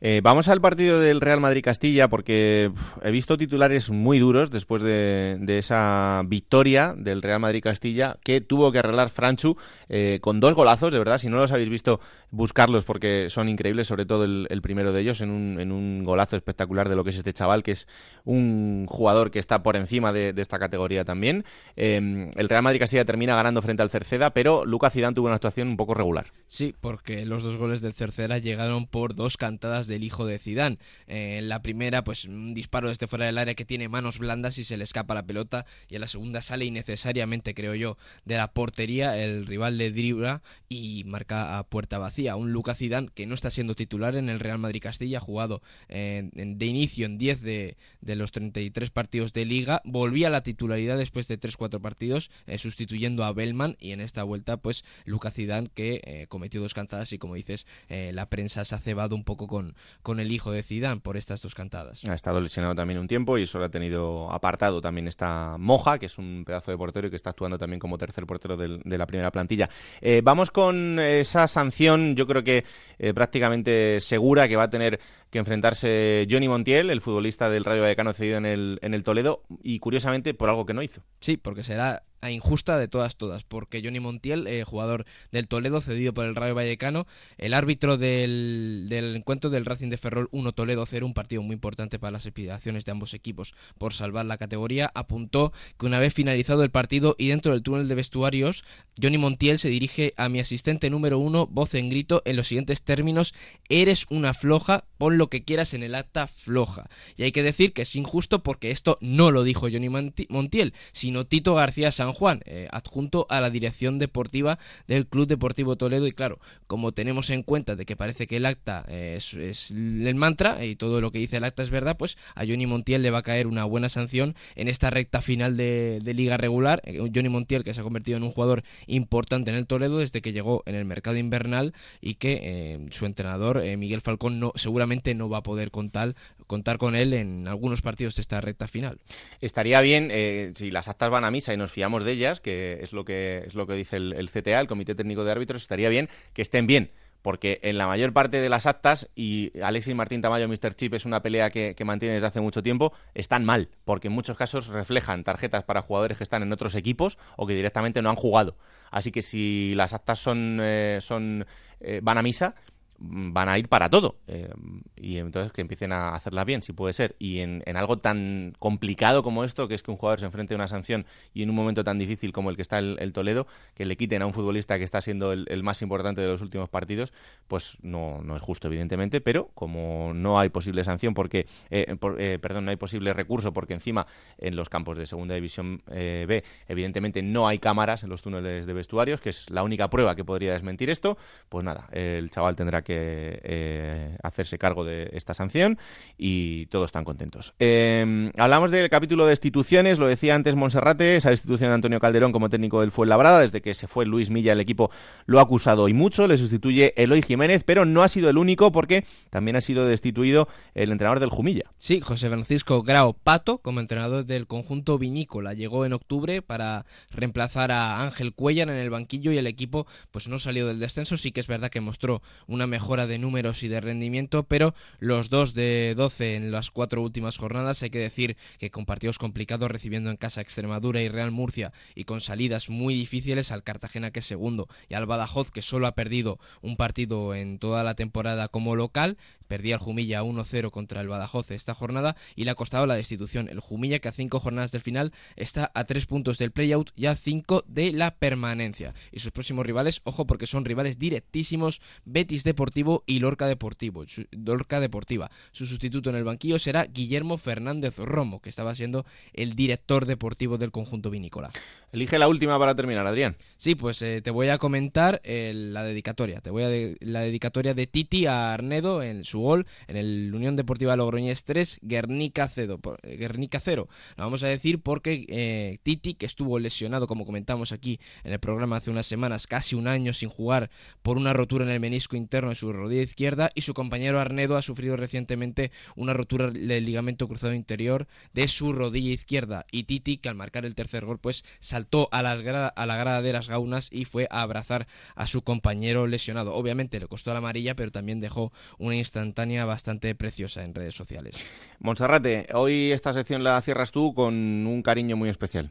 Eh, 0.00 0.20
vamos 0.22 0.48
al 0.48 0.60
partido 0.60 1.00
del 1.00 1.20
Real 1.20 1.40
Madrid-Castilla 1.40 2.08
porque 2.08 2.72
he 3.02 3.10
visto 3.10 3.36
titulares 3.36 3.90
muy 3.90 4.18
duros 4.18 4.50
después 4.50 4.82
de, 4.82 5.38
esa 5.58 6.22
victoria 6.26 6.94
del 6.96 7.20
Real 7.20 7.40
Madrid-Castilla 7.40 8.16
que 8.22 8.40
tuvo 8.40 8.72
que 8.72 8.78
arreglar 8.78 9.10
Franchu 9.10 9.56
eh, 9.88 10.18
con 10.22 10.40
dos 10.40 10.54
golazos, 10.54 10.92
de 10.92 10.98
verdad, 10.98 11.18
si 11.18 11.28
no 11.28 11.36
los 11.36 11.52
habéis 11.52 11.68
visto, 11.68 12.00
buscarlos 12.30 12.84
porque 12.84 13.26
son 13.28 13.48
increíbles, 13.48 13.88
sobre 13.88 14.06
todo 14.06 14.24
el, 14.24 14.60
primero 14.62 14.92
de 14.92 15.00
ellos 15.00 15.20
en 15.20 15.30
un, 15.30 15.60
en 15.60 15.72
un, 15.72 16.04
golazo 16.04 16.36
espectacular 16.36 16.88
de 16.88 16.96
lo 16.96 17.04
que 17.04 17.10
es 17.10 17.16
este 17.16 17.32
chaval, 17.32 17.62
que 17.62 17.72
es 17.72 17.88
un 18.24 18.86
jugador 18.88 19.30
que 19.30 19.38
está 19.38 19.62
por 19.62 19.76
encima 19.76 20.12
de, 20.12 20.34
esta 20.40 20.58
categoría 20.58 21.04
también. 21.04 21.44
Em, 21.76 22.30
el 22.36 22.48
Real 22.48 22.59
Madrid-Castilla 22.62 23.04
termina 23.04 23.34
ganando 23.34 23.62
frente 23.62 23.82
al 23.82 23.90
Cerceda, 23.90 24.32
pero 24.32 24.64
Lucas 24.64 24.92
Zidane 24.92 25.14
tuvo 25.14 25.26
una 25.26 25.36
actuación 25.36 25.68
un 25.68 25.76
poco 25.76 25.94
regular. 25.94 26.32
Sí, 26.46 26.74
porque 26.80 27.24
los 27.26 27.42
dos 27.42 27.56
goles 27.56 27.80
del 27.80 27.92
Cerceda 27.92 28.38
llegaron 28.38 28.86
por 28.86 29.14
dos 29.14 29.36
cantadas 29.36 29.86
del 29.86 30.04
hijo 30.04 30.26
de 30.26 30.38
Zidane. 30.38 30.78
Eh, 31.06 31.40
la 31.42 31.62
primera, 31.62 32.04
pues 32.04 32.24
un 32.24 32.54
disparo 32.54 32.88
desde 32.88 33.06
fuera 33.06 33.26
del 33.26 33.38
área 33.38 33.54
que 33.54 33.64
tiene 33.64 33.88
manos 33.88 34.18
blandas 34.18 34.58
y 34.58 34.64
se 34.64 34.76
le 34.76 34.84
escapa 34.84 35.14
la 35.14 35.24
pelota. 35.24 35.66
Y 35.88 35.94
en 35.94 36.00
la 36.00 36.06
segunda 36.06 36.42
sale 36.42 36.64
innecesariamente, 36.64 37.54
creo 37.54 37.74
yo, 37.74 37.96
de 38.24 38.36
la 38.36 38.52
portería 38.52 39.16
el 39.22 39.46
rival 39.46 39.78
de 39.78 39.90
Dribla 39.90 40.42
y 40.68 41.04
marca 41.06 41.58
a 41.58 41.64
puerta 41.64 41.98
vacía. 41.98 42.36
Un 42.36 42.52
Lucas 42.52 42.78
Zidane 42.78 43.10
que 43.14 43.26
no 43.26 43.34
está 43.34 43.50
siendo 43.50 43.74
titular 43.74 44.16
en 44.16 44.28
el 44.28 44.40
Real 44.40 44.58
Madrid 44.58 44.82
Castilla, 44.82 45.20
jugado 45.20 45.62
de 45.88 46.66
inicio 46.66 47.06
en 47.06 47.18
10 47.18 47.42
de, 47.42 47.76
los 48.02 48.32
33 48.32 48.90
partidos 48.90 49.32
de 49.32 49.44
liga. 49.44 49.82
Volvía 49.84 50.28
a 50.28 50.30
la 50.30 50.42
titularidad 50.42 50.98
después 50.98 51.28
de 51.28 51.38
3-4 51.38 51.80
partidos, 51.80 52.30
eh, 52.50 52.58
sustituyendo 52.58 53.24
a 53.24 53.32
Bellman. 53.32 53.76
Y 53.80 53.92
en 53.92 54.00
esta 54.00 54.22
vuelta, 54.22 54.56
pues 54.56 54.84
Lucas 55.04 55.34
Zidane 55.34 55.70
que 55.74 56.00
eh, 56.04 56.26
cometió 56.28 56.60
dos 56.60 56.74
cantadas 56.74 57.12
y 57.12 57.18
como 57.18 57.34
dices, 57.34 57.66
la 57.88 58.26
prensa 58.26 58.64
se 58.64 58.74
ha 58.74 58.78
cebado 58.78 59.14
un 59.14 59.24
poco 59.24 59.46
con, 59.46 59.74
con 60.02 60.20
el 60.20 60.32
hijo 60.32 60.52
de 60.52 60.62
Zidane 60.62 61.00
por 61.00 61.16
estas 61.16 61.42
dos 61.42 61.54
cantadas. 61.54 62.04
Ha 62.04 62.14
estado 62.14 62.40
lesionado 62.40 62.74
también 62.74 62.98
un 62.98 63.08
tiempo 63.08 63.38
y 63.38 63.46
solo 63.46 63.64
ha 63.64 63.70
tenido 63.70 64.30
apartado 64.30 64.80
también 64.80 65.08
esta 65.08 65.56
Moja, 65.58 65.98
que 65.98 66.06
es 66.06 66.18
un 66.18 66.44
pedazo 66.46 66.70
de 66.70 66.76
portero 66.76 67.06
y 67.06 67.10
que 67.10 67.16
está 67.16 67.30
actuando 67.30 67.58
también 67.58 67.80
como 67.80 67.98
tercer 67.98 68.26
portero 68.26 68.56
de 68.56 68.98
la 68.98 69.06
primera 69.06 69.30
plantilla. 69.30 69.68
Eh, 70.00 70.20
vamos 70.22 70.50
con 70.50 70.98
esa 70.98 71.46
sanción, 71.46 72.16
yo 72.16 72.26
creo 72.26 72.42
que 72.44 72.64
eh, 72.98 73.14
prácticamente 73.14 74.00
segura 74.00 74.48
que 74.48 74.56
va 74.56 74.64
a 74.64 74.70
tener 74.70 75.00
que 75.30 75.38
enfrentarse 75.38 76.26
Johnny 76.30 76.48
Montiel, 76.48 76.90
el 76.90 77.00
futbolista 77.00 77.50
del 77.50 77.64
Rayo 77.64 77.82
Vallecano 77.82 78.12
cedido 78.12 78.36
en 78.36 78.46
el, 78.46 78.78
en 78.82 78.94
el 78.94 79.04
Toledo, 79.04 79.42
y 79.62 79.78
curiosamente 79.78 80.34
por 80.34 80.48
algo 80.48 80.66
que 80.66 80.74
no 80.74 80.82
hizo. 80.82 81.02
Sí, 81.20 81.36
porque 81.36 81.62
será 81.62 82.02
a 82.20 82.30
injusta 82.30 82.78
de 82.78 82.88
todas 82.88 83.16
todas, 83.16 83.44
porque 83.44 83.80
Johnny 83.82 84.00
Montiel, 84.00 84.46
eh, 84.46 84.64
jugador 84.64 85.06
del 85.32 85.48
Toledo, 85.48 85.80
cedido 85.80 86.12
por 86.12 86.26
el 86.26 86.34
Rayo 86.34 86.54
Vallecano, 86.54 87.06
el 87.38 87.54
árbitro 87.54 87.96
del, 87.96 88.86
del, 88.88 89.16
encuentro 89.16 89.50
del 89.50 89.64
Racing 89.64 89.88
de 89.88 89.98
Ferrol 89.98 90.28
1 90.32 90.52
Toledo 90.52 90.84
0, 90.84 91.06
un 91.06 91.14
partido 91.14 91.42
muy 91.42 91.54
importante 91.54 91.98
para 91.98 92.12
las 92.12 92.26
aspiraciones 92.26 92.84
de 92.84 92.92
ambos 92.92 93.14
equipos 93.14 93.54
por 93.78 93.94
salvar 93.94 94.26
la 94.26 94.38
categoría, 94.38 94.90
apuntó 94.94 95.52
que 95.78 95.86
una 95.86 95.98
vez 95.98 96.12
finalizado 96.12 96.62
el 96.62 96.70
partido 96.70 97.16
y 97.18 97.28
dentro 97.28 97.52
del 97.52 97.62
túnel 97.62 97.88
de 97.88 97.94
vestuarios, 97.94 98.64
Johnny 99.00 99.18
Montiel 99.18 99.58
se 99.58 99.70
dirige 99.70 100.12
a 100.16 100.28
mi 100.28 100.40
asistente 100.40 100.90
número 100.90 101.18
uno, 101.18 101.46
voz 101.46 101.74
en 101.74 101.88
grito, 101.88 102.22
en 102.24 102.36
los 102.36 102.48
siguientes 102.48 102.82
términos, 102.82 103.34
eres 103.68 104.06
una 104.10 104.34
floja, 104.34 104.84
pon 104.98 105.16
lo 105.20 105.28
que 105.28 105.44
quieras 105.44 105.74
en 105.74 105.82
el 105.82 105.94
acta 105.94 106.26
floja. 106.26 106.88
Y 107.14 107.24
hay 107.24 107.32
que 107.32 107.42
decir 107.42 107.74
que 107.74 107.82
es 107.82 107.94
injusto 107.94 108.42
porque 108.42 108.70
esto 108.70 108.96
no 109.02 109.30
lo 109.30 109.44
dijo 109.44 109.68
Johnny 109.70 109.90
Montiel, 109.90 110.72
sino 110.92 111.26
Tito 111.26 111.54
García 111.54 111.92
San 111.92 112.14
Juan, 112.14 112.40
eh, 112.46 112.68
adjunto 112.72 113.26
a 113.28 113.42
la 113.42 113.50
dirección 113.50 113.98
deportiva 113.98 114.58
del 114.88 115.06
Club 115.06 115.28
Deportivo 115.28 115.76
Toledo. 115.76 116.06
Y 116.06 116.12
claro, 116.12 116.38
como 116.66 116.92
tenemos 116.92 117.28
en 117.28 117.42
cuenta 117.42 117.76
de 117.76 117.84
que 117.84 117.96
parece 117.96 118.26
que 118.26 118.38
el 118.38 118.46
acta 118.46 118.86
es, 118.88 119.34
el 119.70 120.14
mantra 120.14 120.64
y 120.64 120.74
todo 120.74 121.02
lo 121.02 121.12
que 121.12 121.18
dice 121.18 121.36
el 121.36 121.44
acta 121.44 121.62
es 121.62 121.68
verdad, 121.68 121.98
pues 121.98 122.16
a 122.34 122.46
Johnny 122.46 122.64
Montiel 122.64 123.02
le 123.02 123.10
va 123.10 123.18
a 123.18 123.22
caer 123.22 123.46
una 123.46 123.66
buena 123.66 123.90
sanción 123.90 124.34
en 124.56 124.68
esta 124.68 124.88
recta 124.88 125.20
final 125.20 125.58
de, 125.58 126.00
liga 126.14 126.38
regular. 126.38 126.80
Eh, 126.84 126.98
Johnny 127.14 127.28
Montiel 127.28 127.62
que 127.62 127.74
se 127.74 127.80
ha 127.80 127.84
convertido 127.84 128.16
en 128.16 128.22
un 128.22 128.30
jugador 128.30 128.64
importante 128.86 129.50
en 129.50 129.56
el 129.56 129.66
Toledo 129.66 129.98
desde 129.98 130.22
que 130.22 130.32
llegó 130.32 130.62
en 130.64 130.76
el 130.76 130.86
mercado 130.86 131.18
invernal 131.18 131.74
y 132.00 132.14
que 132.14 132.40
eh, 132.42 132.86
su 132.90 133.04
entrenador 133.04 133.62
Miguel 133.76 134.00
Falcón 134.00 134.40
no, 134.40 134.52
seguramente 134.54 135.09
no 135.14 135.28
va 135.28 135.38
a 135.38 135.42
poder 135.42 135.70
contar, 135.70 136.14
contar 136.46 136.78
con 136.78 136.96
él 136.96 137.12
en 137.14 137.48
algunos 137.48 137.82
partidos 137.82 138.16
de 138.16 138.22
esta 138.22 138.40
recta 138.40 138.68
final. 138.68 139.00
Estaría 139.40 139.80
bien 139.80 140.10
si 140.54 140.70
las 140.70 140.88
actas 140.88 141.10
van 141.10 141.24
a 141.24 141.30
misa 141.30 141.54
y 141.54 141.56
nos 141.56 141.70
fiamos 141.70 142.04
de 142.04 142.12
ellas, 142.12 142.40
que 142.40 142.78
es 142.82 142.92
lo 142.92 143.04
que, 143.04 143.42
es 143.46 143.54
lo 143.54 143.66
que 143.66 143.74
dice 143.74 143.96
el, 143.96 144.30
CTA, 144.30 144.60
el 144.60 144.66
Comité 144.66 144.94
Técnico 144.94 145.24
de 145.24 145.32
Árbitros, 145.32 145.62
estaría 145.62 145.88
bien 145.88 146.08
que 146.32 146.42
estén 146.42 146.66
bien 146.66 146.90
porque 147.22 147.58
en 147.62 147.78
la 147.78 147.86
mayor 147.86 148.12
parte 148.12 148.40
de 148.40 148.48
las 148.48 148.66
actas, 148.66 149.08
y 149.14 149.52
Alexis 149.62 149.94
Martín 149.94 150.22
Tamayo, 150.22 150.48
Mr. 150.48 150.74
Chip, 150.74 150.94
es 150.94 151.04
una 151.04 151.22
pelea 151.22 151.50
que, 151.50 151.76
mantiene 151.84 152.14
desde 152.14 152.26
hace 152.26 152.40
mucho 152.40 152.62
tiempo, 152.62 152.92
están 153.14 153.44
mal, 153.44 153.68
porque 153.84 154.08
en 154.08 154.14
muchos 154.14 154.36
casos 154.36 154.68
reflejan 154.68 155.24
tarjetas 155.24 155.64
para 155.64 155.82
jugadores 155.82 156.18
que 156.18 156.24
están 156.24 156.42
en 156.42 156.52
otros 156.52 156.74
equipos 156.74 157.18
o 157.36 157.46
que 157.46 157.54
directamente 157.54 158.00
no 158.02 158.10
han 158.10 158.16
jugado. 158.16 158.56
Así 158.90 159.12
que 159.12 159.22
si 159.22 159.74
las 159.74 159.92
actas 159.92 160.18
son, 160.18 160.58
eh, 160.60 160.98
son 161.00 161.46
eh, 161.80 162.00
van 162.02 162.18
a 162.18 162.22
misa, 162.22 162.54
van 163.00 163.48
a 163.48 163.58
ir 163.58 163.68
para 163.68 163.88
todo. 163.88 164.16
Eh, 164.26 164.52
y 164.94 165.16
entonces 165.16 165.52
que 165.52 165.62
empiecen 165.62 165.92
a 165.92 166.14
hacerlas 166.14 166.44
bien, 166.44 166.62
si 166.62 166.72
puede 166.72 166.92
ser. 166.92 167.16
Y 167.18 167.40
en, 167.40 167.62
algo 167.74 167.98
tan 167.98 168.54
complicado 168.58 169.22
como 169.22 169.42
esto, 169.42 169.66
que 169.68 169.74
es 169.74 169.82
que 169.82 169.90
un 169.90 169.96
jugador 169.96 170.20
se 170.20 170.26
enfrente 170.26 170.54
a 170.54 170.56
una 170.56 170.68
sanción 170.68 171.06
y 171.32 171.42
en 171.42 171.50
un 171.50 171.56
momento 171.56 171.82
tan 171.82 171.98
difícil 171.98 172.32
como 172.32 172.50
el 172.50 172.56
que 172.56 172.62
está 172.62 172.78
el, 172.78 173.12
Toledo, 173.12 173.46
que 173.74 173.86
le 173.86 173.96
quiten 173.96 174.22
a 174.22 174.26
un 174.26 174.34
futbolista 174.34 174.78
que 174.78 174.84
está 174.84 175.00
siendo 175.00 175.32
el, 175.32 175.62
más 175.62 175.82
importante 175.82 176.20
de 176.20 176.28
los 176.28 176.42
últimos 176.42 176.68
partidos, 176.68 177.12
pues 177.48 177.78
no, 177.82 178.20
no 178.22 178.36
es 178.36 178.42
justo, 178.42 178.68
evidentemente. 178.68 179.20
Pero 179.20 179.50
como 179.54 180.12
no 180.14 180.38
hay 180.38 180.50
posible 180.50 180.84
sanción, 180.84 181.14
porque, 181.14 181.46
eh, 181.70 181.96
eh, 182.18 182.38
perdón, 182.40 182.66
no 182.66 182.70
hay 182.70 182.76
posible 182.76 183.14
recurso, 183.14 183.52
porque 183.52 183.72
encima 183.72 184.06
en 184.38 184.56
los 184.56 184.68
campos 184.68 184.98
de 184.98 185.06
Segunda 185.06 185.34
División 185.34 185.82
B, 185.86 186.44
evidentemente 186.68 187.22
no 187.22 187.48
hay 187.48 187.58
cámaras 187.58 188.02
en 188.02 188.10
los 188.10 188.20
túneles 188.20 188.66
de 188.66 188.72
vestuarios, 188.72 189.20
que 189.20 189.30
es 189.30 189.48
la 189.48 189.62
única 189.62 189.88
prueba 189.88 190.14
que 190.14 190.24
podría 190.24 190.52
desmentir 190.52 190.90
esto, 190.90 191.16
pues 191.48 191.64
nada, 191.64 191.88
el 191.92 192.30
chaval 192.30 192.56
tendrá 192.56 192.82
que 192.82 192.89
eh, 192.92 194.16
hacerse 194.22 194.58
cargo 194.58 194.84
de 194.84 195.10
esta 195.12 195.34
sanción 195.34 195.78
y 196.18 196.66
todos 196.66 196.86
están 196.86 197.04
contentos. 197.04 197.54
Eh, 197.58 198.30
hablamos 198.36 198.70
del 198.70 198.88
capítulo 198.88 199.24
de 199.24 199.30
destituciones, 199.30 199.98
lo 199.98 200.06
decía 200.06 200.34
antes 200.34 200.54
Monserrate, 200.54 201.16
esa 201.16 201.30
destitución 201.30 201.70
de 201.70 201.74
Antonio 201.74 202.00
Calderón 202.00 202.32
como 202.32 202.48
técnico 202.48 202.80
del 202.80 202.92
Fuenlabrada, 202.92 203.40
desde 203.40 203.60
que 203.60 203.74
se 203.74 203.86
fue 203.86 204.06
Luis 204.06 204.30
Milla 204.30 204.52
el 204.52 204.60
equipo 204.60 204.90
lo 205.26 205.38
ha 205.38 205.42
acusado 205.42 205.88
y 205.88 205.94
mucho, 205.94 206.26
le 206.26 206.36
sustituye 206.36 206.94
Eloy 206.96 207.22
Jiménez, 207.22 207.62
pero 207.64 207.84
no 207.84 208.02
ha 208.02 208.08
sido 208.08 208.30
el 208.30 208.38
único 208.38 208.72
porque 208.72 209.04
también 209.30 209.56
ha 209.56 209.60
sido 209.60 209.86
destituido 209.86 210.48
el 210.74 210.90
entrenador 210.90 211.20
del 211.20 211.30
Jumilla. 211.30 211.64
Sí, 211.78 212.00
José 212.00 212.28
Francisco 212.28 212.82
Grao 212.82 213.12
Pato 213.12 213.58
como 213.58 213.80
entrenador 213.80 214.24
del 214.24 214.46
conjunto 214.46 214.98
vinícola, 214.98 215.54
llegó 215.54 215.84
en 215.84 215.92
octubre 215.92 216.42
para 216.42 216.86
reemplazar 217.10 217.70
a 217.72 218.02
Ángel 218.02 218.34
Cuellar 218.34 218.68
en 218.68 218.76
el 218.76 218.90
banquillo 218.90 219.32
y 219.32 219.38
el 219.38 219.46
equipo 219.46 219.86
pues 220.10 220.28
no 220.28 220.38
salió 220.38 220.66
del 220.66 220.80
descenso, 220.80 221.16
sí 221.16 221.32
que 221.32 221.40
es 221.40 221.46
verdad 221.46 221.70
que 221.70 221.80
mostró 221.80 222.22
una 222.46 222.66
mejora 222.80 223.06
de 223.06 223.18
números 223.18 223.62
y 223.62 223.68
de 223.68 223.78
rendimiento, 223.78 224.44
pero 224.44 224.74
los 225.00 225.28
dos 225.28 225.52
de 225.52 225.94
12 225.94 226.36
en 226.36 226.50
las 226.50 226.70
cuatro 226.70 227.02
últimas 227.02 227.36
jornadas, 227.36 227.82
hay 227.82 227.90
que 227.90 227.98
decir 227.98 228.38
que 228.58 228.70
con 228.70 228.86
partidos 228.86 229.18
complicados 229.18 229.70
recibiendo 229.70 230.10
en 230.10 230.16
casa 230.16 230.40
Extremadura 230.40 231.02
y 231.02 231.08
Real 231.10 231.30
Murcia 231.30 231.74
y 231.94 232.04
con 232.04 232.22
salidas 232.22 232.70
muy 232.70 232.94
difíciles 232.94 233.52
al 233.52 233.62
Cartagena 233.62 234.12
que 234.12 234.20
es 234.20 234.26
segundo 234.26 234.66
y 234.88 234.94
al 234.94 235.04
Badajoz 235.04 235.50
que 235.50 235.60
solo 235.60 235.88
ha 235.88 235.94
perdido 235.94 236.38
un 236.62 236.78
partido 236.78 237.34
en 237.34 237.58
toda 237.58 237.84
la 237.84 237.94
temporada 237.94 238.48
como 238.48 238.74
local, 238.74 239.18
perdía 239.50 239.74
el 239.74 239.80
Jumilla 239.80 240.22
1-0 240.22 240.70
contra 240.70 241.00
el 241.00 241.08
Badajoz 241.08 241.50
esta 241.50 241.74
jornada 241.74 242.14
y 242.36 242.44
le 242.44 242.52
ha 242.52 242.54
costado 242.54 242.86
la 242.86 242.94
destitución. 242.94 243.48
El 243.48 243.58
Jumilla 243.58 243.98
que 243.98 244.08
a 244.08 244.12
cinco 244.12 244.38
jornadas 244.38 244.70
del 244.70 244.80
final 244.80 245.12
está 245.34 245.72
a 245.74 245.82
tres 245.84 246.06
puntos 246.06 246.38
del 246.38 246.52
playout 246.52 246.92
y 246.94 247.06
a 247.06 247.16
cinco 247.16 247.64
de 247.66 247.90
la 247.90 248.14
permanencia. 248.14 248.94
Y 249.10 249.18
sus 249.18 249.32
próximos 249.32 249.66
rivales, 249.66 250.02
ojo 250.04 250.24
porque 250.24 250.46
son 250.46 250.64
rivales 250.64 251.00
directísimos, 251.00 251.80
Betis 252.04 252.44
Deportivo 252.44 253.02
y 253.06 253.18
Lorca 253.18 253.48
Deportivo. 253.48 254.06
Su, 254.06 254.24
Lorca 254.30 254.78
Deportiva. 254.78 255.32
Su 255.50 255.66
sustituto 255.66 256.10
en 256.10 256.16
el 256.16 256.22
banquillo 256.22 256.60
será 256.60 256.84
Guillermo 256.84 257.36
Fernández 257.36 257.96
Romo, 257.98 258.40
que 258.40 258.50
estaba 258.50 258.76
siendo 258.76 259.04
el 259.32 259.56
director 259.56 260.06
deportivo 260.06 260.58
del 260.58 260.70
conjunto 260.70 261.10
vinícola. 261.10 261.50
Elige 261.90 262.20
la 262.20 262.28
última 262.28 262.56
para 262.56 262.76
terminar, 262.76 263.04
Adrián. 263.04 263.36
Sí, 263.56 263.74
pues 263.74 264.00
eh, 264.02 264.22
te 264.22 264.30
voy 264.30 264.48
a 264.48 264.58
comentar 264.58 265.20
eh, 265.24 265.52
la 265.54 265.82
dedicatoria. 265.82 266.40
Te 266.40 266.50
voy 266.50 266.62
a 266.62 266.68
de 266.68 266.96
la 267.00 267.22
dedicatoria 267.22 267.74
de 267.74 267.88
Titi 267.88 268.26
a 268.26 268.52
Arnedo 268.52 269.02
en 269.02 269.24
su 269.24 269.39
gol 269.40 269.66
en 269.88 269.96
el 269.96 270.32
Unión 270.34 270.56
Deportiva 270.56 270.96
Logroñés 270.96 271.44
3, 271.44 271.80
Guernica 271.82 272.48
0. 272.48 272.80
Eh, 273.02 273.16
Guernica 273.16 273.60
0. 273.60 273.88
Lo 274.16 274.24
vamos 274.24 274.42
a 274.42 274.48
decir 274.48 274.80
porque 274.80 275.26
eh, 275.28 275.78
Titi, 275.82 276.14
que 276.14 276.26
estuvo 276.26 276.58
lesionado, 276.58 277.06
como 277.06 277.26
comentamos 277.26 277.72
aquí 277.72 278.00
en 278.24 278.32
el 278.32 278.40
programa 278.40 278.76
hace 278.76 278.90
unas 278.90 279.06
semanas, 279.06 279.46
casi 279.46 279.74
un 279.74 279.88
año 279.88 280.12
sin 280.12 280.28
jugar 280.28 280.70
por 281.02 281.16
una 281.16 281.32
rotura 281.32 281.64
en 281.64 281.70
el 281.70 281.80
menisco 281.80 282.16
interno 282.16 282.50
en 282.50 282.56
su 282.56 282.72
rodilla 282.72 283.02
izquierda, 283.02 283.50
y 283.54 283.62
su 283.62 283.74
compañero 283.74 284.20
Arnedo 284.20 284.56
ha 284.56 284.62
sufrido 284.62 284.96
recientemente 284.96 285.72
una 285.96 286.14
rotura 286.14 286.50
del 286.50 286.84
ligamento 286.84 287.28
cruzado 287.28 287.54
interior 287.54 288.06
de 288.32 288.48
su 288.48 288.72
rodilla 288.72 289.12
izquierda. 289.12 289.66
Y 289.70 289.84
Titi, 289.84 290.18
que 290.18 290.28
al 290.28 290.34
marcar 290.34 290.64
el 290.64 290.74
tercer 290.74 291.04
gol, 291.04 291.18
pues 291.18 291.44
saltó 291.60 292.08
a, 292.12 292.22
las 292.22 292.40
a 292.40 292.86
la 292.86 292.96
grada 292.96 293.22
de 293.22 293.32
las 293.32 293.48
gaunas 293.48 293.88
y 293.90 294.04
fue 294.04 294.26
a 294.30 294.42
abrazar 294.42 294.86
a 295.14 295.26
su 295.26 295.42
compañero 295.42 296.06
lesionado. 296.06 296.54
Obviamente 296.54 297.00
le 297.00 297.08
costó 297.08 297.32
la 297.32 297.38
amarilla, 297.38 297.74
pero 297.74 297.90
también 297.90 298.20
dejó 298.20 298.52
una 298.78 298.96
instantánea 298.96 299.29
bastante 299.64 300.14
preciosa 300.14 300.64
en 300.64 300.74
redes 300.74 300.94
sociales. 300.94 301.36
Monserrate, 301.78 302.46
hoy 302.52 302.92
esta 302.92 303.12
sección 303.12 303.42
la 303.42 303.60
cierras 303.62 303.92
tú 303.92 304.14
con 304.14 304.34
un 304.34 304.82
cariño 304.82 305.16
muy 305.16 305.28
especial. 305.28 305.70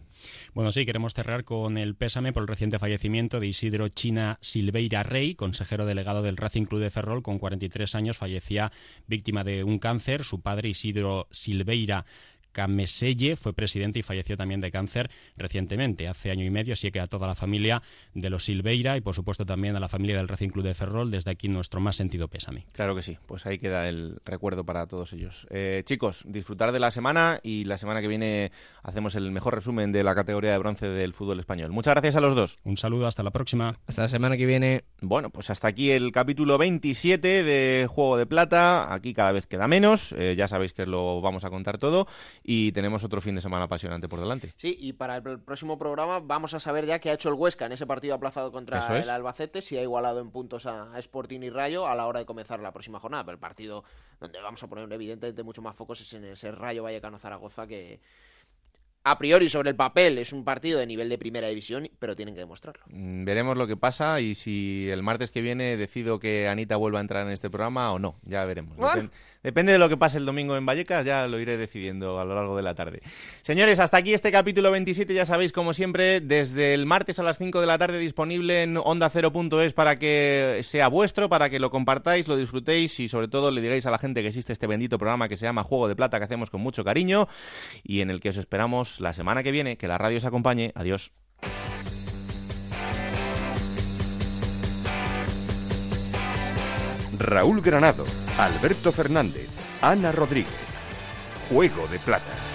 Bueno, 0.54 0.72
sí, 0.72 0.86
queremos 0.86 1.14
cerrar 1.14 1.44
con 1.44 1.78
el 1.78 1.96
pésame 1.96 2.34
por 2.34 2.44
el 2.44 2.48
reciente 2.48 2.80
fallecimiento 2.80 3.40
de 3.40 3.48
Isidro 3.48 3.90
China 3.90 4.38
Silveira 4.42 5.04
Rey, 5.04 5.36
consejero 5.36 5.86
delegado 5.86 6.22
del 6.22 6.38
Racing 6.38 6.66
Club 6.66 6.82
de 6.82 6.90
Ferrol, 6.90 7.22
con 7.22 7.40
43 7.40 7.96
años, 7.96 8.18
fallecía 8.18 8.72
víctima 9.08 9.44
de 9.44 9.64
un 9.64 9.80
cáncer. 9.80 10.24
Su 10.24 10.42
padre, 10.42 10.70
Isidro 10.70 11.28
Silveira 11.32 12.06
Cameselle 12.60 13.38
fue 13.38 13.54
presidente 13.54 14.00
y 14.00 14.04
falleció 14.04 14.36
también 14.36 14.60
de 14.60 14.70
cáncer 14.70 15.10
recientemente, 15.38 16.10
hace 16.10 16.30
año 16.30 16.44
y 16.44 16.50
medio, 16.50 16.74
así 16.74 16.92
que 16.92 17.00
a 17.00 17.08
toda 17.08 17.26
la 17.26 17.34
familia 17.34 17.82
de 18.14 18.30
los 18.30 18.44
Silveira 18.44 18.98
y 18.98 19.02
por 19.02 19.16
supuesto 19.16 19.46
también 19.46 19.78
a 19.78 19.80
la 19.80 19.88
familia 19.88 20.18
del 20.18 20.28
Racing 20.28 20.50
Club 20.50 20.66
de 20.66 20.74
Ferrol, 20.74 21.10
desde 21.10 21.32
aquí 21.32 21.48
nuestro 21.48 21.80
más 21.80 21.96
sentido 21.96 22.28
pésame. 22.28 22.66
Claro 22.74 22.98
que 22.98 23.02
sí, 23.02 23.18
pues 23.28 23.46
ahí 23.46 23.60
queda 23.60 23.88
el 23.88 24.20
recuerdo 24.26 24.66
para 24.66 24.88
todos 24.88 25.14
ellos. 25.14 25.48
Eh, 25.52 25.84
chicos, 25.86 26.26
disfrutar 26.28 26.74
de 26.74 26.82
la 26.82 26.92
semana 26.92 27.40
y 27.44 27.64
la 27.64 27.78
semana 27.78 28.02
que 28.02 28.10
viene 28.10 28.52
hacemos 28.84 29.16
el 29.16 29.32
mejor 29.32 29.56
resumen 29.56 29.94
de 29.94 30.04
la 30.04 30.14
categoría 30.14 30.52
de 30.52 30.58
bronce 30.58 30.90
del 30.90 31.14
fútbol 31.14 31.40
español. 31.40 31.72
Muchas 31.72 31.94
gracias 31.94 32.18
a 32.18 32.20
los 32.20 32.36
dos. 32.36 32.58
Un 32.66 32.76
saludo, 32.76 33.08
hasta 33.08 33.24
la 33.24 33.32
próxima. 33.32 33.80
Hasta 33.88 34.02
la 34.02 34.10
semana 34.10 34.36
que 34.36 34.46
viene. 34.46 34.84
Bueno, 35.00 35.30
pues 35.30 35.50
hasta 35.50 35.70
aquí 35.70 35.92
el 35.92 36.12
capítulo 36.12 36.58
27 36.58 37.44
de 37.44 37.88
Juego 37.90 38.18
de 38.18 38.26
Plata. 38.26 38.94
Aquí 38.94 39.14
cada 39.14 39.32
vez 39.32 39.48
queda 39.48 39.70
menos, 39.70 40.14
eh, 40.18 40.36
ya 40.38 40.50
sabéis 40.50 40.74
que 40.74 40.86
lo 40.86 41.22
vamos 41.22 41.46
a 41.46 41.50
contar 41.50 41.78
todo 41.78 42.06
y 42.44 42.49
tenemos 42.72 43.04
otro 43.04 43.22
fin 43.22 43.36
de 43.36 43.42
semana 43.42 43.66
apasionante 43.66 44.10
por 44.10 44.20
delante. 44.20 44.54
Sí, 44.58 44.76
y 44.80 44.94
para 44.94 45.18
el 45.18 45.40
próximo 45.40 45.78
programa 45.78 46.20
vamos 46.20 46.56
a 46.56 46.60
saber 46.60 46.86
ya 46.88 46.98
qué 46.98 47.12
ha 47.12 47.14
hecho 47.14 47.30
el 47.30 47.36
Huesca 47.36 47.68
en 47.68 47.74
ese 47.74 47.86
partido 47.86 48.16
aplazado 48.16 48.52
contra 48.52 48.80
Eso 48.80 48.96
es. 48.96 49.06
el 49.06 49.12
Albacete, 49.12 49.62
si 49.62 49.78
ha 49.78 49.84
igualado 49.84 50.20
en 50.20 50.32
puntos 50.32 50.66
a, 50.66 50.92
a 50.94 51.00
Sporting 51.00 51.42
y 51.42 51.50
Rayo 51.52 51.88
a 51.88 51.96
la 51.96 52.08
hora 52.08 52.20
de 52.20 52.26
comenzar 52.26 52.60
la 52.60 52.72
próxima 52.72 53.00
jornada. 53.00 53.24
Pero 53.24 53.34
el 53.34 53.40
partido 53.40 53.84
donde 54.20 54.40
vamos 54.42 54.64
a 54.64 54.68
poner 54.68 54.92
evidentemente 54.92 55.44
mucho 55.44 55.62
más 55.62 55.76
focos 55.76 56.02
es 56.02 56.12
en 56.14 56.26
ese 56.26 56.52
Rayo 56.52 56.84
Vallecano 56.84 57.20
Zaragoza 57.20 57.68
que 57.68 58.00
a 59.10 59.18
priori 59.18 59.50
sobre 59.50 59.70
el 59.70 59.76
papel 59.76 60.18
es 60.18 60.32
un 60.34 60.44
partido 60.44 60.80
de 60.80 60.86
nivel 60.88 61.10
de 61.10 61.18
primera 61.18 61.48
división, 61.48 61.90
pero 62.00 62.16
tienen 62.16 62.34
que 62.36 62.40
demostrarlo. 62.42 62.84
Mm, 62.90 63.26
Veremos 63.26 63.58
lo 63.58 63.68
que 63.68 63.78
pasa 63.78 64.20
y 64.22 64.36
si 64.36 64.88
el 64.90 65.04
martes 65.04 65.32
que 65.32 65.42
viene 65.42 65.78
decido 65.78 66.20
que 66.20 66.48
Anita 66.48 66.76
vuelva 66.76 67.00
a 67.00 67.02
entrar 67.02 67.26
en 67.26 67.34
este 67.34 67.50
programa 67.50 67.92
o 67.92 68.00
no. 68.00 68.16
Ya 68.24 68.44
veremos. 68.46 68.76
Bueno. 68.78 69.04
Depen- 69.04 69.12
depende 69.44 69.72
de 69.72 69.80
lo 69.80 69.88
que 69.90 69.98
pase 69.98 70.18
el 70.18 70.26
domingo 70.26 70.56
en 70.58 70.66
Vallecas, 70.66 71.06
ya 71.06 71.28
lo 71.28 71.40
iré 71.40 71.58
decidiendo 71.58 72.20
a 72.20 72.26
lo 72.26 72.36
largo 72.36 72.56
de 72.58 72.64
la 72.64 72.76
tarde. 72.76 73.02
Señores, 73.42 73.80
hasta 73.80 73.98
aquí 73.98 74.14
este 74.14 74.32
capítulo 74.32 74.72
27. 74.72 75.14
Ya 75.14 75.26
sabéis, 75.26 75.52
como 75.52 75.74
siempre, 75.74 76.22
desde 76.22 76.74
el 76.74 76.86
martes 76.86 77.20
a 77.20 77.24
las 77.24 77.38
5 77.38 77.62
de 77.62 77.68
la 77.68 77.78
tarde 77.78 78.00
disponible 78.00 78.64
en 78.64 78.76
onda0.es 78.76 79.74
para 79.74 79.98
que 79.98 80.60
sea 80.64 80.88
vuestro, 80.88 81.30
para 81.30 81.50
que 81.50 81.60
lo 81.60 81.70
compartáis, 81.72 82.28
lo 82.28 82.36
disfrutéis 82.38 83.00
y 83.00 83.08
sobre 83.08 83.28
todo 83.28 83.52
le 83.52 83.62
digáis 83.62 83.86
a 83.86 83.92
la 83.92 83.98
gente 83.98 84.22
que 84.22 84.28
existe 84.28 84.54
este 84.54 84.68
bendito 84.68 84.98
programa 84.98 85.28
que 85.30 85.38
se 85.38 85.46
llama 85.46 85.64
Juego 85.64 85.88
de 85.88 85.96
Plata 85.96 86.18
que 86.20 86.26
hacemos 86.26 86.50
con 86.50 86.62
mucho 86.62 86.84
cariño 86.84 87.28
y 87.84 88.02
en 88.02 88.10
el 88.10 88.20
que 88.22 88.30
os 88.30 88.38
esperamos 88.38 88.99
la 89.00 89.14
semana 89.14 89.44
que 89.44 89.52
viene. 89.52 89.78
Que 89.78 89.88
la 89.88 89.98
radio 89.98 90.18
os 90.18 90.26
acompañe. 90.26 90.72
Adiós. 90.76 91.12
Raúl 97.20 97.62
Granado, 97.62 98.06
Alberto 98.38 98.94
Fernández, 98.94 99.50
Ana 99.82 100.12
Rodríguez. 100.12 100.54
Juego 101.50 101.86
de 101.88 102.00
Plata. 102.00 102.49